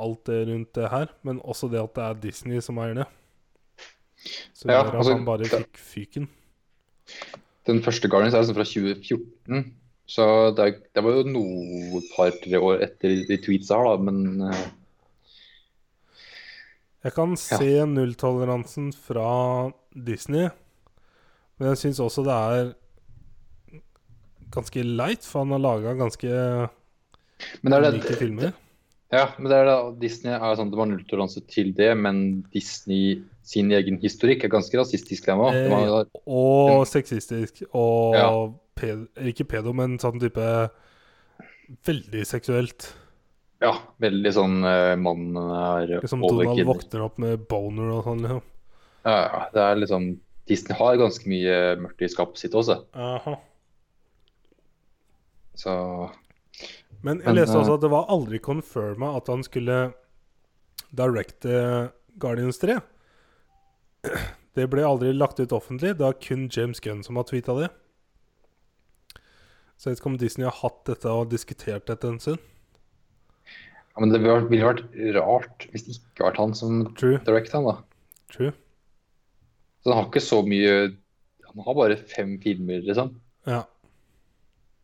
alt 0.00 0.26
det 0.26 0.40
rundt 0.48 0.74
det 0.76 0.90
her, 0.90 1.12
men 1.22 1.40
også 1.44 1.70
det 1.72 1.82
at 1.82 1.94
det 1.96 2.04
er 2.04 2.20
Disney 2.26 2.60
som 2.64 2.80
eier 2.82 3.02
det. 3.02 3.06
Så 4.54 4.68
Ja, 4.68 4.82
altså, 4.82 5.12
han 5.12 5.24
bare 5.26 5.48
fikk 5.48 5.78
fyken. 5.78 6.28
Den 7.66 7.82
første 7.82 8.08
Guardians 8.08 8.34
er 8.34 8.44
liksom 8.44 8.56
fra 8.56 8.64
2014. 8.64 9.74
Så 10.06 10.24
det, 10.56 10.66
det 10.92 11.04
var 11.04 11.16
jo 11.16 11.28
noe 11.32 12.00
par-tre 12.12 12.60
år 12.60 12.82
etter 12.84 13.22
de 13.28 13.38
tweetsa 13.40 13.78
her, 13.78 13.94
da. 13.94 14.10
Men 14.10 14.42
uh... 14.44 14.64
Jeg 17.04 17.16
kan 17.16 17.36
se 17.40 17.84
nulltoleransen 17.88 18.92
fra 18.96 19.70
Disney, 19.92 20.48
men 21.58 21.72
jeg 21.72 21.80
syns 21.82 22.00
også 22.00 22.24
det 22.24 22.36
er 22.36 22.70
ganske 24.54 24.84
leit, 24.84 25.26
for 25.26 25.44
han 25.44 25.52
har 25.52 25.62
laga 25.64 25.96
ganske 25.98 26.30
men 27.62 27.72
det 27.72 27.78
er 27.78 27.90
det, 27.90 28.18
det, 28.40 28.52
ja, 29.12 29.28
men 29.38 29.50
det 29.50 29.58
er 29.60 29.64
det, 29.68 29.76
Disney 30.00 30.32
er 30.34 30.56
sånn, 30.58 30.70
det 30.72 30.78
var 30.80 30.86
nulltoleranse 30.90 31.42
til 31.46 31.72
det, 31.76 31.92
men 31.96 32.42
Disney 32.52 33.22
sin 33.44 33.70
egen 33.76 33.98
historikk 34.00 34.44
er 34.44 34.48
ganske 34.52 34.74
rasistisk, 34.80 35.26
den. 35.26 35.38
Eh, 35.40 35.68
Det 35.68 35.70
var- 35.92 36.06
Og 36.26 36.86
sexistisk. 36.86 37.62
Og 37.74 38.14
Ja. 38.14 38.28
ped, 38.74 39.06
ikke 39.16 39.44
pedo, 39.46 39.72
men 39.74 39.98
sånn 39.98 40.18
type 40.20 40.70
Veldig 41.86 42.26
seksuelt. 42.26 42.92
Ja, 43.62 43.78
veldig 43.98 44.32
sånn 44.34 44.58
uh, 44.64 44.94
mannen 44.96 45.36
er 45.38 46.06
Som 46.06 46.20
Donald 46.20 46.56
kvinner. 46.58 46.74
våkner 46.74 47.04
opp 47.06 47.18
med 47.18 47.46
boner 47.48 47.88
og 47.90 48.04
sånn. 48.04 48.20
Liksom. 48.20 48.42
Ja, 49.06 49.14
ja, 49.32 49.46
det 49.54 49.62
er 49.62 49.76
liksom 49.76 50.18
Disney 50.46 50.76
har 50.76 50.96
ganske 51.00 51.24
mye 51.26 51.76
mørkt 51.80 52.02
i 52.02 52.08
skapet 52.12 52.36
sitt 52.36 52.52
også, 52.52 52.84
Aha. 52.94 53.38
så 55.56 56.10
Men 57.04 57.20
jeg 57.20 57.36
leste 57.36 57.54
eh, 57.58 57.60
også 57.62 57.76
at 57.76 57.82
det 57.84 57.90
var 57.92 58.08
aldri 58.12 58.38
confirma 58.40 59.10
at 59.18 59.28
han 59.28 59.42
skulle 59.44 59.78
directe 60.94 61.58
Guardians 62.22 62.58
3. 62.62 62.78
Det 64.54 64.68
ble 64.70 64.84
aldri 64.86 65.10
lagt 65.16 65.40
ut 65.42 65.50
offentlig. 65.56 65.96
Det 65.98 66.06
er 66.06 66.14
kun 66.22 66.44
James 66.54 66.78
Gunn 66.80 67.00
som 67.02 67.16
har 67.18 67.24
tweeta 67.26 67.56
det. 67.58 67.68
Så 69.74 69.88
jeg 69.90 69.96
vet 69.96 70.00
ikke 70.02 70.10
om 70.12 70.18
Disney 70.20 70.46
har 70.46 70.54
hatt 70.60 70.84
dette 70.86 71.10
og 71.10 71.32
diskutert 71.32 71.88
dette 71.90 72.06
en 72.06 72.20
stund. 72.22 72.38
ja, 73.50 73.98
Men 74.00 74.12
det 74.14 74.20
ville 74.22 74.62
vært- 74.62 74.84
rart 75.18 75.66
hvis 75.72 75.84
det 75.88 75.96
ikke 75.98 76.28
vært 76.28 76.38
han 76.38 76.54
som 76.54 76.84
directa 76.94 77.58
han, 77.58 77.64
da. 77.66 77.74
True. 78.30 78.52
Så 79.82 79.90
han 79.90 79.98
har 80.04 80.06
ikke 80.10 80.22
så 80.22 80.38
mye 80.46 80.96
Han 81.54 81.64
har 81.66 81.74
bare 81.74 81.96
fem 81.96 82.38
filmer, 82.42 82.80
liksom. 82.82 83.10
Ja. 83.46 83.64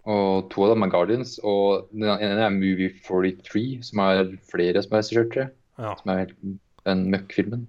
Og 0.08 0.48
to 0.52 0.64
av 0.64 0.72
dem 0.72 0.86
er 0.86 0.92
Guardians, 0.92 1.36
og 1.44 1.90
den 1.92 2.08
ene 2.08 2.46
er 2.46 2.54
Movie 2.54 2.94
43, 3.04 3.82
som 3.84 4.00
er 4.06 4.30
flere 4.48 4.80
som 4.82 4.96
er 4.96 5.04
jeg. 5.12 5.50
ja. 5.78 5.92
Som 5.98 6.14
er 6.14 6.32
den 6.86 7.04
møkkfilmen. 7.12 7.66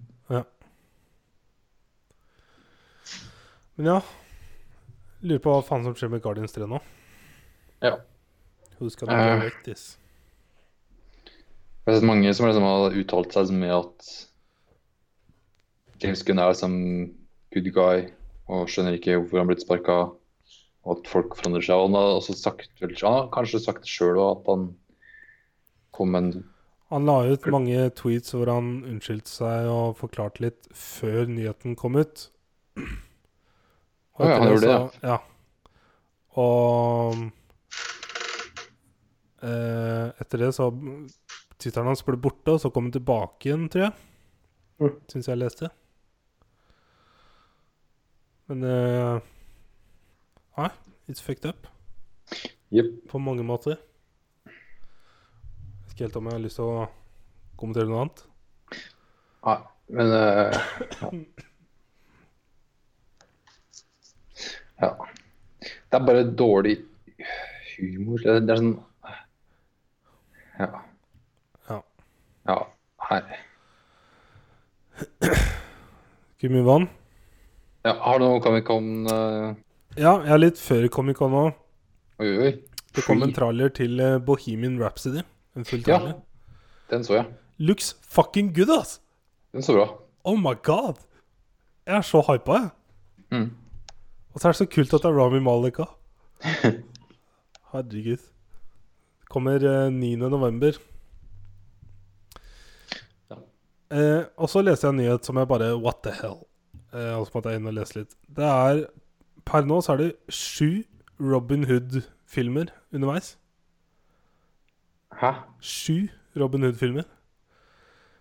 Men 3.81 3.87
ja. 3.87 4.01
Lurer 5.25 5.41
på 5.41 5.53
hva 5.53 5.61
faen 5.65 5.85
som 5.85 5.95
skjer 5.97 6.11
med 6.13 6.21
Guardians 6.21 6.53
3 6.53 6.67
nå. 6.69 6.77
Ja. 7.81 7.95
Who's 8.77 8.97
gonna 8.99 9.15
uh, 9.15 9.39
direct 9.39 9.63
this? 9.65 9.97
Jeg 11.25 11.89
har 11.89 11.97
sett 11.97 12.05
mange 12.05 12.33
som 12.37 12.45
liksom 12.45 12.65
har 12.67 12.97
uttalt 13.01 13.33
seg 13.33 13.53
med 13.57 13.73
at 13.73 14.11
James 16.01 16.21
Gunn 16.25 16.41
er 16.41 16.53
som 16.57 16.75
good 17.53 17.69
guy 17.73 18.05
og 18.51 18.69
skjønner 18.69 18.97
ikke 18.97 19.17
hvorfor 19.17 19.39
han 19.39 19.47
har 19.47 19.51
blitt 19.53 19.65
sparka, 19.65 19.97
at 20.89 21.09
folk 21.09 21.35
forandrer 21.37 21.65
seg. 21.65 21.77
Og 21.77 21.89
han 21.89 21.97
har 21.99 22.15
også 22.17 22.35
sagt, 22.37 22.71
vel, 22.81 22.95
han 23.01 23.17
har 23.19 23.29
kanskje 23.33 23.61
sagt 23.63 23.85
det 23.85 23.91
sjøl 23.91 24.17
òg, 24.17 24.41
at 24.41 24.49
han 24.51 24.69
kom 25.95 26.15
med 26.15 26.23
en 26.23 26.47
Han 26.91 27.07
la 27.07 27.21
ut 27.23 27.45
mange 27.53 27.85
tweets 27.95 28.33
hvor 28.35 28.49
han 28.51 28.81
unnskyldte 28.83 29.31
seg 29.31 29.69
og 29.71 29.95
forklarte 30.01 30.43
litt 30.43 30.67
før 30.75 31.29
nyheten 31.31 31.77
kom 31.79 31.95
ut. 31.95 32.25
Og 34.19 34.27
ja, 34.27 34.33
han 34.35 34.49
gjorde 34.51 34.65
det, 34.65 34.73
så, 34.75 35.07
ja. 35.07 35.17
Og 36.41 37.21
eh, 39.47 40.07
etter 40.19 40.43
det 40.43 40.51
så 40.55 40.67
Twitteren 41.61 41.91
hans 41.91 42.03
ble 42.03 42.17
borte, 42.17 42.55
og 42.55 42.61
så 42.63 42.71
kom 42.73 42.87
han 42.87 42.95
tilbake 42.95 43.47
igjen, 43.47 43.67
tror 43.69 43.85
jeg. 43.85 43.93
Mm. 44.81 44.95
Syns 45.13 45.27
jeg 45.29 45.39
leste. 45.39 45.69
Men 48.49 48.65
eh, 48.65 49.29
Nei, 50.57 50.69
it's 51.07 51.21
fucked 51.21 51.45
up 51.45 51.67
Yep. 52.71 52.85
på 53.09 53.19
mange 53.19 53.43
måter. 53.43 53.75
Jeg 54.45 54.51
vet 55.83 55.93
ikke 55.93 56.05
helt 56.05 56.15
om 56.19 56.27
jeg 56.29 56.33
har 56.37 56.43
lyst 56.43 56.59
til 56.59 56.67
å 56.71 56.85
kommentere 57.59 57.89
noe 57.89 58.03
annet. 58.05 58.21
Nei, 59.45 59.57
men 59.97 60.13
uh, 60.15 60.55
ja. 61.01 61.09
ja. 64.85 64.91
Det 65.61 65.99
er 65.99 66.05
bare 66.07 66.23
dårlig 66.43 66.77
humor. 67.75 68.21
Det 68.23 68.37
det 68.47 68.55
er 68.55 68.61
sånn 68.61 68.77
Ja. 70.61 70.69
Ja. 71.69 71.79
Ja. 72.47 72.57
Nei. 73.09 73.21
Ikke 76.37 76.51
mye 76.53 76.65
vann. 76.67 76.87
Ja, 77.83 77.95
har 78.05 78.19
du 78.21 78.25
noe 78.27 78.41
Comic-Con 78.45 78.89
uh, 79.09 79.51
Ja, 79.99 80.13
jeg 80.23 80.31
er 80.31 80.39
litt 80.39 80.59
før 80.61 80.85
Comic-Con 80.93 81.33
nå. 81.35 81.43
Oi, 82.21 82.29
oi. 82.45 82.51
Det 82.95 83.03
kom 83.05 83.21
en 83.23 83.29
Free. 83.31 83.37
trailer 83.37 83.71
til 83.75 83.99
eh, 84.03 84.17
Bohemian 84.23 84.77
Rhapsody. 84.79 85.23
En 85.55 85.65
full 85.67 85.83
Ja, 85.87 85.97
den 86.91 87.03
så 87.07 87.17
jeg. 87.17 87.25
Looks 87.59 87.93
fucking 88.07 88.53
good, 88.55 88.71
ass! 88.73 88.99
Den 89.53 89.63
så 89.63 89.75
bra. 89.75 89.87
Oh 90.27 90.37
my 90.39 90.53
god! 90.63 90.99
Jeg 91.87 91.97
er 91.97 92.05
så 92.07 92.21
hypa, 92.27 92.57
jeg. 92.59 92.69
Mm. 93.31 93.49
Og 94.33 94.39
så 94.39 94.47
er 94.47 94.53
det 94.55 94.59
så 94.61 94.67
kult 94.71 94.93
at 94.95 95.03
det 95.03 95.11
er 95.11 95.17
Rami 95.17 95.41
Malek 95.43 95.81
òg. 95.83 95.91
Herregud. 97.73 98.23
Kommer 99.31 99.63
eh, 99.63 99.89
9. 99.91 100.13
november. 100.23 100.79
Ja. 103.31 103.37
Eh, 103.91 104.23
og 104.37 104.51
så 104.51 104.63
leste 104.63 104.87
jeg 104.87 104.95
en 104.95 105.01
nyhet 105.03 105.27
som 105.27 105.39
jeg 105.39 105.51
bare 105.51 105.73
What 105.79 106.01
the 106.07 106.15
hell? 106.15 106.41
Eh, 106.91 107.13
og 107.19 107.27
så 107.27 107.37
måtte 107.37 107.53
jeg 107.53 107.61
inn 107.61 107.71
og 107.71 107.77
lese 107.77 108.01
litt. 108.01 108.15
Det 108.27 108.47
er 108.47 108.85
Per 109.51 109.67
nå 109.67 109.81
så 109.83 109.95
er 109.95 109.99
det 109.99 110.11
sju 110.31 110.83
Robin 111.19 111.65
Hood-filmer 111.67 112.71
underveis. 112.95 113.33
Hæ? 115.19 115.33
Sju 115.59 116.07
Robin 116.39 116.63
Hood-filmer. 116.63 117.03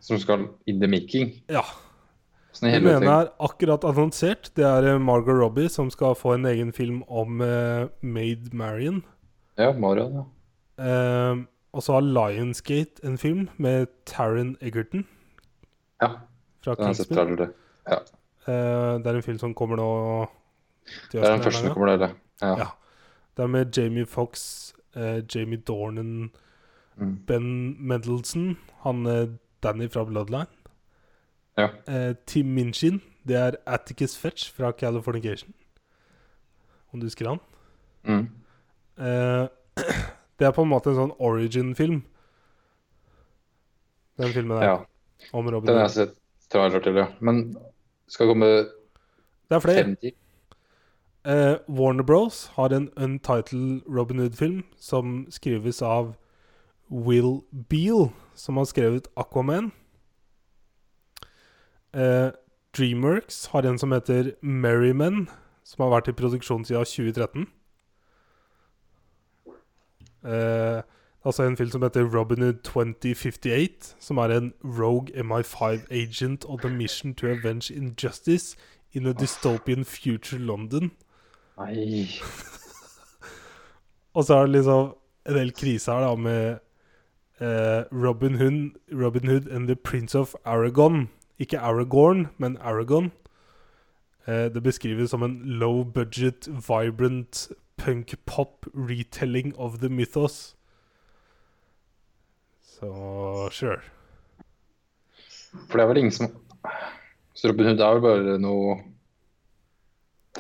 Som 0.01 0.19
skal 0.19 0.49
in 0.67 0.81
the 0.81 0.89
making? 0.91 1.37
Ja. 1.49 1.63
Sånn 2.51 2.67
Den 2.67 2.81
helvete. 2.81 3.05
ene 3.05 3.15
er 3.23 3.31
akkurat 3.47 3.87
annonsert. 3.87 4.51
Det 4.57 4.67
er 4.67 4.89
eh, 4.95 4.99
Margot 4.99 5.39
Robbie 5.39 5.71
som 5.71 5.91
skal 5.93 6.17
få 6.19 6.35
en 6.35 6.49
egen 6.51 6.73
film 6.75 7.03
om 7.07 7.41
uh, 7.41 7.87
Maid 8.03 8.51
Marian. 8.53 9.05
Ja, 9.61 9.71
Marion, 9.73 10.19
ja. 10.19 10.27
Uh, 10.81 11.47
og 11.73 11.83
så 11.87 11.93
har 11.93 12.01
Lionsgate 12.03 13.05
en 13.07 13.19
film 13.19 13.49
med 13.57 13.87
Taron 14.07 14.57
Egerton 14.61 15.05
Ja, 16.01 16.09
fra 16.65 16.75
den 16.75 16.85
har 16.85 16.89
jeg 16.89 16.97
sett 16.97 17.13
til. 17.13 17.53
Eh, 18.49 18.95
det 18.99 19.07
er 19.07 19.19
en 19.19 19.23
film 19.23 19.39
som 19.39 19.55
kommer 19.55 19.77
nå 19.77 19.91
det 21.13 21.21
er 21.21 21.33
den 21.33 21.43
første 21.43 21.61
som 21.61 21.75
kommer 21.75 21.97
der, 21.97 22.15
ja. 22.43 22.55
ja. 22.59 22.67
Det 23.37 23.43
er 23.43 23.47
med 23.47 23.77
Jamie 23.77 24.07
Fox, 24.07 24.73
eh, 24.97 25.23
Jamie 25.35 25.59
Dornan, 25.59 26.31
mm. 26.97 27.17
Ben 27.27 27.77
Mendelsohn, 27.89 28.59
han 28.83 29.07
er 29.07 29.27
Danny 29.63 29.91
fra 29.91 30.05
Bloodline. 30.05 30.47
Ja. 31.59 31.69
Eh, 31.89 32.15
Tim 32.27 32.47
Minchin, 32.47 33.03
det 33.29 33.37
er 33.37 33.57
Atticus 33.67 34.19
Fetch 34.19 34.53
fra 34.53 34.73
Californication. 34.73 35.55
Om 36.93 37.01
du 37.01 37.07
husker 37.07 37.29
han? 37.29 37.39
Mm. 38.03 38.29
Eh, 38.99 39.49
det 40.39 40.47
er 40.47 40.51
på 40.51 40.63
en 40.63 40.73
måte 40.73 40.91
en 40.91 40.99
sånn 40.99 41.13
origin-film. 41.19 42.03
Den 44.21 44.33
filmen 44.35 44.57
der. 44.59 44.67
Ja. 44.67 44.79
Om 45.33 45.49
Robin. 45.53 45.69
Den 45.69 45.79
har 45.81 45.89
jeg 45.89 45.97
sett 45.97 46.17
trailere 46.51 46.83
til, 46.85 46.99
ja. 46.99 47.07
Men 47.21 47.45
skal 48.11 48.31
komme 48.33 48.47
Det 48.47 49.57
er 49.57 49.63
flere. 49.65 49.85
50? 49.85 50.17
Uh, 51.27 51.57
Warner 51.69 52.03
Bros. 52.03 52.47
har 52.47 52.69
en 52.73 52.89
untitled 52.97 53.83
Robin 53.87 54.19
Hood-film 54.19 54.65
som 54.79 55.27
skrives 55.31 55.83
av 55.83 56.15
Will 56.91 57.43
Beal, 57.69 58.11
som 58.35 58.57
har 58.57 58.65
skrevet 58.65 59.09
Aquaman. 59.17 59.73
Uh, 61.95 62.31
Dreamworks 62.77 63.47
har 63.47 63.63
en 63.63 63.79
som 63.79 63.93
heter 63.93 64.33
Merryman 64.43 65.29
som 65.71 65.85
har 65.85 65.93
vært 65.95 66.09
i 66.11 66.17
produksjon 66.19 66.65
siden 66.67 66.85
2013. 66.85 67.47
Uh, 70.21 70.33
eh, 70.33 70.83
altså 71.25 71.47
en 71.47 71.57
film 71.57 71.71
som 71.71 71.83
heter 71.83 72.05
Robin 72.05 72.43
Hood 72.43 72.63
2058, 72.67 73.95
som 74.01 74.19
er 74.19 74.35
en 74.35 74.53
rogue 74.65 75.15
MI5-agent 75.15 76.45
on 76.49 76.65
a 76.65 76.69
mission 76.69 77.15
to 77.15 77.27
avenge 77.27 77.71
injustice 77.71 78.57
in 78.93 79.07
a 79.07 79.13
dystopian 79.13 79.85
future 79.85 80.39
London. 80.39 80.91
Nei 81.61 82.09
Og 84.15 84.25
så 84.25 84.35
er 84.35 84.47
det 84.47 84.57
liksom 84.57 84.95
en 85.29 85.37
del 85.37 85.53
krise 85.53 85.93
her 85.93 86.01
da 86.01 86.15
med 86.17 86.59
eh, 87.41 87.83
Robin, 87.93 88.39
Hood, 88.41 88.79
Robin 88.93 89.29
Hood 89.29 89.49
and 89.53 89.69
the 89.69 89.77
Prince 89.77 90.19
of 90.19 90.35
Aragon. 90.45 91.09
Ikke 91.39 91.61
Aragorn, 91.61 92.27
men 92.39 92.57
Aragon. 92.57 93.13
Eh, 94.27 94.49
det 94.55 94.63
beskrives 94.63 95.11
som 95.11 95.23
en 95.23 95.39
low 95.45 95.85
budget, 95.85 96.49
vibrant 96.49 97.49
punk-pop 97.77 98.67
retelling 98.75 99.55
of 99.59 99.79
the 99.79 99.89
mythos. 99.89 100.57
Så 102.63 103.49
sure. 103.53 103.81
For 105.69 105.79
det 105.79 105.85
er 105.85 105.89
vel 105.89 105.97
ingen 105.97 106.13
som 106.13 106.27
Så 107.35 107.49
Robin 107.49 107.67
Hood 107.67 107.81
er 107.81 107.93
vel 107.95 108.01
bare 108.01 108.39
noe 108.39 108.90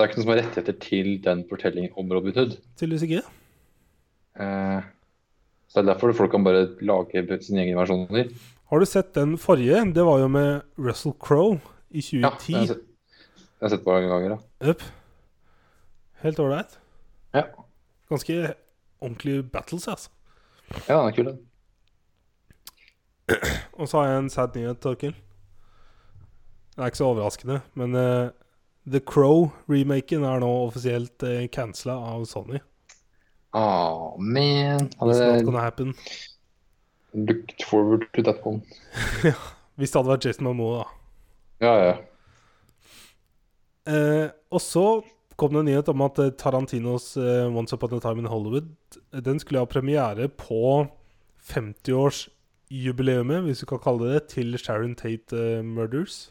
Det 0.00 0.06
er 0.06 0.08
ikke 0.08 0.16
noen 0.16 0.24
som 0.24 0.32
har 0.32 0.38
rettigheter 0.40 0.76
til 0.80 1.08
den 1.20 1.40
fortellingen 1.50 1.92
om 2.00 2.12
Robin 2.16 2.32
Hood. 2.32 2.54
Tydeligvis 2.80 3.02
ikke. 3.04 3.18
Eh, 4.40 4.86
så 5.68 5.74
det 5.76 5.82
er 5.82 5.90
derfor 5.90 6.14
folk 6.16 6.32
kan 6.32 6.46
bare 6.46 6.62
lage 6.80 7.36
sine 7.44 7.66
egne 7.66 7.76
versjoner. 7.76 8.30
Har 8.70 8.80
du 8.80 8.86
sett 8.88 9.10
den 9.14 9.36
forrige? 9.38 9.82
Det 9.92 10.06
var 10.06 10.22
jo 10.22 10.30
med 10.32 10.62
Russell 10.78 11.12
Crowe 11.20 11.60
i 11.90 12.00
Ja, 12.00 12.30
2010. 12.32 12.52
Ja, 12.52 12.56
har 12.56 12.64
jeg 12.64 12.68
sett, 12.72 12.82
har 13.60 13.68
jeg 13.68 13.74
sett 13.74 13.84
på 13.84 13.92
mange 13.92 14.08
ganger. 14.08 14.30
Ja. 14.62 14.68
Yep. 14.72 14.82
Helt 16.24 16.40
ålreit. 16.46 16.78
Ja. 17.36 17.44
Ganske 18.08 18.40
ordentlig 19.04 19.50
battles, 19.52 19.88
altså. 19.88 20.08
ja, 20.88 20.96
den 20.96 21.08
er 21.12 21.16
kul, 21.16 21.26
den. 21.26 21.40
Og 23.72 23.88
så 23.88 24.00
har 24.00 24.08
jeg 24.14 24.18
en 24.24 24.30
sad 24.32 24.56
nyhet, 24.56 24.80
Torkel. 24.80 25.12
Det 26.72 26.80
er 26.80 26.86
ikke 26.88 27.04
så 27.04 27.12
overraskende, 27.12 27.60
men 27.74 27.94
eh, 27.94 28.30
The 28.90 29.00
Crow-remaken 29.00 30.24
er 30.26 30.40
nå 30.42 30.50
offisielt 30.66 31.22
uh, 31.22 31.44
cancela 31.52 31.94
av 32.14 32.24
Sony. 32.30 32.58
Oh, 33.52 34.16
man. 34.18 34.86
It's 34.86 35.00
not 35.00 35.16
Hadde 35.16 35.44
gonna 35.44 35.60
happen. 35.60 35.94
looked 37.12 37.64
forward 37.64 38.06
to 38.14 38.22
that 38.22 38.44
one. 38.46 38.62
Hvis 39.76 39.90
det 39.90 39.98
hadde 39.98 40.12
vært 40.12 40.24
Jason 40.28 40.46
Momoa, 40.46 40.84
da. 40.84 41.66
Ja, 41.66 41.72
ja. 41.84 41.94
Eh, 43.90 44.28
og 44.52 44.60
så 44.62 44.84
kom 45.40 45.54
det 45.54 45.62
en 45.62 45.68
nyhet 45.70 45.88
om 45.90 46.02
at 46.04 46.18
eh, 46.22 46.30
Tarantinos 46.38 47.16
eh, 47.18 47.48
Once 47.50 47.74
Upon 47.74 47.94
a 47.96 48.00
Time 48.04 48.20
in 48.22 48.28
Hollywood 48.30 48.68
eh, 49.12 49.22
Den 49.24 49.40
skulle 49.40 49.62
ha 49.64 49.68
premiere 49.68 50.28
på 50.28 50.86
50-årsjubileumet, 51.50 53.40
hvis 53.48 53.64
du 53.64 53.66
kan 53.72 53.80
kalle 53.82 54.04
det 54.06 54.12
det, 54.14 54.22
til 54.36 54.58
Sharon 54.60 54.94
Tate 54.94 55.36
eh, 55.58 55.64
Murders. 55.64 56.30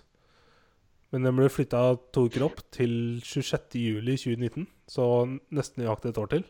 Men 1.12 1.24
den 1.26 1.36
ble 1.40 1.48
flytta 1.50 1.80
to 2.14 2.28
uker 2.30 2.44
opp 2.46 2.60
til 2.76 2.92
26.07.2019, 3.26 4.68
så 4.90 5.06
nesten 5.56 5.82
nøyaktig 5.84 6.12
et 6.12 6.20
år 6.22 6.30
til. 6.36 6.44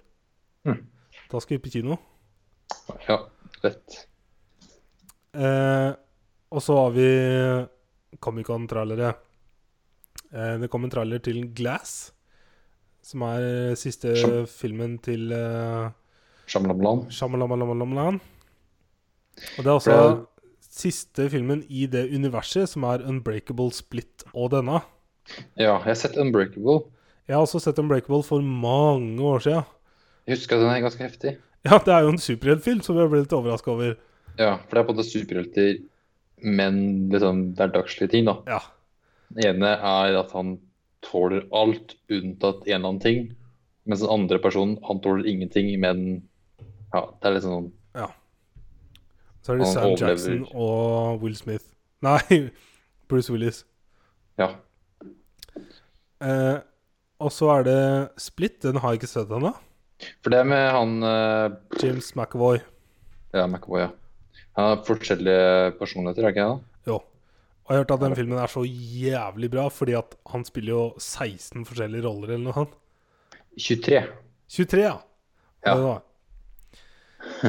Mm. 0.68 0.82
Da 1.32 1.40
skal 1.40 1.56
vi 1.58 1.64
på 1.64 1.72
kino. 1.78 1.96
Ja, 3.08 3.22
rett. 3.64 4.02
Eh, 5.40 5.92
og 6.52 6.64
så 6.66 6.76
har 6.82 6.92
vi 6.98 7.08
Comic-Con-trailere. 8.20 9.14
Eh, 10.34 10.56
det 10.62 10.70
kom 10.74 10.84
en 10.86 10.92
trailer 10.94 11.22
til 11.24 11.40
Glass, 11.56 12.12
som 13.06 13.24
er 13.30 13.76
siste 13.80 14.16
Som- 14.20 14.46
filmen 14.50 14.98
til 15.02 15.32
eh, 15.32 15.90
Shamlamlan. 16.50 17.06
Shyamalan. 17.14 18.20
Og 18.20 19.64
det 19.64 19.68
er 19.70 19.76
også 19.78 19.96
siste 20.70 21.28
filmen 21.34 21.64
i 21.70 21.88
det 21.90 22.06
universet, 22.14 22.70
som 22.70 22.86
er 22.88 23.04
Unbreakable 23.10 23.72
Split 23.76 24.26
og 24.34 24.52
denne. 24.54 24.82
Ja, 25.58 25.78
jeg 25.82 25.90
har 25.90 26.00
sett 26.00 26.18
Unbreakable. 26.22 26.84
Jeg 27.30 27.38
har 27.38 27.46
også 27.46 27.62
sett 27.62 27.80
Unbreakable 27.82 28.24
for 28.26 28.42
mange 28.42 29.22
år 29.22 29.44
siden. 29.46 29.68
Jeg 30.26 30.38
husker 30.38 30.58
at 30.58 30.66
den 30.66 30.72
er 30.74 30.84
ganske 30.86 31.06
heftig. 31.06 31.36
Ja, 31.68 31.80
det 31.84 31.94
er 31.94 32.06
jo 32.06 32.14
en 32.14 32.22
superheltfilm 32.22 32.82
som 32.86 32.98
jeg 32.98 33.12
ble 33.12 33.24
litt 33.24 33.36
overraska 33.36 33.74
over. 33.74 33.96
Ja, 34.40 34.56
for 34.64 34.78
det 34.78 34.82
er 34.82 34.88
på 34.88 34.94
en 34.94 35.00
måte 35.00 35.10
superhelter, 35.10 35.72
men 36.46 36.78
liksom 37.12 37.42
hverdagslige 37.58 38.14
ting, 38.14 38.30
da. 38.30 38.38
Ja. 38.48 38.62
Den 39.36 39.50
ene 39.56 39.74
er 39.76 40.20
at 40.22 40.32
han 40.38 40.56
tåler 41.06 41.46
alt 41.56 41.98
unntatt 42.12 42.64
en 42.66 42.72
eller 42.72 42.88
annen 42.94 43.04
ting. 43.04 43.28
Mens 43.90 44.04
den 44.04 44.14
andre 44.14 44.40
personen, 44.42 44.78
han 44.88 45.02
tåler 45.04 45.28
ingenting, 45.28 45.72
men 45.82 46.06
ja, 46.94 47.04
det 47.04 47.28
er 47.28 47.36
litt 47.36 47.46
sånn 47.46 47.68
ja. 47.68 47.76
Så 49.44 49.54
er 49.54 49.60
det 49.62 49.66
Han 49.68 49.74
Sam 49.74 49.86
overlever. 49.90 50.10
Jackson 50.10 50.42
og 50.54 51.22
Will 51.24 51.36
Smith. 51.40 51.66
Nei, 52.06 52.40
Bruce 53.10 53.32
Willis. 53.34 53.64
Ja. 54.40 54.54
Eh, 56.24 56.58
og 57.20 57.32
så 57.36 57.50
er 57.58 57.66
det 57.68 57.80
Split. 58.22 58.60
Den 58.64 58.80
har 58.80 58.94
jeg 58.94 59.02
ikke 59.02 59.12
sett 59.12 59.32
ennå. 59.36 59.54
For 60.24 60.32
det 60.32 60.46
med 60.48 60.66
han 60.72 60.98
eh, 61.04 61.56
James 61.82 62.14
McAvoy. 62.16 62.62
Ja, 63.36 63.46
McAvoy, 63.48 63.82
ja. 63.88 63.90
Han 64.60 64.70
har 64.74 64.84
forskjellige 64.88 65.74
personligheter, 65.80 66.26
er 66.28 66.34
ikke 66.34 66.46
det? 66.48 66.92
Jo. 66.92 67.00
Og 67.00 67.72
jeg 67.74 67.78
har 67.78 67.84
hørt 67.84 67.92
at 67.96 68.02
den 68.04 68.16
filmen 68.18 68.40
er 68.42 68.50
så 68.52 68.64
jævlig 68.66 69.50
bra, 69.54 69.68
fordi 69.72 69.94
at 70.00 70.16
han 70.32 70.44
spiller 70.48 70.74
jo 70.74 70.84
16 70.98 71.68
forskjellige 71.70 72.04
roller 72.08 72.32
eller 72.34 72.48
noe 72.48 72.56
sånt. 72.56 72.74
23. 73.60 74.00
23, 74.50 74.82
ja. 74.88 74.96
Ja. 75.68 75.76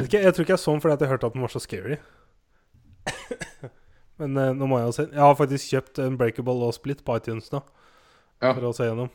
Ikke, 0.01 0.19
jeg 0.19 0.35
tror 0.35 0.45
ikke 0.45 0.57
jeg 0.57 0.63
så 0.63 0.75
den 0.75 0.83
fordi 0.83 0.97
at 0.97 1.05
jeg 1.05 1.13
hørte 1.13 1.29
at 1.31 1.37
den 1.37 1.45
var 1.45 1.53
så 1.53 1.63
scary. 1.63 1.99
Men 4.21 4.37
eh, 4.37 4.53
nå 4.57 4.69
må 4.69 4.81
jeg 4.81 4.91
jo 4.91 4.97
se. 4.99 5.07
Jeg 5.09 5.23
har 5.23 5.37
faktisk 5.39 5.75
kjøpt 5.75 6.01
Unbreakable 6.05 6.67
og 6.67 6.77
Split 6.77 7.05
på 7.07 7.17
iTunes 7.17 7.49
nå. 7.55 7.63
Ja. 8.41 8.53
For 8.53 8.69
å 8.69 8.73
se 8.77 8.89
gjennom. 8.89 9.13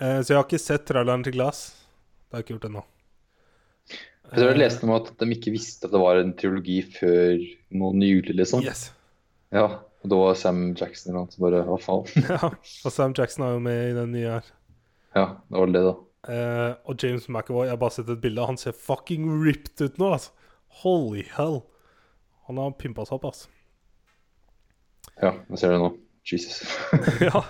Eh, 0.00 0.20
så 0.20 0.32
jeg 0.32 0.38
har 0.38 0.46
ikke 0.46 0.60
sett 0.62 0.86
traileren 0.88 1.24
til 1.26 1.36
Glass. 1.36 1.68
Det 2.26 2.36
har 2.36 2.42
jeg 2.42 2.46
ikke 2.46 2.56
gjort 2.56 2.68
ennå. 2.70 2.84
Jeg 4.26 4.40
tror 4.40 4.50
jeg 4.50 4.58
leste 4.58 4.86
om 4.88 4.94
at 4.96 5.10
de 5.20 5.28
ikke 5.36 5.52
visste 5.54 5.86
at 5.86 5.92
det 5.94 6.02
var 6.02 6.18
en 6.18 6.32
triologi 6.36 6.80
før 6.96 7.36
nå 7.78 7.92
juli, 8.02 8.34
liksom. 8.34 8.64
Yes. 8.66 8.88
Ja, 9.54 9.68
og 10.02 10.10
da 10.10 10.18
var 10.18 10.38
Sam 10.38 10.72
Jackson 10.74 11.12
eller 11.12 11.20
noe 11.22 11.34
som 11.34 11.44
bare 11.46 11.62
Hva 11.68 11.76
faen? 11.78 12.26
ja, 12.32 12.50
og 12.50 12.94
Sam 12.94 13.14
Jackson 13.16 13.46
er 13.46 13.54
jo 13.54 13.62
med 13.62 13.78
i 13.92 13.94
den 13.96 14.16
nye 14.16 14.32
her. 14.38 14.50
Ja, 15.16 15.26
det 15.46 15.60
var 15.62 15.72
det, 15.72 15.84
da. 15.86 15.94
Eh, 16.26 16.72
og 16.84 17.02
James 17.02 17.28
McAvoy, 17.28 17.66
jeg 17.66 17.76
har 17.76 17.80
bare 17.80 17.94
sett 17.94 18.10
et 18.10 18.20
bilde. 18.22 18.46
Han 18.46 18.58
ser 18.58 18.74
fucking 18.74 19.28
ripped 19.44 19.80
ut 19.80 19.98
nå, 20.02 20.12
altså. 20.18 20.30
Holy 20.82 21.22
hell. 21.36 21.60
Han 22.50 22.58
har 22.60 22.74
pimpa 22.78 23.06
seg 23.06 23.18
opp, 23.18 23.30
altså. 23.30 23.48
Ja, 25.22 25.32
jeg 25.50 25.62
ser 25.62 25.74
det 25.74 25.80
nå. 25.82 25.92
Jesus. 26.26 26.62
ja. 27.28 27.42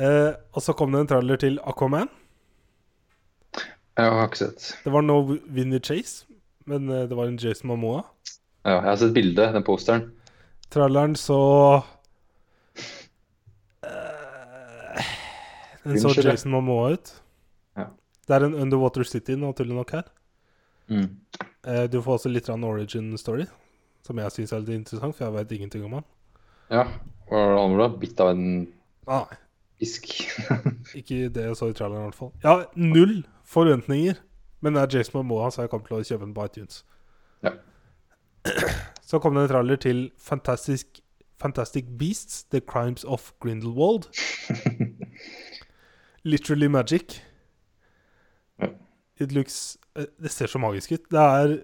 Uh, 0.00 0.32
og 0.54 0.62
så 0.62 0.72
kom 0.76 0.92
det 0.92 1.00
en 1.04 1.10
trailer 1.10 1.40
til 1.40 1.58
Aquaman. 1.66 2.08
Jeg 4.00 4.12
har 4.16 4.28
ikke 4.28 4.40
sett. 4.44 4.68
Det 4.84 4.92
var 4.94 5.02
no 5.04 5.18
Winnie 5.28 5.80
Chase, 5.84 6.24
men 6.70 6.88
eh, 6.88 7.08
det 7.10 7.16
var 7.16 7.28
en 7.28 7.36
Jason 7.36 7.68
Momoa. 7.68 8.04
Ja, 8.64 8.78
jeg 8.78 8.86
har 8.86 8.96
sett 9.00 9.14
bildet, 9.16 9.52
den 9.52 9.64
posteren. 9.66 10.06
Traileren 10.72 11.16
så 11.18 11.40
uh, 13.84 15.02
Den 15.84 16.00
så 16.00 16.14
Jason 16.16 16.54
Momoa 16.54 16.94
ut. 16.94 17.12
Det 18.30 18.36
er 18.36 18.46
en 18.46 18.54
Underwater 18.54 19.02
City, 19.02 19.34
naturlig 19.34 19.74
nok, 19.74 19.90
her. 19.90 20.04
Mm. 20.86 21.08
Eh, 21.66 21.84
du 21.90 21.96
får 21.98 22.20
også 22.20 22.30
litt 22.30 22.48
av 22.48 22.60
en 22.60 22.66
origin 22.68 23.08
story, 23.18 23.46
som 24.06 24.18
jeg 24.22 24.34
syns 24.36 24.52
er 24.54 24.62
litt 24.62 24.76
interessant, 24.76 25.16
for 25.16 25.26
jeg 25.26 25.34
vet 25.34 25.54
ingenting 25.56 25.86
om 25.88 25.96
han. 25.98 26.06
Ja, 26.70 26.84
hva 27.26 27.40
var 27.40 27.54
det 27.56 27.62
han 27.64 27.74
ble? 27.74 27.88
Bitt 28.04 28.22
av 28.22 28.30
en 28.36 28.44
Nei, 29.10 29.24
fisk? 29.82 30.12
ikke 31.00 31.24
det 31.34 31.48
jeg 31.48 31.58
så 31.58 31.72
i 31.72 31.74
traileren, 31.74 32.04
i 32.04 32.10
hvert 32.12 32.20
fall. 32.20 32.30
Ja, 32.44 32.54
null 32.78 33.24
forventninger, 33.50 34.22
men 34.62 34.78
det 34.78 34.84
er 34.84 34.98
Jason 34.98 35.18
Momoa, 35.18 35.50
så 35.50 35.64
jeg 35.64 35.72
kommer 35.72 35.90
til 35.90 35.98
å 35.98 36.06
kjøpe 36.06 36.28
den 36.28 36.36
på 36.36 36.46
iTunes. 36.46 36.84
Ja. 37.42 37.56
Så 39.10 39.18
kom 39.18 39.34
det 39.34 39.42
en 39.42 39.50
trailer 39.50 39.78
til 39.82 40.04
Fantastic, 40.22 41.00
Fantastic 41.42 41.88
Beasts, 41.98 42.44
The 42.54 42.60
Crimes 42.62 43.02
of 43.02 43.32
Grindelwald. 43.42 44.06
Literally 46.22 46.68
magic. 46.70 47.18
It 49.20 49.34
looks 49.36 49.76
eh, 49.96 50.08
Det 50.18 50.32
ser 50.32 50.50
så 50.50 50.60
magisk 50.62 50.92
ut. 50.96 51.10
Det 51.10 51.20
er 51.20 51.58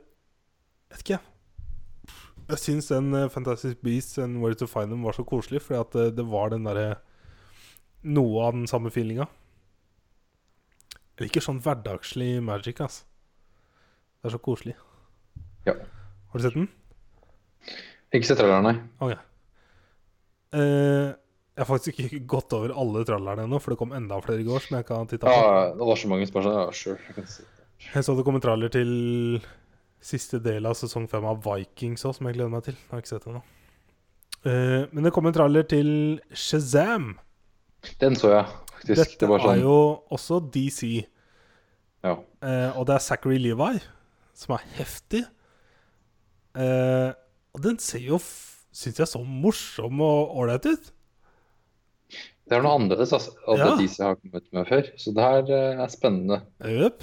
Vet 0.92 1.02
ikke. 1.02 1.18
Jeg 2.46 2.62
syns 2.62 2.90
den 2.92 3.10
eh, 3.16 3.30
Fantastic 3.32 3.80
Beasts 3.82 4.20
and 4.22 4.38
Where 4.42 4.54
to 4.54 4.68
Find 4.70 4.92
Them 4.92 5.02
var 5.02 5.16
så 5.16 5.24
koselig, 5.26 5.64
fordi 5.66 5.80
at 5.80 5.98
eh, 5.98 6.14
det 6.14 6.26
var 6.30 6.52
den 6.54 6.68
derre 6.68 7.00
Noe 8.06 8.44
av 8.46 8.54
den 8.54 8.68
samme 8.70 8.92
feelinga. 8.94 9.24
Jeg 11.16 11.26
liker 11.26 11.42
sånn 11.42 11.58
hverdagslig 11.64 12.36
magic, 12.44 12.78
altså. 12.84 13.02
Det 14.20 14.28
er 14.28 14.34
så 14.36 14.38
koselig. 14.44 14.74
Ja. 15.66 15.74
Har 16.30 16.38
du 16.38 16.44
sett 16.44 16.54
den? 16.54 16.68
Ikke 18.14 18.28
sett 18.28 18.38
traileren, 18.38 18.68
nei. 18.68 18.76
Okay. 19.02 19.18
Eh, 20.60 21.08
jeg 21.56 21.64
har 21.64 21.68
faktisk 21.70 22.00
ikke 22.04 22.18
gått 22.36 22.52
over 22.52 22.72
alle 22.76 23.02
trallerne 23.08 23.46
ennå, 23.48 23.60
for 23.62 23.72
det 23.72 23.80
kom 23.80 23.94
enda 23.96 24.18
flere 24.24 24.44
i 24.44 24.46
går 24.46 24.64
som 24.66 24.76
jeg 24.76 24.88
kan 24.88 25.08
titte 25.08 25.24
titta 25.24 25.32
på. 25.32 25.44
Ja, 25.48 25.68
det 25.72 25.88
var 25.88 26.00
så 26.00 26.10
mange 26.12 26.28
spørsmål. 26.28 26.56
Ja, 26.58 26.72
sure. 26.76 27.22
Jeg 27.86 28.04
så 28.04 28.16
det 28.16 28.24
kom 28.26 28.36
en 28.36 28.44
traller 28.44 28.72
til 28.72 28.90
siste 30.04 30.38
del 30.44 30.68
av 30.68 30.76
sesong 30.76 31.06
fem 31.10 31.24
av 31.26 31.40
Vikings 31.44 32.04
òg, 32.04 32.16
som 32.18 32.28
jeg 32.28 32.36
gleder 32.36 32.52
meg 32.52 32.66
til. 32.66 32.76
Jeg 32.76 32.92
har 32.92 33.02
ikke 33.02 33.12
sett 33.14 33.24
det 33.24 33.32
ennå. 33.32 33.44
Uh, 34.46 34.82
men 34.92 35.08
det 35.08 35.12
kom 35.16 35.26
en 35.26 35.34
traller 35.34 35.64
til 35.66 35.88
Shazam. 36.36 37.14
Den 38.02 38.18
så 38.18 38.34
jeg, 38.34 38.50
faktisk. 38.74 39.00
Dette 39.00 39.20
det 39.22 39.30
var 39.30 39.42
sånn 39.42 39.54
er 39.54 39.62
jo 39.64 39.78
også 40.12 40.40
DC. 40.54 40.82
Ja. 42.04 42.18
Uh, 42.44 42.76
og 42.76 42.84
det 42.90 42.98
er 42.98 43.06
Zachary 43.06 43.40
Levi, 43.40 43.80
som 44.36 44.58
er 44.58 44.68
heftig. 44.76 45.24
Uh, 46.52 47.16
og 47.56 47.64
den 47.64 47.80
ser 47.80 48.04
jo, 48.04 48.20
syns 48.76 49.00
jeg, 49.00 49.08
så 49.08 49.24
morsom 49.24 50.04
og 50.04 50.36
ålreit 50.36 50.68
ut. 50.68 50.92
Det 52.46 52.54
er 52.54 52.62
noe 52.62 52.76
annerledes 52.78 53.12
altså, 53.16 53.32
av 53.48 53.58
Ja. 53.58 53.70
som 53.90 54.06
har 54.06 54.18
kommet 54.20 54.44
med 54.54 54.68
før. 54.68 54.90
Så 54.96 55.12
det 55.14 55.24
her 55.24 55.48
uh, 55.50 55.82
er 55.82 55.90
spennende. 55.90 56.40
Jøp. 56.62 57.02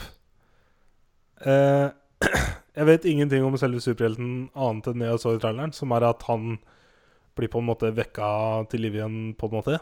Uh, 1.44 1.90
jeg 2.80 2.88
vet 2.88 3.08
ingenting 3.12 3.44
om 3.44 3.58
selve 3.60 3.82
superhelten 3.84 4.50
annet 4.56 4.88
enn 4.88 5.04
det 5.04 5.10
jeg 5.10 5.20
så 5.26 5.34
i 5.36 5.42
traileren, 5.44 5.76
som 5.76 5.92
er 5.92 6.06
at 6.08 6.24
han 6.30 6.56
blir 7.36 7.50
på 7.52 7.60
en 7.60 7.68
måte 7.68 7.92
vekka 7.98 8.30
til 8.72 8.86
liv 8.86 8.96
igjen, 8.96 9.34
på 9.36 9.50
en 9.50 9.58
måte. 9.58 9.80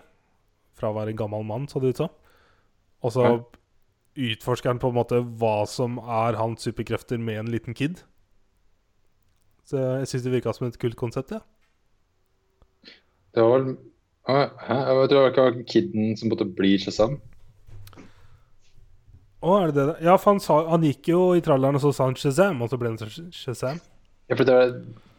Fra 0.80 0.90
å 0.90 0.96
være 0.98 1.14
en 1.14 1.20
gammel 1.22 1.46
mann, 1.46 1.68
så 1.70 1.82
det 1.84 1.94
ut 1.94 2.02
som. 2.06 2.10
Og 3.04 3.14
så 3.14 3.28
Ja. 3.28 3.38
utforsker 4.18 4.72
han 4.72 4.80
på 4.80 4.90
en 4.90 4.98
måte 4.98 5.22
hva 5.38 5.68
som 5.68 6.00
er 6.00 6.40
hans 6.42 6.66
superkrefter 6.66 7.20
med 7.20 7.38
en 7.40 7.52
liten 7.54 7.74
kid. 7.78 8.02
Så 9.64 9.78
jeg 9.78 10.08
syns 10.10 10.24
det 10.26 10.34
virka 10.34 10.54
som 10.56 10.68
et 10.68 10.80
kult 10.80 10.98
konsept, 10.98 11.32
ja. 11.32 11.40
Det 13.32 13.44
var 13.46 13.60
vel 13.60 13.78
Hæ? 14.30 14.38
Jeg 14.38 15.10
tror 15.10 15.30
det 15.34 15.44
var 15.44 15.56
kiden 15.68 16.16
som 16.18 16.30
måtte 16.32 16.46
bli 16.46 16.76
Shazam. 16.80 17.18
Å, 19.42 19.54
er 19.58 19.72
det 19.74 19.86
det? 19.88 19.96
Ja, 20.06 20.16
for 20.22 20.36
han, 20.36 20.42
sa, 20.44 20.60
han 20.70 20.84
gikk 20.86 21.10
jo 21.10 21.22
i 21.34 21.42
tralleren 21.42 21.80
og 21.80 21.82
så 21.82 21.90
sa 21.98 22.06
han 22.06 22.18
Shazam, 22.20 22.60
og 22.62 22.70
så 22.70 22.78
ble 22.78 22.92
han 22.94 23.32
Shazam. 23.34 23.80
Ja, 24.30 24.38
for 24.38 24.46
det 24.46 24.54
var 24.58 24.76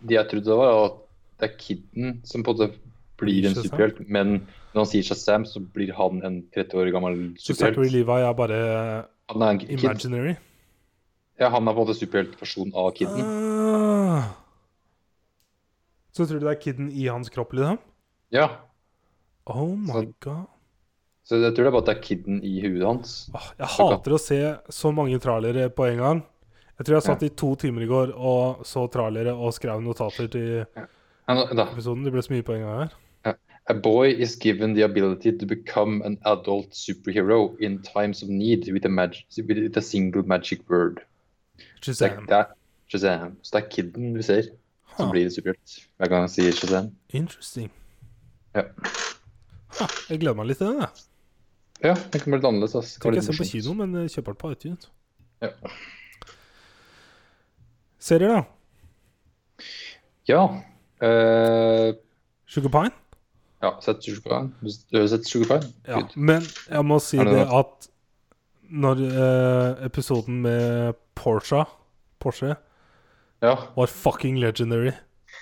det 0.06 0.14
jeg 0.16 0.28
trodde 0.30 0.46
det 0.52 0.58
var, 0.60 0.76
at 0.86 1.00
det 1.42 1.48
er 1.48 1.56
kiden 1.58 2.20
som 2.28 2.44
på 2.46 2.54
en 2.54 2.60
måte 2.60 2.68
blir 3.18 3.48
en 3.50 3.58
superhelt. 3.58 3.98
Men 4.06 4.36
når 4.72 4.84
han 4.84 4.90
sier 4.92 5.08
Shazam, 5.10 5.44
så 5.48 5.60
blir 5.74 5.90
han 5.98 6.22
en 6.26 6.38
30 6.54 6.78
år 6.78 6.92
gammel 6.94 7.18
Så 7.42 7.56
Zachary. 7.58 7.90
Levi 7.90 8.20
er 8.22 8.38
bare 8.38 8.60
Han 9.32 9.42
er 9.42 9.56
en 9.56 9.60
kid. 9.64 9.74
imaginary. 9.82 10.36
Ja, 11.40 11.48
han 11.50 11.66
er 11.66 11.74
på 11.74 11.82
en 11.82 11.86
måte 11.88 11.98
superheltversjonen 11.98 12.74
av 12.78 12.92
kiden. 12.94 13.26
Ah. 13.26 14.30
Så 16.14 16.28
tror 16.28 16.38
du 16.38 16.46
det 16.46 16.54
er 16.54 16.62
kiden 16.62 16.92
i 16.92 17.08
hans 17.10 17.32
kropp, 17.32 17.54
liksom? 17.56 17.80
Ja, 18.32 18.46
Oh 19.46 19.76
my 19.76 19.92
Så- 19.92 20.12
god. 20.20 20.44
så 21.24 21.36
jeg 21.36 21.54
tror 21.54 21.64
det 21.64 21.66
er 21.66 21.70
bare 21.70 21.82
at 21.82 21.86
det 21.86 21.96
er 21.96 22.02
kiden 22.02 22.42
i 22.44 22.60
huet 22.60 22.86
hans. 22.86 23.30
Ah, 23.34 23.48
jeg 23.58 23.66
hater 23.66 24.12
å 24.12 24.18
se 24.20 24.40
så 24.70 24.92
mange 24.94 25.18
trailere 25.18 25.68
på 25.70 25.84
en 25.90 25.98
gang. 25.98 26.22
Jeg 26.78 26.86
tror 26.86 26.94
jeg 26.96 27.02
satt 27.02 27.22
i 27.22 27.28
to 27.28 27.54
timer 27.54 27.82
i 27.82 27.86
går 27.86 28.12
og 28.16 28.64
så 28.66 28.86
trailere 28.90 29.34
og 29.34 29.52
skrev 29.54 29.80
notater 29.82 30.26
til 30.30 30.66
Ja, 30.76 30.86
episoden. 31.28 32.04
Det 32.04 32.12
ble 32.12 32.22
så 32.22 32.32
mye 32.34 32.42
på 32.42 32.54
en 32.54 32.60
gang 32.62 32.78
her. 32.82 33.34
A 33.70 33.74
boy 33.74 34.08
is 34.10 34.34
given 34.36 34.74
the 34.74 34.82
ability 34.82 35.30
to 35.38 35.46
become 35.46 36.02
an 36.04 36.18
adult 36.26 36.74
superhero 36.74 37.56
in 37.60 37.80
times 37.82 38.20
of 38.24 38.28
need 38.28 38.66
with 38.72 38.84
a, 38.84 38.88
mag 38.88 39.14
with 39.38 39.76
a 39.76 39.80
single 39.80 40.22
magic 40.26 40.68
word. 40.68 40.98
Det, 41.56 41.94
Shazam. 41.96 42.26
det 42.26 42.34
er. 42.36 42.44
Så 42.90 42.98
det 43.52 43.62
er 43.62 43.68
kiden 43.70 44.16
vi 44.16 44.22
ser 44.22 44.42
som 44.96 45.06
Ha. 45.06 45.12
blir 45.12 45.28
superhelt 45.30 45.86
hver 45.98 46.08
gang 46.08 46.20
han 46.22 46.28
sier 46.28 46.50
Shazam. 46.52 46.90
Interesting. 47.10 47.70
Ja. 48.54 48.62
Jeg 49.80 50.20
gleder 50.20 50.36
meg 50.38 50.50
litt 50.50 50.60
til 50.60 50.72
den, 50.72 50.80
jeg. 50.84 51.06
Ja, 51.82 51.94
den 51.94 52.20
kan 52.22 52.28
bli 52.30 52.38
litt 52.38 52.46
annerledes. 52.46 52.74
Altså. 52.78 53.00
Bli 53.02 53.18
jeg 53.18 53.26
ser 53.26 53.38
på 53.40 53.48
kino, 53.48 53.74
men 53.78 53.94
jeg 54.02 54.12
kjøper 54.16 54.34
den 54.36 54.40
på 54.42 54.50
iTunes. 54.54 54.90
Ja. 55.42 55.50
Serier, 58.02 58.34
da? 58.34 59.66
Ja. 60.30 60.42
Uh, 61.02 61.94
Sugar 62.46 62.70
Pine? 62.74 62.92
ja, 63.62 63.70
sett 63.82 64.02
Sugar 64.04 64.22
Pine. 64.26 64.74
Du 64.90 64.98
har 65.00 65.06
sett 65.10 65.26
Sugar 65.26 65.58
Pine? 65.58 65.72
Ja. 65.86 66.02
Men 66.16 66.42
jeg 66.68 66.84
må 66.86 66.98
si 67.02 67.18
det 67.18 67.30
det 67.30 67.46
at 67.46 67.88
når 68.72 69.02
uh, 69.12 69.84
episoden 69.86 70.40
med 70.42 70.94
Porsche 71.18 71.64
Porsche 72.22 72.54
Ja. 73.42 73.56
var 73.76 73.86
fucking 73.86 74.38
legendary. 74.38 74.92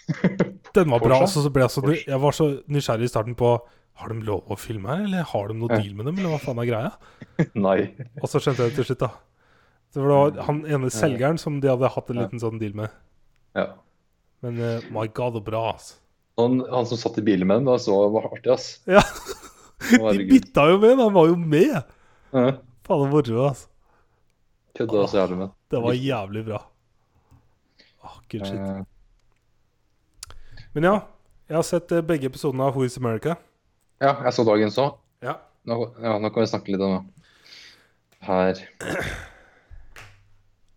Den 0.74 0.90
var 0.90 0.98
bra. 0.98 1.20
Altså, 1.20 1.42
så 1.42 1.50
ble 1.52 1.62
jeg, 1.66 1.70
så, 1.70 1.82
jeg 2.06 2.20
var 2.22 2.32
så 2.32 2.48
nysgjerrig 2.66 3.04
i 3.04 3.12
starten 3.12 3.36
på 3.36 3.58
Har 4.00 4.12
de 4.12 4.22
lov 4.24 4.46
å 4.48 4.56
filme 4.56 4.88
her, 4.88 5.02
eller 5.04 5.26
har 5.28 5.50
de 5.50 5.56
noe 5.60 5.76
deal 5.76 5.96
med 5.96 6.06
dem, 6.08 6.20
eller 6.20 6.32
hva 6.34 6.40
faen 6.40 6.60
er 6.62 6.68
greia? 6.70 6.92
Nei. 7.66 7.78
Og 8.22 8.28
så 8.30 8.40
skjønte 8.40 8.64
jeg 8.64 8.72
det 8.72 8.78
til 8.80 8.88
slutt, 8.90 9.02
da. 9.02 9.10
Så 9.90 10.00
det 10.00 10.06
var 10.06 10.36
han 10.46 10.60
ene 10.70 10.90
selgeren 10.94 11.40
som 11.42 11.58
de 11.60 11.68
hadde 11.68 11.90
hatt 11.90 12.12
en 12.12 12.20
liten 12.22 12.40
sånn 12.42 12.60
deal 12.62 12.76
med. 12.78 12.94
Ja. 13.58 13.66
Men 14.44 14.60
uh, 14.62 14.86
my 14.94 15.08
god, 15.12 15.36
så 15.36 15.42
bra, 15.44 15.64
altså. 15.74 15.98
Han, 16.40 16.60
han 16.70 16.86
som 16.88 17.00
satt 17.00 17.18
i 17.20 17.24
bilen 17.26 17.50
med 17.50 17.60
den, 17.60 17.68
da, 17.68 17.74
så 17.82 17.98
var 18.14 18.30
artig, 18.30 18.54
ass. 18.54 18.70
Ja. 18.88 19.02
De 19.90 20.24
bytta 20.28 20.68
jo 20.70 20.78
med, 20.80 20.96
han 21.00 21.12
var 21.16 21.28
jo 21.28 21.36
med! 21.40 21.76
Ja. 22.30 22.46
Faen, 22.86 23.04
det 23.04 23.10
moro, 23.12 23.44
altså. 23.50 23.66
Kødda 24.78 25.06
så 25.10 25.18
jævlig 25.18 25.38
med 25.40 25.48
Det 25.70 25.80
var 25.82 25.92
jævlig 25.98 26.44
bra. 26.46 26.60
Åh, 28.04 28.16
good 28.30 28.46
shit. 28.46 28.60
Eh, 28.60 28.82
Men 30.72 30.86
ja, 30.86 30.94
jeg 31.50 31.56
har 31.58 31.66
sett 31.66 31.92
eh, 31.92 32.04
begge 32.06 32.30
episodene 32.30 32.68
av 32.68 32.76
Who 32.76 32.84
is 32.86 32.96
America. 33.00 33.34
Ja, 34.00 34.14
jeg 34.24 34.32
så 34.36 34.44
dagen 34.48 34.70
så. 34.72 34.86
Ja. 35.24 35.36
Nå, 35.68 35.76
ja, 36.00 36.14
nå 36.22 36.30
kan 36.32 36.42
vi 36.44 36.50
snakke 36.50 36.72
litt 36.72 36.80
om 36.84 36.94
det. 36.96 37.26
Her. 38.24 38.60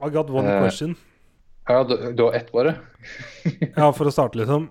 I 0.04 0.10
got 0.12 0.30
one 0.30 0.48
Eh. 0.50 0.60
question. 0.62 0.96
Ja, 1.70 1.84
du, 1.88 1.96
du 2.14 2.24
har 2.26 2.34
ett, 2.36 2.52
bare? 2.52 2.76
Ja, 3.78 3.92
for 3.96 4.08
å 4.10 4.12
starte, 4.12 4.36
liksom. 4.42 4.70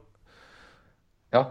Ja. 1.33 1.47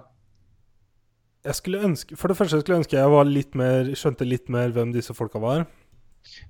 Jeg 1.41 1.55
skulle 1.57 1.79
ønske 1.87 2.13
For 2.21 2.29
det 2.29 2.37
første 2.37 2.59
skulle 2.61 2.75
jeg 2.77 2.83
ønske 2.83 2.97
jeg 2.99 3.09
var 3.09 3.25
litt 3.25 3.55
mer 3.57 3.87
skjønte 3.97 4.27
litt 4.27 4.49
mer 4.53 4.69
hvem 4.75 4.91
disse 4.93 5.15
folka 5.17 5.41
var. 5.41 5.63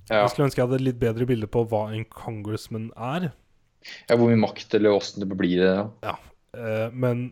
ja. 0.10 0.18
Jeg 0.26 0.34
skulle 0.34 0.50
ønske 0.50 0.60
jeg 0.60 0.68
hadde 0.68 0.80
et 0.82 0.88
litt 0.90 1.00
bedre 1.00 1.28
bilde 1.30 1.48
på 1.48 1.64
hva 1.72 1.86
en 1.96 2.04
congressman 2.12 2.90
er. 3.00 3.30
ja 4.10 4.18
hvor 4.20 4.28
mye 4.28 4.42
makt 4.44 4.76
eller 4.76 4.92
åssen 5.00 5.24
det 5.24 5.32
blir 5.40 5.64
det. 5.64 5.78
Ja. 6.04 6.18
Eh, 6.60 6.90
men 6.92 7.30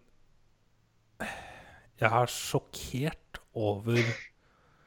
jeg 1.99 2.09
er 2.09 2.31
sjokkert 2.31 3.39
over 3.59 3.99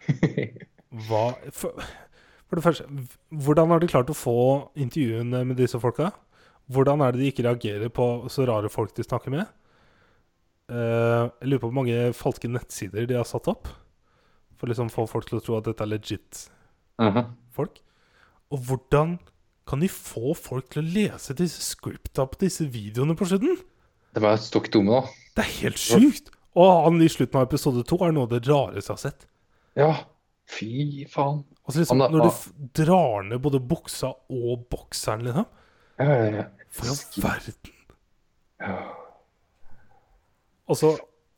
hva 1.08 1.22
for, 1.54 1.76
for 2.48 2.58
det 2.58 2.64
første, 2.64 2.86
hvordan 3.32 3.72
har 3.72 3.82
de 3.82 3.88
klart 3.90 4.10
å 4.12 4.16
få 4.16 4.36
intervjuene 4.80 5.42
med 5.48 5.58
disse 5.60 5.78
folka? 5.82 6.10
Hvordan 6.72 7.02
er 7.04 7.12
det 7.14 7.22
de 7.22 7.30
ikke 7.32 7.44
reagerer 7.46 7.90
på 7.92 8.06
så 8.32 8.46
rare 8.48 8.70
folk 8.72 8.94
de 8.96 9.04
snakker 9.06 9.32
med? 9.34 9.46
Uh, 10.72 11.28
jeg 11.42 11.50
lurer 11.50 11.62
på 11.62 11.68
hvor 11.68 11.78
mange 11.82 11.96
falske 12.16 12.48
nettsider 12.48 13.06
de 13.10 13.16
har 13.18 13.26
satt 13.28 13.48
opp. 13.50 13.68
For 14.60 14.70
liksom 14.70 14.92
få 14.94 15.04
folk 15.10 15.26
til 15.28 15.40
å 15.40 15.42
tro 15.44 15.56
at 15.58 15.66
dette 15.68 15.82
er 15.84 15.90
legit 15.90 16.44
Mhm. 17.00 17.24
folk. 17.50 17.80
Og 18.52 18.60
hvordan 18.68 19.16
kan 19.66 19.80
de 19.80 19.88
få 19.88 20.34
folk 20.36 20.68
til 20.70 20.82
å 20.82 20.86
lese 20.92 21.34
disse 21.34 21.62
scripta 21.64 22.26
på 22.28 22.38
disse 22.44 22.64
videoene 22.70 23.16
på 23.18 23.26
slutten? 23.26 23.56
Det 24.14 24.22
var 24.22 24.36
stokk 24.36 24.70
dumme, 24.70 25.00
da. 25.00 25.08
Det 25.36 25.44
er 25.44 25.50
helt 25.62 25.80
sjukt! 25.80 26.30
Og 26.58 26.84
han 26.84 27.00
i 27.02 27.08
slutten 27.08 27.38
av 27.40 27.46
episode 27.48 27.84
to 27.88 27.96
er 28.04 28.12
noe 28.12 28.26
av 28.28 28.32
det 28.34 28.42
rareste 28.48 28.90
jeg 28.92 28.96
har 28.96 29.02
sett. 29.02 29.26
Ja, 29.78 29.90
fy 30.52 31.06
faen. 31.08 31.44
Altså 31.64 31.80
liksom, 31.80 32.02
er- 32.04 32.10
Når 32.12 32.26
du 32.26 32.66
drar 32.84 33.22
ned 33.24 33.40
både 33.40 33.60
buksa 33.60 34.10
og 34.28 34.66
bokseren, 34.72 35.22
liksom. 35.24 35.46
Ja, 36.02 36.04
ja, 36.10 36.30
ja. 36.36 36.44
For 36.72 36.88
all 36.92 37.22
verden. 37.22 37.72
Ja. 38.60 38.76
Og 40.68 40.76
så 40.78 40.92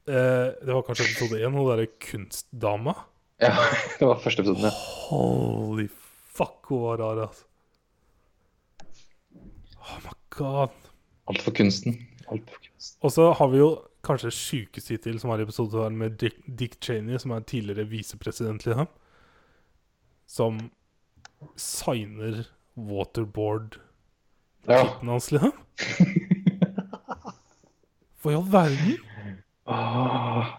eh, 0.06 0.50
Det 0.62 0.68
var 0.74 0.82
kanskje 0.86 1.06
episode 1.08 1.40
én, 1.40 1.52
hun 1.54 1.68
derre 1.70 1.86
kunstdama. 2.00 2.94
ja, 3.42 3.54
det 3.98 4.06
var 4.06 4.18
første 4.22 4.42
episoden, 4.42 4.66
ja. 4.66 4.70
Holy 5.10 5.88
fuck, 6.34 6.58
hun 6.68 6.82
var 6.88 6.98
rar, 7.02 7.22
altså. 7.28 7.44
Oh 9.84 9.98
my 10.04 10.12
god. 10.30 10.70
Alt 11.28 11.42
for 11.44 11.52
kunsten. 11.56 11.98
Alt 12.30 12.48
for 12.50 12.58
kunsten. 12.64 12.98
Og 13.04 13.12
så 13.12 13.30
har 13.38 13.48
vi 13.52 13.58
jo 13.60 13.68
kanskje 14.04 14.30
sjukeste 14.34 14.94
hittil, 14.96 15.18
som 15.20 15.30
var 15.32 15.40
i 15.42 15.46
episode 15.46 15.80
her 15.82 15.94
med 15.94 16.18
Dick, 16.20 16.36
Dick 16.46 16.76
Cheney, 16.84 17.18
som 17.22 17.32
er 17.34 17.44
tidligere 17.48 17.86
visepresident, 17.90 18.64
liksom. 18.68 18.88
Som 20.26 20.58
signer 21.60 22.44
waterboard 22.76 23.78
Ja. 24.68 24.82
kitten 24.84 25.08
hans, 25.12 25.30
liksom. 25.32 25.52
For 28.20 28.32
i 28.32 28.36
all 28.38 28.46
verden? 28.48 28.98
Åh. 29.68 30.52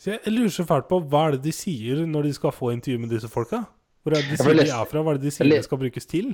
Så 0.00 0.14
jeg, 0.14 0.32
lurer 0.32 0.48
så 0.54 0.64
fælt 0.66 0.88
på 0.90 0.98
hva 1.12 1.26
er 1.28 1.36
det 1.36 1.42
de 1.44 1.52
sier 1.54 2.06
når 2.08 2.26
de 2.30 2.32
skal 2.38 2.54
få 2.56 2.72
intervju 2.72 3.02
med 3.02 3.12
disse 3.12 3.28
folka? 3.30 3.64
Hvor 4.02 4.14
er 4.16 4.22
det 4.24 4.32
de 4.32 4.38
sier 4.40 4.56
de 4.56 4.64
er 4.72 4.88
fra? 4.88 5.02
Hva 5.04 5.12
er 5.14 5.20
det 5.20 5.28
de 5.28 5.34
sier 5.34 5.50
de 5.50 5.58
skal 5.66 5.80
brukes 5.82 6.08
til? 6.08 6.30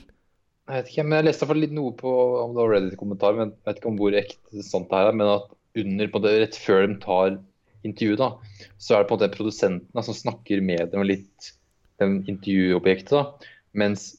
Jeg 0.67 0.81
vet 0.81 0.89
ikke, 0.93 1.05
men 1.07 1.17
jeg 1.21 1.27
leste 1.29 1.39
i 1.39 1.45
hvert 1.45 1.53
fall 1.55 1.63
litt 1.63 1.75
noe 1.77 1.93
på 1.99 2.13
om 2.43 2.55
det 2.55 2.59
var 2.63 2.73
Reddit-kommentar, 2.75 3.37
men 3.39 3.53
jeg 3.53 3.69
vet 3.69 3.81
ikke 3.81 3.91
om 3.93 3.99
hvor 4.01 4.17
ekte 4.19 4.65
sant 4.67 4.89
det 4.91 4.99
her 4.99 5.11
er, 5.13 5.19
men 5.19 5.29
at 5.35 5.45
under, 5.83 6.11
på 6.13 6.23
det, 6.25 6.35
rett 6.43 6.59
før 6.61 6.87
de 6.87 6.99
tar 7.03 7.39
intervjuet, 7.87 8.21
da, 8.21 8.69
så 8.83 8.97
er 8.97 9.03
det 9.03 9.11
på 9.11 9.17
en 9.17 9.21
måte 9.21 9.35
produsenten 9.37 9.91
da, 9.95 10.05
som 10.05 10.17
snakker 10.17 10.63
med 10.65 10.93
dem 10.95 11.05
litt, 11.07 11.53
den 12.01 12.21
intervjuobjektet, 12.29 13.15
da, 13.15 13.53
mens 13.77 14.15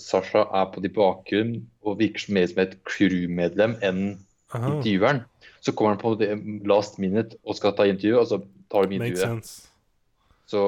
Sasha 0.00 0.46
er 0.56 0.70
på 0.72 0.80
de 0.80 0.88
bakgrunn 0.92 1.56
og 1.84 1.98
virker 2.00 2.32
mer 2.32 2.46
som 2.48 2.62
et 2.62 2.78
crewmedlem 2.88 3.76
enn 3.84 4.02
Aha, 4.52 4.70
intervjueren. 4.70 5.22
Så 5.60 5.74
kommer 5.76 5.94
han 5.94 6.00
på 6.00 6.14
det 6.20 6.30
last 6.68 6.98
minute 7.02 7.36
og 7.44 7.58
skal 7.58 7.74
ta 7.76 7.86
intervju, 7.88 8.16
og 8.20 8.26
så 8.30 8.38
tar 8.72 8.88
de 8.88 8.96
intervjuet. 8.96 9.20
sense. 9.20 9.68
Så 10.48 10.62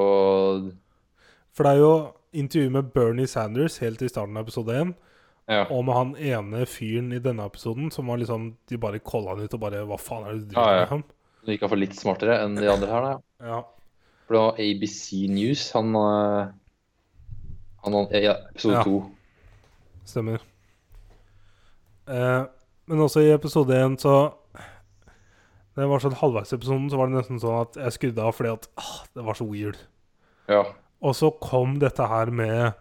For 1.53 1.65
det 1.65 1.73
er 1.73 1.81
jo 1.81 1.95
intervju 2.33 2.69
med 2.69 2.93
Bernie 2.93 3.27
Sanders 3.27 3.77
helt 3.77 4.01
i 4.01 4.09
starten 4.09 4.37
av 4.37 4.45
episode 4.45 4.77
én. 4.77 4.93
Ja. 5.47 5.67
Og 5.69 5.83
med 5.85 5.93
han 5.95 6.15
ene 6.17 6.63
fyren 6.65 7.11
i 7.13 7.19
denne 7.21 7.45
episoden 7.45 7.91
som 7.93 8.07
var 8.09 8.17
liksom 8.17 8.55
De 8.67 8.77
bare 8.81 8.97
calla 8.99 9.35
han 9.35 9.43
ut 9.45 9.53
og 9.53 9.59
bare 9.61 9.83
Hva 9.85 9.97
faen 10.01 10.23
er 10.25 10.31
det 10.33 10.39
du 10.47 10.55
driver 10.55 10.65
Ja, 10.65 10.71
ja. 10.73 10.79
med? 10.79 10.87
ham? 10.89 11.03
Det 11.45 11.51
gikk 11.53 11.61
iallfall 11.67 11.79
litt 11.83 11.93
smartere 11.99 12.39
enn 12.41 12.55
de 12.57 12.65
andre 12.71 12.87
her, 12.89 13.01
da. 13.05 13.19
Ja. 13.45 13.59
For 14.25 14.33
det 14.33 14.41
var 14.41 14.57
ABC 14.63 15.11
News. 15.29 15.67
Han, 15.75 15.93
Han, 15.93 17.93
han 17.93 18.07
Ja, 18.17 18.33
episode 18.49 18.73
Ja. 18.79 18.83
to. 18.83 19.03
Stemmer. 20.05 20.41
Eh, 22.07 22.43
men 22.87 22.99
også 23.01 23.21
i 23.25 23.31
episode 23.33 23.73
én 23.73 23.95
så 24.01 24.33
Det 25.75 25.87
var 25.89 25.99
sånn 25.99 26.15
halvveisepisoden, 26.15 26.89
så 26.89 26.95
var 26.97 27.07
det 27.09 27.17
nesten 27.17 27.39
sånn 27.41 27.61
at 27.65 27.75
jeg 27.75 27.91
skrudde 27.97 28.23
av 28.23 28.31
fordi 28.37 28.51
at 28.53 28.67
ah, 28.79 29.01
det 29.13 29.23
var 29.27 29.33
så 29.35 29.43
weird. 29.49 29.75
Ja. 30.47 30.61
Og 31.03 31.15
så 31.17 31.27
kom 31.43 31.79
dette 31.81 32.05
her 32.07 32.31
med 32.31 32.73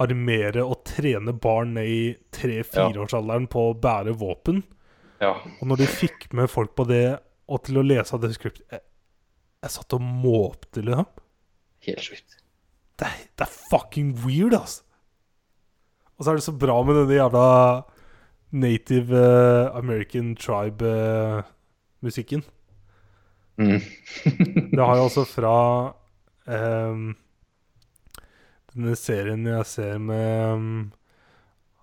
armere 0.00 0.62
og 0.64 0.80
trene 0.88 1.32
barn 1.36 1.74
ned 1.76 1.88
i 1.92 2.14
tre-fireårsalderen 2.34 3.46
på 3.52 3.60
å 3.70 3.74
bære 3.78 4.12
våpen. 4.20 4.62
ja. 5.20 5.34
Og 5.60 5.64
når 5.68 5.76
de 5.82 5.86
fikk 5.90 6.30
med 6.36 6.50
folk 6.50 6.72
på 6.78 6.84
det, 6.88 7.18
og 7.50 7.58
til 7.66 7.78
å 7.80 7.86
lese 7.86 8.14
av 8.14 8.20
det 8.22 8.34
skriptet 8.36 8.64
Jeg, 8.70 8.80
jeg 9.64 9.70
satt 9.74 9.94
og 9.96 10.02
måpte, 10.04 10.80
liksom. 10.86 11.08
Helt 11.86 12.04
sjukt. 12.04 12.30
Det 13.00 13.08
det 13.36 13.44
er 13.46 13.56
fucking 13.70 14.10
weird, 14.24 14.54
altså. 14.54 14.82
Og 16.16 16.24
så 16.24 16.30
er 16.30 16.34
det 16.36 16.44
så 16.44 16.52
bra 16.52 16.82
med 16.84 16.94
denne 16.98 17.14
jævla 17.16 17.46
native 18.52 19.16
uh, 19.16 19.76
American 19.78 20.36
tribe-musikken. 20.36 22.42
Mm. 23.56 23.80
det 24.72 24.80
har 24.80 24.94
jeg 24.96 25.04
også 25.08 25.24
fra 25.28 25.54
ehm, 26.48 27.14
denne 28.74 28.94
serien 28.96 29.44
jeg 29.46 29.66
ser 29.66 29.98
med 29.98 30.54
um, 30.54 30.92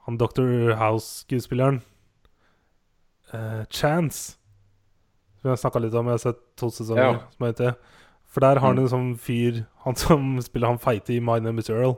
han 0.08 0.18
Dr. 0.18 0.74
House-skuespilleren. 0.80 1.82
Uh, 3.34 3.66
Chance. 3.70 4.38
Som 5.42 5.52
jeg 5.52 5.60
snakka 5.60 5.82
litt 5.84 5.94
om. 6.00 6.08
Jeg 6.08 6.16
har 6.20 6.24
sett 6.24 6.44
to 6.58 6.70
sesonger. 6.72 7.04
Ja. 7.18 7.26
Som 7.36 7.46
heter 7.50 7.74
For 8.28 8.40
der 8.44 8.60
har 8.60 8.68
han 8.68 8.78
Mm. 8.78 8.84
en 8.86 8.90
sånn 8.92 9.18
fyr 9.20 9.66
Han 9.86 9.96
som 9.96 10.40
spiller 10.48 10.68
han 10.68 10.80
feite 10.80 11.14
i 11.16 11.20
My 11.20 11.40
Name 11.40 11.60
Is 11.60 11.70
Earl. 11.70 11.98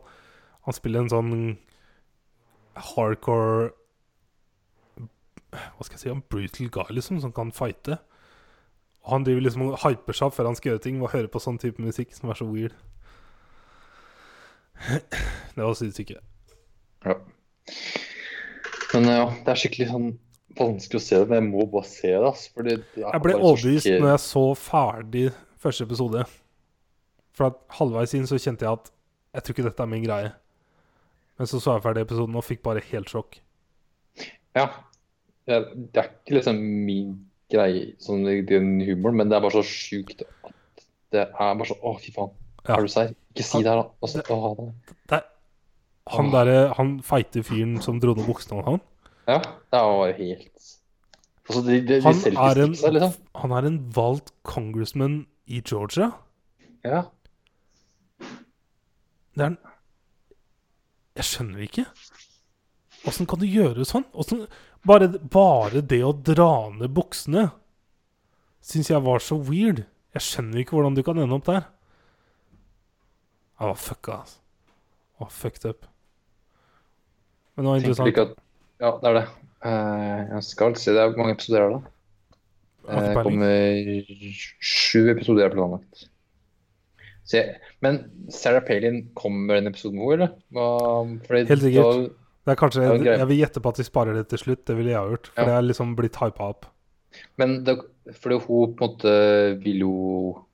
Han 0.65 0.73
spiller 0.73 0.99
en 1.05 1.09
sånn 1.13 1.57
hardcore 2.75 3.71
Hva 5.51 5.85
skal 5.85 5.95
jeg 5.97 6.03
si 6.03 6.09
En 6.13 6.21
brutal 6.29 6.69
guy, 6.69 6.89
liksom, 6.93 7.19
som 7.21 7.31
kan 7.33 7.51
fighte. 7.51 7.97
Og 9.05 9.11
han 9.15 9.23
driver 9.25 9.41
liksom 9.41 9.63
og 9.69 9.79
hyper 9.81 10.13
seg 10.13 10.27
opp 10.29 10.35
før 10.37 10.45
han 10.51 10.55
skal 10.59 10.73
gjøre 10.73 10.83
ting, 10.83 10.99
og 11.01 11.09
hører 11.13 11.27
på 11.31 11.41
sånn 11.41 11.57
type 11.61 11.81
musikk 11.81 12.13
som 12.13 12.29
er 12.29 12.37
så 12.37 12.45
weird. 12.45 12.75
Det 15.56 15.65
var 15.65 15.76
sinnssykt. 15.77 16.18
Ja. 17.06 17.15
Men 18.93 19.07
ja, 19.11 19.26
det 19.45 19.53
er 19.53 19.60
skikkelig 19.60 19.89
sånn 19.91 20.10
vanskelig 20.60 20.99
å 20.99 21.03
se 21.03 21.19
det, 21.19 21.27
men 21.30 21.39
jeg 21.39 21.47
må 21.51 21.65
bare 21.72 21.88
se 21.88 22.11
det. 22.11 22.19
Altså, 22.31 22.51
Fordi 22.56 22.76
det 22.80 23.03
Jeg 23.03 23.23
ble 23.26 23.35
overbevist 23.38 23.85
skikkelig... 23.85 24.03
når 24.03 24.14
jeg 24.14 24.23
så 24.26 24.45
ferdig 24.57 25.26
første 25.60 25.88
episode. 25.88 26.26
For 27.38 27.51
at 27.51 27.60
halvveis 27.77 28.15
inn 28.18 28.27
så 28.30 28.39
kjente 28.41 28.65
jeg 28.65 28.80
at 28.80 28.91
jeg 29.35 29.45
tror 29.45 29.56
ikke 29.56 29.68
dette 29.69 29.85
er 29.85 29.91
min 29.91 30.06
greie. 30.06 30.31
Men 31.39 31.47
så 31.47 31.61
så 31.64 31.77
jeg 31.77 31.85
ferdig 31.85 32.03
episoden 32.03 32.35
og 32.35 32.43
fikk 32.43 32.64
bare 32.65 32.84
helt 32.89 33.11
sjokk. 33.11 33.39
Ja. 34.57 34.68
Det 35.49 35.56
er, 35.57 36.10
ikke 36.10 36.35
liksom 36.35 36.60
min 36.85 37.14
greie, 37.49 37.93
sånn 38.03 38.26
den 38.26 38.76
humoren, 38.85 39.22
men 39.22 39.31
det 39.31 39.38
er 39.38 39.45
bare 39.45 39.61
så 39.61 39.64
sjukt 39.65 40.22
at 40.26 40.84
det 41.14 41.23
er 41.26 41.56
bare 41.57 41.69
så 41.69 41.77
Å, 41.80 41.93
fy 42.01 42.11
faen. 42.14 42.35
Er 42.75 42.85
du 42.85 42.91
serr? 42.91 43.13
Ikke 43.33 43.45
si 43.45 43.61
det 43.63 43.71
her, 43.71 43.81
da. 43.81 43.89
Altså, 44.03 44.23
å, 44.33 44.53
det. 44.59 44.71
Det 45.09 45.21
han 46.09 46.31
der 46.33 46.33
derre 46.33 46.73
Han 46.77 46.95
feite 47.05 47.43
fyren 47.45 47.77
som 47.85 47.99
dro 48.01 48.15
ned 48.17 48.25
buksene 48.25 48.61
av 48.61 48.69
han, 48.69 48.79
Ja, 49.29 49.39
det 49.41 49.81
var 49.85 50.07
jo 50.09 50.15
helt 50.17 50.69
Altså, 51.49 51.61
de, 51.65 51.79
de, 51.81 51.95
de 51.97 52.01
han 52.05 52.19
er, 52.29 52.59
en, 52.61 52.75
seg, 52.77 52.93
liksom. 52.93 53.13
han 53.41 53.53
er 53.57 53.65
en 53.65 53.77
valgt 53.95 54.27
congressman 54.45 55.15
i 55.49 55.63
Georgia. 55.65 56.11
Ja. 56.85 56.99
Det 59.33 59.41
er 59.41 59.47
en 59.47 59.57
Jeg 61.17 61.25
skjønner 61.25 61.63
ikke. 61.65 61.87
Åssen 63.09 63.25
kan 63.25 63.41
du 63.41 63.47
gjøre 63.49 63.87
sånn? 63.87 64.05
Hvordan, 64.13 64.45
bare, 64.85 65.09
bare 65.33 65.81
det 65.81 66.03
å 66.05 66.13
dra 66.13 66.69
ned 66.75 66.93
buksene 66.93 67.47
syns 68.61 68.93
jeg 68.93 69.01
var 69.09 69.25
så 69.25 69.39
weird. 69.41 69.87
Jeg 70.13 70.25
skjønner 70.27 70.61
ikke 70.61 70.77
hvordan 70.77 70.99
du 70.99 71.01
kan 71.07 71.17
ende 71.17 71.41
opp 71.41 71.49
der. 71.49 71.65
Jeg 73.60 73.68
var 73.68 73.76
fucka, 73.76 74.11
altså. 74.22 74.38
Jeg 75.19 75.26
var 75.26 75.31
fucked 75.36 75.65
up. 75.69 75.86
Men 77.56 77.65
det 77.65 77.72
var 77.72 77.80
interessant. 77.81 78.18
at 78.18 78.36
Ja, 78.80 78.91
det 79.02 79.10
er 79.10 79.14
det. 79.19 79.26
Eh, 79.68 80.27
jeg 80.36 80.44
skal 80.48 80.76
se. 80.80 80.91
Det 80.95 81.02
er 81.03 81.18
mange 81.18 81.34
episoder 81.36 81.65
her, 81.65 81.69
da? 81.69 81.81
Det 82.90 83.02
peiling. 83.14 83.23
kommer 83.23 84.30
sju 84.64 85.10
episoder 85.11 85.45
er 85.45 85.53
planlagt. 85.53 86.06
Men 87.84 87.99
Sarah 88.34 88.64
Palin 88.65 89.10
kommer 89.15 89.60
en 89.60 89.68
episode 89.69 89.94
med 89.94 90.07
henne, 90.10 90.30
eller? 90.49 91.19
Fordi 91.27 91.44
Helt 91.52 91.61
sikkert. 91.61 91.84
da- 91.84 92.10
Det 92.45 92.52
er 92.56 92.56
kanskje, 92.56 93.03
jeg 93.06 93.27
vil 93.27 93.38
gjette 93.38 93.61
på 93.61 93.69
at 93.69 93.76
de 93.76 93.84
sparer 93.84 94.14
det 94.15 94.27
til 94.30 94.40
slutt. 94.40 94.65
Det 94.65 94.76
ville 94.77 94.90
jeg 94.91 94.98
ha 94.98 95.06
gjort. 95.10 95.27
For 95.27 95.41
Ja. 95.41 95.45
det 95.45 95.53
er 95.53 95.61
liksom 95.73 95.95
blitt 95.95 96.15
hypa 96.15 96.41
opp. 96.49 96.65
Men 97.38 97.64
det, 97.64 97.77
fordi 98.15 98.40
hun 98.48 98.73
på 98.76 98.81
en 98.81 98.90
måte 98.90 99.64
vil 99.64 99.80
jo 99.80 100.45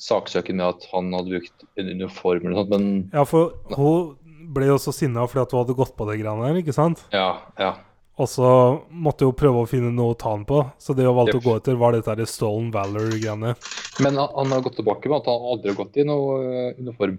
saksøke 0.00 0.54
med 0.54 0.66
at 0.66 0.86
han 0.92 1.10
hadde 1.16 1.38
brukt 1.38 1.66
en 1.80 1.88
uniform 1.88 2.44
eller 2.44 2.54
noe 2.54 2.62
sånt, 2.62 2.72
men 2.76 2.86
Ja, 3.14 3.24
for 3.28 3.56
hun 3.76 4.14
ble 4.56 4.70
jo 4.70 4.78
så 4.80 4.94
sinna 4.94 5.24
fordi 5.26 5.46
at 5.46 5.54
hun 5.54 5.64
hadde 5.64 5.78
gått 5.78 5.96
på 5.96 6.06
det 6.08 6.18
greiene 6.20 6.48
der, 6.48 6.62
ikke 6.62 6.76
sant? 6.76 7.04
ja, 7.14 7.30
ja. 7.60 7.74
Og 8.16 8.28
så 8.32 8.48
måtte 8.88 9.26
hun 9.28 9.36
prøve 9.36 9.60
å 9.60 9.68
finne 9.68 9.90
noe 9.92 10.14
å 10.14 10.16
ta 10.16 10.30
den 10.32 10.46
på. 10.48 10.62
Så 10.80 10.94
det 10.96 11.04
hun 11.04 11.18
valgte 11.18 11.36
yep. 11.36 11.42
å 11.42 11.50
gå 11.50 11.56
etter, 11.58 11.74
var 11.76 11.92
dette 11.92 12.08
her 12.08 12.30
Stolen 12.30 12.70
Valor-greiene. 12.72 13.50
Men 14.00 14.16
han, 14.16 14.30
han 14.32 14.54
har 14.54 14.62
gått 14.64 14.78
tilbake 14.80 15.10
med 15.12 15.18
at 15.18 15.28
han 15.28 15.44
aldri 15.52 15.74
har 15.74 15.76
gått 15.82 15.98
i 16.00 16.06
noe 16.08 16.38
eh, 16.46 16.78
uniform. 16.80 17.18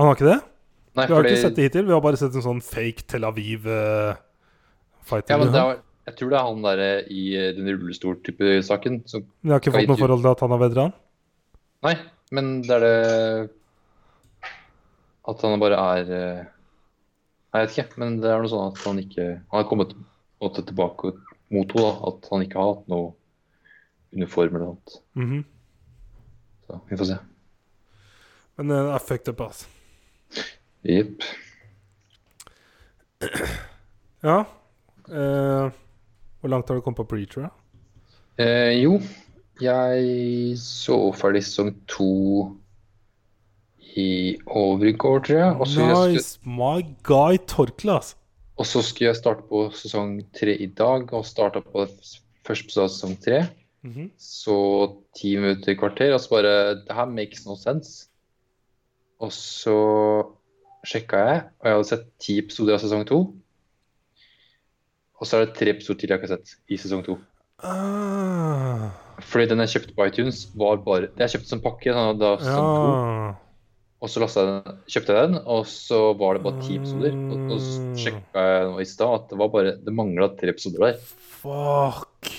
Han 0.00 0.08
har 0.08 0.16
ikke 0.16 0.30
det? 0.30 0.38
Nei, 0.96 1.04
Vi 1.04 1.12
har 1.12 1.20
fordi 1.20 1.34
ikke 1.34 1.44
sett 1.44 1.58
det 1.58 1.68
hittil. 1.68 1.84
Vi 1.90 1.94
har 1.94 2.00
bare 2.06 2.20
sett 2.22 2.40
en 2.40 2.46
sånn 2.46 2.64
fake 2.64 3.04
Tel 3.12 3.28
Aviv-fighting. 3.28 5.34
ja, 5.34 5.40
men 5.42 5.52
det 5.52 5.66
er, 5.66 5.84
Jeg 6.08 6.16
tror 6.16 6.32
det 6.32 6.40
er 6.40 6.48
han 6.48 6.64
derre 6.64 6.88
i 7.12 7.26
eh, 7.36 7.52
den 7.60 7.68
rullestol-type 7.68 8.56
saken. 8.70 9.02
Som, 9.10 9.28
Men 9.44 9.52
jeg 9.52 9.58
har 9.58 9.64
ikke 9.66 9.76
fått 9.76 9.92
noe 9.92 10.00
forhold 10.00 10.24
til 10.24 10.32
at 10.32 10.46
han 10.46 10.56
er 10.56 10.64
veteran. 10.64 10.96
Nei, 11.86 11.94
men 12.36 12.60
det 12.66 12.76
er 12.76 12.84
det 12.84 13.50
At 15.30 15.42
han 15.44 15.60
bare 15.62 15.78
er 15.96 16.10
eh, 16.16 16.44
Jeg 17.54 17.64
vet 17.66 17.78
ikke, 17.78 18.00
men 18.02 18.20
det 18.22 18.30
er 18.30 18.42
noe 18.42 18.50
sånn 18.52 18.70
at 18.72 18.82
han 18.86 19.00
ikke 19.02 19.26
Han 19.38 19.56
har 19.58 19.68
kommet 19.70 19.94
måte 20.40 20.62
tilbake 20.64 21.12
mot 21.52 21.72
henne. 21.74 21.90
At 22.08 22.28
han 22.30 22.44
ikke 22.44 22.58
har 22.60 22.70
hatt 22.74 22.86
noe 22.90 23.10
uniform 24.14 24.56
eller 24.56 24.70
noe. 24.72 25.00
Mhm. 25.18 25.42
Så 26.66 26.80
vi 26.88 26.96
får 27.00 27.08
se. 27.10 27.18
Men 28.56 28.70
det 28.72 28.78
er 28.94 29.04
fucked 29.04 29.32
up, 29.32 29.40
altså. 29.40 29.66
Jepp. 30.86 31.26
Ja. 34.20 34.42
Eh, 35.08 35.70
hvor 36.40 36.50
langt 36.52 36.68
har 36.68 36.76
du 36.76 36.82
kommet 36.84 37.00
på 37.00 37.06
Preacher? 37.08 37.46
Eh, 38.36 38.76
jo, 38.82 38.98
jeg 39.62 40.56
så 40.60 40.98
ferdig 41.16 41.42
sesong 41.46 41.74
to 41.90 42.10
i 43.98 44.38
Overgård, 44.46 45.24
tror 45.26 45.38
jeg. 45.38 45.54
Også 45.64 45.86
nice! 45.86 46.38
jeg. 46.38 46.54
My 46.56 46.82
guy 47.06 47.40
torklas 47.50 48.14
altså. 48.14 48.16
Og 48.60 48.66
så 48.68 48.82
skulle 48.84 49.08
jeg 49.08 49.16
starte 49.16 49.46
på 49.48 49.62
sesong 49.72 50.18
tre 50.36 50.52
i 50.60 50.66
dag, 50.66 51.06
og 51.16 51.24
starta 51.24 51.62
på 51.64 51.86
første 52.44 52.66
episode 52.66 52.84
av 52.84 52.92
sesong 52.92 53.16
tre. 53.24 53.40
Mhm. 53.82 54.10
Så 54.20 54.56
ti 55.16 55.36
minutter, 55.40 55.74
kvarter, 55.80 56.12
og 56.12 56.20
så 56.20 56.28
bare 56.34 56.74
Det 56.84 56.92
her 56.92 57.06
makes 57.06 57.46
no 57.46 57.56
sense. 57.56 58.08
Og 59.20 59.32
så 59.32 59.76
sjekka 60.84 61.16
jeg, 61.16 61.42
og 61.60 61.66
jeg 61.66 61.74
hadde 61.76 61.88
sett 61.88 62.06
ti 62.20 62.38
episoder 62.38 62.74
av 62.74 62.80
sesong 62.80 63.06
to. 63.08 63.20
Og 65.20 65.26
så 65.28 65.36
er 65.36 65.46
det 65.46 65.56
tre 65.56 65.70
episoder 65.70 66.00
til 66.00 66.08
jeg 66.08 66.20
ikke 66.20 66.28
har 66.28 66.36
sett 66.38 66.56
i 66.68 66.76
sesong 66.80 67.04
to. 67.04 67.18
Ah, 67.66 68.88
Fordi 69.26 69.46
den 69.50 69.60
jeg 69.64 69.72
kjøpte 69.74 69.94
på 69.96 70.06
iTunes, 70.08 70.42
var 70.58 70.80
bare 70.84 71.08
Det 71.12 71.26
jeg 71.26 71.34
kjøpte 71.36 71.52
som 71.52 71.62
pakke 71.64 71.92
da, 71.94 72.04
da 72.16 72.34
to. 72.40 72.50
ja. 72.50 73.32
Og 74.00 74.08
så 74.08 74.22
jeg 74.24 74.46
den, 74.48 74.78
kjøpte 74.88 75.12
jeg 75.12 75.28
den, 75.28 75.40
og 75.44 75.66
så 75.68 75.98
var 76.16 76.38
det 76.38 76.44
bare 76.46 76.62
ti 76.64 76.78
episoder. 76.78 77.12
Og, 77.28 77.42
og 77.52 77.58
så 77.60 77.82
sjekka 78.00 78.44
jeg 78.46 78.70
nå 78.70 78.78
i 78.80 78.86
stad 78.88 79.12
at 79.18 79.26
det 79.28 79.36
var 79.42 79.50
bare 79.52 79.74
Det 79.84 79.92
mangla 79.92 80.30
tre 80.40 80.54
episoder 80.54 80.86
der. 80.86 81.02
Fuck. 81.42 82.30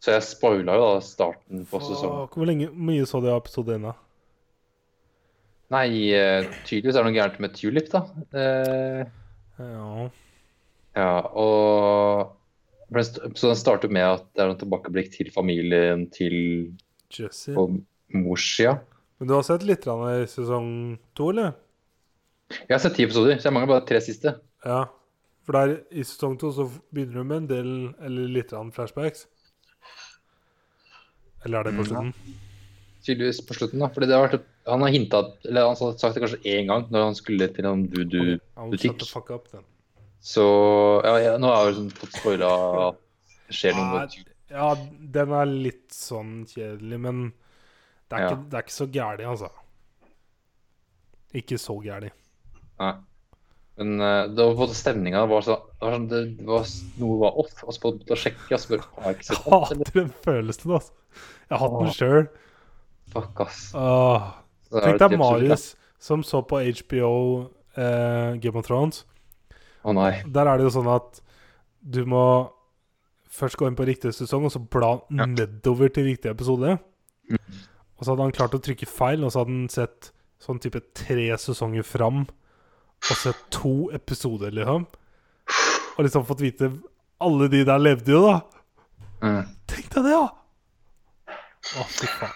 Så 0.00 0.14
jeg 0.14 0.24
spoila 0.24 0.78
jo 0.78 0.86
da 0.94 1.02
starten 1.04 1.66
på 1.68 1.80
sesongen. 1.84 2.22
Fuck. 2.24 2.38
Hvor 2.40 2.48
lenge, 2.48 2.70
mye 2.72 3.04
så 3.08 3.20
du 3.20 3.28
av 3.28 3.42
episode 3.42 3.76
1, 3.76 3.84
da? 3.84 3.92
Nei, 5.74 5.86
eh, 6.16 6.48
tydeligvis 6.68 6.96
er 6.96 7.04
det 7.04 7.10
noe 7.10 7.16
gærent 7.18 7.38
med 7.44 7.54
Tulip, 7.56 7.92
da. 7.92 8.02
Eh, 8.32 9.04
Ja. 9.54 10.08
ja, 10.98 11.10
og 11.38 12.32
Så 12.92 13.48
den 13.48 13.58
starter 13.58 13.92
med 13.92 14.04
at 14.06 14.26
det 14.34 14.42
er 14.42 14.50
noen 14.50 14.60
tilbakeblikk 14.60 15.12
til 15.14 15.30
familien 15.34 16.06
til 16.14 16.34
Jesse. 17.14 17.54
på 17.56 17.68
morssida. 18.14 18.78
Men 19.18 19.30
du 19.30 19.34
har 19.36 19.46
sett 19.46 19.64
litt 19.66 19.86
i 19.86 20.26
sesong 20.30 20.98
to, 21.16 21.30
eller? 21.32 21.54
Jeg 22.54 22.74
har 22.74 22.82
sett 22.82 22.96
ti 22.98 23.06
episoder, 23.06 23.38
så 23.38 23.48
jeg 23.48 23.56
mangler 23.56 23.72
bare 23.76 23.86
tre 23.88 24.00
siste. 24.04 24.34
Ja. 24.66 24.84
For 25.44 25.56
der 25.56 25.78
i 25.92 26.04
sesong 26.04 26.38
to 26.40 26.50
så 26.52 26.68
begynner 26.94 27.20
du 27.20 27.24
med 27.24 27.36
en 27.42 27.50
del, 27.50 27.70
eller 28.04 28.32
litt 28.32 28.52
flashbacks. 28.76 29.26
Eller 31.44 31.60
er 31.60 31.68
det 31.68 31.76
på 31.76 31.86
slutten? 31.88 32.12
Tydeligvis 33.04 33.42
på 33.44 33.56
slutten, 33.56 33.82
da. 33.84 33.90
Fordi 33.92 34.08
det 34.08 34.16
har 34.16 34.26
vært, 34.28 34.46
han 34.68 34.80
har 34.80 34.94
hintet, 34.94 35.34
Eller 35.44 35.68
han 35.68 35.76
har 35.76 35.96
sagt 36.00 36.16
det 36.16 36.24
kanskje 36.24 36.40
én 36.48 36.70
gang 36.70 36.86
når 36.90 37.10
han 37.10 37.18
skulle 37.18 37.48
til 37.52 37.68
en 37.68 37.84
voodoo 37.92 38.38
I'll 38.56 39.73
Så 40.24 40.44
ja, 41.04 41.14
ja, 41.20 41.32
nå 41.36 41.50
har 41.50 41.66
jeg 41.66 41.74
liksom 41.74 41.88
fått 41.98 42.14
spoila 42.16 42.52
at 42.88 43.00
det 43.50 43.56
skjer 43.58 43.76
noe. 43.76 44.04
Ja, 44.54 44.70
den 45.16 45.34
er 45.36 45.50
litt 45.50 45.92
sånn 45.92 46.44
kjedelig, 46.48 47.00
men 47.04 47.24
det 48.08 48.16
er, 48.16 48.22
Ja. 48.22 48.30
ikke, 48.30 48.38
det 48.48 48.56
er 48.58 48.64
ikke 48.64 48.76
så 48.78 48.86
gæli, 48.94 49.26
altså. 49.28 49.50
Ikke 51.34 51.58
så 51.60 51.76
gæli. 51.82 52.08
Nei. 52.80 52.94
Men 53.74 54.00
uh, 54.00 54.28
det 54.30 54.44
var 54.54 54.68
en 54.68 54.76
stemninga 54.78 55.24
var 55.26 55.42
så 55.42 55.56
det 55.66 55.82
var 55.82 55.94
sånn, 55.96 56.04
det 56.12 56.20
var, 56.46 56.68
Noe 57.02 57.16
var 57.24 57.38
off. 57.42 57.56
Og 57.66 57.74
så 57.74 57.82
på 57.82 57.92
å 57.98 58.18
sjekke, 58.18 58.46
og 58.54 58.60
så 58.62 58.70
bare 58.70 58.84
Har 58.94 59.08
jeg 59.10 59.18
ikke 59.18 59.28
sett 59.28 59.44
den? 59.44 59.54
hater 59.54 59.96
den 59.98 60.12
følelsen, 60.24 60.74
altså. 60.78 60.92
Jeg 61.50 61.58
har 61.58 61.64
hatt 61.64 61.80
den 61.82 61.96
sjøl. 61.98 62.28
Fuck, 63.14 63.40
ass. 63.44 63.64
Åh. 63.76 64.28
Tenk 64.74 64.86
det 64.98 65.08
deg 65.08 65.18
Marius 65.20 65.66
som 66.02 66.22
så 66.26 66.40
på 66.46 66.60
HBO 66.60 67.10
eh, 67.76 68.38
Game 68.42 68.58
of 68.58 68.66
Thrones. 68.66 69.04
Å 69.84 69.92
nei. 69.96 70.22
Der 70.32 70.48
er 70.48 70.58
det 70.60 70.64
jo 70.68 70.74
sånn 70.78 70.88
at 70.94 71.20
du 71.84 72.04
må 72.08 72.24
først 73.34 73.58
gå 73.60 73.66
inn 73.68 73.76
på 73.76 73.86
riktig 73.88 74.14
sesong, 74.16 74.46
og 74.46 74.52
så 74.54 74.60
bla 74.62 74.94
Ja. 75.10 75.26
nedover 75.26 75.88
til 75.92 76.04
riktig 76.08 76.30
episode. 76.30 76.78
Mm. 77.28 77.38
Og 77.98 78.04
så 78.04 78.12
hadde 78.12 78.22
han 78.22 78.32
klart 78.36 78.54
å 78.56 78.62
trykke 78.62 78.86
feil, 78.88 79.24
og 79.24 79.32
så 79.32 79.42
hadde 79.42 79.52
han 79.52 79.68
sett 79.68 80.10
sånn 80.40 80.60
type 80.60 80.80
tre 80.94 81.28
sesonger 81.36 81.84
fram. 81.84 82.24
Og 83.10 83.16
sett 83.20 83.36
to 83.50 83.90
episoder, 83.92 84.50
liksom. 84.54 84.86
Og 85.98 86.04
liksom 86.04 86.24
fått 86.26 86.40
vite 86.40 86.70
Alle 87.20 87.48
de 87.48 87.60
der 87.64 87.78
levde 87.78 88.10
jo, 88.10 88.22
da! 88.26 88.40
Mm. 89.22 89.44
Tenk 89.70 89.90
deg 89.94 90.04
det, 90.04 90.14
da! 90.16 90.32
Å, 91.80 91.84
fy 91.88 92.06
faen. 92.10 92.32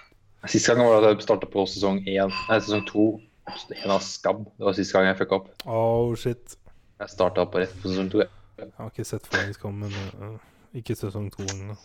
Siste 0.49 0.75
gang 0.75 0.87
var 0.87 1.03
det 1.03 1.11
at 1.11 1.17
jeg 1.19 1.27
starta 1.27 1.49
på 1.51 1.65
sesong 1.69 1.99
én, 2.07 2.31
nei, 2.49 2.59
sesong 2.63 2.85
to, 2.89 3.09
episode 3.49 3.75
én 3.83 3.91
av 3.93 4.01
Skabb. 4.07 4.45
Det 4.57 4.65
var 4.69 4.77
siste 4.79 4.95
gang 4.97 5.09
jeg 5.11 5.19
fucka 5.19 5.41
opp. 5.41 5.49
Oh, 5.67 6.15
shit. 6.17 6.55
Jeg 6.99 7.11
starta 7.13 7.45
på 7.47 7.61
rett 7.63 7.75
på 7.83 7.89
sesong 7.93 8.09
to. 8.11 8.19
jeg. 8.25 8.71
Har 8.77 8.89
ikke 8.91 9.05
sett 9.07 9.27
Phoenix 9.31 9.57
komme, 9.63 9.87
men 9.87 10.09
uh, 10.19 10.39
ikke 10.75 10.97
sesong 10.99 11.29
to 11.31 11.45
engang. 11.47 11.79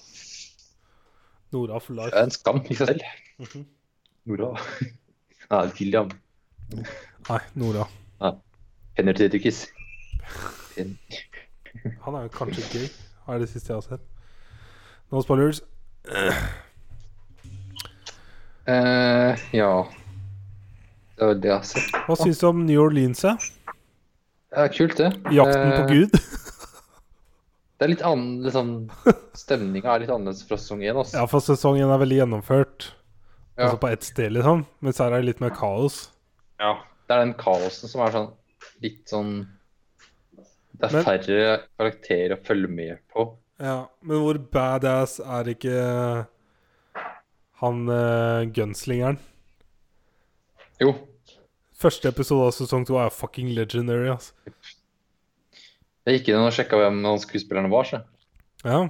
Nora 1.54 1.78
for 1.80 1.94
Det 1.94 2.10
er 2.18 2.24
en 2.26 2.34
skam 2.34 2.62
i 2.66 2.74
seg 2.76 2.88
selv. 2.88 3.02
Mhm. 3.44 3.66
Nora. 4.26 4.50
Nei, 5.52 5.66
William. 5.80 6.10
Nei, 7.30 7.40
Nora. 7.60 7.86
Henry 8.98 9.14
Tidrikis. 9.18 9.68
Han 12.04 12.16
er 12.16 12.22
jo 12.26 12.30
kanskje 12.34 12.64
gøy, 12.72 12.88
er 13.28 13.40
det 13.42 13.50
siste 13.50 13.74
jeg 13.74 13.78
har 13.78 13.86
sett. 13.86 14.04
No 15.12 15.22
spoilers. 15.22 15.62
Uh, 18.66 19.34
ja. 19.54 19.72
Det 21.18 21.28
var 21.28 21.34
det 21.34 21.50
jeg 21.50 21.58
har 21.58 21.68
sett. 21.68 21.98
Hva 22.08 22.18
syns 22.18 22.42
du 22.42 22.48
om 22.50 22.66
New 22.66 22.82
Orleans? 22.82 23.24
ja? 23.26 23.38
Ja, 24.56 24.68
kult, 24.70 24.98
det. 25.00 25.10
Jakten 25.34 25.72
på 25.72 25.84
Eh, 25.84 25.88
Gud? 25.92 26.18
Det 27.80 27.88
er 27.88 27.92
litt 27.96 28.04
annen 28.06 28.44
liksom, 28.46 28.68
Stemninga 29.36 29.96
er 29.96 30.04
litt 30.06 30.12
annerledes 30.14 30.44
fra 30.48 30.56
sesong 30.62 30.84
én. 30.86 30.96
Altså. 30.96 31.18
Ja, 31.18 31.26
for 31.28 31.44
sesong 31.44 31.80
én 31.82 31.90
er 31.92 32.00
veldig 32.00 32.20
gjennomført. 32.22 32.86
Ja. 33.58 33.66
Altså 33.66 33.80
på 33.82 33.90
ett 33.92 34.06
sted, 34.08 34.32
liksom. 34.38 34.62
Mens 34.86 35.02
her 35.02 35.12
er 35.12 35.20
det 35.24 35.28
litt 35.34 35.42
mer 35.44 35.52
kaos. 35.58 35.98
Ja. 36.62 36.78
Det 37.10 37.16
er 37.18 37.26
den 37.26 37.34
kaosen 37.42 37.92
som 37.92 38.06
er 38.06 38.14
sånn 38.14 38.30
litt 38.86 39.02
sånn 39.12 39.34
Det 40.38 40.88
er 40.88 40.94
Men- 40.96 41.04
færre 41.10 41.42
karakterer 41.78 42.38
å 42.38 42.46
følge 42.48 42.70
med 42.72 42.98
på. 43.12 43.26
Ja, 43.60 43.88
Men 44.02 44.22
hvor 44.24 44.40
badass 44.54 45.20
er 45.20 45.50
ikke 45.52 45.76
han 47.64 47.84
uh, 47.90 48.46
gunslingeren? 48.56 49.20
Jo. 50.82 50.94
Første 51.80 52.10
episode 52.14 52.48
av 52.48 52.56
sesong 52.56 52.86
to 52.88 52.98
er 53.02 53.14
fucking 53.14 53.52
legendary, 53.58 54.12
altså. 54.14 54.34
Jeg 56.04 56.20
gikk 56.20 56.34
inn 56.34 56.44
og 56.44 56.52
sjekka 56.56 56.78
hvem 56.80 57.00
han 57.08 57.22
skuespillerne 57.22 57.72
var. 57.72 57.88
Så. 57.88 58.02
Ja. 58.64 58.82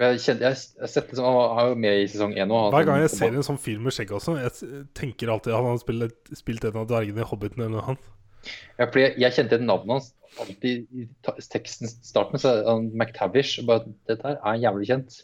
Jeg, 0.00 0.20
kjente, 0.24 0.48
jeg, 0.48 0.56
jeg 0.80 0.88
sett 0.88 1.10
det 1.10 1.18
som 1.18 1.26
Han 1.28 1.34
var 1.36 1.66
jo 1.68 1.74
med 1.84 1.98
i 2.00 2.06
sesong 2.08 2.32
én 2.32 2.52
òg. 2.56 2.70
Hver 2.72 2.86
gang 2.88 3.02
jeg 3.02 3.12
ser 3.12 3.34
en 3.36 3.44
sånn 3.44 3.60
film 3.60 3.84
med 3.84 3.92
skjegg 3.92 4.14
også, 4.16 4.38
jeg 4.40 4.84
tenker 4.96 5.28
alltid 5.32 5.52
han 5.52 5.68
har 5.68 5.82
spilt, 5.82 6.32
spilt 6.38 6.64
en 6.64 6.78
av 6.80 6.88
dvergene 6.88 7.20
i 7.20 7.28
Hobbiten 7.28 7.60
eller 7.60 7.74
noe 7.76 7.84
annet. 7.92 8.08
Jeg, 8.80 9.12
jeg 9.20 9.36
kjente 9.36 9.58
et 9.58 9.66
navn 9.66 9.92
hans 9.92 10.14
alltid 10.40 10.86
i 10.94 11.06
teksten 11.50 11.90
starten. 11.90 12.40
Så 12.40 12.54
er 12.54 12.64
han 12.68 12.88
McTavish. 12.94 13.60
Og 13.60 13.68
bare, 13.68 13.92
Dette 14.08 14.26
her 14.26 14.40
er 14.40 14.62
jævlig 14.62 14.88
kjent. 14.88 15.20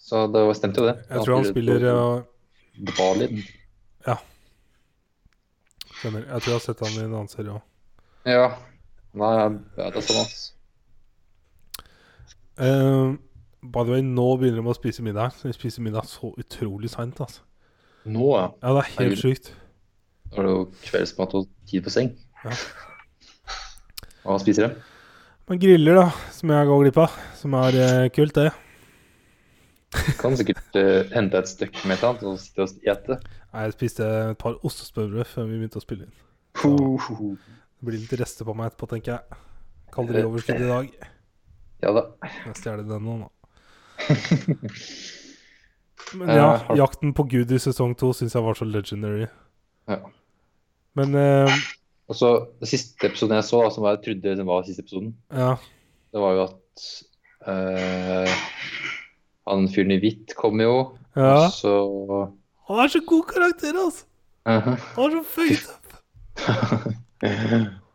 Så 0.00 0.24
det 0.32 0.42
stemte 0.58 0.82
jo 0.82 0.88
det. 0.88 0.96
Jeg 1.10 1.26
tror 1.26 1.36
han 1.36 1.48
spiller 1.48 1.86
ja. 4.08 4.16
Stemmer. 6.00 6.24
Jeg 6.26 6.42
tror 6.42 6.52
jeg 6.52 6.58
har 6.58 6.64
sett 6.66 6.82
han 6.84 6.96
i 6.96 7.04
en 7.04 7.14
annen 7.14 7.30
serie 7.30 7.54
òg. 7.54 7.62
Ja. 8.28 8.48
Nei, 9.20 9.30
ja, 9.36 9.48
det 9.90 10.00
er 10.00 10.06
sånn, 10.06 10.20
ass. 10.22 10.40
Uh, 12.60 13.16
by 13.64 13.84
the 13.86 13.94
way, 13.94 14.04
nå 14.04 14.26
begynner 14.40 14.60
de 14.60 14.70
å 14.70 14.76
spise 14.76 15.04
middag. 15.04 15.38
Vi 15.42 15.54
spiser 15.56 15.84
middag 15.84 16.06
så 16.10 16.32
utrolig 16.40 16.92
seint. 16.92 17.20
Altså. 17.22 17.42
Nå 18.08 18.30
ja. 18.36 18.46
Ja, 18.60 18.74
det 18.76 18.84
er 18.84 18.88
helt 18.90 19.00
Herregud. 19.00 19.24
sjukt. 19.24 19.52
Da 20.30 20.40
er 20.40 20.46
det 20.46 20.52
jo 20.54 20.62
kveldsmat 20.86 21.36
og 21.40 21.48
tid 21.68 21.84
på 21.86 21.92
seng. 21.92 22.12
Ja. 22.44 22.54
Hva 24.22 24.38
spiser 24.42 24.68
de? 24.68 24.86
Man 25.50 25.58
griller, 25.58 25.96
da, 25.98 26.10
som 26.36 26.52
jeg 26.54 26.68
går 26.68 26.84
glipp 26.84 27.00
av. 27.02 27.16
Som 27.40 27.56
er 27.58 27.80
eh, 27.80 28.08
kult, 28.14 28.36
det. 28.36 28.52
Kan 30.20 30.36
sikkert 30.38 30.76
uh, 30.78 31.02
hente 31.10 31.40
et 31.40 31.50
stykke 31.50 31.82
med 31.88 31.98
et 31.98 32.04
annet 32.06 32.26
og 32.30 32.38
sitte 32.38 32.62
og 32.62 32.90
ete. 32.92 33.16
Nei, 33.50 33.62
Jeg 33.66 33.76
spiste 33.76 34.06
et 34.30 34.38
par 34.38 34.58
ostesmørbrød 34.66 35.26
før 35.32 35.48
vi 35.48 35.58
begynte 35.58 35.80
å 35.80 35.84
spille 35.84 36.06
inn. 36.06 36.16
Det 36.60 37.88
blir 37.88 37.98
litt 37.98 38.14
rester 38.20 38.46
på 38.46 38.54
meg 38.54 38.70
etterpå, 38.70 38.90
tenker 38.92 39.16
jeg. 39.16 39.40
Kalorioverskudd 39.94 40.62
i 40.62 40.68
dag. 40.70 40.92
Ja 41.82 41.94
da. 41.96 42.04
Jeg 42.46 42.58
stjeler 42.60 42.84
den 42.86 43.06
nå, 43.08 43.16
nå. 43.24 43.28
Men 46.18 46.30
ja, 46.34 46.46
Eh, 46.54 46.76
jakten 46.80 47.12
på 47.14 47.26
Gud 47.30 47.52
i 47.54 47.58
sesong 47.62 47.94
to 47.98 48.12
syns 48.16 48.34
jeg 48.34 48.44
var 48.44 48.58
så 48.58 48.66
legendary. 48.66 49.28
Ja. 49.90 50.00
Men 50.98 51.14
uh, 51.14 51.60
Og 52.10 52.16
så 52.18 52.30
Den 52.58 52.70
siste 52.70 53.06
episoden 53.06 53.36
jeg 53.38 53.46
så, 53.46 53.62
som 53.70 53.86
jeg 53.86 54.02
trodde 54.04 54.36
det 54.38 54.46
var 54.46 54.66
siste 54.66 54.82
episoden, 54.82 55.12
ja. 55.30 55.54
det 56.10 56.22
var 56.22 56.34
jo 56.34 56.46
at 56.48 56.86
eh, 57.46 58.40
han 59.48 59.68
fyren 59.72 59.94
i 59.94 59.98
hvitt 60.02 60.34
kom 60.38 60.60
jo, 60.62 60.74
ja. 61.16 61.46
og 61.46 61.52
så 61.54 61.72
Han 62.70 62.82
er 62.84 62.88
så 62.92 63.00
god 63.06 63.24
karakter, 63.32 63.74
altså! 63.76 64.04
Mhm. 64.46 64.76
Han 64.96 65.04
er 65.06 65.14
så 65.16 65.22
fucked 65.26 65.68
up. 65.70 65.86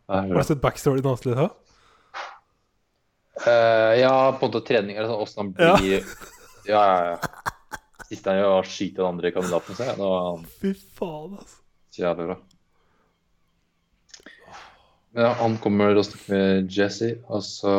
Har 0.08 0.28
du 0.30 0.42
sett 0.46 0.60
backstoryen 0.62 1.04
hans 1.06 1.24
litt? 1.26 1.38
hæ? 1.38 1.48
Uh, 3.46 3.92
ja, 4.00 4.12
på 4.32 4.46
en 4.46 4.50
måte 4.52 4.62
trening 4.64 4.96
eller 4.96 5.10
sånn, 5.10 5.22
åssen 5.26 5.40
han 5.42 5.50
blir 5.82 5.98
Ja, 6.66 6.82
ja, 6.86 7.10
ja. 7.12 7.16
Siste 8.06 8.30
han 8.32 8.38
gjør, 8.38 8.52
er 8.54 8.60
å 8.62 8.68
skyte 8.70 9.00
den 9.02 9.08
andre 9.10 9.32
kandidaten. 9.34 9.76
sin. 9.76 9.88
ja, 9.90 9.96
var 9.98 10.44
Fy 10.62 10.70
faen, 10.96 11.34
altså. 11.40 11.58
så 11.90 12.04
jævlig 12.04 12.28
bra. 12.30 12.36
Ja, 15.16 15.30
han 15.40 15.56
kommer 15.64 15.96
og 15.96 16.06
snakker 16.06 16.32
med 16.36 16.70
Jesse, 16.76 17.10
og 17.32 17.42
så 17.44 17.74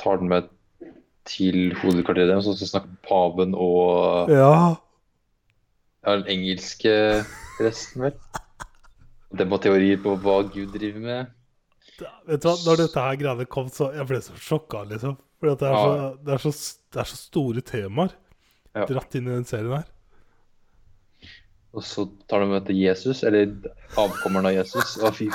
tar 0.00 0.20
han 0.22 0.30
med 0.30 0.48
til 1.28 1.72
hovedkvarteret 1.80 2.28
deres, 2.34 2.48
og 2.50 2.56
så 2.60 2.66
snakker 2.68 2.96
paven 3.08 3.54
og 3.56 4.30
Ja. 4.32 4.74
ja, 6.04 6.16
den 6.18 6.26
engelske 6.34 6.92
resten, 7.60 8.02
vel. 8.02 8.18
Det 9.34 9.46
var 9.50 9.58
teorier 9.64 9.96
på 10.02 10.16
hva 10.22 10.42
Gud 10.52 10.74
driver 10.76 11.00
med. 11.00 11.32
Da, 11.98 12.10
vet 12.26 12.42
du 12.42 12.48
hva, 12.48 12.56
når 12.66 12.76
dette 12.84 13.00
her 13.06 13.16
greiene 13.16 13.46
kom, 13.50 13.68
så 13.70 13.88
jeg 13.94 14.06
ble 14.10 14.20
så 14.22 14.36
sjokka, 14.38 14.84
liksom. 14.90 15.16
For 15.40 15.50
det, 15.50 15.58
så, 15.60 15.90
Ja. 15.96 16.12
det, 16.28 16.38
så, 16.42 16.52
det 16.92 17.00
er 17.02 17.10
så 17.10 17.18
store 17.18 17.60
temaer 17.66 18.12
Ja. 18.74 18.84
dratt 18.86 19.14
inn 19.14 19.28
i 19.28 19.34
den 19.34 19.44
serien 19.46 19.72
her. 19.76 19.84
Og 21.74 21.82
så 21.82 22.04
tar 22.30 22.40
de 22.40 22.46
med 22.52 22.66
til 22.66 22.76
Jesus, 22.78 23.24
eller 23.26 23.50
avkommeren 23.98 24.46
av 24.46 24.54
Jesus. 24.54 24.96
Å, 25.02 25.10
fy 25.14 25.26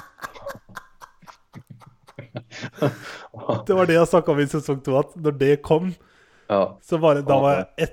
Det 3.67 3.75
var 3.77 3.85
det 3.89 3.95
jeg 3.97 4.09
snakka 4.11 4.31
om 4.33 4.39
i 4.43 4.47
sesong 4.51 4.79
to, 4.85 4.97
at 4.99 5.15
når 5.17 5.37
det 5.39 5.51
kom, 5.65 5.91
Ja. 6.49 6.75
så 6.81 6.97
var 7.01 7.15
det, 7.19 7.25
da 7.29 7.37
var 7.41 7.59
jeg 7.77 7.89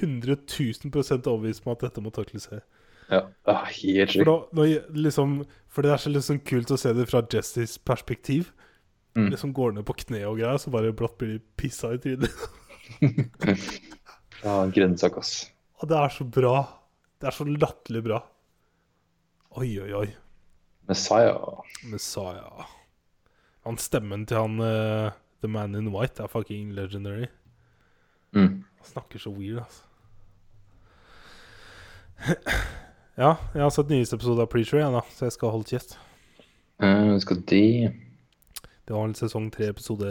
100 0.00 0.36
000 0.46 1.20
overbevist 1.30 1.66
om 1.66 1.72
at 1.76 1.84
dette 1.86 2.02
må 2.02 2.10
takles 2.14 2.48
her. 2.50 2.62
ja. 3.10 3.20
ah, 3.46 3.64
helt 3.66 4.10
For, 4.12 4.24
sjukt. 4.24 4.26
da, 4.26 4.36
når, 4.60 4.64
jeg- 4.72 4.96
liksom, 5.08 5.36
for 5.68 5.82
det 5.86 5.92
er 5.92 6.02
så 6.02 6.10
liksom 6.14 6.40
kult 6.46 6.70
å 6.74 6.78
se 6.78 6.92
det 6.92 7.06
fra 7.10 7.22
Jessys 7.32 7.78
perspektiv. 7.78 8.52
Mm. 9.18 9.30
Liksom 9.32 9.52
går 9.52 9.72
ned 9.74 9.84
på 9.86 9.94
kne 10.04 10.24
og 10.28 10.38
greier, 10.38 10.58
så 10.62 10.70
bare 10.70 10.92
brått 10.94 11.16
blir 11.18 11.32
de 11.38 11.40
pissa 11.58 11.92
i 11.94 11.98
trynet. 11.98 12.30
Ja, 14.42 14.64
grønnsak, 14.72 15.18
ass. 15.20 15.50
Og 15.82 15.88
det 15.90 15.96
er 16.00 16.12
så 16.14 16.24
bra. 16.24 16.54
Det 17.20 17.28
er 17.28 17.34
så 17.36 17.44
latterlig 17.44 18.00
bra. 18.06 18.22
Oi, 19.60 19.68
oi, 19.82 19.90
oi. 19.98 20.06
Messiah. 20.88 21.60
Messiah. 21.92 22.64
Han 23.66 23.78
stemmen 23.80 24.24
til 24.26 24.40
han 24.40 24.60
uh, 24.60 25.12
The 25.42 25.48
Man 25.48 25.74
in 25.76 25.90
White 25.92 26.22
er 26.22 26.32
fucking 26.32 26.72
legendary. 26.72 27.26
Mm. 28.32 28.64
Han 28.64 28.86
snakker 28.92 29.18
så 29.18 29.30
weird, 29.30 29.58
altså. 29.64 29.82
ja, 33.22 33.34
jeg 33.54 33.62
har 33.62 33.72
sett 33.72 33.92
nyeste 33.92 34.16
episode 34.16 34.44
av 34.44 34.48
Preacher, 34.52 34.80
jeg, 34.80 34.92
da, 34.92 35.02
så 35.16 35.28
jeg 35.28 35.36
skal 35.36 35.52
holde 35.54 35.68
kjeft. 35.72 35.98
Uh, 36.80 37.16
skal 37.20 37.42
de 37.48 37.64
Det 38.88 38.96
var 38.96 39.04
vel 39.04 39.14
sesong 39.16 39.50
tre, 39.52 39.68
episode 39.72 40.08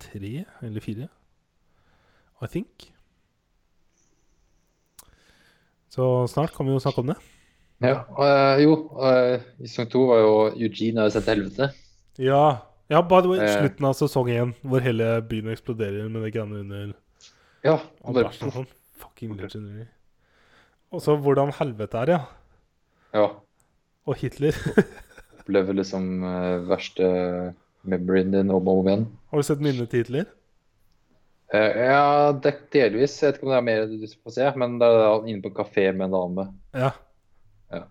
tre 0.00 0.44
eller 0.62 0.84
fire. 0.84 1.08
I 2.42 2.46
think. 2.46 2.92
Så 5.90 6.26
snart 6.30 6.52
kan 6.54 6.66
vi 6.66 6.72
jo 6.76 6.80
snakke 6.80 7.02
om 7.02 7.10
det. 7.10 7.16
Ja, 7.82 8.04
eh, 8.22 8.62
jo. 8.62 8.74
uh, 8.98 9.40
I 9.58 9.66
sesong 9.66 9.90
to 9.90 10.04
var 10.10 10.20
jo 10.22 10.34
Eugene 10.54 11.02
har 11.02 11.10
sett 11.14 11.26
til 11.26 11.38
helvete. 11.38 11.72
Ja, 12.18 12.42
ja 12.90 13.02
by 13.02 13.20
the 13.22 13.30
way, 13.30 13.38
Eh. 13.44 13.52
slutten 13.60 13.86
av 13.86 13.94
sesong 13.94 14.30
én, 14.34 14.54
hvor 14.62 14.82
hele 14.82 15.20
byen 15.22 15.52
eksploderer 15.52 16.08
med 16.10 16.22
det 16.26 16.32
greiene 16.34 16.60
under 16.64 16.94
Ja. 17.64 17.78
Bare, 18.04 18.32
sånn. 18.32 18.66
Fucking 18.98 19.36
legendary. 19.36 19.86
Og 20.90 21.02
så 21.04 21.16
hvordan 21.20 21.52
helvete 21.52 22.00
er, 22.00 22.08
ja. 22.08 22.20
ja. 23.14 23.28
Og 24.06 24.16
Hitler. 24.16 24.56
Opplever 25.40 25.76
liksom 25.76 26.24
eh, 26.24 26.68
verste 26.68 27.08
memoryen 27.88 28.32
din 28.32 28.50
om 28.50 28.68
og 28.68 28.80
om 28.82 28.88
igjen. 28.88 29.06
Har 29.30 29.38
du 29.38 29.46
sett 29.46 29.60
minnet 29.64 29.90
til 29.90 30.02
Hitler? 30.04 30.30
Eh, 31.54 31.76
ja, 31.88 32.32
delvis. 32.72 33.20
Jeg 33.22 33.28
vet 33.28 33.38
ikke 33.38 33.46
om 33.46 33.52
det 33.52 33.58
er 33.60 33.68
mer 33.68 33.86
du 33.88 34.08
får 34.24 34.34
se, 34.34 34.48
men 34.60 34.78
det 34.80 34.88
er 34.88 35.28
inne 35.28 35.44
på 35.44 35.52
en 35.52 35.58
kafé 35.60 35.86
med 35.92 36.08
en 36.08 36.16
dame. 36.16 36.48
Ja. 36.74 36.90
ja. 37.72 37.84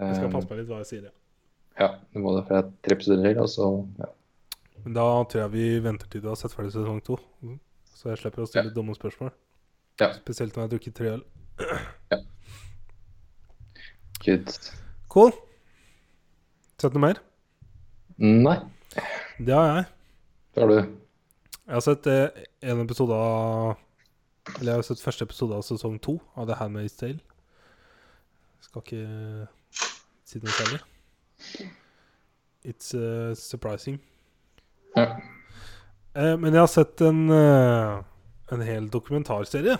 Jeg 0.00 0.16
skal 0.16 0.32
passe 0.32 0.48
meg 0.48 0.62
litt 0.62 0.70
hva 0.70 0.80
jeg 0.84 0.90
sier. 0.92 1.10
Ja. 1.10 1.16
Ja, 1.80 1.88
du 2.12 2.18
må 2.20 2.34
det, 2.36 2.44
er 2.52 2.66
tre 2.84 2.96
episoder 2.96 3.22
til, 3.24 3.38
og 3.42 3.48
så 3.48 3.68
ja. 3.98 4.08
Men 4.84 4.94
da 4.98 5.06
tror 5.30 5.40
jeg 5.44 5.52
vi 5.52 5.66
venter 5.84 6.08
til 6.10 6.20
du 6.24 6.28
har 6.28 6.36
sett 6.36 6.52
ferdig 6.54 6.72
sesong 6.74 6.98
to. 7.06 7.16
Så 7.94 8.10
jeg 8.10 8.18
slipper 8.18 8.42
å 8.42 8.48
stille 8.50 8.68
Ja. 8.70 8.74
dumme 8.74 8.94
spørsmål. 8.98 9.30
Ja. 10.00 10.12
Spesielt 10.18 10.56
når 10.56 10.62
jeg 10.62 10.68
har 10.68 10.72
drukket 10.72 10.94
tre 10.98 11.12
øl. 11.12 11.22
Good. 14.24 14.50
Cool. 15.12 15.32
Sett 16.80 16.94
noe 16.96 17.02
mer? 17.04 17.20
Nei, 18.18 18.58
Det 19.38 19.54
har 19.54 19.66
jeg. 19.76 19.86
det 20.54 20.62
har 20.62 20.68
du. 20.68 20.76
Jeg 21.62 21.74
har 21.78 21.80
sett 21.86 22.06
eh, 22.10 22.42
en 22.62 22.80
episode 22.82 23.14
av 23.16 23.76
Eller 24.58 24.72
jeg 24.72 24.78
har 24.80 24.82
sett 24.86 25.00
første 25.02 25.24
episode 25.24 25.54
av 25.56 25.62
sesong 25.66 25.98
to 26.02 26.16
av 26.36 26.46
The 26.50 26.56
Handmaid's 26.58 26.96
Tale. 26.98 27.20
Skal 28.66 28.82
ikke 28.82 29.48
si 30.26 30.40
noe 30.42 30.54
særlig. 30.58 30.80
It's 32.64 32.94
uh, 32.94 33.34
surprising. 33.34 33.98
Ja. 34.96 35.16
Uh, 36.14 36.36
men 36.38 36.52
jeg 36.52 36.60
har 36.60 36.70
sett 36.70 37.00
en, 37.02 37.24
uh, 37.32 38.02
en 38.52 38.62
hel 38.66 38.86
dokumentarserie. 38.92 39.78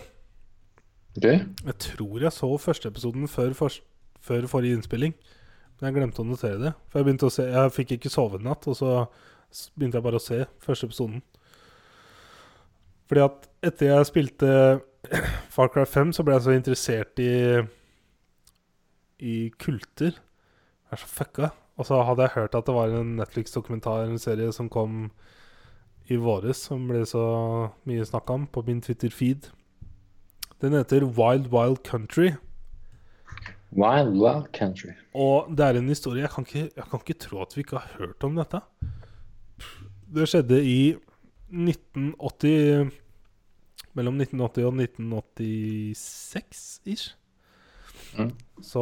Ok. 1.17 1.27
Jeg 1.27 1.75
tror 1.79 2.25
jeg 2.25 2.33
så 2.33 2.49
første 2.57 2.89
episoden 2.89 3.27
før, 3.29 3.53
for, 3.53 3.75
før 4.21 4.47
forrige 4.49 4.79
innspilling. 4.79 5.13
Men 5.77 5.89
jeg 5.89 5.99
glemte 5.99 6.23
å 6.23 6.27
notere 6.27 6.59
det. 6.61 6.73
For 6.89 6.99
Jeg 6.99 7.07
begynte 7.07 7.29
å 7.29 7.33
se 7.33 7.45
Jeg 7.49 7.75
fikk 7.75 7.95
ikke 7.97 8.11
sove 8.11 8.39
en 8.39 8.49
natt, 8.49 8.67
og 8.67 8.77
så 8.77 9.05
begynte 9.77 9.99
jeg 9.99 10.05
bare 10.07 10.19
å 10.19 10.23
se 10.23 10.41
første 10.63 10.89
episoden. 10.89 11.23
Fordi 13.09 13.23
at 13.27 13.47
etter 13.69 13.91
jeg 13.91 14.09
spilte 14.09 14.51
Far 15.53 15.69
Cry 15.73 15.85
5, 15.85 16.15
så 16.17 16.25
ble 16.25 16.37
jeg 16.37 16.45
så 16.47 16.57
interessert 16.57 17.19
i 17.21 17.33
I 19.23 19.35
kulter. 19.61 20.17
Er 20.93 21.01
så 21.01 21.09
fucka. 21.09 21.49
Og 21.81 21.87
så 21.89 21.97
hadde 22.05 22.27
jeg 22.27 22.35
hørt 22.35 22.55
at 22.55 22.67
det 22.69 22.75
var 22.75 22.91
en 22.93 23.15
Netflix-dokumentar, 23.17 24.05
en 24.05 24.21
serie 24.21 24.51
som 24.53 24.67
kom 24.69 25.07
i 26.11 26.19
våres, 26.21 26.59
som 26.67 26.83
ble 26.85 27.01
så 27.09 27.23
mye 27.89 28.05
snakka 28.05 28.35
om 28.37 28.45
på 28.45 28.61
min 28.67 28.83
Twitter-feed. 28.83 29.47
Den 30.61 30.75
heter 30.77 31.07
Wild 31.17 31.49
Wild 31.53 31.81
Country. 31.87 32.35
Wild 33.73 34.13
Wild 34.19 34.51
Country. 34.53 34.93
Og 35.17 35.49
det 35.49 35.65
er 35.65 35.79
en 35.79 35.89
historie 35.89 36.21
jeg 36.21 36.33
kan, 36.35 36.45
ikke, 36.45 36.69
jeg 36.75 36.85
kan 36.91 37.01
ikke 37.01 37.21
tro 37.25 37.41
at 37.41 37.55
vi 37.55 37.65
ikke 37.65 37.81
har 37.81 37.97
hørt 37.97 38.27
om 38.27 38.37
dette. 38.37 38.61
Det 40.13 40.29
skjedde 40.29 40.61
i 40.61 40.93
1980 41.49 42.93
Mellom 43.93 44.17
1980 44.17 44.65
og 44.65 44.73
1986 44.81 46.81
ish. 46.89 47.13
Mm. 48.17 48.31
Så 48.65 48.81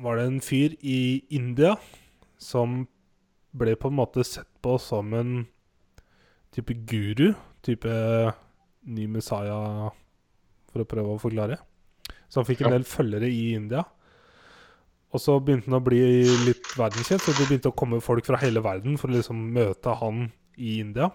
var 0.00 0.18
det 0.18 0.26
en 0.28 0.40
fyr 0.44 0.76
i 0.80 1.22
India 1.36 1.74
som 2.40 2.84
ble 3.56 3.74
på 3.76 3.90
en 3.90 3.98
måte 3.98 4.24
sett 4.24 4.48
på 4.62 4.76
som 4.80 5.12
en 5.16 5.32
type 6.54 6.74
guru. 6.88 7.32
Type 7.60 7.90
ny 8.88 9.06
Messiah, 9.12 9.90
for 10.72 10.82
å 10.82 10.88
prøve 10.88 11.14
å 11.14 11.20
forklare. 11.20 11.58
Så 12.30 12.40
han 12.40 12.48
fikk 12.48 12.62
en 12.64 12.74
del 12.76 12.86
følgere 12.88 13.28
i 13.28 13.50
India. 13.58 13.84
Og 15.10 15.20
så 15.20 15.36
begynte 15.42 15.68
han 15.68 15.80
å 15.80 15.84
bli 15.84 16.00
litt 16.46 16.70
verdenskjent, 16.78 17.24
så 17.24 17.34
det 17.34 17.48
begynte 17.48 17.72
å 17.72 17.76
komme 17.76 17.98
folk 18.04 18.28
fra 18.28 18.38
hele 18.40 18.62
verden 18.62 18.96
for 19.00 19.10
å 19.10 19.16
liksom 19.16 19.42
møte 19.52 19.96
han 20.00 20.28
i 20.56 20.78
India. 20.80 21.10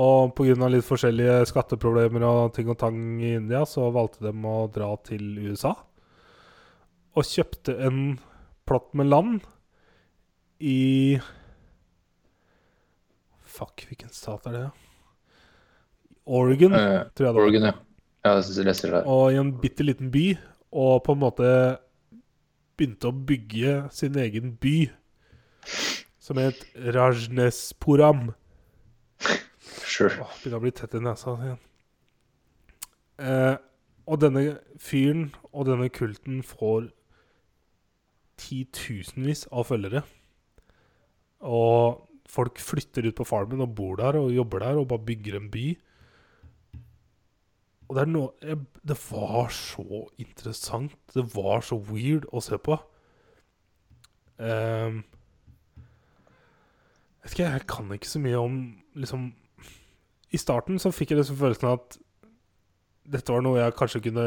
Og 0.00 0.32
pga. 0.34 0.68
litt 0.72 0.86
forskjellige 0.86 1.44
skatteproblemer 1.52 2.24
og 2.26 2.54
ting 2.56 2.70
og 2.72 2.78
tang 2.80 2.96
i 3.20 3.36
India, 3.36 3.62
så 3.68 3.92
valgte 3.94 4.24
de 4.24 4.32
å 4.32 4.56
dra 4.72 4.88
til 5.04 5.36
USA. 5.44 5.76
Og 7.14 7.26
kjøpte 7.28 7.76
en 7.86 8.18
plott 8.66 8.94
med 8.98 9.10
land 9.10 9.44
i 10.58 11.18
Fuck, 13.54 13.84
hvilken 13.86 14.10
stat 14.10 14.48
er 14.50 14.56
det? 14.56 14.68
Oregon, 16.26 16.72
uh, 16.74 17.04
tror 17.14 17.28
jeg 17.28 17.30
det 17.30 17.34
var. 17.36 17.42
Oregon, 17.44 17.66
ja. 17.68 17.74
Ja, 18.24 18.32
jeg 18.40 18.64
leser 18.66 18.96
det. 18.96 19.02
Og 19.06 19.34
i 19.34 19.38
en 19.38 19.52
bitte 19.60 19.84
liten 19.84 20.10
by, 20.10 20.24
og 20.74 21.04
på 21.06 21.14
en 21.14 21.20
måte 21.20 21.50
begynte 22.74 23.10
å 23.10 23.18
bygge 23.28 23.76
sin 23.94 24.16
egen 24.18 24.56
by, 24.58 24.88
som 26.18 26.40
het 26.40 26.64
Rajnespuram. 26.74 28.32
Sure. 29.84 30.16
Åh, 30.24 30.34
begynner 30.40 30.58
å 30.58 30.64
bli 30.64 30.72
tett 30.74 30.96
i 30.96 31.02
nesa 31.04 31.36
igjen. 31.36 31.62
Eh, 33.22 33.54
og 34.10 34.20
denne 34.24 34.56
fyren 34.82 35.28
og 35.52 35.68
denne 35.68 35.86
kulten 35.92 36.42
får 36.42 36.88
titusenvis 38.40 39.46
av 39.52 39.68
følgere. 39.68 40.04
Og 41.44 42.04
folk 42.30 42.60
flytter 42.62 43.08
ut 43.08 43.18
på 43.18 43.26
farmen 43.28 43.64
og 43.64 43.74
bor 43.76 43.98
der 44.00 44.18
og 44.20 44.32
jobber 44.34 44.64
der 44.64 44.80
og 44.80 44.88
bare 44.92 45.06
bygger 45.10 45.38
en 45.38 45.50
by. 45.52 45.66
Og 47.84 47.96
det 47.96 48.02
er 48.02 48.10
noe 48.10 48.32
jeg, 48.42 48.58
Det 48.82 48.96
var 49.10 49.50
så 49.52 50.06
interessant. 50.18 50.96
Det 51.14 51.26
var 51.34 51.60
så 51.60 51.76
weird 51.76 52.26
å 52.32 52.40
se 52.42 52.58
på. 52.58 52.78
Ehm, 54.40 55.02
vet 57.22 57.34
ikke, 57.36 57.50
jeg 57.50 57.66
kan 57.70 57.92
ikke 57.94 58.10
så 58.10 58.22
mye 58.22 58.40
om 58.40 58.56
liksom 58.98 59.28
I 60.34 60.38
starten 60.40 60.80
så 60.82 60.90
fikk 60.90 61.12
jeg 61.12 61.20
liksom 61.20 61.38
følelsen 61.38 61.70
at 61.70 61.98
dette 63.04 63.30
var 63.30 63.44
noe 63.44 63.60
jeg 63.60 63.76
kanskje 63.78 64.02
kunne 64.08 64.24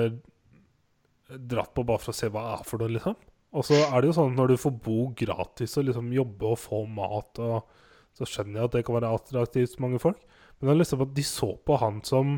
dratt 1.28 1.74
på 1.76 1.84
bare 1.84 2.00
for 2.00 2.14
å 2.14 2.16
se 2.16 2.30
hva 2.32 2.44
det 2.46 2.54
er 2.54 2.70
for 2.70 2.80
noe, 2.80 2.94
liksom. 2.94 3.18
Og 3.58 3.66
så 3.66 3.78
er 3.88 4.02
det 4.02 4.12
jo 4.12 4.18
sånn 4.20 4.36
at 4.36 4.38
når 4.38 4.52
du 4.54 4.62
får 4.62 4.74
bo 4.86 4.98
gratis 5.18 5.78
og 5.80 5.88
liksom 5.88 6.12
jobbe 6.14 6.52
og 6.52 6.60
få 6.62 6.84
mat, 6.86 7.40
og 7.42 8.18
så 8.18 8.28
skjønner 8.30 8.62
jeg 8.62 8.70
at 8.70 8.76
det 8.78 8.84
kan 8.86 8.98
være 8.98 9.14
attraktivt 9.18 9.74
for 9.74 9.86
mange 9.88 10.02
folk. 10.02 10.20
Men 10.58 10.70
det 10.70 10.74
er 10.74 10.80
liksom 10.84 11.04
at 11.06 11.16
de 11.18 11.26
så 11.26 11.50
på 11.66 11.80
han 11.82 12.00
som 12.06 12.38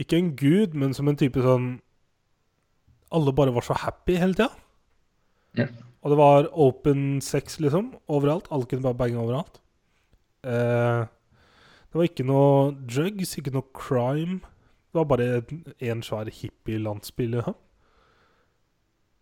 ikke 0.00 0.18
en 0.18 0.32
gud, 0.38 0.74
men 0.78 0.96
som 0.96 1.10
en 1.10 1.18
type 1.20 1.42
sånn 1.44 1.78
Alle 3.10 3.32
bare 3.34 3.50
var 3.50 3.64
så 3.66 3.74
happy 3.74 4.14
hele 4.20 4.36
tida. 4.38 4.52
Ja. 5.58 5.64
Og 6.00 6.12
det 6.12 6.18
var 6.20 6.46
open 6.54 7.00
sex, 7.20 7.58
liksom, 7.58 7.88
overalt. 8.06 8.46
Alle 8.54 8.68
kunne 8.70 8.84
bare 8.86 8.98
bange 9.00 9.18
overalt. 9.18 9.58
Eh, 10.46 11.08
det 11.90 11.98
var 11.98 12.06
ikke 12.06 12.26
noe 12.28 12.70
drugs, 12.86 13.34
ikke 13.34 13.50
noe 13.56 13.66
crime. 13.74 14.38
Det 14.94 15.00
var 15.00 15.08
bare 15.10 15.42
én 15.82 16.04
svær 16.06 16.30
hippie-landsby, 16.30 17.26
liksom. 17.34 17.58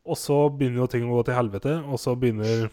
Og 0.09 0.17
så 0.17 0.37
begynner 0.57 0.81
jo 0.83 0.89
ting 0.91 1.05
å 1.09 1.19
gå 1.19 1.25
til 1.29 1.37
helvete, 1.37 1.75
og 1.85 1.99
så 2.01 2.15
begynner 2.17 2.71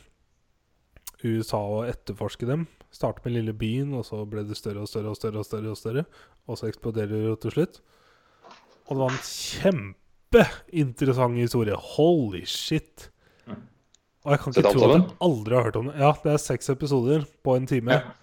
USA 1.25 1.59
å 1.59 1.81
etterforske 1.89 2.47
dem. 2.47 2.67
Starte 2.95 3.23
med 3.25 3.35
lille 3.35 3.53
byen, 3.57 3.91
og 3.97 4.05
så 4.07 4.21
ble 4.29 4.45
det 4.47 4.55
større 4.55 4.85
og 4.85 4.89
større 4.91 5.11
og 5.11 5.17
større. 5.19 5.41
Og 5.41 5.47
større 5.49 5.73
og 5.73 5.79
større 5.79 6.03
Og 6.47 6.59
så 6.59 6.69
eksploderer 6.69 7.11
det 7.11 7.23
jo 7.25 7.35
til 7.43 7.51
slutt. 7.57 7.81
Og 8.85 8.91
det 8.95 9.01
var 9.01 9.11
en 9.15 9.25
kjempeinteressant 9.25 11.39
historie. 11.41 11.75
Holy 11.95 12.43
shit. 12.47 13.09
Og 14.25 14.31
jeg 14.33 14.41
kan 14.41 14.55
ikke 14.55 14.71
tro 14.73 14.85
at 14.87 14.93
jeg 14.95 15.09
aldri 15.27 15.57
har 15.57 15.67
hørt 15.67 15.79
om 15.81 15.89
det. 15.91 15.97
Ja, 16.01 16.11
det 16.23 16.31
er 16.33 16.39
seks 16.41 16.71
episoder 16.73 17.19
på 17.45 17.57
en 17.59 17.67
time. 17.69 17.99
Ja. 17.99 18.15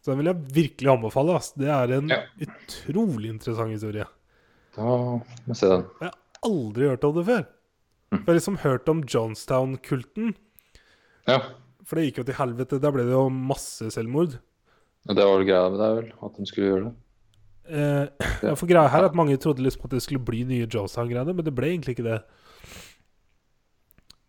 Så 0.00 0.10
den 0.14 0.22
vil 0.22 0.30
jeg 0.32 0.48
virkelig 0.56 0.90
anbefale. 0.94 1.36
Ass. 1.36 1.52
Det 1.52 1.68
er 1.70 1.92
en 1.98 2.08
Ja. 2.08 2.22
utrolig 2.40 3.28
interessant 3.30 3.70
historie. 3.70 4.06
Da 4.74 4.82
må 4.82 5.22
jeg 5.52 5.56
se 5.60 5.68
den. 5.68 5.84
Jeg 6.00 6.08
har 6.10 6.16
aldri 6.42 6.88
hørt 6.88 7.04
om 7.04 7.14
det 7.14 7.26
før. 7.26 7.44
Mm. 8.10 8.18
Jeg 8.18 8.26
har 8.26 8.38
liksom 8.38 8.58
hørt 8.64 8.88
om 8.90 9.02
Johnstown-kulten. 9.06 10.32
Ja. 11.28 11.38
For 11.86 11.98
det 11.98 12.08
gikk 12.08 12.22
jo 12.22 12.26
til 12.30 12.38
helvete. 12.40 12.80
Der 12.82 12.94
ble 12.94 13.06
det 13.06 13.14
jo 13.14 13.28
masse 13.30 13.90
selvmord. 13.94 14.38
Ja, 15.06 15.14
det 15.14 15.24
var 15.24 15.38
vel 15.38 15.46
greia 15.48 15.70
med 15.70 15.80
det, 15.80 15.90
vel? 15.96 16.10
At 16.26 16.36
de 16.36 16.48
skulle 16.48 16.72
gjøre 16.72 16.84
det? 16.88 16.94
Eh, 17.70 18.28
ja, 18.42 18.54
for 18.58 18.66
greia 18.66 18.90
her 18.90 19.04
er 19.04 19.12
at 19.12 19.14
Mange 19.14 19.36
trodde 19.36 19.62
liksom 19.62 19.86
at 19.86 19.94
det 19.94 20.02
skulle 20.02 20.24
bli 20.24 20.42
nye 20.44 20.66
Johnstown-greiene, 20.66 21.34
men 21.34 21.46
det 21.46 21.54
ble 21.54 21.70
egentlig 21.70 21.96
ikke 21.96 22.08
det. 22.08 22.20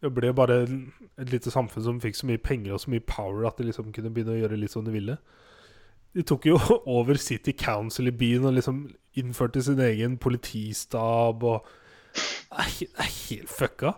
Det 0.02 0.14
ble 0.14 0.32
bare 0.34 0.64
et 0.64 1.30
lite 1.30 1.54
samfunn 1.54 1.84
som 1.86 2.02
fikk 2.02 2.18
så 2.18 2.30
mye 2.30 2.42
penger 2.42 2.74
og 2.74 2.82
så 2.82 2.94
mye 2.94 3.06
power 3.06 3.46
at 3.50 3.58
de 3.58 3.68
liksom 3.68 3.92
kunne 3.94 4.10
begynne 4.14 4.34
å 4.34 4.42
gjøre 4.44 4.58
litt 4.62 4.74
som 4.74 4.86
de 4.86 4.94
ville. 4.94 5.18
De 6.14 6.26
tok 6.28 6.48
jo 6.50 6.58
over 6.98 7.18
City 7.22 7.54
Council 7.58 8.10
i 8.10 8.16
byen 8.16 8.48
og 8.50 8.58
liksom 8.58 8.84
innførte 9.18 9.62
sin 9.62 9.82
egen 9.82 10.18
politistab 10.22 11.44
og 11.44 11.70
Det 12.52 12.88
er, 12.90 13.12
helt 13.30 13.52
fucka. 13.52 13.94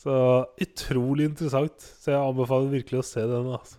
Så 0.00 0.14
utrolig 0.60 1.28
interessant. 1.30 1.84
Så 2.02 2.14
jeg 2.14 2.20
anbefaler 2.20 2.72
virkelig 2.72 3.02
å 3.02 3.06
se 3.06 3.22
den. 3.30 3.52
Altså. 3.54 3.78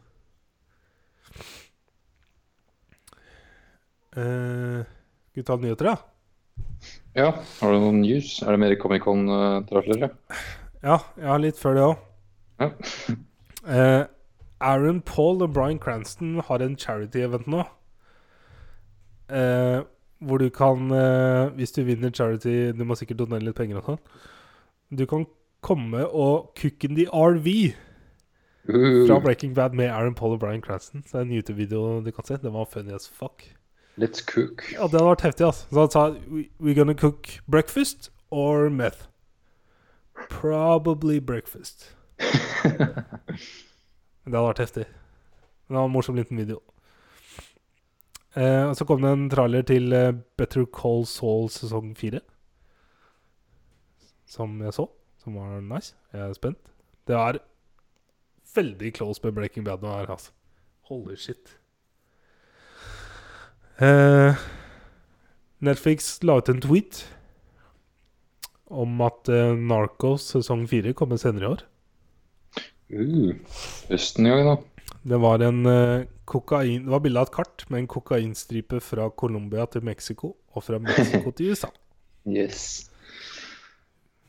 Eh, 4.11 4.79
skal 5.31 5.41
vi 5.41 5.47
ta 5.47 5.57
nyheter, 5.59 5.91
da? 5.91 5.97
Ja. 7.17 7.27
Har 7.59 7.73
du 7.73 7.81
noen 7.83 8.01
news? 8.03 8.37
Er 8.43 8.55
det 8.55 8.61
mer 8.63 8.77
Comic-Con-trafler? 8.79 10.07
Ja, 10.81 10.97
jeg 11.19 11.27
har 11.27 11.43
litt 11.43 11.59
før 11.59 11.77
det 11.77 11.89
òg. 11.89 12.07
Ja. 12.61 12.71
Eh, 13.61 14.07
Aaron 14.57 15.03
Paul 15.05 15.43
og 15.45 15.51
Bryan 15.53 15.77
Cranston 15.77 16.39
har 16.47 16.63
en 16.65 16.73
charity-event 16.81 17.45
nå. 17.45 17.59
Eh, 19.29 19.83
hvor 20.21 20.37
du 20.37 20.49
kan, 20.49 20.91
eh, 20.91 21.49
hvis 21.57 21.71
du 21.71 21.81
vinner 21.83 22.11
charity 22.13 22.71
Du 22.77 22.83
må 22.85 22.95
sikkert 22.95 23.17
donere 23.19 23.41
litt 23.43 23.55
penger 23.57 23.77
og 23.81 23.85
sånn. 23.85 23.99
Du 24.95 25.05
kan 25.05 25.25
komme 25.61 26.05
og 26.07 26.51
cook 26.59 26.83
in 26.83 26.95
the 26.95 27.07
RV 27.11 27.73
fra 28.67 29.17
Uh, 29.17 29.23
Breaking 29.23 29.55
Bad 29.55 29.73
med 29.73 29.89
Aaron 29.89 30.13
Paul 30.15 30.33
og 30.35 30.39
Brian 30.39 30.61
Cranston. 30.61 31.01
Så 31.07 31.17
det 31.17 31.21
er 31.21 31.25
en 31.25 31.31
YouTube-video 31.37 32.01
du 32.05 32.11
kan 32.11 32.25
se. 32.25 32.37
Den 32.37 32.53
var 32.53 32.65
funny 32.69 32.93
as 32.93 33.07
fuck. 33.09 33.43
let's 33.97 34.21
cook. 34.25 34.61
Ja, 34.71 34.83
det 34.87 34.91
hadde 34.99 35.05
vært 35.09 35.21
heftig, 35.25 35.45
altså. 35.45 35.65
Så 35.69 35.79
han 35.79 35.89
sa 35.91 36.09
"We- 36.29 36.49
We're 36.61 36.75
gonna 36.77 36.93
cook 36.93 37.27
breakfast 37.49 38.11
or 38.31 38.69
meth. 38.69 39.07
Probably 40.29 41.19
breakfast. 41.19 41.95
Det 44.25 44.35
hadde 44.37 44.45
vært 44.45 44.59
heftig. 44.61 44.83
Det 44.85 45.75
var 45.75 45.85
en 45.87 45.91
morsom 45.95 46.15
liten 46.15 46.37
video. 46.37 46.59
Eh, 48.35 48.63
og 48.69 48.75
så 48.79 48.87
kom 48.87 49.03
det 49.03 49.11
en 49.11 49.29
trailer 49.31 49.65
til 49.67 49.91
eh, 49.93 50.13
Better 50.39 50.63
Call 50.65 51.05
Saul 51.09 51.49
sesong 51.51 51.91
fire. 51.99 52.21
Som 54.29 54.61
jeg 54.63 54.75
så. 54.77 54.87
Som 55.23 55.35
var 55.35 55.59
nice. 55.61 55.95
Jeg 56.13 56.29
er 56.29 56.37
spent. 56.37 56.71
Det 57.07 57.17
er 57.17 57.41
veldig 58.55 58.93
close 58.93 59.21
med 59.23 59.35
Breaking 59.35 59.65
Bad 59.65 59.83
nå 59.83 59.91
her, 59.91 60.11
altså. 60.11 60.31
Holy 60.87 61.15
shit. 61.15 61.57
Eh, 63.81 64.35
Netflix 65.59 66.17
la 66.23 66.37
ut 66.37 66.49
en 66.49 66.61
tweet 66.61 67.03
om 68.71 69.01
at 69.03 69.29
eh, 69.29 69.55
Narcos 69.57 70.31
sesong 70.35 70.67
fire 70.71 70.93
kommer 70.97 71.19
senere 71.19 71.43
i 71.43 71.51
år. 71.51 71.67
Uh, 72.91 73.35
høsten 73.87 74.27
i 74.27 74.31
gang, 74.31 74.47
da. 74.47 74.70
Det 75.01 75.17
var 75.17 75.41
en 75.41 75.65
eh, 75.65 76.07
kokain 76.29 76.85
Det 76.85 76.91
var 76.93 77.01
bilde 77.01 77.21
av 77.21 77.29
et 77.29 77.33
kart 77.33 77.65
med 77.69 77.81
en 77.81 77.89
kokainstripe 77.89 78.79
fra 78.85 79.09
Colombia 79.17 79.65
til 79.65 79.83
Mexico 79.85 80.35
og 80.53 80.65
fra 80.65 80.79
Mexico 80.81 81.31
til 81.37 81.53
USA. 81.53 81.71
Yes. 82.29 82.91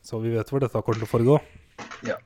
Så 0.03 0.19
vi 0.23 0.33
vet 0.33 0.49
hvor 0.49 0.63
dette 0.63 0.81
kommer 0.81 0.99
til 0.99 1.07
å 1.07 1.11
foregå. 1.11 1.37
Ja. 2.07 2.17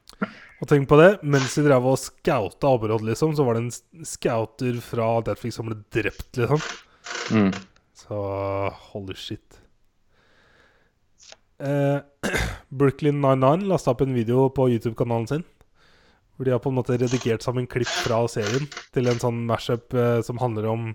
Og 0.57 0.69
tenk 0.69 0.87
på 0.89 0.97
det, 0.97 1.19
mens 1.21 1.53
de 1.53 1.65
drev 1.67 1.85
og 1.85 1.99
skauta 2.01 2.71
området, 2.73 3.05
liksom, 3.11 3.35
så 3.37 3.45
var 3.45 3.57
det 3.57 3.67
en 3.67 4.05
skauter 4.07 4.79
fra 4.81 5.09
Netflix 5.27 5.59
som 5.59 5.67
ble 5.69 5.77
drept, 5.93 6.31
liksom. 6.39 6.63
Mm. 7.35 7.51
Så 7.97 8.21
holy 8.89 9.17
shit. 9.17 9.59
Eh, 11.61 11.99
Brooklyn 12.79 13.21
99 13.21 13.69
lasta 13.69 13.93
opp 13.93 14.01
en 14.05 14.17
video 14.17 14.47
på 14.49 14.69
YouTube-kanalen 14.73 15.29
sin. 15.29 15.45
Hvor 16.37 16.45
de 16.45 16.51
har 16.53 16.59
på 16.61 16.69
en 16.69 16.77
måte 16.77 16.93
redigert 17.01 17.41
sammen 17.43 17.65
klipp 17.67 17.89
fra 18.05 18.19
serien 18.29 18.67
til 18.93 19.07
en 19.09 19.19
sånn 19.21 19.39
mashup 19.49 19.93
eh, 19.97 20.21
som 20.21 20.37
handler 20.37 20.67
om 20.69 20.91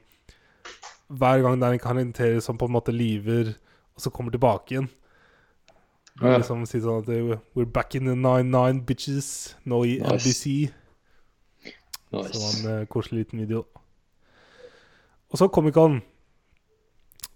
Hver 1.12 1.43
gang 1.43 1.59
det 1.60 1.66
er 1.69 1.73
en 1.77 1.82
karakter 1.82 2.39
som 2.40 2.56
på 2.56 2.69
en 2.70 2.73
måte 2.73 2.93
lyver, 2.94 3.51
og 3.97 4.01
så 4.01 4.10
kommer 4.14 4.31
tilbake 4.32 4.70
igjen. 4.77 4.89
Og 6.23 6.28
Ja. 6.28 6.39
Liksom 6.39 6.62
si 6.66 6.78
sånn 6.81 7.02
at 7.02 7.43
We're 7.56 7.66
back 7.66 7.94
in 7.94 8.06
the 8.06 8.14
99 8.14 8.86
bitches. 8.86 9.55
Nå 9.66 9.82
i 9.85 9.98
Nice. 9.98 10.14
NBC. 10.14 10.73
Så 12.09 12.16
var 12.16 12.28
Nice. 12.28 12.66
en 12.69 12.81
eh, 12.81 12.86
koselig 12.86 13.19
liten 13.27 13.40
video. 13.40 13.64
Og 15.32 15.39
så 15.39 15.48
Comic-Con. 15.48 16.01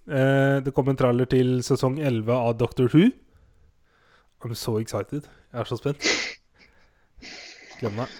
Eh, 0.08 0.60
det 0.62 0.72
kom 0.74 0.88
en 0.88 0.96
trailer 0.96 1.26
til 1.26 1.62
sesong 1.66 1.98
11 1.98 2.32
av 2.32 2.56
Doctor 2.58 2.88
Who. 2.92 3.10
I'm 4.44 4.54
so 4.54 4.78
excited. 4.78 5.22
Jeg 5.52 5.60
er 5.60 5.64
så 5.64 5.76
spent. 5.80 6.04
Glem 7.80 7.98
meg. 8.00 8.14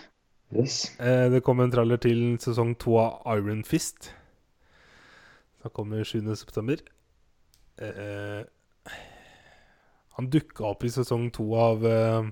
Yes. 0.55 0.99
Eh, 1.01 1.27
det 1.33 1.43
kom 1.45 1.61
en 1.61 1.73
trailer 1.73 1.99
til 2.03 2.37
sesong 2.43 2.75
2 2.79 2.99
av 3.03 3.39
Iron 3.39 3.65
Fist. 3.67 4.13
Da 5.63 5.73
kommer 5.75 6.05
7. 6.05 6.23
september. 6.37 6.83
Eh, 7.83 8.45
han 10.17 10.31
dukka 10.33 10.71
opp 10.71 10.85
i 10.87 10.93
sesong 10.93 11.31
2 11.35 11.49
av 11.61 11.87
eh, 11.91 12.31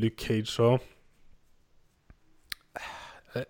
Luke 0.00 0.22
Cage 0.22 0.58
og 0.64 0.80
Eh, 3.34 3.42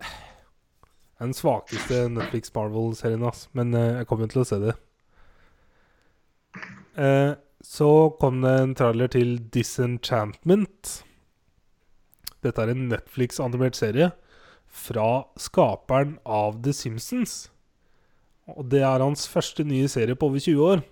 Den 1.19 1.33
svakeste 1.33 2.09
Netflix 2.09 2.53
Marvel-serien, 2.55 3.23
ass. 3.23 3.49
Men 3.53 3.73
eh, 3.73 3.99
jeg 3.99 4.07
kommer 4.09 4.27
til 4.31 4.41
å 4.43 4.47
se 4.47 4.59
det. 4.59 4.73
Eh, 6.99 7.31
så 7.63 7.89
kom 8.19 8.41
det 8.43 8.53
en 8.59 8.75
trailer 8.75 9.11
til 9.11 9.37
Disenchantment. 9.53 11.03
Dette 12.43 12.61
er 12.61 12.73
en 12.73 12.89
Netflix-animert 12.91 13.77
serie 13.79 14.11
fra 14.73 15.23
skaperen 15.39 16.17
av 16.25 16.59
The 16.65 16.73
Simpsons. 16.75 17.37
Og 18.51 18.67
det 18.71 18.81
er 18.83 19.03
hans 19.03 19.27
første 19.31 19.63
nye 19.63 19.87
serie 19.87 20.17
på 20.19 20.27
over 20.27 20.43
20 20.43 20.67
år. 20.73 20.83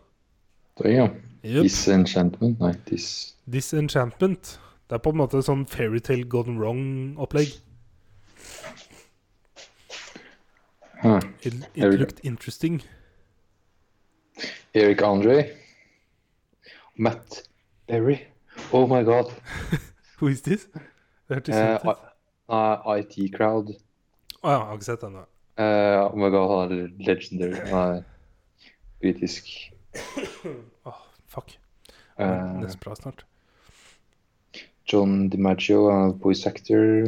Ja, 0.87 1.09
Yep. 1.43 1.63
Disenchantment? 1.63 2.59
Nei, 2.61 2.73
dis... 2.85 3.35
Disenchantment. 3.49 4.59
Det 4.89 4.97
er 4.97 5.01
på 5.01 5.09
en 5.09 5.17
måte 5.23 5.41
sånn 5.41 5.63
Fairytale 5.69 6.27
Gone 6.29 6.53
Wrong-opplegg. 6.59 7.55
Huh. 11.01 11.17
It, 11.41 11.55
it 11.73 11.97
looked 11.97 12.19
interesting. 12.21 12.83
Eric 14.77 15.01
Andre. 15.01 15.47
Matt 16.95 17.41
Berry. 17.87 18.19
Oh 18.71 18.85
my 18.85 19.01
god. 19.01 19.33
Who 20.19 20.27
is 20.27 20.43
this? 20.43 20.67
Det 21.31 21.37
hørtes 21.37 21.55
Eh, 21.55 21.61
kjent 21.63 21.85
ut. 21.87 21.91
I- 21.95 22.11
uh, 22.51 22.97
IT 22.99 23.15
Crowd. 23.37 23.69
Å 24.41 24.49
ja, 24.51 24.57
jeg 24.57 24.65
har 24.67 24.75
ikke 24.75 24.87
sett 24.89 25.03
den. 25.05 25.15
Eh, 25.61 25.97
oh 26.03 26.15
my 26.19 26.27
god, 26.33 26.49
han 26.51 26.73
er 26.75 26.89
legendary. 27.07 27.61
Han 27.69 27.95
er 27.95 28.03
britisk. 28.99 29.47
oh, 30.89 30.97
fuck. 31.31 31.53
Uh, 32.19 32.59
Nesten 32.59 32.81
bra 32.83 32.95
snart. 32.99 33.23
John 34.91 35.29
DiMaggio, 35.31 35.85
er 35.93 36.11
voice 36.19 36.43
actor. 36.49 37.07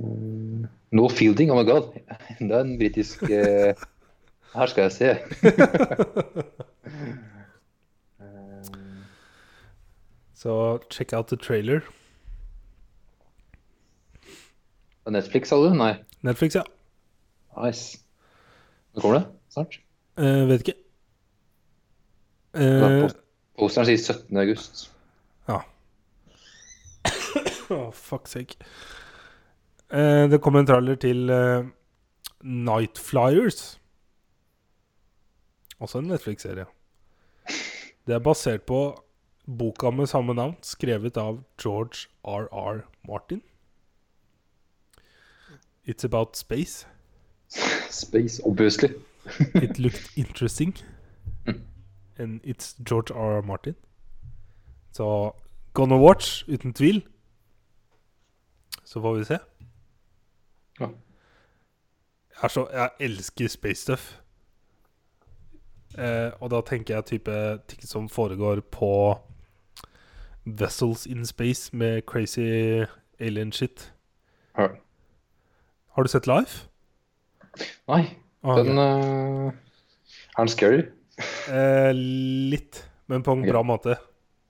Eh, 0.00 0.64
no 0.96 1.08
Fielding, 1.12 1.50
oh 1.52 1.60
my 1.60 1.64
god. 1.68 1.92
Er 2.40 2.60
en 2.62 2.78
britisk 2.80 3.22
uh, 3.28 3.76
Her 4.54 4.66
skal 4.72 4.88
jeg 4.88 4.92
se. 4.96 5.14
Så 5.44 6.44
Så 10.40 10.78
check 10.90 11.12
out 11.12 11.26
the 11.28 11.36
trailer. 11.36 11.82
Netflix, 15.10 15.48
sa 15.50 15.56
du? 15.62 15.70
Nei. 15.76 15.92
Netflix, 16.26 16.54
ja. 16.58 16.62
Nice. 17.60 17.98
Når 18.94 19.02
kommer 19.04 19.18
det? 19.18 19.26
Snart? 19.54 19.72
Eh, 20.20 20.44
vet 20.50 20.60
ikke. 20.64 20.76
Eh, 22.54 23.02
post- 23.04 23.20
Posteren 23.60 23.86
sier 23.90 24.00
17. 24.00 24.36
august. 24.40 24.86
Åh, 27.70 27.90
fuck 27.94 28.26
sake. 28.28 28.56
Eh, 29.90 30.26
det 30.30 30.40
kom 30.42 30.56
en 30.58 30.66
trailer 30.68 30.96
til 31.00 31.30
eh, 31.30 31.64
Night 32.42 32.98
Flyers. 32.98 33.76
Også 35.80 35.98
en 36.02 36.10
Netflix-serie. 36.10 36.66
Det 38.06 38.14
er 38.16 38.22
basert 38.24 38.64
på 38.68 38.80
boka 39.46 39.90
med 39.94 40.06
samme 40.10 40.34
navn, 40.36 40.56
skrevet 40.66 41.16
av 41.20 41.40
George 41.62 42.08
R.R. 42.26 42.82
Martin. 43.08 43.40
It's 45.90 46.04
about 46.04 46.36
space. 46.36 46.86
Space, 47.90 48.40
obviously. 48.46 48.94
It 49.54 49.78
looked 49.78 50.16
interesting. 50.16 50.74
And 52.18 52.40
it's 52.44 52.74
George 52.88 53.10
R. 53.10 53.42
Martin. 53.42 53.74
Så 54.92 55.32
Gonna 55.74 55.96
Watch, 55.96 56.44
uten 56.48 56.74
tvil. 56.74 57.06
Så 58.84 59.00
får 59.00 59.14
vi 59.14 59.24
se. 59.24 59.38
Ja. 60.80 60.86
Jeg, 62.42 62.50
så, 62.50 62.68
jeg 62.72 62.90
elsker 63.00 63.48
space 63.48 63.82
stuff. 63.82 64.20
Eh, 65.98 66.32
og 66.40 66.50
da 66.50 66.60
tenker 66.60 66.94
jeg 66.94 67.04
type 67.04 67.58
ting 67.68 67.82
som 67.88 68.08
foregår 68.08 68.60
på 68.60 69.18
Vessels 70.44 71.06
in 71.06 71.26
Space 71.26 71.76
med 71.76 72.02
crazy 72.06 72.84
alien 73.18 73.52
shit. 73.52 73.94
Ja. 74.58 74.66
Har 75.96 76.06
du 76.06 76.08
sett 76.12 76.26
Life? 76.30 76.66
Nei, 77.90 78.04
Ah, 78.42 78.56
den 78.56 78.78
uh, 78.78 79.50
Er 79.50 80.38
den 80.38 80.48
scary? 80.48 80.84
Eh, 81.52 81.90
litt, 81.92 82.78
men 83.12 83.20
på 83.22 83.34
en 83.36 83.42
bra 83.44 83.60
måte. 83.66 83.98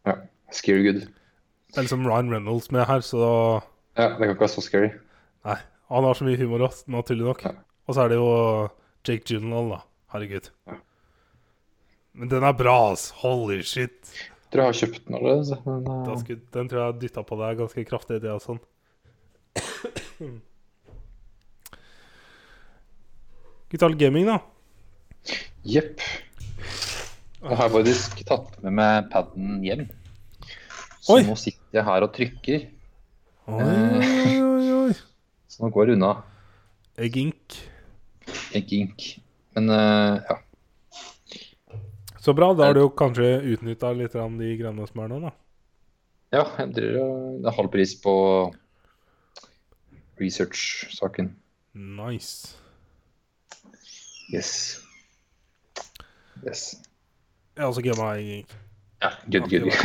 Ja. 0.07 0.15
Scary 0.55 0.85
good. 0.85 1.01
Det 1.71 1.79
er 1.79 1.87
liksom 1.87 2.07
Ryan 2.07 2.31
Reynolds 2.31 2.71
med 2.71 2.87
her, 2.87 3.03
så 3.03 3.23
Ja, 3.99 4.13
det 4.15 4.21
kan 4.21 4.31
ikke 4.31 4.45
være 4.47 4.55
så 4.55 4.63
scary. 4.63 4.93
Nei. 5.47 5.57
Han 5.91 6.07
har 6.07 6.15
så 6.15 6.27
mye 6.27 6.39
humor 6.39 6.63
også, 6.69 6.87
naturlig 6.95 7.27
nok. 7.27 7.43
Ja. 7.49 7.57
Og 7.89 7.97
så 7.97 8.05
er 8.05 8.13
det 8.13 8.21
jo 8.21 8.29
Jake 9.09 9.27
Gyllenhaal, 9.27 9.73
da. 9.73 9.81
Herregud. 10.15 10.51
Ja. 10.71 10.79
Men 12.15 12.31
den 12.31 12.47
er 12.47 12.55
bra, 12.55 12.77
ass. 12.93 13.09
Holy 13.25 13.59
shit. 13.67 14.13
Jeg 14.15 14.53
tror 14.53 14.63
jeg 14.63 14.71
har 14.71 14.79
kjøpt 14.85 15.03
den 15.09 15.19
allerede. 15.19 15.59
Men, 15.67 15.91
eh, 16.15 16.45
den 16.55 16.71
tror 16.71 16.85
jeg 16.85 17.01
dytta 17.03 17.27
på 17.27 17.39
deg 17.43 17.59
ganske 17.59 17.87
kraftig, 17.91 18.21
det 18.23 18.31
og 18.31 18.45
sånn. 18.45 18.63
Guitar 23.71 23.93
Gaming, 23.95 24.27
da. 24.27 24.41
Jepp. 25.63 26.01
Jeg 27.41 27.57
har 27.57 27.69
faktisk 27.71 28.19
tatt 28.27 28.57
med 28.65 28.75
meg 28.75 29.07
paden 29.13 29.61
hjem. 29.63 29.85
Så 30.99 31.21
Oi. 31.21 31.23
nå 31.29 31.37
sitter 31.39 31.79
jeg 31.79 31.87
her 31.87 32.03
og 32.03 32.11
trykker. 32.17 32.65
Oi, 33.47 33.63
oi, 33.63 34.35
oi, 34.43 34.73
oi. 34.75 34.97
Så 35.47 35.63
nå 35.63 35.71
går 35.71 35.87
det 35.87 35.95
unna. 36.01 36.11
Egg 36.99 37.19
Ink. 37.23 37.61
Ikke 38.59 38.81
ink. 38.81 39.07
Men 39.55 39.71
uh, 39.71 40.19
ja. 40.19 40.41
Så 42.19 42.35
bra. 42.35 42.51
Da 42.59 42.67
har 42.69 42.75
du 42.75 42.83
jo 42.83 42.91
kanskje 42.91 43.37
utnytta 43.55 43.93
litt 43.95 44.17
av 44.19 44.35
de 44.35 44.51
greiene 44.59 44.89
som 44.91 45.05
er 45.05 45.13
nå, 45.13 45.21
da. 45.29 45.31
Ja, 46.35 46.43
jeg 46.59 46.75
driver 46.75 47.05
og 47.05 47.39
Det 47.45 47.53
er 47.53 47.57
halv 47.61 47.71
pris 47.71 47.95
på 48.03 48.17
research-saken. 50.19 51.31
Nice. 52.01 52.59
Yes. 54.35 54.81
Yes. 56.47 56.75
Jeg 57.57 57.63
har 57.63 57.69
også 57.69 57.83
gama 57.83 58.13
meg. 58.15 58.47
Ja, 59.03 59.11
good, 59.33 59.51
good. 59.51 59.71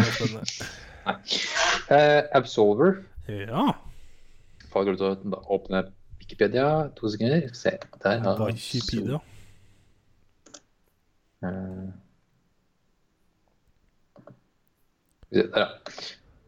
Eh, 1.91 2.23
Absolver. 2.33 2.95
Ja. 3.27 3.71
Får 4.71 4.83
jeg 4.87 4.95
lov 4.97 5.17
til 5.21 5.35
å 5.37 5.41
åpne 5.53 5.83
Wikipedia? 6.17 6.65
To 6.97 7.11
sekunder. 7.13 7.45
Se. 7.53 7.75
Der 8.01 8.23
har 8.23 8.41
Wikipedia. 8.41 9.19
Uh, 11.45 11.91
Der, 15.35 15.45
ja. 15.45 15.67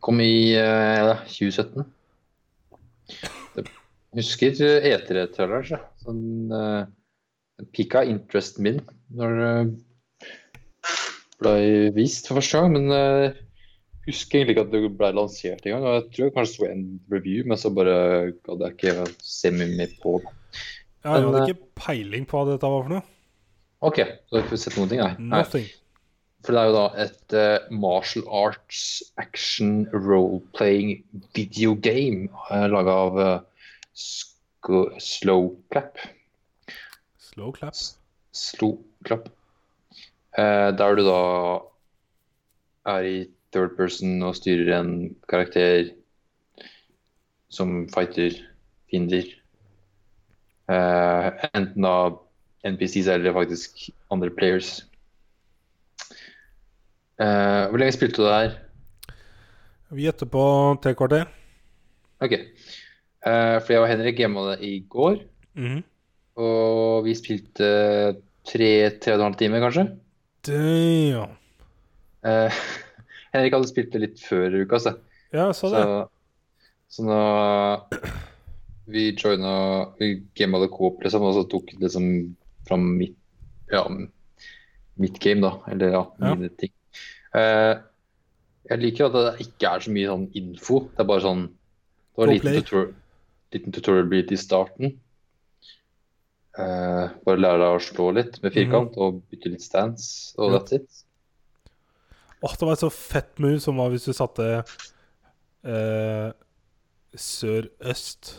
Kom 0.02 0.22
i 0.24 0.56
uh, 0.57 1.22
2017. 1.30 1.86
Jeg 3.57 4.24
husker 4.24 4.57
etere-trailers. 4.90 5.76
Sånn, 6.02 6.24
uh, 6.49 6.88
pika 7.73 8.03
interesten 8.05 8.67
min 8.67 8.79
når 9.17 9.39
det 9.39 9.51
ble 11.41 11.57
vist 11.95 12.29
for 12.29 12.39
første 12.39 12.61
gang. 12.61 12.75
Men 12.75 12.93
jeg 12.93 13.34
husker 14.07 14.39
egentlig 14.39 14.55
ikke 14.55 14.65
at 14.67 14.73
det 14.73 14.97
ble 14.99 15.11
lansert 15.15 15.67
engang. 15.67 15.88
Jeg 15.89 16.05
tror 16.13 16.27
jeg 16.27 16.35
kanskje 16.38 16.55
så 16.55 16.69
en 16.71 16.85
review, 17.11 17.43
men 17.47 17.59
så 17.59 17.71
bare 17.73 17.97
gadd 18.47 18.63
jeg 18.65 18.77
ikke 18.77 19.09
se 19.23 19.51
mye 19.55 19.73
mer 19.79 19.97
på 20.03 20.17
det. 20.23 20.34
Ja, 21.03 21.17
jeg 21.17 21.27
hadde 21.27 21.41
eh, 21.41 21.51
ikke 21.51 21.73
peiling 21.79 22.27
på 22.27 22.39
hva 22.39 22.51
dette 22.51 22.71
var 22.71 22.85
for 22.85 22.97
noe. 22.97 23.05
OK, 23.85 23.99
så 24.01 24.38
har 24.38 24.47
ikke 24.47 24.59
sett 24.59 24.79
noen 24.79 24.91
ting? 24.91 25.03
Nei. 25.03 25.38
Nothing. 25.38 25.67
For 26.45 26.55
det 26.55 26.61
er 26.61 26.69
jo 26.69 26.77
da 26.77 26.85
et 27.03 27.35
uh, 27.35 27.67
martial 27.73 28.25
arts 28.31 28.81
action 29.21 29.71
role-playing 29.93 31.01
video 31.35 31.73
game 31.75 32.29
uh, 32.49 32.67
laga 32.71 32.95
av 33.07 33.19
uh, 33.19 33.38
Slowclap. 33.97 35.99
Slow 37.38 37.51
clap. 37.53 37.76
Slowclap. 38.34 39.27
Eh, 40.38 40.72
der 40.73 40.95
du 40.97 41.03
da 41.05 41.18
er 42.89 43.05
i 43.05 43.18
third 43.53 43.76
person 43.77 44.23
og 44.26 44.34
styrer 44.39 44.72
en 44.80 44.93
karakter 45.30 45.91
som 47.53 47.84
fighter 47.93 48.34
fiender. 48.89 49.27
Eh, 50.65 51.27
enten 51.53 51.85
av 51.85 52.18
NPCs 52.65 53.05
eller 53.14 53.35
faktisk 53.38 53.84
andre 54.09 54.31
players. 54.34 54.72
Eh, 57.22 57.68
hvor 57.69 57.77
lenge 57.77 57.93
spilte 57.93 58.18
du 58.18 58.26
det 58.26 58.34
her? 58.34 58.55
Vi 59.93 60.07
gjetter 60.07 60.26
på 60.34 60.41
tre 60.81 60.95
kvarter. 60.97 61.30
Ok. 62.18 62.34
Eh, 62.34 63.59
for 63.61 63.69
jeg 63.76 63.84
var 63.85 63.93
Henrik 63.93 64.18
gama 64.18 64.47
det 64.55 64.57
i 64.65 64.73
går, 64.89 65.22
Mhm. 65.53 65.84
Og 66.38 67.05
vi 67.07 67.15
spilte 67.18 67.68
tre, 68.47 68.69
tre 69.01 69.14
og 69.15 69.19
en 69.19 69.26
halv 69.27 69.38
time, 69.39 69.61
kanskje. 69.64 69.88
Damn. 70.47 71.34
Eh, 72.27 72.59
Henrik 73.34 73.55
hadde 73.57 73.69
spilt 73.69 73.91
det 73.95 74.03
litt 74.05 74.22
før 74.23 74.55
uka, 74.61 74.80
så. 74.81 74.93
Ja, 75.34 75.49
jeg 75.49 75.57
så 75.59 75.72
det. 75.73 75.81
Så, 75.84 76.05
så 76.97 77.03
nå 77.03 77.18
Vi 78.88 79.09
joina 79.19 79.49
Vi 79.99 80.14
gama 80.39 80.61
det 80.64 80.69
coop, 80.72 81.01
liksom, 81.03 81.26
og 81.27 81.34
så 81.35 81.43
tok 81.51 81.73
det 81.73 81.81
liksom 81.84 82.05
fra 82.68 82.77
mitt 82.80 83.18
Ja, 83.73 83.84
mitt 84.97 85.19
game, 85.19 85.43
da. 85.43 85.57
Eller 85.73 85.91
ja, 85.97 86.03
Ja. 86.22 86.31
mine 86.35 86.49
ting. 86.55 86.72
Eh, 87.35 87.76
jeg 88.72 88.80
liker 88.80 89.09
at 89.09 89.18
det 89.18 89.47
ikke 89.47 89.73
er 89.76 89.84
så 89.84 89.91
mye 89.91 90.07
sånn 90.07 90.23
info. 90.39 90.80
Det 90.95 91.03
er 91.03 91.09
bare 91.11 91.23
sånn 91.26 91.43
Det 91.47 92.22
var 92.22 92.27
en 92.31 92.34
liten, 92.38 92.55
tutorial, 92.64 92.93
liten 93.53 93.76
tutorial 93.76 94.07
bit 94.11 94.31
i 94.31 94.39
starten. 94.39 94.95
Eh, 96.57 97.09
bare 97.25 97.38
lære 97.38 97.59
deg 97.61 97.75
å 97.75 97.81
slå 97.85 98.07
litt 98.17 98.39
med 98.41 98.53
firkant 98.55 98.95
og 98.97 99.19
bytte 99.29 99.51
litt 99.53 99.61
stance, 99.61 100.34
og. 100.41 100.55
That's 100.55 100.73
it. 100.79 101.03
Åh, 102.41 102.53
det 102.57 102.65
var 102.67 102.73
et 102.73 102.79
så 102.85 102.89
fett 102.93 103.39
move 103.41 103.59
som 103.61 103.77
var 103.77 103.89
hvis 103.93 104.05
du 104.05 104.13
satte 104.13 104.47
uh, 105.65 106.31
sør-øst, 107.17 108.31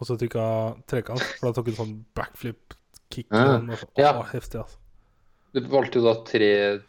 og 0.00 0.08
så 0.08 0.16
trykka 0.20 0.44
trekant. 0.88 1.22
For 1.38 1.48
da 1.48 1.52
tok 1.56 1.68
du 1.70 1.76
sånn 1.76 1.94
backflip-kick. 2.16 3.28
Ah, 3.32 3.56
og 3.60 3.76
så- 3.80 3.88
ja. 4.00 4.12
Heftig, 4.32 4.60
altså. 4.60 4.76
Du 5.54 5.60
valgte 5.72 6.00
jo 6.00 6.02
da 6.04 6.14
tre 6.24 6.80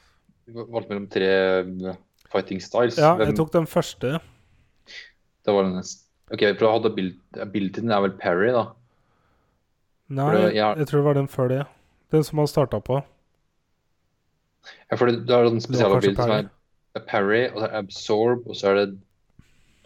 Du 0.48 0.54
valgte 0.54 0.90
mellom 0.90 1.08
tre 1.12 1.28
eh, 1.60 1.96
fighting 2.32 2.60
styles. 2.62 2.98
Ja, 2.98 3.18
jeg 3.20 3.36
tok 3.36 3.52
den 3.52 3.66
første. 3.68 4.22
Det 5.44 5.54
var 5.54 5.64
den 5.64 5.76
neste. 5.76 6.04
OK, 6.32 6.40
for 6.58 6.64
da 6.66 6.72
hadde 6.72 6.92
abil- 6.94 7.20
abilityen 7.44 7.92
er 7.92 8.00
vel 8.02 8.12
parry, 8.20 8.52
da. 8.56 8.72
Nei, 10.10 10.32
det- 10.36 10.56
ja. 10.56 10.74
jeg 10.76 10.88
tror 10.88 11.02
det 11.02 11.06
var 11.06 11.14
den 11.14 11.28
før 11.28 11.50
det. 11.50 11.64
Den 12.12 12.24
som 12.24 12.38
han 12.40 12.48
starta 12.48 12.80
på. 12.80 13.04
Ja, 14.92 14.96
for 14.96 15.08
det, 15.08 15.26
du 15.28 15.34
har 15.34 15.44
den 15.44 15.60
Det 15.60 15.68
var 15.68 16.00
kanskje 16.00 16.14
spesialability 16.14 16.16
som 16.16 16.32
er 16.32 16.50
er 16.98 17.06
parry, 17.08 17.44
og 17.52 17.62
så 17.62 17.68
er 17.68 17.78
absorb, 17.78 18.48
og 18.48 18.56
så 18.58 18.72
er 18.72 18.80
det 18.80 18.88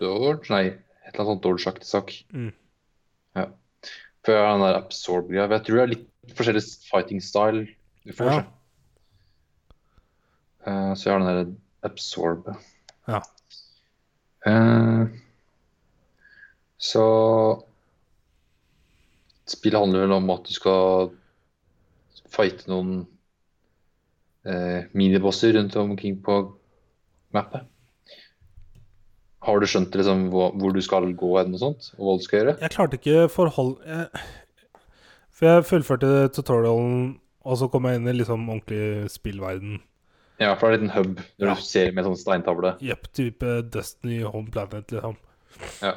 dodge 0.02 0.50
Nei, 0.50 0.64
et 0.72 1.14
eller 1.14 1.26
annet 1.26 1.32
sånt 1.32 1.44
dodge-aktig 1.46 1.88
sak. 1.88 2.14
Mm. 2.34 2.54
Ja. 3.36 3.46
For 4.26 4.36
jeg 4.36 4.46
har 4.46 4.58
den 4.58 4.66
der 4.68 4.80
absorb-greia. 4.80 5.50
Jeg 5.50 5.66
tror 5.66 5.80
det 5.80 5.84
er 5.84 5.94
litt 5.96 6.36
forskjellig 6.38 6.64
fighting 6.88 7.22
style 7.24 7.66
du 8.06 8.14
får. 8.14 8.32
Ja. 8.32 8.44
Eh, 10.66 10.94
så 10.94 11.10
jeg 11.10 11.14
har 11.14 11.26
den 11.26 11.30
der 11.40 11.90
absorb. 11.90 12.52
Ja. 13.10 13.22
Uh, 14.42 15.06
så 16.82 17.04
Spillet 19.52 19.82
handler 19.82 20.06
vel 20.06 20.16
om 20.16 20.30
at 20.34 20.48
du 20.48 20.54
skal 20.56 21.10
fighte 22.32 22.70
noen 22.72 22.92
eh, 24.48 24.86
minibosser 24.96 25.54
rundt 25.58 25.76
omkring 25.82 26.20
på 26.24 26.38
mappet. 27.36 27.68
Har 29.42 29.58
du 29.60 29.66
skjønt 29.66 29.96
liksom, 29.98 30.28
hvor, 30.32 30.52
hvor 30.62 30.74
du 30.76 30.82
skal 30.86 31.08
gå 31.18 31.32
eller 31.40 31.58
og 31.58 31.64
sånt, 31.64 31.88
og 31.98 32.06
hva 32.06 32.14
du 32.20 32.26
skal 32.28 32.40
gjøre? 32.44 32.58
Jeg 32.62 32.74
klarte 32.76 33.00
ikke 33.00 33.24
forhold... 33.34 33.74
Jeg, 33.88 34.26
for 35.32 35.48
jeg 35.50 35.66
fullførte 35.66 36.10
tutorialen, 36.36 37.16
og 37.42 37.58
så 37.58 37.66
kom 37.74 37.88
jeg 37.90 37.98
inn 37.98 38.12
i 38.12 38.14
liksom 38.14 38.44
ordentlig 38.46 39.10
spillverden. 39.10 39.80
Ja, 40.42 40.52
for 40.58 40.70
det 40.70 40.78
er 40.78 40.84
en 40.84 40.86
liten 40.86 40.94
hub 40.94 41.24
når 41.42 41.48
Ja. 41.50 41.56
du 41.58 41.66
ser 41.66 41.90
med 41.98 42.06
sånn 42.06 42.20
steintavle. 42.22 42.76
Jepp, 42.86 43.10
type 43.18 43.56
Destiny 43.74 44.22
Home 44.24 44.54
Planet, 44.54 44.94
liksom. 44.94 45.18
Ja. 45.82 45.96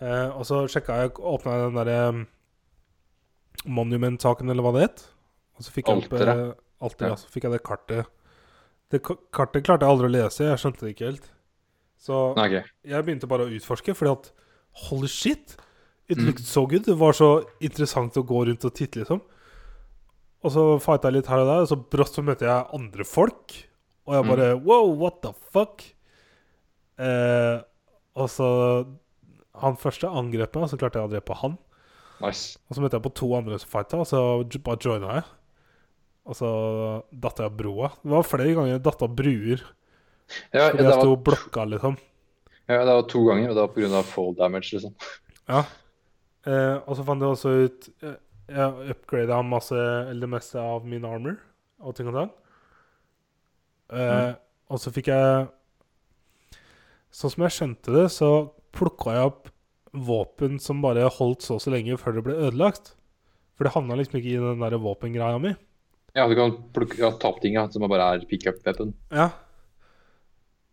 Eh, 0.00 0.30
og 0.32 0.42
så 0.48 0.62
sjekka 0.72 0.96
jeg, 1.02 1.12
åpna 1.20 1.52
jeg 1.58 1.66
den 1.66 1.78
derre 1.82 2.00
Monument-saken, 3.66 4.50
eller 4.50 4.62
hva 4.62 4.72
det 4.76 4.82
het. 4.86 5.04
Og 5.58 5.64
så 5.66 5.72
fikk 5.74 5.88
jeg 5.88 6.04
opp 6.04 6.12
eh, 6.12 6.52
Alteret, 6.80 7.08
Ja. 7.08 7.16
Så 7.16 7.30
fikk 7.32 7.46
jeg 7.48 7.52
det 7.56 7.62
kartet. 7.64 8.06
Det 8.92 9.00
kartet 9.02 9.64
klarte 9.64 9.86
jeg 9.86 9.90
aldri 9.90 10.06
å 10.10 10.12
lese, 10.12 10.44
jeg 10.44 10.58
skjønte 10.60 10.84
det 10.86 10.94
ikke 10.94 11.06
helt. 11.10 11.30
Så 11.98 12.18
okay. 12.36 12.62
jeg 12.84 13.04
begynte 13.06 13.26
bare 13.30 13.46
å 13.46 13.52
utforske, 13.56 13.94
fordi 13.96 14.12
at 14.12 14.32
holy 14.88 15.08
shit! 15.08 15.56
It 16.08 16.18
Mm. 16.18 16.26
looked 16.26 16.44
so 16.46 16.66
good. 16.66 16.84
Det 16.84 16.94
var 16.96 17.12
så 17.12 17.44
interessant 17.60 18.14
å 18.14 18.22
gå 18.22 18.44
rundt 18.46 18.64
og 18.64 18.74
titte, 18.74 19.00
liksom. 19.00 19.20
Og 20.44 20.52
så 20.52 20.78
fighta 20.78 21.08
jeg 21.08 21.14
litt 21.16 21.26
her 21.26 21.40
og 21.42 21.46
der, 21.48 21.62
og 21.64 21.68
så 21.72 21.76
brått 21.90 22.14
så 22.14 22.22
møtte 22.22 22.46
jeg 22.46 22.68
andre 22.72 23.04
folk. 23.04 23.56
Og 24.06 24.14
jeg 24.14 24.22
Mm. 24.24 24.28
bare 24.28 24.54
Wow, 24.62 24.92
what 24.94 25.20
the 25.22 25.32
fuck? 25.50 25.82
Eh, 26.98 27.60
og 28.16 28.28
så 28.30 28.86
Han 29.56 29.74
første 29.76 30.04
angrep 30.06 30.54
meg, 30.54 30.64
og 30.64 30.68
så 30.70 30.76
klarte 30.76 31.00
jeg 31.00 31.08
å 31.08 31.10
drepe 31.10 31.34
han. 31.40 31.56
Nice. 32.22 32.56
Og 32.68 32.76
så 32.76 32.82
møtte 32.84 32.96
jeg 32.96 33.04
på 33.04 33.14
to 33.20 33.28
andre 33.36 33.58
som 33.60 33.68
fighta, 33.70 33.98
og 34.00 34.06
så 34.08 34.20
bare 34.64 34.80
joina 34.80 35.16
jeg. 35.18 35.24
Og 36.26 36.34
så 36.38 36.50
datt 37.12 37.38
jeg 37.42 37.50
av 37.50 37.56
broa. 37.58 37.90
Det 38.02 38.10
var 38.14 38.24
flere 38.26 38.54
ganger 38.56 38.72
jeg 38.74 38.84
datt 38.86 39.02
av 39.04 39.12
bruer 39.18 39.60
Ja, 40.50 40.70
fordi 40.72 40.82
jeg 40.82 40.88
var, 40.90 41.00
sto 41.02 41.12
og 41.14 41.20
blokka, 41.28 41.66
liksom. 41.70 41.98
ja, 42.66 42.78
det 42.82 42.94
var 42.96 43.04
to 43.12 43.20
ganger, 43.28 43.50
og 43.52 43.54
det 43.58 43.62
var 43.62 43.74
pga. 43.76 44.00
fall 44.08 44.32
damage, 44.34 44.72
liksom. 44.74 44.94
Ja. 45.46 45.60
Eh, 46.46 46.76
og 46.82 46.96
så 46.98 47.04
fant 47.06 47.22
jeg 47.22 47.30
også 47.36 47.52
ut 47.66 47.86
eh, 48.06 48.16
Jeg 48.48 48.90
upgrada 48.94 49.38
masse, 49.42 49.74
eller 49.76 50.26
det 50.26 50.30
meste 50.30 50.58
av 50.62 50.84
min 50.86 51.04
armor 51.06 51.36
og 51.82 51.94
ting 51.98 52.08
og 52.10 52.14
tang. 52.18 52.32
Eh, 53.92 54.32
Og 54.70 54.80
så 54.82 54.90
fikk 54.90 55.12
jeg 55.12 55.46
Sånn 57.14 57.32
som 57.32 57.44
jeg 57.46 57.54
skjønte 57.54 57.94
det, 57.94 58.06
så 58.12 58.28
plukka 58.76 59.14
jeg 59.14 59.28
opp 59.30 59.46
våpen 60.04 60.58
som 60.62 60.82
bare 60.84 61.08
holdt 61.08 61.42
så 61.46 61.56
og 61.56 61.62
så 61.64 61.72
lenge 61.72 61.96
før 62.00 62.18
det 62.18 62.24
ble 62.26 62.36
ødelagt. 62.48 62.94
For 63.56 63.64
det 63.64 63.72
havna 63.72 63.96
liksom 63.96 64.18
ikke 64.20 64.34
i 64.34 64.40
den 64.42 64.60
der 64.60 64.76
våpengreia 64.82 65.38
mi. 65.40 65.54
Ja, 66.16 66.26
du 66.28 66.34
kan 66.36 66.54
plukke, 66.72 66.98
ja, 67.00 67.10
ta 67.20 67.28
opp 67.28 67.40
ting 67.42 67.56
som 67.72 67.84
bare 67.88 68.14
er 68.16 68.24
pick 68.28 68.46
up 68.48 68.60
weapon. 68.66 68.94
Ja. 69.12 69.30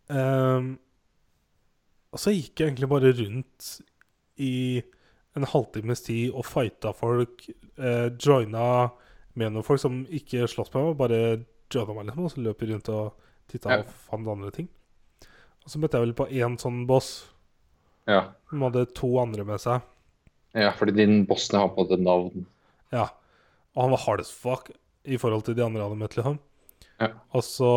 Um, 0.08 0.74
og 2.14 2.20
så 2.20 2.32
gikk 2.34 2.60
jeg 2.60 2.70
egentlig 2.70 2.88
bare 2.92 3.12
rundt 3.18 3.68
i 4.44 4.82
en 5.34 5.46
halvtimes 5.50 6.04
tid 6.06 6.30
og 6.36 6.46
fighta 6.46 6.92
folk. 6.94 7.42
Eh, 7.74 8.06
joina 8.22 8.90
med 9.34 9.50
noen 9.50 9.66
folk 9.66 9.80
som 9.82 10.04
ikke 10.14 10.46
sloss 10.50 10.70
med 10.74 10.84
meg, 10.92 10.98
bare 11.00 11.20
joina 11.74 11.96
meg, 11.96 12.06
liksom. 12.06 12.28
Og 12.28 12.30
så 12.36 12.44
løp 12.44 12.62
jeg 12.62 12.70
rundt 12.70 12.90
og 12.94 13.16
titta 13.50 13.70
Ja. 13.72 13.78
og 13.82 13.90
fant 14.06 14.28
andre 14.30 14.52
ting. 14.54 14.68
Og 15.64 15.72
så 15.72 15.80
møtte 15.80 15.98
jeg 15.98 16.06
vel 16.06 16.14
på 16.14 16.28
én 16.30 16.54
sånn 16.60 16.86
boss 16.86 17.26
Ja. 18.10 18.20
De 18.50 18.60
hadde 18.62 18.86
to 18.96 19.10
andre 19.22 19.44
med 19.48 19.60
seg. 19.62 19.82
ja, 20.54 20.70
fordi 20.76 20.92
din 20.94 21.24
bossen 21.26 21.58
har 21.58 21.68
på 21.72 21.80
en 21.82 21.86
måte 21.88 22.00
navn. 22.04 22.44
Ja. 22.94 23.08
Og 23.74 23.82
han 23.82 23.94
var 23.94 24.02
hard 24.04 24.20
as 24.22 24.30
fuck 24.30 24.68
i 25.04 25.16
forhold 25.18 25.44
til 25.46 25.56
de 25.58 25.64
andre 25.64 25.82
han 25.82 25.90
hadde 25.90 26.02
møtt, 26.02 26.16
liksom. 26.18 26.38
Ja. 27.00 27.08
Og 27.34 27.42
så 27.42 27.70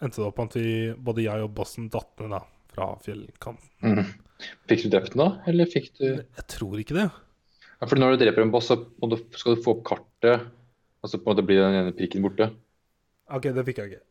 endte 0.00 0.22
det 0.22 0.28
opp 0.30 0.38
at 0.40 0.54
vi, 0.56 0.94
både 0.96 1.26
jeg 1.26 1.44
og 1.44 1.52
bossen 1.58 1.90
datt 1.92 2.22
ned 2.22 2.32
da, 2.32 2.40
fra 2.72 2.86
fjellkanten. 3.04 3.68
Mm. 3.84 4.14
Fikk 4.70 4.86
du 4.86 4.88
drept 4.94 5.12
den 5.12 5.20
da, 5.22 5.28
eller 5.46 5.68
fikk 5.70 5.90
du 6.00 6.06
Jeg 6.08 6.46
tror 6.50 6.80
ikke 6.80 6.96
det. 6.96 7.10
Ja, 7.82 7.86
for 7.90 7.98
når 8.00 8.14
du 8.16 8.22
dreper 8.24 8.42
en 8.46 8.50
boss, 8.54 8.70
så 8.72 8.78
du, 8.80 9.18
skal 9.36 9.58
du 9.58 9.62
få 9.62 9.76
opp 9.76 9.84
kartet, 9.90 10.48
og 11.02 11.10
så 11.10 11.18
på 11.20 11.26
en 11.28 11.34
måte 11.34 11.44
blir 11.46 11.60
den 11.60 11.76
ene 11.82 11.92
prikken 11.94 12.24
borte. 12.24 12.48
Ok, 13.32 13.50
det 13.54 13.64
fikk 13.68 13.82
jeg 13.82 13.92
ikke. 13.92 14.02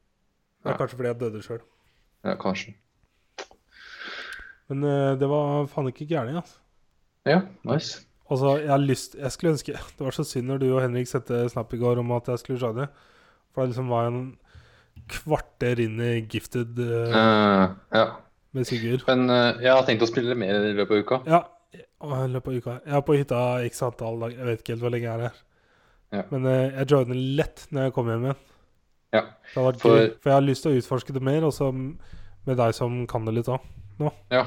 Det 0.61 0.69
er 0.69 0.75
Ja. 0.75 0.77
Kanskje 0.77 0.97
fordi 0.99 1.09
jeg 1.09 1.19
døde 1.23 1.41
sjøl. 1.41 1.61
Ja, 2.23 2.35
kanskje. 2.37 2.75
Men 4.71 4.87
eh, 4.87 5.19
det 5.19 5.27
var 5.27 5.67
faen 5.71 5.91
ikke 5.91 6.07
gærent. 6.07 6.41
Altså. 6.41 6.57
Ja, 7.27 7.41
nice. 7.67 8.05
Altså, 8.31 8.55
jeg 8.63 8.79
lyst 8.79 9.15
Jeg 9.19 9.31
skulle 9.31 9.51
ønske 9.51 9.73
Det 9.97 10.05
var 10.05 10.15
så 10.15 10.23
synd 10.25 10.47
når 10.47 10.61
du 10.61 10.69
og 10.71 10.81
Henrik 10.81 11.09
sendte 11.09 11.43
snap 11.51 11.73
i 11.75 11.79
går 11.81 11.99
om 11.99 12.13
at 12.15 12.31
jeg 12.31 12.39
skulle 12.39 12.61
shine. 12.61 12.87
For 13.51 13.61
det 13.61 13.73
liksom 13.73 13.91
var 13.91 14.07
en 14.07 14.21
kvarter 15.11 15.79
inn 15.83 15.99
i 16.03 16.11
Gifted 16.31 16.77
uh, 16.79 17.11
uh, 17.11 17.73
ja. 17.91 18.05
med 18.55 18.67
Sigurd. 18.67 19.03
Men 19.07 19.25
uh, 19.27 19.59
jeg 19.59 19.71
har 19.71 19.83
tenkt 19.87 20.05
å 20.05 20.07
spille 20.07 20.35
mer 20.39 20.69
i 20.69 20.73
løpet 20.77 20.93
av 20.95 21.03
uka. 21.03 21.19
Ja, 21.27 21.41
i 21.75 22.29
løpet 22.31 22.47
av 22.47 22.59
uka. 22.61 22.75
Jeg 22.85 22.95
er 22.99 23.03
på 23.07 23.17
hytta 23.19 23.41
x 23.67 23.83
antall 23.87 24.21
dager. 24.23 24.37
Jeg 24.37 24.47
vet 24.47 24.63
ikke 24.63 24.75
helt 24.75 24.85
hvor 24.85 24.93
lenge 24.95 25.07
jeg 25.09 25.13
er 25.17 25.25
her. 25.27 25.41
Ja. 26.15 26.23
Men 26.31 26.47
jeg 26.51 26.87
joiner 26.91 27.21
lett 27.41 27.65
når 27.71 27.87
jeg 27.89 27.95
kommer 27.97 28.15
hjem 28.15 28.29
igjen. 28.29 28.41
Ja, 29.11 29.25
For- 29.51 29.75
gøy. 29.75 30.13
For 30.21 30.31
jeg 30.31 30.37
har 30.37 30.47
lyst 30.47 30.63
til 30.63 30.71
å 30.71 30.79
utforske 30.79 31.15
det 31.15 31.23
mer, 31.27 31.43
også 31.47 31.71
med 31.75 32.59
deg 32.59 32.75
som 32.77 33.01
kan 33.11 33.27
det 33.27 33.35
litt 33.35 33.51
òg. 33.51 33.63
Ja. 34.31 34.45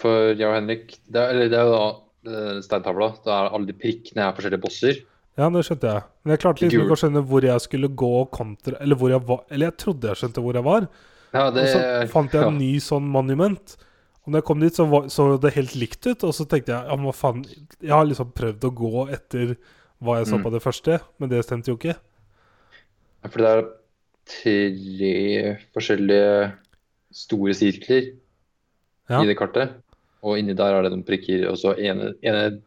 For 0.00 0.30
jeg 0.32 0.46
og 0.48 0.54
Henrik 0.56 0.94
Det 1.12 1.20
er, 1.20 1.30
eller 1.34 1.48
det 1.52 1.58
er 1.60 1.66
jo 1.68 1.72
da 1.76 1.88
eh, 2.32 2.60
steintavla. 2.64 3.08
Da 3.24 3.34
er 3.36 3.50
alle 3.56 3.68
de 3.68 3.74
prikkene 3.76 4.22
er 4.28 4.36
forskjellige 4.36 4.62
bosser. 4.64 5.00
Ja, 5.38 5.48
det 5.52 5.62
skjønte 5.66 5.90
jeg. 5.92 6.02
Men 6.24 6.32
jeg 6.34 6.40
klarte 6.42 6.64
liksom 6.64 6.82
ikke 6.84 6.96
å 6.96 7.00
skjønne 7.02 7.22
hvor 7.30 7.44
jeg 7.46 7.60
skulle 7.64 7.88
gå 7.88 8.08
kontra 8.34 8.76
Eller 8.82 8.98
hvor 8.98 9.12
jeg 9.12 9.22
var 9.28 9.44
Eller 9.48 9.70
jeg 9.70 9.76
trodde 9.80 10.08
jeg 10.10 10.18
skjønte 10.20 10.42
hvor 10.44 10.56
jeg 10.58 10.66
var. 10.66 10.88
Ja, 11.32 11.44
Og 11.48 11.60
så 11.70 11.82
fant 12.10 12.32
jeg 12.34 12.42
en 12.48 12.58
ny 12.58 12.72
sånn 12.82 13.06
monument. 13.08 13.76
Og 14.26 14.32
når 14.34 14.42
jeg 14.42 14.46
kom 14.50 14.60
dit, 14.60 14.74
så 14.76 14.84
var, 14.90 15.06
så 15.08 15.28
det 15.40 15.52
helt 15.54 15.76
likt 15.78 16.04
ut. 16.10 16.24
Og 16.28 16.34
så 16.36 16.44
tenkte 16.50 16.74
jeg 16.74 16.90
ja, 16.90 16.96
men 16.96 17.06
hva 17.08 17.14
faen 17.16 17.44
Jeg 17.80 17.92
har 17.94 18.08
liksom 18.08 18.32
prøvd 18.36 18.66
å 18.68 18.72
gå 18.82 19.04
etter 19.14 19.54
hva 20.00 20.18
jeg 20.18 20.26
så 20.32 20.38
Mm. 20.40 20.44
på 20.44 20.50
det 20.52 20.62
første, 20.64 20.98
men 21.20 21.28
det 21.28 21.44
stemte 21.44 21.68
jo 21.70 21.76
ikke. 21.76 21.94
Ja, 23.22 23.28
For 23.28 23.38
det 23.44 23.50
er 23.52 23.62
tre 24.30 25.58
forskjellige 25.76 26.52
store 27.12 27.54
sirkler 27.56 28.10
Ja. 29.10 29.22
i 29.22 29.28
det 29.28 29.36
kartet. 29.38 29.78
Og 30.22 30.38
inni 30.38 30.54
der 30.56 30.76
er 30.76 30.84
det 30.86 30.92
noen 30.92 31.06
prikker. 31.06 31.48
Og 31.50 31.58
så 31.58 31.74
ene, 31.80 32.12
ene 32.22 32.60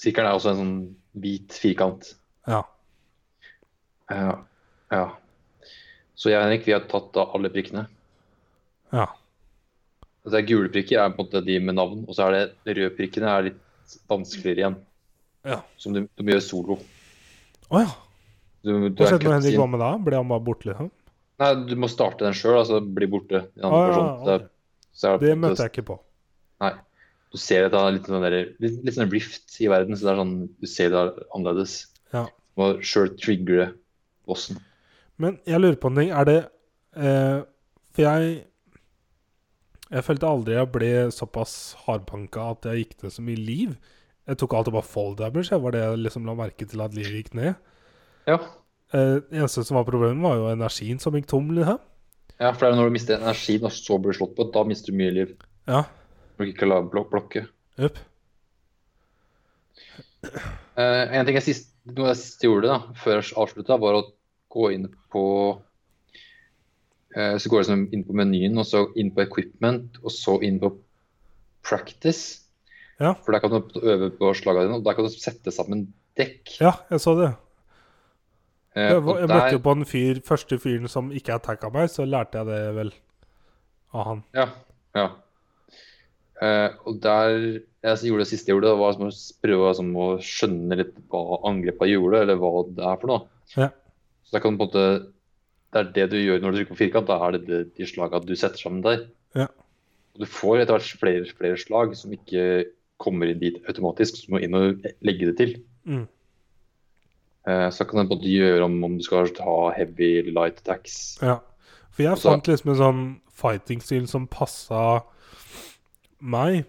sirkelen 0.00 0.30
er 0.30 0.38
også 0.38 0.52
en 0.52 0.60
sånn 0.60 0.76
hvit 1.22 1.56
firkant. 1.56 2.12
Ja. 2.48 2.62
Ja. 4.12 4.36
ja. 4.92 5.06
Så 6.14 6.30
jeg 6.30 6.38
og 6.38 6.46
Henrik, 6.46 6.68
vi 6.68 6.76
har 6.76 6.86
tatt 6.90 7.10
da 7.16 7.26
alle 7.34 7.50
prikkene. 7.52 7.86
Ja. 8.92 9.08
Altså, 10.22 10.36
det 10.36 10.46
gule 10.52 10.70
prikker 10.70 11.00
er 11.00 11.10
på 11.10 11.24
en 11.24 11.26
måte 11.26 11.42
de 11.44 11.58
med 11.58 11.78
navn, 11.80 12.04
og 12.06 12.14
så 12.14 12.28
er 12.28 12.36
det 12.36 12.76
røde 12.76 12.94
prikkene 12.94 13.30
er 13.32 13.48
litt 13.50 13.96
vanskeligere 14.10 14.62
igjen. 14.62 14.80
Ja. 15.48 15.58
Som 15.80 15.96
du, 15.96 16.04
du 16.06 16.22
må 16.22 16.36
gjøre 16.36 16.46
solo. 16.46 16.78
Å 17.72 17.82
ja. 17.82 17.92
Du, 18.62 18.70
du 18.92 19.00
Hva 19.00 19.08
skjedde 19.10 19.26
når 19.26 19.40
Henrik 19.40 19.58
var 19.58 19.70
med 19.72 19.82
da? 19.82 19.94
Ble 20.06 20.20
han 20.20 20.28
bare 20.30 20.46
borte, 20.46 20.68
liksom? 20.70 20.92
Nei, 21.42 21.50
du 21.66 21.72
må 21.82 21.88
starte 21.90 22.22
den 22.22 22.36
sjøl, 22.38 22.60
altså 22.60 22.78
bli 22.84 23.08
borte. 23.10 23.46
I 23.58 23.64
andre 23.64 23.78
Å, 23.78 23.82
ja, 23.82 23.94
personen. 23.96 24.50
Det 24.92 25.00
så 25.00 25.16
Det 25.20 25.36
møtte 25.40 25.64
jeg 25.64 25.72
ikke 25.72 25.86
på. 25.88 25.98
Nei. 26.62 26.72
Du 27.32 27.38
ser 27.40 27.64
at 27.64 27.72
det 27.72 27.80
er 27.80 27.94
litt 27.96 28.08
sånn, 28.10 28.22
der, 28.26 28.34
litt, 28.60 28.82
litt 28.84 28.94
sånn 28.98 29.08
rift 29.10 29.54
i 29.64 29.68
verden, 29.72 29.96
så 29.96 30.04
det 30.04 30.12
er 30.12 30.18
sånn, 30.20 30.34
du 30.60 30.66
ser 30.68 30.90
det 30.92 31.00
er 31.00 31.22
annerledes. 31.32 31.76
Ja. 32.12 32.26
Må 32.60 32.66
sjøl 32.84 33.08
triggere 33.16 33.70
bossen. 34.28 34.60
Men 35.16 35.38
jeg 35.48 35.62
lurer 35.62 35.78
på 35.80 35.88
en 35.88 35.96
ting. 36.02 36.10
Er 36.12 36.28
det 36.28 36.38
eh, 36.96 37.40
For 37.94 38.02
jeg 38.04 38.44
Jeg 39.92 40.04
følte 40.06 40.28
aldri 40.28 40.54
jeg 40.56 40.70
ble 40.72 40.90
såpass 41.12 41.54
hardbanka 41.86 42.50
at 42.54 42.68
jeg 42.68 42.84
gikk 42.84 43.02
ned 43.02 43.12
så 43.12 43.24
mye 43.24 43.40
liv. 43.40 43.74
Jeg 44.28 44.38
tok 44.40 44.54
alltid 44.56 44.76
bare 44.76 44.88
fall 44.88 45.16
damage. 45.18 45.50
Jeg 45.50 45.60
var 45.64 45.74
det 45.74 45.82
jeg 45.82 46.02
liksom 46.04 46.28
la 46.28 46.34
merke 46.38 46.68
til 46.68 46.80
at 46.84 46.94
livet 46.96 47.16
gikk 47.18 47.34
ned. 47.36 47.54
Ja. 48.28 48.38
Eh, 48.92 49.16
Det 49.24 49.40
eneste 49.40 49.64
som 49.64 49.76
var 49.80 49.88
problemet, 49.88 50.22
var 50.22 50.36
jo 50.36 50.52
energien 50.52 51.00
som 51.00 51.16
gikk 51.16 51.28
tom. 51.32 51.50
Liksom. 51.56 51.80
Ja, 52.42 52.50
for 52.50 52.66
det 52.66 52.72
er 52.72 52.78
når 52.80 52.90
du 52.90 52.94
mister 52.96 53.20
energien 53.20 53.66
og 53.68 53.74
så 53.76 53.98
blir 54.02 54.16
slått 54.16 54.34
på, 54.38 54.48
da 54.54 54.64
mister 54.66 54.90
du 54.90 54.98
mye 54.98 55.12
liv. 55.14 55.34
Ja. 55.70 55.84
Når 56.34 56.42
du 56.42 56.50
ikke 56.50 56.64
klarer 56.64 56.88
å 56.88 56.90
blok 56.90 57.12
blokke. 57.12 57.44
Upp. 57.78 58.00
Uh, 60.22 61.04
en 61.12 61.26
ting 61.26 61.38
jeg 61.38 61.46
sist, 61.46 61.68
noe 61.86 62.10
jeg 62.10 62.20
sist 62.20 62.42
gjorde 62.46 62.70
da, 62.70 62.78
før 62.98 63.20
jeg 63.20 63.36
avslutta, 63.42 63.78
var 63.82 63.98
å 63.98 64.06
gå 64.52 64.70
inn 64.74 64.88
på 65.12 65.24
uh, 65.56 67.36
Så 67.38 67.50
går 67.50 67.62
jeg 67.62 67.66
liksom 67.66 67.86
inn 67.94 68.06
på 68.08 68.16
menyen, 68.18 68.58
og 68.58 68.68
så 68.68 68.86
inn 68.98 69.12
på 69.14 69.24
equipment, 69.24 70.00
og 70.02 70.14
så 70.14 70.38
inn 70.46 70.58
på 70.62 70.74
practice. 71.62 72.42
Ja. 72.98 73.14
For 73.22 73.34
der 73.34 73.42
kan 73.42 73.54
du 73.54 73.80
øve 73.82 74.12
på 74.18 74.34
slagene 74.38 74.68
dine, 74.68 74.80
og 74.80 74.86
der 74.86 74.98
kan 74.98 75.06
du 75.06 75.14
sette 75.14 75.54
sammen 75.54 75.88
dekk. 76.18 76.58
Ja, 76.60 76.76
jeg 76.90 77.02
så 77.02 77.14
det. 77.18 77.32
Eh, 78.72 78.88
Jeg, 78.88 79.02
jeg 79.04 79.28
møtte 79.28 79.56
jo 79.56 79.62
på 79.64 79.74
den 79.76 79.88
fyr, 79.88 80.20
første 80.24 80.58
fyren 80.62 80.88
som 80.88 81.10
ikke 81.12 81.36
attacka 81.36 81.68
meg, 81.72 81.90
så 81.92 82.06
lærte 82.08 82.40
jeg 82.40 82.48
det 82.48 82.60
vel 82.78 82.92
av 83.92 84.06
han. 84.08 84.22
Ja. 84.36 84.46
ja. 84.96 85.08
Eh, 86.42 86.68
og 86.88 86.98
der 87.04 87.34
jeg 87.82 88.08
gjorde 88.08 88.24
det 88.24 88.30
siste 88.30 88.50
jeg 88.50 88.56
gjorde, 88.56 88.76
var 88.78 88.94
som 88.96 89.08
å 89.08 89.12
prøve 89.44 89.72
som 89.78 89.90
å 89.98 90.06
skjønne 90.22 90.78
litt 90.78 90.94
hva 91.12 91.40
angrepet 91.50 91.90
gjorde, 91.90 92.22
eller 92.24 92.38
hva 92.40 92.52
det 92.68 92.86
er 92.86 93.00
for 93.02 93.10
noe. 93.10 93.26
Ja. 93.56 93.68
Så 94.24 94.36
det 94.36 94.42
kan 94.44 94.56
på 94.56 94.68
en 94.68 94.70
måte 94.70 94.84
Det 95.72 95.80
er 95.80 95.88
det 95.96 96.04
du 96.12 96.18
gjør 96.20 96.40
når 96.40 96.52
du 96.52 96.56
trykker 96.58 96.74
på 96.74 96.80
firkant, 96.82 97.08
da 97.08 97.16
er 97.26 97.36
det 97.36 97.46
det, 97.48 97.60
de 97.78 97.86
slagene 97.88 98.28
du 98.28 98.34
setter 98.36 98.60
sammen 98.60 98.82
der. 98.84 99.06
Ja. 99.36 99.46
Og 100.12 100.24
du 100.24 100.28
får 100.28 100.60
etter 100.60 100.76
hvert 100.76 100.98
flere, 101.00 101.28
flere 101.38 101.60
slag 101.60 101.94
som 101.96 102.12
ikke 102.12 102.66
kommer 103.00 103.30
inn 103.32 103.40
dit 103.40 103.56
automatisk, 103.64 104.18
så 104.18 104.28
du 104.28 104.34
må 104.34 104.42
inn 104.44 104.58
og 104.58 104.84
legge 105.00 105.30
det 105.30 105.36
til. 105.40 105.54
Mm. 105.88 106.04
Eh, 107.46 107.68
så 107.74 107.84
kan 107.88 107.98
jeg 108.02 108.08
måte 108.12 108.28
gjøre 108.30 108.64
om, 108.68 108.76
om 108.86 108.98
du 108.98 109.02
skal 109.04 109.26
ha 109.42 109.70
heavy 109.76 110.22
light 110.30 110.60
attacks. 110.62 111.18
Ja. 111.22 111.40
For 111.90 112.04
jeg 112.06 112.20
fant 112.22 112.46
liksom 112.48 112.70
en 112.72 112.78
sånn 112.80 113.00
fighting-stil 113.34 114.06
som 114.08 114.28
passa 114.30 115.02
meg. 116.22 116.64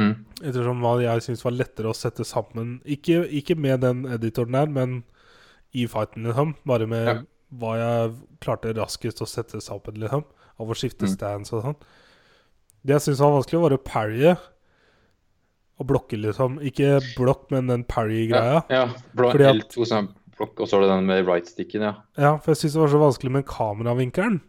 Mm. 0.00 0.14
Ettersom 0.40 0.80
hva 0.80 0.94
jeg 1.02 1.24
syns 1.26 1.44
var 1.44 1.52
lettere 1.52 1.90
å 1.92 1.96
sette 1.96 2.24
sammen. 2.24 2.78
Ikke, 2.88 3.22
ikke 3.28 3.56
med 3.58 3.82
den 3.84 4.04
editoren 4.08 4.56
der, 4.56 4.66
men 4.72 5.02
i 5.76 5.84
fighten, 5.90 6.24
liksom. 6.26 6.54
Bare 6.66 6.86
med 6.88 7.06
Ja. 7.06 7.18
hva 7.54 7.74
jeg 7.78 8.14
klarte 8.40 8.72
raskest 8.74 9.20
å 9.20 9.28
sette 9.28 9.60
sammen, 9.60 10.00
liksom. 10.00 10.24
Av 10.58 10.68
å 10.68 10.74
skifte 10.74 11.06
Mm. 11.06 11.14
stands 11.14 11.52
og 11.52 11.62
sånn. 11.64 11.76
Det 12.84 12.94
jeg 12.96 13.00
syns 13.14 13.20
var 13.20 13.32
vanskelig, 13.36 13.60
var 13.60 13.70
å 13.76 13.84
parrye. 13.84 14.38
Og 15.80 15.86
blokke, 15.88 16.18
liksom. 16.20 16.58
Ikke 16.68 16.98
blokk, 17.16 17.46
men 17.54 17.70
den 17.72 17.84
parry-greia. 17.88 18.58
Ja, 18.68 18.82
ja. 18.84 18.86
Blå, 19.16 19.30
at- 19.32 19.40
L2 19.56 19.86
som 19.88 20.06
er 20.10 20.36
blokk, 20.36 20.60
og 20.60 20.68
så 20.68 20.76
er 20.76 20.84
det 20.84 20.90
den 20.92 21.06
med 21.08 21.24
right-sticken, 21.26 21.80
ja. 21.86 21.94
Ja, 22.20 22.34
for 22.36 22.52
jeg 22.52 22.60
syns 22.62 22.76
det 22.76 22.82
var 22.82 22.92
så 22.92 23.00
vanskelig 23.00 23.32
med 23.32 23.46
kameravinkelen. 23.48 24.40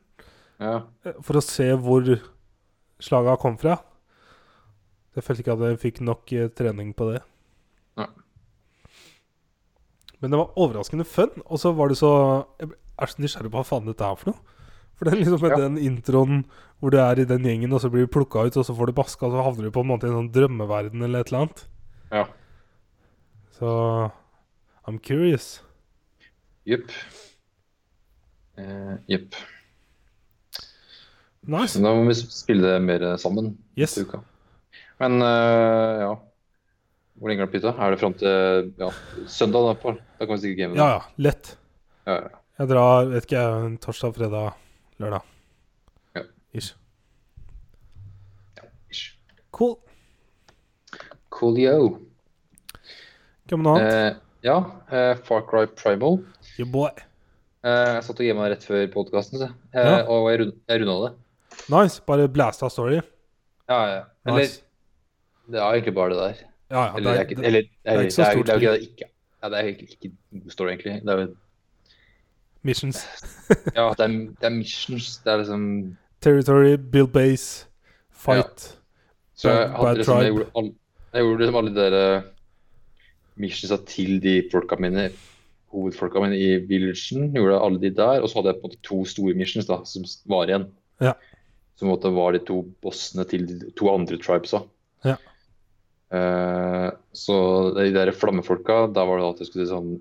ja. 0.60 0.82
eh, 1.06 1.14
For 1.24 1.40
å 1.40 1.44
se 1.44 1.70
hvor 1.80 2.12
slaga 3.02 3.38
kom 3.40 3.56
fra. 3.58 3.80
Jeg 5.16 5.24
følte 5.24 5.42
ikke 5.44 5.56
at 5.58 5.64
jeg 5.70 5.80
fikk 5.82 6.02
nok 6.08 6.32
eh, 6.34 6.48
trening 6.56 6.94
på 6.96 7.14
det. 7.14 7.22
Nei. 8.00 8.08
Men 10.22 10.32
det 10.32 10.38
var 10.40 10.54
overraskende 10.62 11.06
fun. 11.08 11.32
Og 11.48 11.60
så 11.60 11.72
var 11.76 11.90
det 11.92 11.98
så 11.98 12.12
Jeg 12.62 12.70
er 13.02 13.08
så 13.10 13.24
nysgjerrig 13.24 13.52
på 13.52 13.58
hva 13.58 13.66
faen 13.66 13.88
dette 13.90 14.06
er 14.06 14.16
for 14.20 14.32
noe. 14.32 14.58
For 15.02 15.10
det 15.10 15.16
er 15.16 15.22
liksom 15.24 15.48
Ja. 15.50 15.56
den 15.58 15.78
introen 15.82 16.44
hvor 16.80 16.92
du 16.94 16.98
er 17.02 17.18
i 17.20 17.26
den 17.26 17.42
gjengen, 17.42 17.74
og 17.74 17.82
så 17.82 17.90
blir 17.90 18.06
du 18.06 18.12
plukka 18.14 18.44
ut, 18.46 18.58
og 18.58 18.66
så 18.66 18.76
får 18.78 18.86
du 18.92 18.94
baska, 18.94 19.26
og 19.26 19.32
så 19.34 19.42
havner 19.48 19.64
du 19.66 19.72
på 19.74 19.82
en 19.82 19.88
måte 19.90 20.06
i 20.06 20.12
en 20.12 20.18
sånn 20.20 20.32
drømmeverden 20.32 21.02
eller 21.02 21.22
et 21.26 21.32
eller 21.32 21.48
annet. 21.48 21.64
Ja. 22.12 22.26
Så 23.58 24.12
I'm 24.88 25.00
curious. 25.02 25.64
Jepp. 26.70 26.92
Eh, 28.62 28.98
Jepp. 29.10 29.34
Nice. 31.50 31.74
Så 31.74 31.82
da 31.82 31.96
må 31.98 32.06
vi 32.06 32.14
spille 32.22 32.62
det 32.76 32.82
mer 32.86 33.06
sammen 33.18 33.56
Yes. 33.78 33.98
uka. 33.98 34.22
Men 35.02 35.18
uh, 35.26 35.98
ja 36.06 36.12
Hvor 37.18 37.30
lenge 37.32 37.42
er 37.42 37.50
det 37.50 37.56
bytta? 37.56 37.74
Er 37.78 37.90
det 37.96 38.00
fram 38.02 38.14
til 38.18 38.74
ja, 38.78 38.90
søndag? 39.26 39.74
Da, 39.82 39.96
da 40.20 40.26
kan 40.28 40.36
vi 40.38 40.42
sikkert 40.44 40.58
game. 40.62 40.78
Ja, 40.78 40.88
ja. 41.00 41.02
Lett. 41.18 41.56
Ja, 42.06 42.20
ja. 42.22 42.30
Jeg 42.62 42.70
drar, 42.70 43.06
vet 43.10 43.26
ikke 43.26 43.42
jeg, 43.42 43.80
torsdag, 43.82 44.14
fredag, 44.18 44.54
lørdag. 45.02 45.24
Ja. 46.16 46.24
Ish. 46.58 46.74
Ish. 48.92 49.16
Cool. 49.52 49.76
Coolio. 51.32 52.00
Hva 53.48 53.58
med 53.58 53.66
noe 53.68 53.78
annet? 53.80 53.94
Eh, 53.94 54.20
ja, 54.48 54.58
eh, 54.92 55.16
Far 55.28 55.44
Cry 55.50 55.66
Primal. 55.76 56.20
Your 56.58 56.70
boy. 56.72 56.92
Eh, 57.64 57.94
jeg 57.98 58.04
satt 58.08 58.20
og 58.22 58.26
gama 58.26 58.48
rett 58.52 58.64
før 58.66 58.86
podkasten, 58.94 59.42
eh, 59.44 59.52
Ja. 59.76 60.04
og 60.08 60.30
jeg, 60.32 60.40
rund, 60.42 60.54
jeg 60.68 60.82
runda 60.82 61.10
det. 61.10 61.12
Nice. 61.70 62.02
Bare 62.08 62.28
blasta 62.32 62.70
story. 62.70 63.02
Ja, 63.70 63.80
ja. 63.92 64.04
Eller 64.26 64.40
Nice. 64.40 64.62
det 65.52 65.60
er 65.60 65.72
egentlig 65.74 65.94
bare 65.96 66.10
det 66.10 66.18
der. 66.18 66.48
Ja, 66.72 66.82
ja. 66.86 66.96
Eller, 66.98 67.12
det 67.12 67.20
er 67.20 67.24
Det, 67.24 67.30
ikke, 67.32 67.42
det, 67.42 67.52
det 67.52 67.94
er 67.94 68.00
ikke 68.02 68.12
så 68.12 68.22
det 68.22 68.28
er, 68.28 68.32
stort 68.32 68.46
det 68.48 68.56
er 68.56 68.72
det 68.72 68.82
ikke 68.88 69.06
ja, 69.44 69.50
Det 69.50 69.58
er 69.58 69.64
egentlig 69.64 69.90
ikke 69.92 70.12
god 70.32 70.52
story, 70.52 70.70
egentlig. 70.72 70.94
Det 71.02 71.10
er, 71.10 71.20
jo- 71.22 71.36
missions. 72.68 73.04
ja, 73.78 73.90
det 73.98 74.06
er, 74.06 74.14
det 74.40 74.48
er 74.50 74.56
missions. 74.56 75.18
Det 75.24 75.34
er 75.34 75.44
liksom 75.44 75.66
Territory, 76.22 76.76
build 76.78 77.10
base, 77.14 77.66
fight. 78.14 78.68
Så 79.34 79.50
jeg 79.50 79.70
hadde 79.74 79.96
liksom, 79.98 80.20
jeg 80.22 80.36
gjorde, 80.36 80.52
all, 80.60 80.68
jeg 81.14 81.26
gjorde 81.26 81.42
liksom 81.42 81.60
alle 81.62 81.72
de 81.72 81.80
der 81.80 81.96
eh, 81.98 82.28
missionsa 83.42 83.78
til 83.90 84.20
de 84.22 84.36
folka 84.52 84.78
mine, 84.78 85.08
hovedfolka 85.74 86.22
mine 86.22 86.38
i 86.38 86.52
villagen. 86.70 87.32
Gjorde 87.34 87.58
alle 87.66 87.82
de 87.82 87.94
der, 87.98 88.22
og 88.22 88.30
så 88.30 88.38
hadde 88.38 88.54
jeg 88.54 88.60
på 88.60 88.68
en 88.68 88.70
måte 88.70 88.86
to 88.86 89.00
store 89.10 89.34
missions 89.40 89.70
da, 89.70 89.80
som 89.88 90.06
var 90.30 90.52
igjen. 90.52 90.68
Ja. 91.02 91.16
Som 91.74 91.88
på 91.88 91.90
en 91.90 91.96
måte 91.96 92.14
var 92.14 92.38
de 92.38 92.44
to 92.46 92.62
bossene 92.86 93.26
til 93.32 93.50
de 93.50 93.74
to 93.74 93.90
andre 93.90 94.22
tribesa. 94.22 94.62
Ja. 95.08 95.18
Uh, 96.12 96.92
så 97.16 97.36
de 97.80 97.90
der 97.96 98.14
flammefolka, 98.14 98.84
da 98.94 99.08
var 99.08 99.18
det 99.18 99.30
at 99.32 99.42
jeg 99.42 99.50
skulle 99.50 99.66
si 99.66 99.74
sånn 99.74 99.94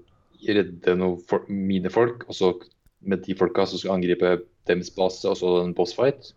redde 0.47 0.97
noen 0.99 1.47
mine 1.49 1.93
folk, 1.93 2.25
og 2.29 2.37
så 2.37 2.53
med 3.01 3.25
de 3.25 3.37
folka 3.37 3.65
så 3.67 3.79
skulle 3.79 3.97
angripe 3.99 4.35
deres 4.69 4.93
base, 4.95 5.25
og 5.29 5.39
så 5.41 5.55
en 5.63 5.75
bossfight. 5.77 6.33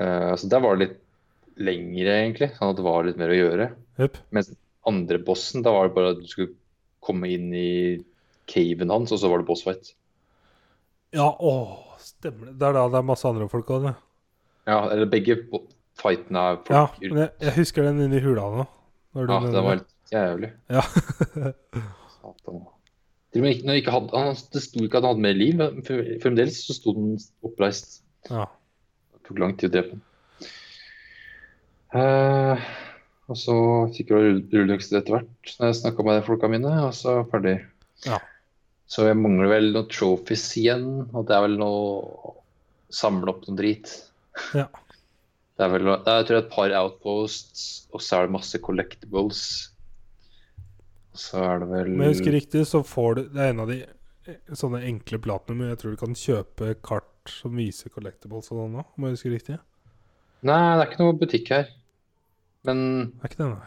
Uh, 0.00 0.34
så 0.38 0.48
der 0.50 0.62
var 0.64 0.76
det 0.76 0.86
litt 0.86 0.98
lengre, 1.60 2.16
egentlig, 2.22 2.50
sånn 2.56 2.72
at 2.72 2.78
det 2.78 2.86
var 2.86 3.06
litt 3.06 3.20
mer 3.20 3.32
å 3.32 3.38
gjøre. 3.38 3.70
Yep. 4.00 4.20
Mens 4.36 4.52
andre 4.88 5.20
bossen, 5.22 5.64
da 5.66 5.74
var 5.74 5.88
det 5.88 5.96
bare 5.98 6.14
at 6.14 6.22
du 6.22 6.28
skulle 6.30 6.54
komme 7.04 7.28
inn 7.32 7.50
i 7.56 7.72
caven 8.50 8.92
hans, 8.92 9.12
og 9.14 9.20
så 9.20 9.30
var 9.30 9.42
det 9.42 9.48
bossfight. 9.50 9.92
Ja, 11.16 11.28
åh, 11.38 11.76
stemmer 12.02 12.50
det. 12.50 12.56
Det 12.60 12.70
er 12.70 12.78
da 12.78 12.86
det 12.90 13.00
er 13.00 13.06
masse 13.10 13.28
andre 13.28 13.48
folk 13.50 13.70
òg, 13.74 13.90
det. 13.90 13.94
Ja, 14.70 14.82
eller 14.88 15.08
begge 15.10 15.36
fightene 16.00 16.42
er 16.52 16.60
folk. 16.64 16.74
Ja, 16.74 17.12
men 17.12 17.24
jeg, 17.24 17.32
jeg 17.46 17.56
husker 17.60 17.86
den 17.86 18.02
inni 18.06 18.22
hula 18.24 18.46
nå. 18.54 18.66
Ja, 19.18 19.24
det 19.26 19.58
var 19.58 19.72
helt 19.74 19.88
jævlig. 20.12 20.52
Ja. 20.72 20.84
Satan. 22.16 22.62
Til 23.30 23.42
og 23.42 23.46
med 23.46 23.64
når 23.66 23.78
ikke 23.78 23.94
hadde, 23.94 24.10
han, 24.18 24.38
det 24.52 24.62
sto 24.64 24.82
ikke 24.82 24.98
at 24.98 25.04
han 25.06 25.12
hadde 25.12 25.26
mer 25.26 25.36
liv, 25.38 25.58
men 25.60 25.84
fremdeles 26.22 26.62
så 26.66 26.76
sto 26.76 26.94
den 26.96 27.18
oppreist. 27.46 28.00
ja. 28.30 28.48
Det 29.14 29.22
tok 29.28 29.42
lang 29.42 29.52
tid 29.58 29.70
å 29.70 29.74
drepe 29.76 29.94
den. 29.94 30.06
Uh, 31.90 32.58
og 33.30 33.38
så 33.38 33.54
fikk 33.94 34.10
jeg 34.10 34.34
rulleøkse 34.50 34.94
etter 34.98 35.16
hvert 35.16 35.54
når 35.58 35.70
jeg 35.70 35.78
snakka 35.80 36.06
med 36.06 36.18
de 36.18 36.26
folka 36.26 36.50
mine, 36.50 36.74
og 36.82 36.92
så 36.98 37.20
ferdig. 37.30 37.60
Ja. 38.06 38.18
Så 38.90 39.06
jeg 39.06 39.18
mangler 39.18 39.52
vel 39.52 39.70
noen 39.74 39.90
trophies 39.90 40.48
igjen, 40.58 40.86
og 41.14 41.28
det 41.28 41.36
er 41.36 41.46
vel 41.46 41.58
noe 41.60 42.36
Samle 42.90 43.30
opp 43.30 43.44
noe 43.46 43.54
drit. 43.54 43.86
Ja. 44.50 44.64
Det 45.54 45.62
er 45.62 45.68
vel 45.70 45.84
det 45.86 46.10
er, 46.10 46.16
jeg 46.18 46.26
tror 46.26 46.38
et 46.40 46.48
par 46.50 46.72
outposts, 46.74 47.60
og 47.94 48.02
så 48.02 48.16
er 48.16 48.26
det 48.26 48.34
masse 48.34 48.58
collectibles. 48.66 49.42
Så 51.16 51.40
er 51.42 51.58
det 51.62 51.68
vel 51.70 51.88
Om 51.94 52.02
jeg 52.04 52.14
husker 52.14 52.32
riktig, 52.36 52.66
så 52.70 52.82
får 52.86 53.14
du 53.16 53.22
Det 53.34 53.40
er 53.42 53.50
en 53.54 53.62
av 53.64 53.70
de 53.72 53.80
eh, 53.82 54.36
sånne 54.54 54.82
enkle 54.86 55.18
platinum. 55.22 55.64
Jeg 55.68 55.78
tror 55.80 55.96
du 55.96 56.00
kan 56.04 56.14
kjøpe 56.14 56.74
kart 56.86 57.06
som 57.28 57.56
viser 57.58 57.90
collectibles 57.92 58.48
og 58.52 58.60
sånn 58.62 58.78
òg, 58.80 58.86
om 58.96 59.04
jeg 59.08 59.16
husker 59.16 59.34
riktig. 59.34 59.58
Nei, 60.46 60.60
det 60.78 60.84
er 60.84 60.88
ikke 60.90 61.02
noe 61.02 61.18
butikk 61.20 61.50
her. 61.52 61.66
Men 62.64 62.78
Det 63.16 63.26
er 63.26 63.32
ikke 63.32 63.42
det, 63.42 63.50
nei. 63.56 63.66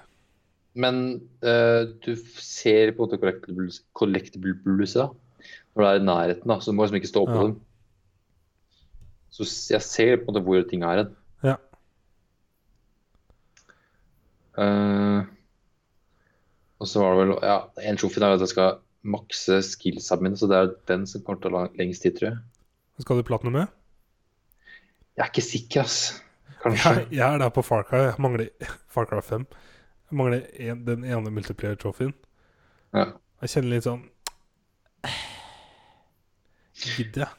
Men 0.74 0.96
uh, 1.46 1.84
du 2.02 2.16
ser 2.42 2.96
på 2.96 3.04
en 3.04 3.10
måte 3.12 3.20
collectibles, 3.22 3.82
collectibles 3.94 4.96
da. 4.98 5.10
Når 5.76 5.84
det 5.84 5.90
er 5.92 6.00
i 6.00 6.08
nærheten, 6.08 6.50
da, 6.50 6.58
så 6.62 6.72
du 6.72 6.78
må 6.78 6.88
liksom 6.88 6.98
ikke 7.02 7.12
stå 7.12 7.26
på 7.30 7.36
Ja. 7.38 7.44
dem. 7.44 7.54
Så 9.34 9.46
jeg 9.74 9.82
ser 9.82 10.18
på 10.18 10.30
en 10.30 10.34
måte 10.34 10.44
hvor 10.46 10.66
ting 10.70 10.84
er 10.86 11.04
hen. 11.04 11.14
Ja. 11.44 11.56
Eh, 14.58 15.24
og 16.84 16.90
så 16.90 17.00
var 17.04 17.16
det 17.16 17.22
vel 17.24 17.34
Ja, 17.48 17.58
en 17.90 18.00
trofé 18.00 18.20
er 18.20 18.36
at 18.36 18.44
jeg 18.44 18.52
skal 18.52 18.82
makse 19.04 19.60
skillsa 19.68 20.18
mine, 20.22 20.38
så 20.40 20.48
det 20.52 20.60
er 20.60 20.74
den 20.92 21.08
som 21.08 21.24
kommer 21.24 21.42
til 21.44 21.56
å 21.56 21.64
ta 21.64 21.80
lengst 21.80 22.04
tid, 22.06 22.18
tror 22.18 22.30
jeg. 22.30 22.38
Skal 23.04 23.20
du 23.20 23.26
platne 23.28 23.52
med? 23.52 23.72
Jeg 25.18 25.26
er 25.26 25.32
ikke 25.32 25.46
sikker, 25.46 25.84
ass. 25.88 25.98
Kanskje. 26.64 26.94
Jeg, 26.96 27.08
jeg 27.20 27.26
er 27.28 27.42
der 27.42 27.52
på 27.54 27.64
Far 27.66 27.84
Cry. 27.88 28.06
Jeg 28.08 28.24
mangler 28.24 28.72
Far 28.92 29.08
Cry 29.10 29.20
5. 29.26 29.46
Jeg 30.12 30.18
mangler 30.20 30.46
en, 30.60 30.84
den 30.88 31.04
ene 31.04 31.34
multiplier-trofeen. 31.34 32.14
Ja. 32.94 33.10
Jeg 33.44 33.52
kjenner 33.56 33.74
litt 33.74 33.88
sånn 33.88 34.04
Gidder 36.84 37.24
jeg? 37.26 37.32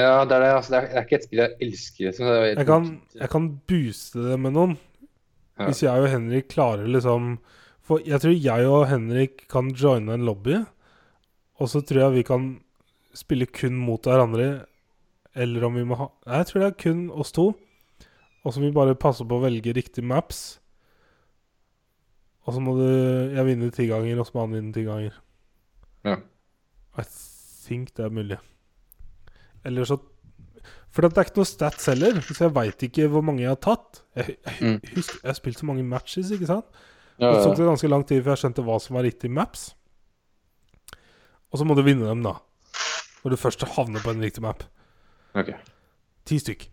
ja, 0.00 0.24
det 0.28 0.36
er 0.36 0.42
det. 0.44 0.48
Altså, 0.52 0.72
det, 0.72 0.78
er, 0.78 0.86
det 0.92 0.98
er 1.00 1.06
ikke 1.06 1.16
et 1.18 1.26
spill 1.26 1.42
jeg 1.42 1.56
elsker. 1.66 2.08
Liksom. 2.08 2.26
er, 2.30 2.46
Jeg 2.50 2.68
kan, 2.68 2.88
jeg 3.16 3.30
kan 3.32 3.46
booste 3.68 4.24
det 4.26 4.38
med 4.44 4.56
noen. 4.56 4.74
Ja. 5.56 5.68
Hvis 5.68 5.82
jeg 5.86 6.02
og 6.04 6.10
Henrik 6.12 6.50
klarer 6.52 6.88
liksom 6.88 7.36
For 7.86 8.02
jeg 8.02 8.18
tror 8.22 8.34
jeg 8.34 8.66
og 8.70 8.86
Henrik 8.90 9.44
kan 9.52 9.68
joine 9.78 10.16
en 10.16 10.24
lobby. 10.26 10.56
Og 11.62 11.70
så 11.70 11.80
tror 11.86 12.02
jeg 12.08 12.16
vi 12.18 12.24
kan 12.26 12.48
spille 13.16 13.46
kun 13.46 13.76
mot 13.78 14.02
hverandre. 14.02 14.66
Eller 15.36 15.64
om 15.68 15.76
vi 15.76 15.84
må 15.86 15.96
ha 16.00 16.08
Nei, 16.26 16.40
jeg 16.42 16.48
tror 16.50 16.62
det 16.64 16.68
er 16.72 16.80
kun 16.82 17.04
oss 17.14 17.32
to. 17.36 17.50
Og 18.46 18.54
så 18.54 18.60
må 18.62 18.68
vi 18.70 18.76
bare 18.76 18.94
passe 18.98 19.24
på 19.26 19.38
å 19.38 19.42
velge 19.44 19.74
riktige 19.76 20.06
maps. 20.06 20.58
Og 22.46 22.54
så 22.54 22.60
må 22.62 22.76
du 22.78 22.84
jeg 23.34 23.46
vinner 23.48 23.72
ti 23.74 23.88
ganger, 23.90 24.20
og 24.22 24.28
så 24.28 24.36
må 24.36 24.44
han 24.44 24.54
vinne 24.54 24.74
ti 24.74 24.84
ganger. 24.86 25.14
Ja. 26.06 26.18
I 26.96 27.04
think 27.66 27.90
det 27.98 28.04
er 28.06 28.14
mulig. 28.14 28.38
Eller 29.66 29.84
så 29.88 29.98
For 30.94 31.02
det 31.04 31.18
er 31.18 31.26
ikke 31.26 31.42
noe 31.42 31.48
stats 31.50 31.88
heller, 31.90 32.20
så 32.24 32.46
jeg 32.46 32.54
veit 32.56 32.84
ikke 32.86 33.08
hvor 33.12 33.24
mange 33.26 33.42
jeg 33.42 33.50
har 33.52 33.58
tatt. 33.60 33.98
Jeg, 34.16 34.38
jeg, 34.46 34.60
Mm. 34.62 34.78
husker, 34.94 35.18
jeg 35.22 35.28
har 35.28 35.36
spilt 35.36 35.58
så 35.60 35.66
mange 35.68 35.82
matches, 35.84 36.30
ikke 36.32 36.46
sant? 36.48 36.64
Ja, 37.16 37.30
Det 37.30 37.38
ja. 37.38 37.44
tok 37.44 37.56
det 37.56 37.68
ganske 37.70 37.88
lang 37.88 38.04
tid 38.04 38.22
før 38.22 38.34
jeg 38.34 38.42
skjønte 38.44 38.64
hva 38.66 38.76
som 38.82 38.98
var 38.98 39.06
riktig 39.06 39.30
maps. 39.32 39.70
Og 41.52 41.60
så 41.60 41.64
må 41.64 41.76
du 41.78 41.82
vinne 41.86 42.08
dem, 42.08 42.24
da. 42.26 42.36
Når 43.24 43.32
du 43.34 43.40
først 43.40 43.64
havner 43.76 44.02
på 44.04 44.12
en 44.12 44.20
riktig 44.22 44.42
map. 44.44 44.62
Ok. 45.36 45.54
Ti 46.28 46.38
stykk. 46.42 46.68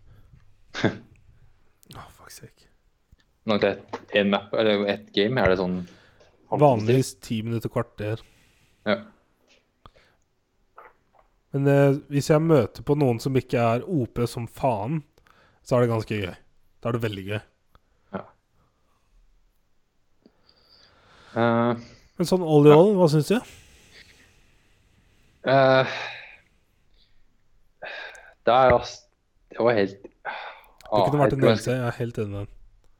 oh, 0.84 2.08
fuck 2.12 2.30
sake. 2.34 2.68
Når 3.48 3.62
det 3.62 3.72
er 3.72 4.20
en 4.20 4.30
map, 4.34 4.52
eller 4.56 4.84
ett 4.92 5.10
game, 5.16 5.40
er 5.40 5.52
det 5.52 5.60
sånn 5.60 5.82
Vanligvis 6.54 7.16
ti 7.24 7.40
minutter, 7.42 7.72
kvarter. 7.72 8.20
Ja. 8.86 9.00
Men 11.54 11.66
eh, 11.70 11.96
hvis 12.12 12.28
jeg 12.30 12.42
møter 12.44 12.84
på 12.86 12.94
noen 12.98 13.18
som 13.22 13.34
ikke 13.38 13.58
er 13.58 13.82
OP 13.90 14.20
som 14.30 14.46
faen, 14.46 15.00
så 15.66 15.76
er 15.76 15.84
det 15.84 15.90
ganske 15.90 16.20
gøy. 16.20 16.36
Da 16.78 16.90
er 16.90 16.96
det 16.98 17.02
veldig 17.08 17.24
gøy. 17.30 17.40
Eh, 21.34 21.74
Men 22.18 22.28
sånn 22.28 22.42
all 22.46 22.66
i 22.68 22.74
all, 22.74 22.92
hva 22.98 23.08
syns 23.10 23.28
du? 23.32 23.38
Uh, 25.44 25.84
det 28.46 28.52
er 28.54 28.70
jo 28.72 28.78
Det 29.52 29.60
var 29.66 29.76
helt 29.76 29.98
Det 30.04 31.00
kunne 31.10 31.20
vært 31.24 31.34
en 31.36 31.42
DLC. 31.42 31.66
Jeg 31.72 31.82
er 31.88 31.96
helt 31.98 32.18
enig 32.22 32.30
med. 32.38 32.52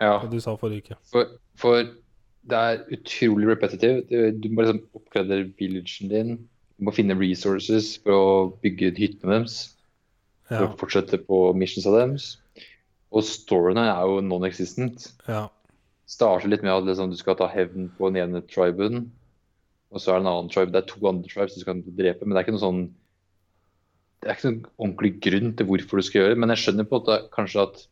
Ja, 0.02 0.16
Hva 0.19 0.28
du 0.32 0.40
sa 0.43 0.56
forrige 0.59 0.82
uke. 0.82 0.97
for, 1.12 1.28
for 1.56 1.85
det 2.44 2.59
er 2.59 2.81
utrolig 2.93 3.47
repetitive. 3.48 4.02
Du, 4.11 4.16
du 4.43 4.48
må 4.52 4.65
liksom 4.66 4.82
oppgradere 4.98 5.47
villagen 5.61 6.11
din. 6.11 6.32
Du 6.77 6.85
må 6.89 6.93
finne 6.93 7.15
resources 7.16 7.94
for 8.02 8.12
å 8.12 8.32
bygge 8.65 8.90
hyttene 8.98 9.39
deres. 9.39 9.55
For 10.51 10.59
Ja. 10.66 10.66
å 10.69 10.77
fortsette 10.77 11.23
på 11.24 11.39
missions 11.56 11.86
av 11.89 11.94
deres. 12.01 12.27
Og 13.15 13.23
storyene 13.24 13.86
er 13.89 14.02
jo 14.11 14.19
non-existent. 14.27 15.12
ja. 15.28 15.47
Starter 16.10 16.51
litt 16.51 16.64
med 16.64 16.72
at 16.74 16.89
liksom, 16.89 17.12
du 17.12 17.16
skal 17.18 17.36
ta 17.39 17.48
hevn 17.48 17.89
på 17.97 18.10
den 18.10 18.20
ene 18.22 18.43
triben. 18.51 19.06
Og 19.94 20.02
så 20.02 20.12
er 20.12 20.18
det 20.20 20.24
en 20.26 20.32
annen 20.32 20.51
tribe. 20.52 20.72
Det 20.74 20.82
er 20.82 20.90
to 20.90 21.01
andre 21.09 21.31
tribes 21.31 21.55
du 21.56 21.62
skal 21.62 21.81
drepe, 21.86 22.26
men 22.26 22.35
det 22.35 22.43
er 22.43 22.47
ikke 22.47 22.56
noe 22.56 22.64
sånn 22.66 22.85
Det 24.24 24.31
er 24.31 24.39
ikke 24.39 24.51
noen 24.51 24.68
ordentlig 24.81 25.12
grunn 25.26 25.51
til 25.56 25.66
hvorfor 25.68 26.01
du 26.01 26.06
skal 26.06 26.20
gjøre 26.22 26.32
det, 26.32 26.40
men 26.40 26.52
jeg 26.55 26.62
skjønner 26.62 26.86
på 26.89 26.97
en 26.97 27.02
måte 27.02 27.16
kanskje 27.35 27.64
at 27.66 27.82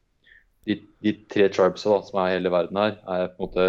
de, 0.64 0.76
de 1.04 1.12
tre 1.28 1.48
tribesa 1.52 1.90
da, 1.92 1.98
som 2.06 2.20
er 2.22 2.30
i 2.30 2.36
hele 2.38 2.52
verden 2.54 2.78
her, 2.80 2.94
er 3.04 3.26
på 3.34 3.36
en 3.36 3.48
måte 3.50 3.66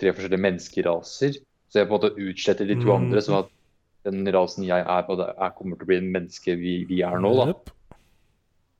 tre 0.00 0.12
forskjellige 0.14 0.44
menneskeraser. 0.46 1.36
Så 1.68 1.80
jeg 1.82 1.88
på 1.90 1.98
en 1.98 1.98
måte 1.98 2.14
utsletter 2.16 2.70
de 2.70 2.78
to 2.80 2.88
Mm. 2.88 2.94
andre, 2.96 3.20
sånn 3.26 3.42
at 3.42 3.50
den 4.08 4.24
rasen 4.34 4.64
jeg 4.64 4.80
er 4.82 5.04
på, 5.06 5.18
er, 5.20 5.52
kommer 5.58 5.76
til 5.76 5.84
å 5.84 5.90
bli 5.92 5.98
en 6.00 6.10
menneske 6.14 6.56
vi, 6.58 6.78
vi 6.88 7.02
er 7.04 7.20
nå. 7.20 7.34
da. 7.38 7.52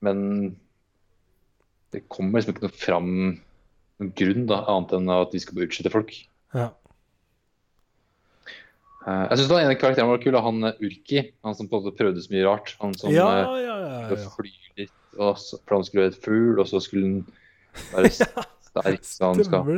Men 0.03 0.57
det 1.93 2.07
kommer 2.09 2.41
liksom 2.41 2.57
ikke 2.57 2.67
noe 2.67 2.81
fram 2.81 3.13
noen 3.13 3.43
grunn, 4.19 4.47
da, 4.51 4.63
annet 4.71 4.95
enn 4.99 5.11
at 5.15 5.35
vi 5.35 5.41
skal 5.43 5.59
bare 5.59 5.69
utsette 5.69 5.93
folk. 5.93 6.15
Ja. 6.57 6.71
Uh, 9.03 9.27
jeg 9.33 9.41
syns 9.41 9.49
den 9.51 9.65
ene 9.65 9.79
karakteren 9.79 10.11
var 10.13 10.21
kul, 10.23 10.37
han 10.39 10.69
eh, 10.69 10.83
Urki. 10.87 11.25
Han 11.43 11.57
som 11.59 11.67
på 11.71 11.79
en 11.79 11.87
måte 11.87 11.99
prøvde 11.99 12.23
så 12.23 12.31
mye 12.35 12.45
rart. 12.47 12.75
Han 12.83 12.95
som 12.99 13.11
ja, 13.11 13.27
eh, 13.41 13.63
ja, 13.65 13.77
ja, 13.83 13.97
ja, 14.13 14.29
flyr 14.37 14.69
litt, 14.79 14.95
og 15.19 15.35
så, 15.43 15.59
for 15.65 15.79
han 15.79 15.87
skulle 15.89 16.05
være 16.05 16.15
et 16.15 16.23
fugl, 16.23 16.61
og 16.63 16.69
så 16.71 16.81
skulle 16.85 17.09
han 17.09 17.17
være 17.91 18.13
sterk. 18.69 19.09
Så 19.09 19.33
han, 19.33 19.43
skal, 19.43 19.73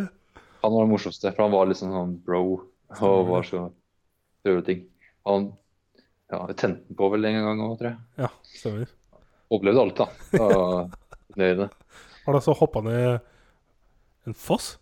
han 0.61 0.77
var 0.77 0.85
den 0.85 0.93
morsomste, 0.93 1.33
for 1.33 1.47
han 1.47 1.55
var 1.55 1.71
litt 1.71 1.81
sånn, 1.81 1.97
sånn 1.97 2.17
bro 2.27 2.45
og 2.95 3.31
var 3.31 3.47
så 3.49 3.65
prøvde 4.45 4.67
ting. 4.69 4.83
Han 5.27 5.49
ja, 6.31 6.45
tente 6.53 6.85
den 6.85 6.99
på 6.99 7.09
vel 7.15 7.27
en 7.29 7.41
gang 7.47 7.63
òg, 7.65 7.79
tror 7.81 7.91
jeg. 7.91 8.01
Ja, 8.21 8.31
stemmer. 8.53 8.93
Overlevde 9.53 9.87
alt, 9.87 10.03
da. 10.03 10.09
Var. 11.35 11.71
Har 12.25 12.37
du 12.37 12.39
altså 12.39 12.55
hoppa 12.55 12.85
ned 12.85 13.25
en 14.27 14.35
foss 14.35 14.79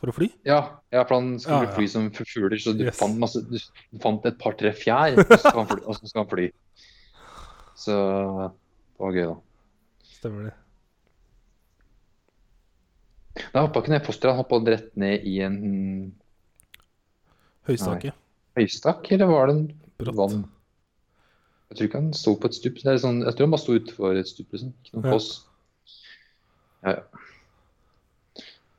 for 0.00 0.10
å 0.10 0.14
fly? 0.14 0.28
Ja, 0.46 0.58
ja, 0.92 1.04
for 1.04 1.16
han 1.20 1.38
skulle 1.40 1.62
Ja, 1.64 1.70
ja. 1.70 1.74
fly 1.76 1.86
som 1.88 2.10
fugler, 2.14 2.56
så 2.60 2.74
du 2.76 2.84
Yes. 2.84 2.98
fant, 2.98 3.16
masse, 3.18 3.40
du 3.48 3.98
fant 4.02 4.24
et 4.26 4.36
par-tre 4.38 4.72
fjær, 4.76 5.16
og 5.18 5.26
så 5.30 5.38
skal 5.40 5.60
han 5.62 5.66
fly. 5.70 5.80
Og 5.86 5.96
så 5.98 6.10
skal 6.10 6.22
han 6.24 6.30
fly. 6.30 6.48
Så 7.74 7.94
det 7.94 9.00
var 9.02 9.12
gøy, 9.16 9.26
da. 9.32 9.36
Stemmer 10.18 10.44
det. 10.50 10.54
Nei, 13.54 13.62
hoppa 13.64 13.80
ikke 13.82 13.90
ned 13.90 14.04
fosteret, 14.06 14.34
han 14.36 14.44
hoppa 14.44 14.60
rett 14.70 14.92
ned 15.00 15.24
i 15.26 15.40
en 15.42 15.56
Høystake. 17.66 18.12
høystakk, 18.58 19.08
eller 19.16 19.26
var 19.26 19.48
det 19.50 19.54
en 19.56 19.64
Bratt. 19.98 20.14
vann? 20.18 20.44
Jeg 21.70 21.78
tror 21.78 21.88
ikke 21.88 22.00
han 22.02 22.12
sto 22.14 22.34
på 22.38 22.46
et 22.46 22.54
stup. 22.54 22.78
Sånn, 22.78 23.24
jeg 23.24 23.34
tror 23.34 23.46
han 23.48 23.54
bare 23.56 23.62
sto 23.64 23.74
utfor 23.74 24.18
et 24.20 24.28
stup, 24.30 24.52
liksom. 24.54 24.70
Ikke 24.84 24.94
noen 25.00 25.10
foss. 25.16 25.28
Ja, 26.84 26.90
ja. 27.00 27.23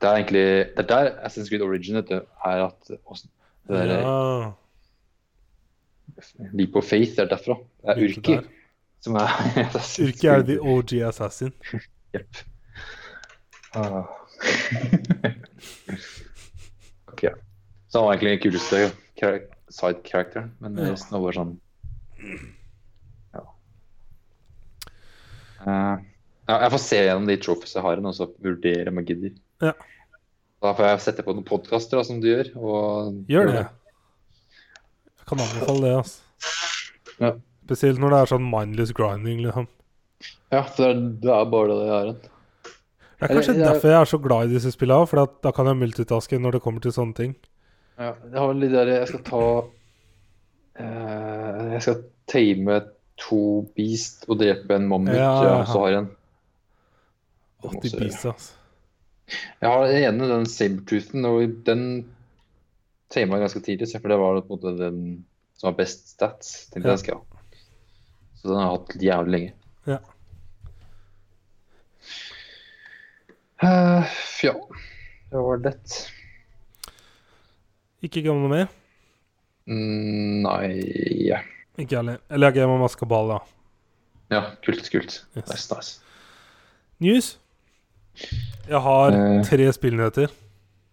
Det 0.01 0.07
er 0.09 0.13
egentlig 0.19 0.45
Det 0.75 0.79
er 0.83 0.87
der 0.89 1.05
Assassin's 1.25 1.49
Creed 1.49 1.61
Origin 1.61 1.95
vet 1.95 2.11
er 2.11 2.21
at 2.65 2.87
det 2.87 2.99
der 3.67 3.83
Ja, 3.93 4.51
Leap 6.53 6.75
of 6.75 6.83
Faith 6.85 7.19
er 7.19 7.25
derfra. 7.31 7.55
Det 7.81 7.89
er 7.89 7.95
Urki 8.05 8.35
som 9.03 9.15
er 9.15 9.27
Urki 10.05 10.27
er 10.27 10.41
the 10.47 10.57
OG 10.61 10.93
assassin. 11.07 11.53
Jepp. 12.15 12.33
Ah. 13.75 13.85
ok. 17.11 17.21
Så 17.87 17.93
han 17.99 18.05
var 18.07 18.13
egentlig 18.13 18.31
den 18.31 18.39
kuleste 18.45 18.75
side 19.69 19.99
characteren, 20.05 20.51
men 20.59 20.77
Ja. 20.77 20.91
resten 20.91 21.15
var 21.17 21.21
bare 21.25 21.33
sånn 21.39 21.59
Eh, 25.65 25.97
ja, 26.47 26.55
jeg 26.61 26.71
får 26.75 26.81
se 26.83 26.97
gjennom 27.01 27.25
de 27.29 27.35
trophies 27.41 27.73
jeg 27.73 27.81
har 27.81 27.97
og 27.97 28.13
så 28.13 28.25
vurdere 28.43 28.89
om 28.91 28.97
jeg 29.01 29.07
gidder. 29.09 29.31
Ja. 29.63 29.71
Da 30.65 30.73
får 30.73 30.85
jeg 30.89 31.01
sette 31.05 31.23
på 31.25 31.33
noen 31.35 31.45
podkaster, 31.47 32.01
som 32.03 32.19
du 32.23 32.27
gjør. 32.31 32.49
Og 32.57 33.25
Gjør 33.29 33.51
det. 33.51 33.65
Jeg 35.19 35.27
kan 35.29 35.39
anbefale 35.45 35.81
det, 35.85 35.93
altså. 35.97 36.21
Ja. 37.21 37.31
Spesielt 37.65 37.99
når 38.01 38.09
det 38.13 38.17
er 38.23 38.31
sånn 38.33 38.47
mindless 38.49 38.91
grinding, 38.93 39.39
liksom. 39.45 39.67
Ja, 40.53 40.61
det 40.77 40.85
er, 40.85 40.99
det 41.23 41.31
er 41.33 41.45
bare 41.49 41.67
det 41.73 41.85
jeg 41.85 41.93
har. 41.95 42.09
Det 42.15 43.29
er 43.29 43.31
kanskje 43.31 43.53
Eller, 43.53 43.63
jeg- 43.63 43.73
derfor 43.73 43.89
jeg 43.89 44.01
er 44.01 44.05
så 44.11 44.19
glad 44.21 44.45
i 44.49 44.53
disse 44.53 44.71
spillene, 44.75 45.07
for 45.07 45.29
da 45.43 45.51
kan 45.55 45.65
jeg 45.71 45.79
multitaske 45.79 46.39
når 46.39 46.51
det 46.57 46.61
kommer 46.65 46.81
til 46.83 46.91
sånne 46.91 47.15
ting. 47.15 47.35
Ja, 47.97 48.11
jeg 48.27 48.37
har 48.41 48.53
litt 48.53 48.71
der 48.75 48.87
Jeg 48.91 49.07
skal 49.07 49.21
ta 49.23 49.41
eh, 50.75 51.71
Jeg 51.73 51.81
skal 51.85 52.01
tame 52.27 52.81
to 53.17 53.39
beast 53.77 54.25
og 54.27 54.39
drepe 54.41 54.75
en 54.75 54.87
mammut. 54.91 55.15
Ja, 55.15 55.29
Ja, 55.41 55.43
ja. 55.47 55.59
og 55.61 55.67
så 55.71 55.79
har 55.85 55.89
jeg 55.93 55.99
en 56.03 56.09
Det 57.61 57.69
Åh, 57.69 57.73
må 57.73 57.81
de 57.81 57.89
også 57.89 58.29
altså. 58.33 58.33
Jeg 59.61 59.69
har 59.69 59.87
den 59.87 60.03
ene, 60.03 60.27
den 60.29 60.45
sabertoothen, 60.49 61.25
og 61.25 61.55
den 61.65 61.85
jeg 63.15 63.29
ganske 63.29 63.61
tidlig, 63.63 63.87
for 64.01 64.11
det 64.11 64.17
var 64.19 64.41
på 64.41 64.53
en 64.53 64.59
måte 64.59 64.73
den 64.77 64.99
som 65.55 65.69
har 65.69 65.77
best 65.77 66.09
stats. 66.09 66.69
til 66.71 66.83
Ja. 66.83 66.95
skal. 66.97 67.21
Så 68.35 68.49
den 68.49 68.57
har 68.59 68.71
jeg 68.71 68.79
hatt 68.79 69.03
jævlig 69.03 69.31
lenge. 69.31 69.53
Ja. 69.87 69.97
Uh, 73.63 74.03
ja, 74.43 74.53
det 75.31 75.39
var 75.39 75.57
det. 75.57 76.11
Ikke 78.03 78.21
gammel 78.21 78.49
mer. 78.49 78.67
Mm, 79.65 80.43
nei 80.43 80.67
yeah. 81.25 81.41
Ikke 81.77 81.95
heller. 81.95 82.19
Eller 82.29 82.51
jeg 82.51 82.61
gamer 82.61 82.77
maskeball, 82.77 83.31
da. 83.31 83.39
ja, 84.29 84.41
kult, 84.65 84.91
kult. 84.91 85.25
Yes. 85.37 85.47
Nice, 85.49 85.75
nice. 85.75 86.01
News. 86.99 87.39
Jeg 88.67 88.81
har 88.81 89.11
Eh. 89.11 89.43
tre 89.45 89.71
spillnyheter. 89.73 90.31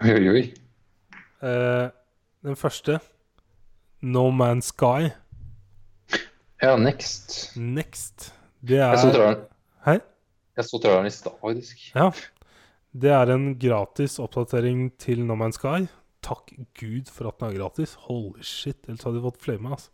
Oi, 0.03 0.28
oi. 0.28 0.43
Eh, 1.43 1.90
den 2.44 2.57
første 2.57 2.99
No 4.03 4.31
Man's 4.31 4.73
Sky. 4.73 5.11
Ja, 6.62 6.77
next. 6.77 7.57
Next. 7.57 8.32
Det 8.65 8.77
Jeg 8.78 8.99
så 8.99 9.09
er 9.09 9.12
traileren. 9.12 9.44
Hei? 9.85 9.99
Jeg 10.57 10.65
så 10.65 10.78
traileren 10.82 11.07
i 11.07 11.11
stad, 11.11 11.32
faktisk. 11.40 11.94
Ja. 11.94 12.11
Det 12.94 13.11
er 13.11 13.32
en 13.35 13.55
gratis 13.59 14.19
oppdatering 14.19 14.93
til 14.99 15.24
No 15.24 15.35
Man's 15.35 15.59
Sky. 15.59 15.86
Takk 16.23 16.53
Gud 16.78 17.09
for 17.11 17.28
at 17.28 17.39
den 17.40 17.49
er 17.55 17.59
gratis. 17.59 17.94
Holy 18.07 18.43
shit, 18.43 18.77
ellers 18.86 19.03
hadde 19.03 19.16
de 19.16 19.23
fått 19.23 19.40
flame, 19.43 19.70
altså. 19.70 19.89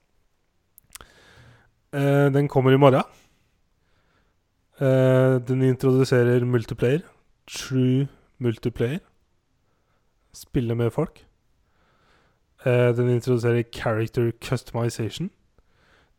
Uh, 1.95 2.29
den 2.35 2.49
kommer 2.49 2.73
i 2.75 2.77
morgen. 2.77 3.03
Uh, 4.81 5.39
den 5.49 5.63
introduserer 5.63 6.45
multiplayer. 6.45 7.01
True 7.49 8.09
multiplayer. 8.39 8.99
Spille 10.33 10.75
med 10.75 10.91
folk. 10.91 11.27
Eh, 12.66 12.97
den 12.97 13.09
introduserer 13.09 13.62
character 13.73 14.31
customization. 14.41 15.31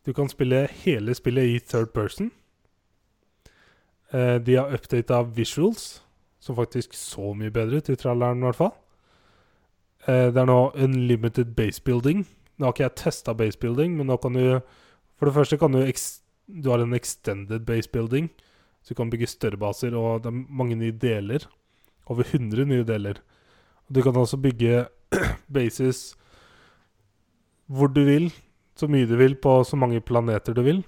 Du 0.05 0.13
kan 0.13 0.29
spille 0.29 0.67
hele 0.71 1.13
spillet 1.13 1.43
i 1.43 1.59
third 1.59 1.87
person. 1.93 2.31
Eh, 4.13 4.45
de 4.45 4.55
har 4.55 4.73
updata 4.73 5.21
visuals, 5.21 6.03
som 6.39 6.55
faktisk 6.55 6.93
så 6.93 7.33
mye 7.33 7.51
bedre 7.51 7.77
ut 7.77 7.89
i 7.89 7.95
traileren 7.95 8.37
i 8.37 8.47
hvert 8.47 8.55
fall. 8.55 8.73
Eh, 10.07 10.33
det 10.33 10.37
er 10.37 10.45
nå 10.45 10.71
unlimited 10.75 11.55
base 11.55 11.81
building. 11.81 12.27
Nå 12.57 12.65
har 12.65 12.73
ikke 12.73 12.83
jeg 12.83 12.95
testa 12.95 13.33
base 13.33 13.59
building, 13.59 13.97
men 13.97 14.07
nå 14.07 14.17
kan 14.17 14.33
du 14.33 14.61
For 15.19 15.25
det 15.25 15.35
første 15.35 15.57
kan 15.57 15.71
du 15.71 15.91
Du 16.63 16.69
har 16.69 16.79
en 16.79 16.93
extended 16.93 17.59
base 17.59 17.89
building, 17.89 18.29
så 18.89 18.95
du 18.95 18.97
kan 18.97 19.09
bygge 19.13 19.27
større 19.29 19.57
baser, 19.61 19.93
og 19.93 20.23
det 20.23 20.31
er 20.31 20.37
mange 20.49 20.73
nye 20.73 20.95
deler. 20.97 21.43
Over 22.09 22.25
100 22.25 22.63
nye 22.65 22.81
deler. 22.83 23.19
Du 23.85 24.01
kan 24.01 24.15
også 24.17 24.39
bygge 24.41 24.87
bases 25.53 26.15
hvor 27.69 27.91
du 27.93 28.01
vil, 28.01 28.31
så 28.73 28.87
mye 28.89 29.05
du 29.05 29.13
vil, 29.19 29.35
på 29.37 29.59
så 29.63 29.77
mange 29.77 30.01
planeter 30.01 30.57
du 30.57 30.63
vil. 30.65 30.79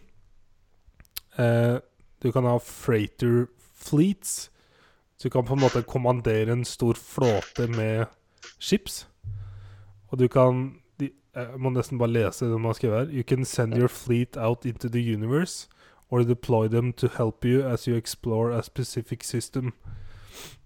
Eh, 1.37 1.77
du 2.25 2.31
kan 2.33 2.47
ha 2.49 2.55
freighter 2.57 3.45
fleets. 3.77 4.49
Så 5.17 5.29
du 5.29 5.35
kan 5.35 5.45
på 5.45 5.53
en 5.53 5.61
måte 5.61 5.83
kommandere 5.85 6.55
en 6.55 6.65
stor 6.65 6.97
flåte 6.97 7.67
med 7.69 8.07
ships. 8.57 9.05
Og 10.09 10.17
du 10.17 10.25
kan 10.27 10.71
de, 10.97 11.11
Jeg 11.35 11.61
må 11.61 11.69
nesten 11.69 12.01
bare 12.01 12.17
lese 12.17 12.49
det 12.49 12.57
man 12.57 12.73
har 12.73 12.81
skrevet 12.81 12.97
her. 12.97 13.13
You 13.13 13.21
can 13.21 13.45
send 13.45 13.77
your 13.77 13.93
fleet 13.93 14.37
out 14.37 14.65
into 14.65 14.89
the 14.89 15.05
universe 15.13 15.69
or 16.11 16.23
deploy 16.23 16.67
them 16.67 16.93
to 16.93 17.07
help 17.07 17.45
you 17.45 17.61
as 17.61 17.87
you 17.87 17.95
explore 17.95 18.51
a 18.51 18.61
specific 18.63 19.23
system. 19.23 19.73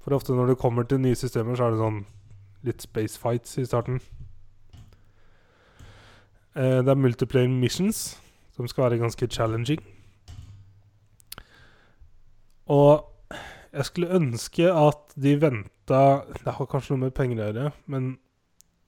For 0.01 0.13
ofte 0.13 0.33
når 0.33 0.45
det 0.45 0.57
kommer 0.57 0.83
til 0.83 0.99
nye 0.99 1.15
systemer, 1.15 1.55
så 1.55 1.63
er 1.67 1.75
det 1.75 1.81
sånn 1.81 2.03
litt 2.65 2.81
space 2.81 3.19
fights 3.21 3.57
i 3.61 3.65
starten. 3.65 4.01
Eh, 6.55 6.81
det 6.81 6.89
er 6.89 6.97
multiplayer 6.97 7.49
missions, 7.51 8.17
som 8.55 8.67
skal 8.67 8.87
være 8.87 9.01
ganske 9.03 9.27
challenging. 9.27 9.81
Og 12.65 13.05
jeg 13.75 13.85
skulle 13.85 14.15
ønske 14.17 14.71
at 14.73 15.13
de 15.21 15.35
venta 15.41 16.23
Det 16.45 16.53
har 16.57 16.65
kanskje 16.65 16.95
noe 16.95 17.03
med 17.03 17.13
penger 17.13 17.37
å 17.37 17.45
gjøre, 17.45 17.71
men 17.85 18.15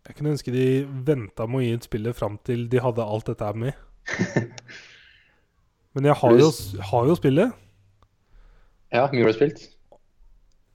jeg 0.08 0.16
kunne 0.16 0.32
ønske 0.34 0.52
de 0.56 0.68
venta 1.06 1.46
med 1.46 1.60
å 1.60 1.66
gi 1.66 1.74
ut 1.76 1.86
spillet 1.86 2.18
fram 2.18 2.40
til 2.48 2.66
de 2.72 2.82
hadde 2.82 3.06
alt 3.06 3.28
dette 3.30 3.46
her 3.46 3.60
med. 3.60 3.74
Men 5.98 6.12
jeg 6.12 6.20
har 6.20 6.38
jo, 6.38 6.52
har 6.92 7.08
jo 7.10 7.16
spillet. 7.18 7.54
Ja, 8.94 9.08
mye 9.10 9.24
har 9.26 9.34
du 9.34 9.36
spilt? 9.36 9.64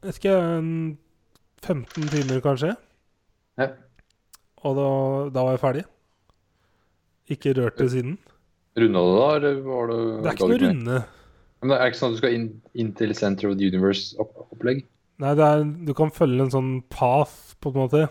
Jeg 0.03 0.09
vet 0.09 0.19
ikke, 0.19 0.35
15 1.63 2.09
timer 2.11 2.43
kanskje. 2.43 2.73
Ja. 3.61 3.69
Og 4.67 4.75
da, 4.79 4.89
da 5.31 5.45
var 5.47 5.55
jeg 5.55 5.63
ferdig. 5.63 5.85
Ikke 7.31 7.55
rørt 7.55 7.79
det 7.79 7.89
siden. 7.95 8.17
Runda 8.83 9.03
du 9.07 9.15
da, 9.15 9.27
eller 9.37 9.61
var 9.63 9.91
det 9.93 9.99
Det 10.03 10.31
er 10.33 10.37
ikke 10.37 10.51
noe 10.51 10.61
runde. 10.65 11.01
Men 11.63 11.71
det 11.71 11.79
er 11.79 11.93
ikke 11.93 12.01
sånn 12.01 12.11
at 12.11 12.19
du 12.19 12.23
skal 12.25 12.35
inn, 12.35 12.47
inn 12.75 12.91
til 12.99 13.15
Center 13.15 13.53
of 13.53 13.59
the 13.61 13.69
Universe-opplegg? 13.71 14.83
Nei, 15.23 15.35
det 15.39 15.47
er, 15.47 15.67
du 15.87 15.93
kan 15.95 16.11
følge 16.11 16.49
en 16.49 16.51
sånn 16.51 16.73
path, 16.91 17.55
på 17.63 17.71
en 17.71 17.79
måte. 17.79 18.07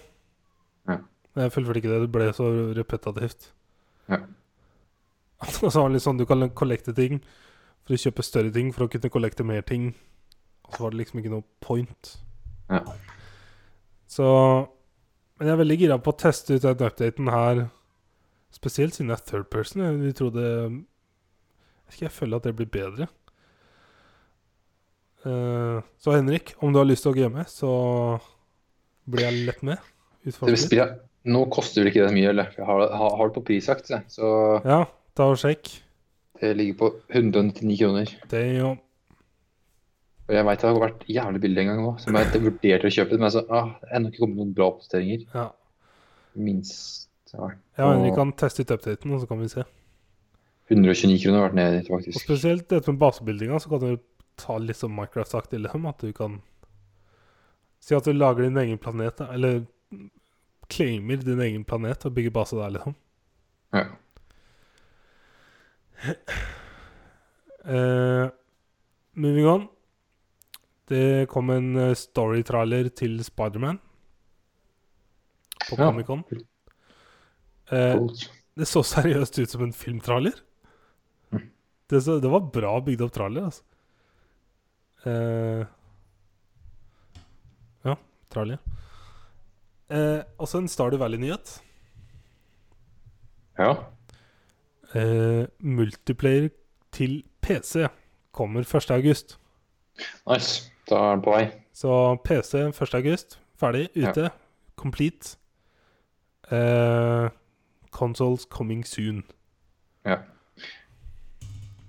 Ja. 0.88 1.01
Jeg 1.41 1.51
fullførte 1.57 1.81
ikke 1.81 1.91
det. 1.91 2.05
Det 2.05 2.13
ble 2.15 2.29
så 2.38 2.47
repetitivt. 2.77 3.51
Ja. 4.07 4.21
Og 5.41 5.72
så 5.72 5.81
var 5.81 5.89
det 5.89 5.97
litt 5.97 6.05
sånn 6.05 6.19
du 6.19 6.27
kan 6.30 6.49
kollekte 6.57 6.93
ting 6.97 7.22
for 7.81 7.95
å 7.95 8.01
kjøpe 8.01 8.26
større 8.26 8.53
ting 8.53 8.69
for 8.76 8.85
å 8.85 8.91
kunne 8.91 9.11
kollekte 9.13 9.45
mer 9.47 9.63
ting. 9.65 9.91
Og 10.68 10.76
så 10.76 10.85
var 10.85 10.93
det 10.93 11.01
liksom 11.01 11.22
ikke 11.22 11.34
noe 11.34 11.47
point. 11.63 12.15
Ja. 12.72 12.84
Så 14.11 14.27
Men 15.39 15.49
jeg 15.49 15.55
er 15.55 15.61
veldig 15.63 15.77
gira 15.80 15.97
på 15.97 16.11
å 16.13 16.19
teste 16.22 16.53
ut 16.53 16.61
den 16.61 16.85
updaten 16.85 17.31
her. 17.34 17.63
Spesielt 18.53 18.93
siden 18.93 19.09
det 19.09 19.18
er 19.18 19.26
third 19.26 19.47
person. 19.49 19.81
Jeg 19.81 19.97
vil 19.97 20.13
tro 20.19 20.30
det 20.35 20.49
Jeg 20.51 21.95
vet 21.95 22.03
jeg 22.05 22.13
føler 22.13 22.38
at 22.38 22.45
det 22.45 22.55
blir 22.59 22.69
bedre. 22.69 23.07
Uh, 25.26 25.81
så 26.01 26.15
Henrik, 26.15 26.53
om 26.61 26.73
du 26.73 26.80
har 26.80 26.88
lyst 26.88 27.05
til 27.05 27.11
å 27.11 27.18
game, 27.18 27.43
så 27.49 27.72
blir 29.09 29.27
jeg 29.27 29.43
lett 29.49 29.65
med. 29.65 29.81
Spillet, 30.30 31.01
nå 31.30 31.43
koster 31.53 31.84
det 31.84 31.91
ikke 31.91 32.07
det 32.07 32.15
mye, 32.15 32.31
eller? 32.31 32.53
Jeg 32.57 32.65
har, 32.65 32.85
har, 32.89 33.18
har 33.18 33.30
det 33.30 33.35
på 33.35 33.43
prisjakt, 33.51 33.91
så 34.09 34.30
Ja, 34.65 34.85
ta 35.17 35.27
og 35.31 35.39
sjekk. 35.41 35.69
det 36.41 36.53
ligger 36.57 36.77
på 36.79 36.91
199 37.09 37.77
kroner. 37.77 38.13
Det 38.31 38.45
jo 38.57 38.69
Og 40.27 40.35
jeg 40.35 40.45
veit 40.47 40.61
det 40.61 40.69
har 40.69 40.79
vært 40.79 41.03
jævlig 41.11 41.41
billig 41.41 41.61
en 41.61 41.69
gang 41.71 41.81
òg, 41.85 41.99
som 41.99 42.15
jeg 42.15 42.41
vurderte 42.41 42.88
å 42.88 42.93
kjøpe 42.95 43.11
det, 43.11 43.19
men 43.19 43.27
jeg 43.27 43.35
sa 43.35 43.43
ah, 43.49 43.73
det 43.81 43.89
er 43.89 43.97
ennå 43.97 44.11
ikke 44.11 44.23
kommet 44.23 44.39
noen 44.39 44.53
bra 44.55 44.69
oppdateringer. 44.71 45.25
Ja. 45.33 45.49
Minst 46.39 47.09
Ja, 47.33 47.88
men 47.88 48.03
vi 48.03 48.11
kan 48.15 48.31
teste 48.35 48.63
ut 48.63 48.71
updaten, 48.75 49.11
og 49.15 49.21
så 49.21 49.27
kan 49.27 49.39
vi 49.39 49.49
se. 49.51 49.63
129 50.71 51.19
kroner 51.23 51.39
har 51.39 51.49
vært 51.49 51.57
ned 51.59 51.77
dit, 51.77 51.91
Og 51.91 52.19
spesielt 52.19 52.69
dette 52.69 52.91
med 52.91 52.99
basebuildinga, 52.99 53.59
så 53.59 53.71
kan 53.71 53.83
du 53.83 53.99
ta 54.39 54.57
litt 54.59 54.79
sånn 54.79 54.93
Minecraft-aktig 54.95 55.59
liksom, 55.59 55.88
at 55.89 56.03
du 56.03 56.11
kan 56.15 56.39
Si 57.81 57.95
at 57.97 58.05
du 58.05 58.13
lager 58.13 58.45
din 58.45 58.59
egen 58.61 58.77
planet, 58.77 59.23
eller 59.33 59.63
claimer 60.69 61.23
din 61.25 61.41
egen 61.41 61.63
planet 61.65 62.05
og 62.05 62.13
bygger 62.13 62.33
base 62.35 62.55
der, 62.55 62.75
liksom. 62.75 62.93
Ja. 63.73 63.88
Eh, 67.61 68.26
moving 69.14 69.45
on. 69.45 69.68
Det 70.90 71.30
kom 71.30 71.52
en 71.53 71.76
storytrailer 71.94 71.94
story-trailer 71.95 72.90
til 72.90 73.19
Spiderman 73.22 73.78
på 75.69 75.78
Ja. 75.78 75.91
Comic-Con. 75.91 76.23
Uh, 77.72 78.07
det 78.57 78.68
så 78.68 78.84
seriøst 78.84 79.40
ut 79.40 79.49
som 79.49 79.64
en 79.64 79.73
filmtrailer. 79.73 80.36
Mm. 81.32 81.52
Det, 81.88 82.02
så, 82.02 82.19
det 82.19 82.32
var 82.32 82.49
bra 82.52 82.73
bygd 82.84 83.06
opp 83.06 83.14
trailer, 83.15 83.48
altså. 83.48 83.64
Uh, 85.06 85.64
ja, 87.88 87.95
trailer. 88.30 88.60
Uh, 89.91 90.22
også 90.38 90.61
en 90.61 90.69
Stardew 90.72 90.99
Valley-nyhet. 91.02 91.60
Ja. 93.60 93.76
Eh, 94.95 95.45
multiplayer 95.59 96.49
til 96.91 97.23
PC 97.41 97.88
kommer 98.31 98.61
1. 98.61 98.91
august. 98.91 99.38
Nice. 100.30 100.72
Da 100.89 100.95
er 100.95 101.11
den 101.15 101.22
på 101.22 101.31
vei. 101.31 101.51
Så 101.73 102.18
PC 102.23 102.57
1. 102.68 102.93
august, 102.93 103.39
ferdig, 103.59 103.89
ute, 103.95 104.30
complete. 104.76 105.38
Eh, 106.51 107.30
consoles 107.91 108.45
coming 108.45 108.88
soon. 108.88 109.23
Ja. 110.05 110.18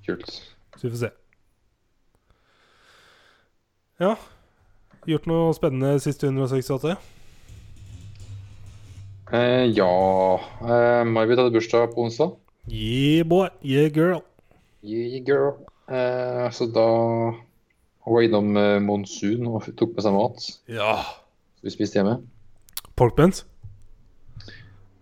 Kult. 0.07 0.31
Så 0.77 0.83
vi 0.83 0.91
får 0.91 0.97
se. 0.97 1.11
Ja. 4.01 4.15
Gjort 5.07 5.27
noe 5.27 5.55
spennende 5.55 5.97
siste 6.03 6.27
168? 6.27 6.95
Eh, 9.33 9.67
ja 9.73 9.91
eh, 10.63 11.03
May-Britt 11.09 11.41
hadde 11.41 11.55
bursdag 11.55 11.95
på 11.95 12.07
onsdag. 12.07 12.37
Yeah, 12.69 13.25
boy. 13.27 13.49
Yeah, 13.63 13.89
girl. 13.93 14.23
Yeah, 14.83 15.19
girl. 15.27 15.57
Eh, 15.91 16.51
så 16.55 16.67
da 16.73 16.87
hun 18.03 18.15
var 18.15 18.23
innom 18.27 18.57
eh, 18.57 18.79
Monsun 18.83 19.47
og 19.51 19.67
tok 19.79 19.97
med 19.97 20.05
seg 20.07 20.15
mat. 20.15 20.45
Ja. 20.71 20.93
Så 21.59 21.67
vi 21.67 21.73
spiste 21.75 21.99
hjemme. 22.01 22.21
Pork 22.99 23.17
buns? 23.19 23.45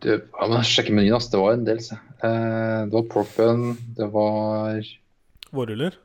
Det, 0.00 0.22
ja, 0.32 0.46
men 0.48 0.64
Sjekke 0.64 0.94
menyen, 0.96 1.16
ass. 1.18 1.28
Det 1.32 1.40
var 1.40 1.52
en 1.58 1.66
del. 1.68 1.82
Eh, 1.84 2.80
det 2.88 2.94
var 2.96 3.08
pork 3.12 3.34
bun, 3.36 3.66
det 3.98 4.08
var 4.14 4.80
Vårruller? 5.52 5.96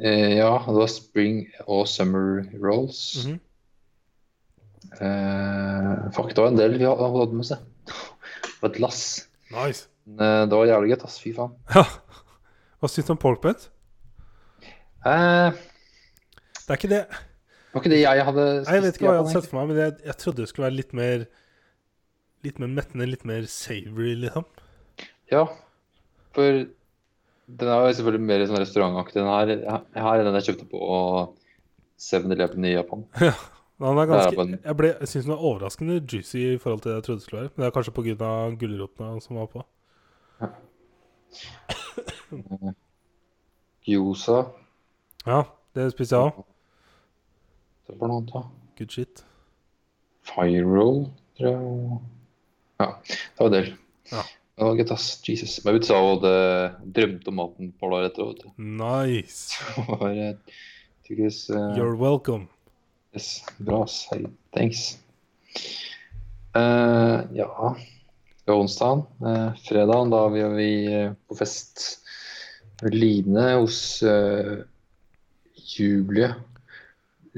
eh, 0.00 0.38
Ja, 0.38 0.54
det 0.66 0.76
var 0.80 0.88
spring 0.92 1.42
og 1.66 1.86
summer 1.88 2.46
rolls. 2.62 3.26
Mhm. 3.26 3.40
eh, 5.00 6.10
fuck, 6.16 6.32
det 6.34 6.40
var 6.40 6.48
en 6.54 6.56
del 6.60 6.78
vi 6.80 6.88
hadde 6.88 7.32
med 7.36 7.46
seg. 7.52 7.58
Det 7.84 8.62
var 8.62 8.70
et 8.72 8.80
lass. 8.80 9.04
Nice. 9.52 9.86
Eh, 10.08 10.44
det 10.48 10.56
var 10.56 10.66
jævlig 10.70 10.92
godt, 10.94 11.04
ass. 11.08 11.18
Fy 11.22 11.32
faen. 11.36 11.52
Ja. 11.74 11.84
Hva 12.80 12.88
syns 12.88 13.06
du 13.06 13.12
om 13.12 13.20
pork 13.20 13.42
buns? 13.44 13.68
Eh, 15.06 15.50
Det 16.66 16.70
er 16.74 16.78
ikke 16.80 16.88
det 16.92 17.02
var 17.72 17.80
ikke 17.84 17.90
det 17.92 18.00
jeg 18.02 18.24
hadde 18.26 18.44
Nei, 18.64 18.74
Jeg 18.74 18.82
vet 18.84 18.96
ikke 18.98 19.06
hva 19.06 19.12
jeg 19.14 19.20
hadde 19.22 19.32
sett 19.36 19.46
for 19.50 19.60
meg, 19.60 19.68
men 19.70 19.78
jeg, 19.80 19.92
jeg 20.08 20.16
trodde 20.20 20.42
det 20.42 20.48
skulle 20.50 20.66
være 20.66 20.76
litt 20.80 20.92
mer 20.96 21.26
Litt 22.44 22.58
mer 22.58 22.70
mettende, 22.72 23.06
litt 23.06 23.24
mer 23.28 23.44
savory, 23.52 24.14
liksom. 24.16 24.46
Ja, 25.30 25.42
for 26.32 26.62
den 27.60 27.68
er 27.68 27.82
jo 27.84 27.94
selvfølgelig 27.98 28.24
mer 28.30 28.44
sånn 28.48 28.60
restaurantaktig. 28.62 29.18
Den 29.20 29.28
her, 29.28 29.82
her 29.92 30.20
er 30.20 30.24
den 30.24 30.38
jeg 30.38 30.46
kjøpte 30.48 30.68
på 30.72 30.80
7-Eleven 32.00 32.64
i 32.64 32.74
Japan. 32.78 33.04
Ja, 33.80 33.88
den 33.88 33.98
er 34.02 34.08
ganske 34.10 34.46
Jeg, 34.64 34.76
ble- 34.76 34.88
jeg 35.00 35.08
syns 35.08 35.24
den 35.24 35.32
var 35.34 35.44
overraskende 35.50 35.94
juicy 36.04 36.40
i 36.54 36.58
forhold 36.60 36.82
til 36.84 36.90
det 36.92 36.96
jeg 36.98 37.04
trodde 37.06 37.20
det 37.20 37.24
skulle 37.26 37.42
være. 37.42 37.52
Men 37.54 37.62
det 37.62 37.68
er 37.70 37.76
kanskje 37.76 37.94
pga. 37.96 38.32
gulrotene 38.60 39.22
som 39.24 39.38
var 39.40 39.46
på. 39.52 39.62
Gyoza. 43.86 44.38
Ja, 45.26 45.42
det 45.74 45.90
spiser 45.94 46.16
jeg 46.16 46.30
òg. 46.30 46.44
Det 47.88 47.96
var 47.98 48.10
noe 48.10 48.20
annet, 48.20 48.32
da. 48.34 48.42
Good 48.78 48.94
shit. 48.94 49.24
Fire 50.30 50.62
roll, 50.64 51.08
tror 51.38 51.48
jeg. 51.50 52.00
Ja, 52.80 52.86
det 53.08 53.40
var 53.40 53.50
en 53.50 53.56
del. 53.56 53.72
Ja. 54.12 54.22
Det 54.60 54.66
var 54.68 54.92
ass. 54.92 55.22
Jesus. 55.28 55.64
Men 55.64 55.78
vi 55.78 55.86
sa 55.88 55.96
jo 56.04 56.16
det 56.20 56.38
drømte 56.96 57.32
om 57.32 57.38
maten 57.40 57.70
på 57.80 57.88
dager 57.92 58.10
etter. 58.10 58.26
vet 58.28 58.42
du. 58.44 58.48
Nice. 58.60 59.56
Det 59.76 59.86
var 59.88 60.10
eh, 60.12 60.34
tydeligvis 61.06 61.50
eh, 61.50 61.78
You're 61.78 61.96
welcome. 61.96 62.46
Yes, 63.14 63.40
bra. 63.58 63.86
Thanks. 64.54 64.98
Uh, 66.54 67.24
ja, 67.32 67.48
det 68.50 68.56
var 68.56 68.64
onsdagen. 68.64 69.02
Uh, 69.22 69.50
fredagen, 69.62 70.10
da 70.10 70.24
var 70.26 70.54
vi 70.58 70.70
eh, 70.90 71.12
på 71.30 71.36
fest 71.38 72.00
med 72.82 72.94
Line 72.94 73.44
hos 73.60 74.02
eh, 74.02 74.64
Julie. 75.76 76.32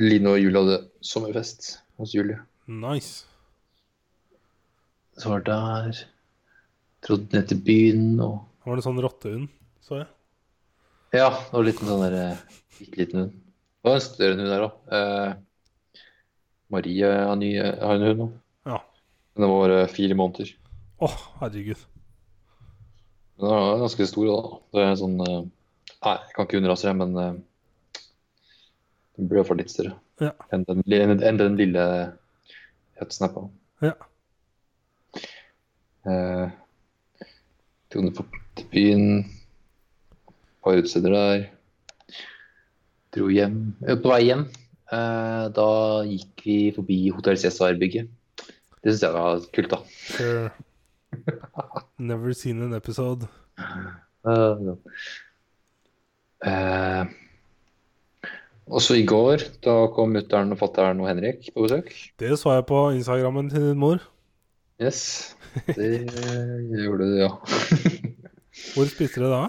Line 0.01 0.31
og 0.31 0.41
Julie 0.41 0.63
hadde 0.63 0.79
sommerfest 1.05 1.75
hos 2.01 2.15
Julie. 2.15 2.39
Nice. 2.65 3.27
Så 5.19 5.29
var 5.29 5.45
det 5.45 5.53
der. 5.53 6.01
Trodde 7.03 7.37
ned 7.37 7.49
til 7.51 7.61
byen 7.67 8.09
og 8.23 8.41
Var 8.63 8.79
det 8.79 8.87
sånn 8.87 9.01
rottehund, 9.03 9.49
så 9.83 9.97
jeg? 9.99 10.11
Ja, 11.13 11.29
det 11.35 11.51
var 11.51 11.65
en 11.65 11.67
liten 11.67 11.89
sånn 11.91 12.05
eh, 12.07 12.45
bitte 12.79 13.01
liten 13.03 13.21
hund. 13.25 13.33
Det 13.83 13.91
var 13.91 13.99
en 13.99 14.05
større 14.07 14.39
hund 14.39 14.53
der 14.55 14.67
òg. 14.69 14.77
Eh, 14.97 15.33
Marie 16.73 17.11
har, 17.13 17.37
ny, 17.37 17.53
har 17.59 17.99
en 17.99 18.07
hund 18.07 18.23
nå. 18.23 18.29
Ja. 18.71 18.79
Den 19.35 19.51
var 19.51 19.65
bare 19.67 19.89
fire 19.91 20.17
måneder. 20.17 20.55
Å, 21.03 21.09
herregud. 21.41 21.81
Den 23.43 23.51
er 23.57 23.81
ganske 23.83 24.07
stor, 24.07 24.29
da. 24.29 24.61
Det 24.77 24.85
er 24.87 24.97
sånn 25.01 25.17
eh, 25.25 25.41
Nei, 26.03 26.15
jeg 26.19 26.35
kan 26.37 26.47
ikke 26.47 26.59
underrasse 26.61 26.89
det, 26.89 26.95
men 26.99 27.13
eh, 27.19 27.35
den 29.19 29.29
blir 29.31 29.41
iallfall 29.43 29.61
litt 29.61 29.71
større 29.73 29.97
Ja. 30.23 30.33
enn, 30.55 30.65
den, 30.69 30.83
enn, 30.87 31.15
enn 31.23 31.39
den 31.41 31.59
lille 31.59 31.85
hetsnappa. 33.01 33.45
Ja. 33.83 33.93
Eh, 36.07 36.51
på 37.93 38.03
til 38.57 38.67
byen. 38.73 39.07
Par 40.63 40.79
utesteder 40.79 41.15
der. 41.15 41.45
Dro 43.15 43.29
hjem. 43.31 43.61
Eh, 43.87 43.99
På 44.01 44.13
vei 44.15 44.23
hjem, 44.31 44.47
eh, 44.95 45.47
da 45.55 45.69
gikk 46.09 46.45
vi 46.47 46.59
forbi 46.75 46.99
Hotell 47.15 47.39
Cæsar-bygget. 47.39 48.09
Det 48.83 48.91
syns 48.95 49.03
jeg 49.07 49.15
var 49.15 49.43
kult, 49.55 49.71
da. 49.75 49.83
Sure. 50.17 50.51
Never 51.99 52.33
seen 52.35 52.63
an 52.63 52.75
episode. 52.75 53.29
Uh, 54.25 54.57
no. 54.63 54.77
uh, 56.47 57.05
også 58.73 58.97
i 58.99 59.07
går, 59.07 59.45
da 59.65 59.75
kom 59.95 60.15
mutter'n 60.17 60.55
og 60.55 60.61
fatter'n 60.61 61.03
og 61.03 61.09
Henrik 61.11 61.51
på 61.55 61.67
besøk. 61.67 61.91
Det 62.19 62.33
så 62.39 62.57
jeg 62.57 62.67
på 62.71 62.83
Instagrammen 62.97 63.51
til 63.51 63.69
din 63.71 63.81
mor. 63.83 64.03
Yes, 64.83 65.37
det 65.67 66.07
gjorde 66.73 67.07
du, 67.07 67.17
ja. 67.21 67.29
Hvor 68.75 68.89
spiste 68.91 69.21
dere 69.23 69.33
da? 69.35 69.43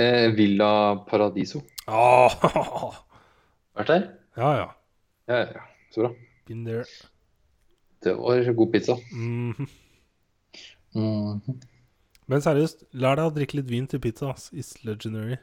Eh, 0.00 0.30
Villa 0.36 0.94
Paradiso. 1.08 1.60
Ah, 1.90 2.32
Vært 3.76 3.90
der? 3.90 4.06
ja, 4.38 4.52
ja. 4.62 4.68
Ja, 5.28 5.40
ja. 5.48 5.66
Så 5.92 6.04
bra. 6.06 6.12
Been 6.48 6.64
there. 6.64 6.84
Det 8.04 8.16
var 8.16 8.52
god 8.56 8.72
pizza. 8.72 8.96
Mhm. 10.94 11.60
Men 12.30 12.40
seriøst, 12.44 12.84
lær 12.94 13.16
deg 13.18 13.26
å 13.28 13.32
drikke 13.34 13.56
litt 13.58 13.68
vin 13.70 13.86
til 13.90 14.00
pizza. 14.00 14.30
ass. 14.30 14.50
It's 14.52 14.76
legendary. 14.86 15.38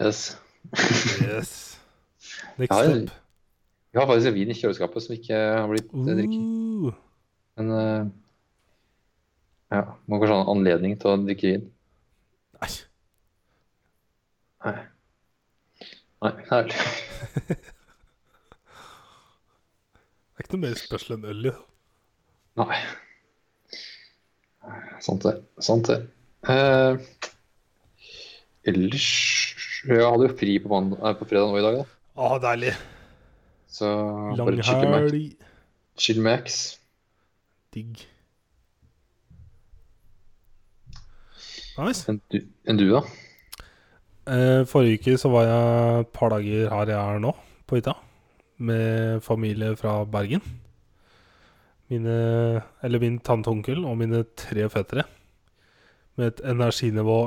Yes. 0.00 0.36
Yes. 1.22 1.52
Next 2.58 2.72
Ja, 2.74 2.82
step. 2.82 3.10
Vi 3.94 4.00
har 4.00 4.06
faktisk 4.10 4.26
en 4.32 4.34
vin 4.34 4.50
i 4.50 4.56
kjøleskapet 4.58 5.04
som 5.04 5.14
ikke 5.14 5.38
har 5.38 5.68
blitt 5.70 5.92
uh. 5.94 6.08
drikket. 6.08 6.40
Uh, 6.42 6.94
Men 7.60 7.70
eh, 7.78 8.08
ja, 9.76 9.82
må 10.10 10.18
kanskje 10.18 10.34
ha 10.34 10.42
en 10.42 10.50
anledning 10.56 10.96
til 10.98 11.12
å 11.12 11.20
drikke 11.22 11.52
vin. 11.52 11.68
nei. 12.58 12.72
Nei. 14.64 14.74
Nei, 16.24 16.32
herlig. 16.50 16.80
Det 20.34 20.40
er 20.42 20.46
ikke 20.48 20.56
noe 20.56 20.64
mer 20.66 20.78
spørsmål 20.80 21.18
enn 21.20 21.30
øl. 21.30 21.44
jo. 21.52 21.54
Nei. 22.58 22.78
Sant 25.04 25.24
det. 25.26 25.34
Sant 25.62 25.88
det. 25.90 25.98
Eh, 26.48 26.96
ellers 28.68 29.08
Jeg 29.84 30.00
hadde 30.00 30.28
jo 30.28 30.36
fri 30.38 30.56
på, 30.60 30.70
mandag, 30.72 31.00
nei, 31.02 31.12
på 31.18 31.26
fredag 31.28 31.50
nå 31.52 31.60
i 31.60 31.64
dag, 31.64 31.82
da. 31.82 31.84
Ah, 32.16 32.38
deilig. 32.40 32.72
Så 33.68 33.90
Max. 34.38 34.70
Langhelg. 34.70 35.34
Chill 36.00 36.20
Max. 36.24 36.62
Digg. 37.74 38.06
Nice. 41.74 42.06
Enn 42.08 42.20
du, 42.30 42.40
en 42.70 42.78
du, 42.78 42.86
da? 42.94 43.02
Eh, 44.30 44.62
forrige 44.70 45.02
uke 45.02 45.16
så 45.20 45.28
var 45.32 45.48
jeg 45.48 46.04
et 46.04 46.12
par 46.16 46.32
dager 46.32 46.70
her 46.72 46.92
jeg 46.94 47.00
er 47.00 47.24
nå, 47.24 47.34
på 47.66 47.80
hytta. 47.80 47.96
Med 48.56 49.20
familie 49.26 49.74
fra 49.76 49.98
Bergen. 50.08 50.44
Mine, 51.94 52.18
eller 52.82 53.02
min 53.02 53.20
tante 53.22 53.50
og 53.50 53.60
onkel 53.60 53.84
og 53.86 53.96
mine 54.00 54.24
tre 54.38 54.66
fettere. 54.72 55.06
Med 56.18 56.32
et 56.32 56.44
energinivå 56.50 57.18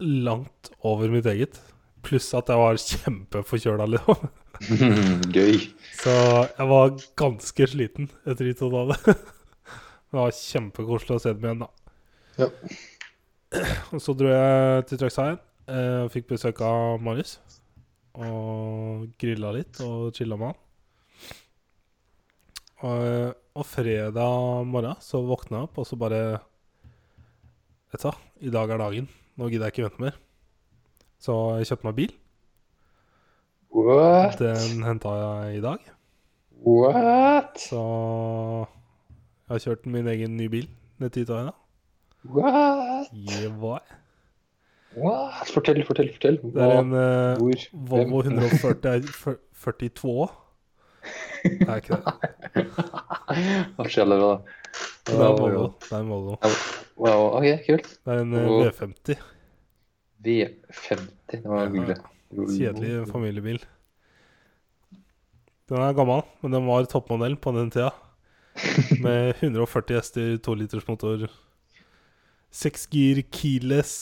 langt 0.00 0.70
over 0.84 1.12
mitt 1.12 1.28
eget. 1.28 1.60
Pluss 2.06 2.28
at 2.36 2.50
jeg 2.52 2.60
var 2.60 2.80
kjempeforkjøla, 2.80 3.86
liksom. 3.94 4.28
Gøy. 5.36 5.58
Så 6.00 6.12
jeg 6.12 6.68
var 6.70 6.92
ganske 7.18 7.66
sliten 7.72 8.10
etter 8.24 8.48
de 8.48 8.54
to 8.56 8.70
dagene. 8.72 9.16
Det 10.06 10.20
var 10.20 10.36
kjempekoselig 10.36 11.16
å 11.16 11.20
se 11.20 11.32
dem 11.34 11.44
igjen, 11.44 11.64
da. 11.64 11.72
Ja. 12.38 12.46
Og 13.92 14.00
så 14.00 14.14
dro 14.16 14.30
jeg 14.30 14.84
til 14.88 15.00
Trøgstein 15.00 15.34
eh, 15.66 16.04
fikk 16.12 16.28
besøk 16.30 16.62
av 16.64 17.02
Marius. 17.02 17.36
Og 18.16 19.10
grilla 19.20 19.50
litt 19.56 19.80
og 19.84 20.14
chilla 20.16 20.38
med 20.40 20.52
han. 20.52 20.60
Og, 22.84 23.32
og 23.56 23.64
fredag 23.64 24.66
morgen 24.68 24.98
så 25.00 25.22
våkna 25.24 25.62
jeg 25.62 25.68
opp, 25.70 25.78
og 25.80 25.86
så 25.88 25.96
bare 25.96 26.20
Vet 27.92 28.02
du 28.02 28.08
hva, 28.10 28.14
i 28.44 28.50
dag 28.52 28.72
er 28.74 28.82
dagen. 28.82 29.06
Nå 29.38 29.48
gidder 29.48 29.70
jeg 29.70 29.76
ikke 29.76 29.86
vente 29.86 30.02
mer. 30.02 30.16
Så 31.22 31.32
jeg 31.56 31.68
kjøpte 31.70 31.88
meg 31.88 31.96
bil. 31.96 32.12
What? 33.76 34.36
Den 34.40 34.82
henta 34.84 35.12
jeg 35.16 35.60
i 35.60 35.62
dag. 35.64 35.86
What? 36.66 37.60
Så 37.62 37.82
jeg 39.46 39.54
har 39.54 39.64
kjørt 39.64 39.86
min 39.86 40.10
egen 40.12 40.36
nye 40.36 40.52
bil 40.52 40.68
ned 41.00 41.14
til 41.14 41.24
hytta 41.24 41.46
i. 41.46 41.54
What? 42.26 43.08
Yeah, 43.14 43.52
What? 44.96 45.50
Fortell, 45.52 45.82
fortell, 45.84 46.08
fortell. 46.14 46.38
Hva? 46.42 46.50
Det 46.56 46.62
er 46.64 46.78
en 46.80 46.92
uh, 46.96 47.36
Volvo 47.90 48.18
142. 48.24 50.28
Nei, 51.66 51.78
ikke 51.80 51.98
det. 52.00 52.64
Hva 53.76 53.86
skjeller 53.90 54.22
det, 54.22 54.28
da? 54.32 54.56
Det 55.06 55.14
er 55.14 55.22
en 55.28 55.38
Volvo. 55.38 55.64
Det 55.84 55.92
er 55.92 56.02
en 56.02 56.10
Volvo. 56.10 56.36
Wow, 56.98 57.24
ok, 57.38 57.48
kult. 57.68 57.88
Det 58.02 58.14
er 58.14 58.22
en 58.24 58.36
eh, 58.36 58.50
V50. 58.66 59.24
V50, 60.26 61.08
det 61.32 61.42
var 61.46 61.70
hyggelig. 61.70 61.96
Ja, 62.00 62.46
kjedelig 62.56 63.06
familiebil. 63.12 63.60
Den 65.70 65.82
er 65.82 65.96
gammel, 65.98 66.22
men 66.42 66.54
den 66.54 66.66
var 66.66 66.86
toppmodell 66.90 67.36
på 67.42 67.52
den 67.56 67.70
tida. 67.74 67.92
Med 69.04 69.34
140 69.42 69.98
hester, 69.98 70.36
2 70.42 70.54
liters 70.62 70.86
motor, 70.88 71.26
seksgir 72.54 73.22
keyless. 73.34 73.94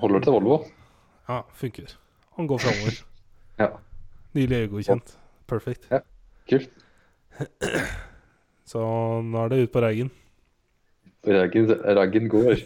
Holder 0.00 0.24
til 0.24 0.34
Volvo. 0.38 0.60
Ja, 1.28 1.42
funker. 1.54 1.94
Han 2.38 2.48
går 2.50 2.62
framover. 2.64 3.02
ja. 3.62 3.68
Nylig 4.34 4.56
EU-godkjent. 4.64 5.16
Perfect. 5.46 5.88
kult. 6.50 6.70
Så 8.70 8.80
nå 9.22 9.44
er 9.44 9.48
det 9.52 9.62
ut 9.66 9.72
på 9.74 9.80
Reigen. 9.84 10.10
Reigen, 11.26 11.68
Reigen 11.96 12.28
går. 12.32 12.56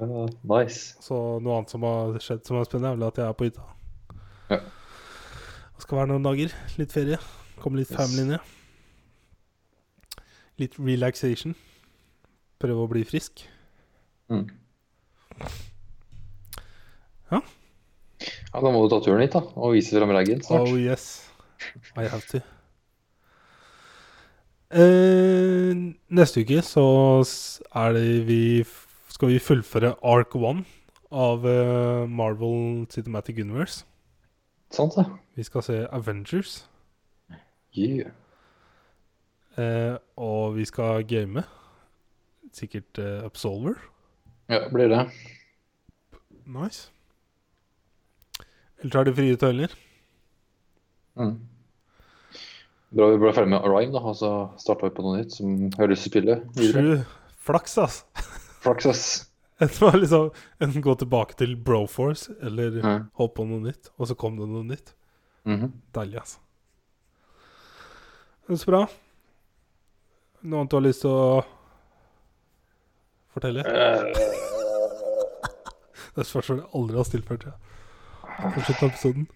uh, 0.00 0.28
nice. 0.54 0.96
Så 1.04 1.18
noe 1.42 1.58
annet 1.58 1.70
som 1.72 1.84
har 1.86 2.18
skjedd 2.22 2.44
som 2.48 2.58
er 2.60 2.66
spennende, 2.68 2.92
er 2.92 2.98
vel 2.98 3.08
at 3.08 3.20
jeg 3.20 3.26
er 3.28 3.36
på 3.38 3.48
hytta. 3.48 3.66
Ja. 4.50 4.60
Det 5.78 5.84
skal 5.86 6.00
være 6.00 6.10
noen 6.12 6.26
dager. 6.26 6.54
Litt 6.80 6.92
ferie. 6.94 7.18
Komme 7.62 7.80
litt 7.80 7.90
Yes. 7.92 7.98
family 8.00 8.24
ned. 8.32 8.40
Litt 10.58 10.74
relaxation. 10.82 11.54
Prøve 12.58 12.84
å 12.84 12.90
bli 12.90 13.04
frisk. 13.06 13.44
Mm. 14.28 14.48
Ja. 17.30 17.40
Ja, 18.52 18.60
Da 18.60 18.70
må 18.72 18.84
du 18.84 18.92
ta 18.92 19.00
turen 19.04 19.20
hit 19.20 19.34
da, 19.36 19.42
og 19.56 19.74
vise 19.76 19.96
fram 19.96 20.12
raggen 20.16 20.40
snart. 20.44 20.68
Oh 20.68 20.78
yes, 20.78 21.28
I 21.96 22.08
have 22.08 22.24
to. 22.30 22.40
Eh, 24.68 25.72
neste 26.12 26.44
uke 26.44 26.60
så 26.64 26.84
er 27.72 27.92
det 27.96 28.26
vi 28.28 28.42
skal 29.08 29.32
vi 29.32 29.38
fullføre 29.40 29.94
Ark 30.04 30.36
1 30.36 30.64
av 31.10 31.46
eh, 31.48 32.04
Marvel 32.08 32.86
Cinematic 32.92 33.40
Universe. 33.40 33.84
Sant 34.70 34.96
det? 34.96 35.06
Vi 35.36 35.46
skal 35.48 35.64
se 35.64 35.78
Avengers. 35.92 36.68
Yeah. 37.76 38.12
Eh, 39.56 39.96
og 40.16 40.56
vi 40.56 40.64
skal 40.68 41.04
game. 41.08 41.42
Sikkert 42.52 42.98
uh, 42.98 43.24
Absolver. 43.24 43.74
Ja, 44.48 44.68
blir 44.72 44.88
det. 44.88 45.02
Nice. 46.46 46.88
Ellers 48.82 48.98
er 49.00 49.08
det 49.08 49.14
frie 49.16 49.38
tøyler. 49.38 49.72
Mm. 51.18 51.36
Bra 52.94 53.08
vi 53.12 53.20
ble 53.20 53.32
ferdig 53.36 53.52
med 53.52 53.64
Arrive, 53.66 53.92
da, 53.92 54.00
og 54.00 54.14
så 54.16 54.32
starta 54.60 54.88
vi 54.88 54.94
på 54.96 55.04
noe 55.04 55.18
nytt 55.18 55.34
som 55.34 55.56
høres 55.76 56.04
spillet 56.06 56.44
videre. 56.56 56.84
Sju. 56.84 57.16
Flaks, 57.48 57.74
ass. 57.80 58.04
Flaxas. 58.62 59.02
Det 59.58 59.80
var 59.80 59.96
liksom 59.98 60.30
en 60.58 60.80
gå 60.82 60.94
tilbake 60.94 61.34
til 61.34 61.56
Broforce 61.56 62.32
eller 62.42 62.78
mm. 62.78 63.04
hoppe 63.18 63.40
på 63.40 63.46
noe 63.48 63.60
nytt. 63.66 63.90
Og 63.98 64.08
så 64.08 64.16
kom 64.18 64.38
det 64.38 64.48
noe 64.48 64.64
nytt. 64.66 64.94
Mhm. 65.48 65.72
Deilig, 65.94 66.20
altså. 66.22 66.38
Det 68.46 68.54
er 68.54 68.60
så 68.62 68.70
bra. 68.70 68.82
Noe 70.42 70.60
annet 70.60 70.70
du 70.70 70.76
har 70.78 70.86
lyst 70.86 71.02
til 71.04 71.12
å 71.12 71.42
fortelle? 73.34 73.66
Det 76.18 76.24
er 76.24 76.26
spørsmål 76.26 76.58
jeg 76.58 76.70
aldri 76.74 76.96
har 76.98 77.06
stilt 77.06 77.28
før, 77.28 77.36
tror 77.38 77.52
jeg. 77.52 77.67
På 78.38 78.86
episoden. 78.86 79.26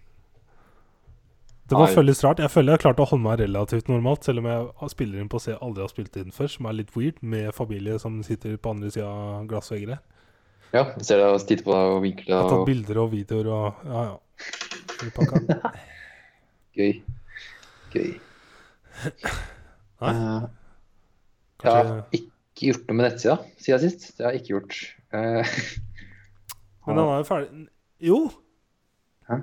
Det 1.69 1.79
Nei. 1.79 1.93
føles 1.95 2.19
rart. 2.23 2.41
Jeg 2.43 2.51
føler 2.51 2.73
jeg 2.73 2.79
har 2.79 2.83
klart 2.83 2.99
å 2.99 3.07
holde 3.07 3.23
meg 3.23 3.39
relativt 3.39 3.87
normalt, 3.87 4.25
selv 4.27 4.43
om 4.43 4.47
jeg 4.49 4.89
spiller 4.91 5.21
inn 5.21 5.29
på 5.31 5.39
C 5.39 5.53
aldri 5.55 5.83
har 5.85 5.91
spilt 5.91 6.17
inn 6.19 6.33
før, 6.35 6.49
som 6.51 6.67
er 6.67 6.75
litt 6.81 6.91
weird, 6.95 7.21
med 7.23 7.53
familie 7.55 7.95
som 8.03 8.17
sitter 8.25 8.57
på 8.59 8.73
andre 8.75 8.91
sida 8.91 9.07
av 9.07 9.47
glassvegger 9.47 9.95
her. 9.95 10.01
Ja, 10.73 10.83
du 10.91 11.05
ser 11.05 11.21
deg 11.21 11.31
og 11.31 11.45
titter 11.45 11.63
på 11.67 11.73
deg 11.75 11.91
og 11.93 11.99
vinker 12.01 12.29
Jeg 12.31 12.33
har 12.33 12.47
tatt 12.49 12.65
bilder 12.65 12.99
og 13.03 13.11
videoer 13.11 13.49
og 13.53 13.83
Ja, 13.85 14.03
ja. 14.09 14.15
Gøy. 16.73 16.93
Gøy. 17.93 18.13
Nei. 20.01 20.13
Kanskje... 21.61 21.67
jeg 21.67 21.75
har 21.75 21.99
ikke 22.17 22.67
gjort 22.67 22.87
noe 22.89 22.97
med 22.97 23.05
nettsida 23.05 23.35
siden 23.61 23.83
sist. 23.83 24.07
Det 24.17 24.25
har 24.25 24.33
jeg 24.33 24.41
ikke 24.41 24.55
gjort. 24.55 24.79
Eh, 25.13 25.53
Men 26.87 26.97
den 26.97 27.05
er 27.05 27.21
jo 27.21 27.27
ferdig 27.29 27.67
Jo! 28.03 28.17
Hæ? 29.29 29.39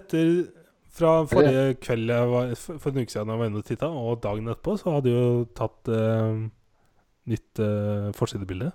Etter 0.00 0.32
Fra 0.90 1.10
forrige 1.30 1.76
kveld 1.78 2.10
jeg 2.10 2.30
var, 2.32 2.48
for 2.58 2.90
en 2.90 3.04
uke 3.04 3.12
siden 3.12 3.30
jeg 3.30 3.38
var 3.38 3.46
inne 3.50 3.60
og 3.62 3.66
titta, 3.68 3.86
og 3.86 4.22
dagen 4.24 4.50
etterpå, 4.50 4.74
så 4.80 4.96
hadde 4.96 5.06
du 5.06 5.14
jo 5.14 5.44
tatt 5.54 5.90
eh, 5.94 6.40
nytt 7.30 7.62
eh, 7.62 8.08
forsidebilde. 8.18 8.72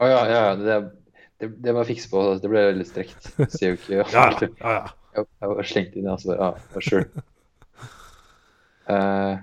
Å 0.00 0.08
ja, 0.08 0.22
ja, 0.30 0.40
ja. 0.48 0.54
Det, 0.56 0.78
det, 1.42 1.50
det 1.66 1.74
må 1.74 1.84
jeg 1.84 1.90
fikse 1.94 2.10
på. 2.12 2.24
Det 2.40 2.50
ble 2.50 2.64
litt 2.78 2.88
strekt. 2.88 3.28
Ser 3.52 3.74
jo 3.74 3.76
ikke 3.76 4.00
Ja, 4.00 4.06
ja, 4.14 4.48
ja. 4.64 4.84
Jeg 5.14 5.28
jeg 5.30 5.50
var 5.52 5.66
slengt 5.70 5.92
inn, 5.94 6.08
altså. 6.10 6.34
Ja, 6.34 6.48
ja, 6.74 6.80
sure. 6.82 7.04
uh, 8.90 9.36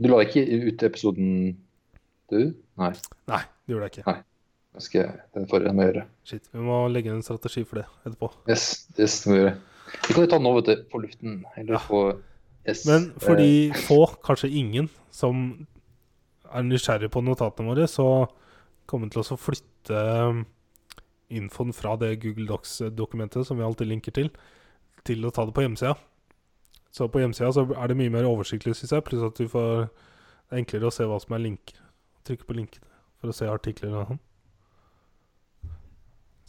du 0.00 0.08
la 0.08 0.22
ikke 0.24 0.46
ut 0.70 0.84
episoden, 0.88 1.34
du? 2.32 2.38
Nei. 2.80 2.94
Nei, 3.28 3.42
det 3.66 3.74
gjorde 3.74 3.90
jeg 3.90 3.98
ikke. 3.98 4.06
Det 4.06 4.31
skal 4.80 5.18
den 5.34 5.46
forrige 5.50 5.74
må 5.76 5.84
gjøre. 5.88 6.06
Shit, 6.24 6.46
Vi 6.52 6.58
må 6.64 6.86
legge 6.88 7.12
en 7.12 7.22
strategi 7.22 7.64
for 7.68 7.82
det 7.82 7.86
etterpå. 8.06 8.30
Yes, 8.48 8.88
yes, 8.98 9.18
det 9.24 9.32
må 9.32 9.36
gjøre. 9.36 9.56
Vi 10.06 10.14
kan 10.14 10.24
jo 10.24 10.30
ta 10.30 10.38
den 10.38 10.46
nå, 10.48 10.54
vet 10.56 10.70
du, 10.70 10.84
på 10.92 11.00
luften. 11.02 11.44
Eller 11.56 11.74
Ja. 11.74 11.82
på 11.88 12.00
yes. 12.68 12.86
Men 12.86 13.12
for 13.20 13.32
eh, 13.36 13.42
de 13.42 13.72
få, 13.84 14.06
kanskje 14.24 14.48
ingen, 14.50 14.88
som 15.10 15.66
er 16.52 16.62
nysgjerrig 16.62 17.10
på 17.10 17.22
notatene 17.24 17.68
våre, 17.68 17.88
så 17.88 18.28
kommer 18.86 19.08
vi 19.08 19.16
til 19.16 19.22
å 19.22 19.38
flytte 19.40 20.00
um, 20.28 20.46
infoen 21.30 21.72
fra 21.72 21.96
det 21.96 22.20
Google 22.22 22.46
Docs-dokumentet 22.46 23.46
som 23.46 23.58
vi 23.58 23.64
alltid 23.64 23.88
linker 23.88 24.12
til, 24.12 24.30
til 25.04 25.24
å 25.24 25.30
ta 25.32 25.44
det 25.44 25.54
på 25.56 25.64
hjemmesida. 25.64 25.94
Så 26.92 27.08
på 27.08 27.22
hjemmesida 27.22 27.52
så 27.52 27.64
er 27.72 27.88
det 27.88 27.96
mye 27.96 28.12
mer 28.12 28.28
oversiktlig, 28.28 28.74
syns 28.76 28.92
jeg. 28.92 29.04
Pluss 29.04 29.24
at 29.24 29.38
du 29.40 29.48
får 29.48 29.88
det 30.52 30.58
er 30.58 30.60
enklere 30.60 30.90
å 30.90 30.92
se 30.92 31.06
hva 31.08 31.16
som 31.16 31.32
er 31.32 31.40
linker. 31.46 31.78
Trykke 32.28 32.44
på 32.44 32.56
linkene 32.58 32.84
for 33.22 33.32
å 33.32 33.36
se 33.36 33.46
artikler 33.48 33.94
og 33.96 34.10
sånn. 34.10 34.18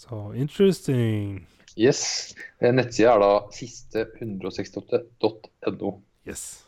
Så 0.04 0.34
interesting. 0.34 1.48
Yes. 1.78 2.34
Eh, 2.62 2.74
Nettsida 2.74 3.10
er 3.16 3.20
da 3.20 3.40
siste168.no. 3.56 6.02
Yes. 6.28 6.66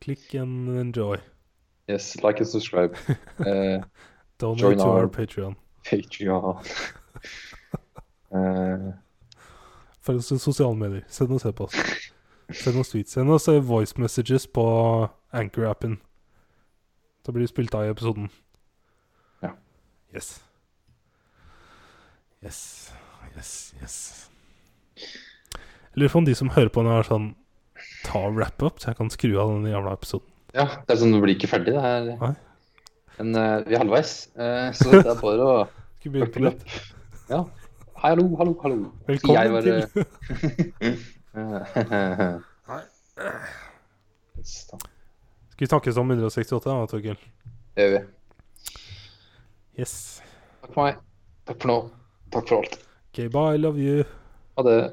Click 0.00 0.34
and 0.34 0.68
enjoy. 0.78 1.16
Yes, 1.88 2.16
like 2.22 2.38
and 2.40 2.48
subscribe. 2.48 2.96
Uh, 3.38 3.82
Donate 4.38 4.60
Join 4.60 4.78
to 4.78 4.84
our- 4.84 5.00
our 5.00 5.08
Patreon. 5.08 5.54
Patreon. 5.84 6.56
uh, 8.30 8.88
Følg 10.00 10.18
oss 10.18 10.32
i 10.32 10.38
sosiale 10.38 10.76
medier. 10.76 11.02
Send 11.08 11.32
oss 11.32 11.44
e-post. 11.44 11.76
Send 12.52 12.78
oss 12.80 12.88
tweets. 12.92 13.12
Send 13.12 13.30
oss 13.30 13.48
voice 13.48 13.98
messages 13.98 14.46
på 14.46 15.08
Anchor-appen. 15.32 15.98
Da 17.26 17.32
blir 17.32 17.40
det 17.44 17.48
spilt 17.50 17.74
av 17.74 17.84
i 17.84 17.88
episoden. 17.90 18.28
Ja. 19.42 19.50
Yes. 20.14 20.44
Yes. 22.44 22.92
Yes, 23.36 23.74
yes. 23.82 23.96
Jeg 24.98 25.98
lurer 26.02 26.12
på 26.12 26.18
om 26.22 26.26
de 26.26 26.34
som 26.38 26.50
hører 26.54 26.70
på 26.74 26.82
nå, 26.86 26.90
er 26.98 27.06
sånn 27.06 27.32
Ta 28.06 28.20
wrap-up, 28.30 28.78
så 28.82 28.90
jeg 28.92 28.98
kan 28.98 29.10
skru 29.10 29.32
av 29.42 29.50
den 29.52 29.66
jævla 29.72 29.92
episoden. 29.98 30.28
ja, 30.54 30.64
det 30.86 30.94
er 30.94 30.98
sånn, 31.00 31.12
du 31.14 31.20
blir 31.22 31.34
ikke 31.36 31.50
ferdig, 31.50 31.74
det 31.74 31.82
her. 31.82 32.06
Nei. 32.20 32.30
Men 33.18 33.28
uh, 33.34 33.56
vi 33.66 33.74
er 33.74 33.82
halvveis, 33.82 34.12
uh, 34.38 34.68
så 34.74 34.86
det 34.94 35.02
er 35.02 35.18
bare 35.20 35.42
å 35.42 35.54
Skal 35.98 36.06
vi 36.06 36.12
begynne 36.14 36.32
på 36.34 36.42
nytt? 36.46 36.62
Ja. 37.30 37.40
Hallo, 37.98 38.24
hallo, 38.38 38.54
hallo. 38.62 38.78
Velkommen 39.08 39.34
Skal 39.34 39.34
jeg 39.42 39.48
til 39.66 39.72
være- 39.74 40.98
Skal 44.44 45.58
vi 45.58 45.66
snakkes 45.66 45.96
om 45.98 46.10
168, 46.14 46.64
da, 46.70 46.86
Torgill? 46.86 47.18
Det 47.74 47.82
gjør 47.86 47.94
vi. 47.96 48.02
Yes. 49.82 49.94
Takk 50.62 50.72
for 50.74 50.86
meg. 50.86 51.00
Takk 51.50 51.58
for 51.62 51.70
nå. 51.72 51.78
Takk 52.30 52.48
for 52.48 52.56
alt. 52.56 52.78
Ok, 53.10 53.28
bye. 53.32 53.56
Love 53.58 53.78
you. 53.80 54.04
Ha 54.56 54.62
det. 54.62 54.92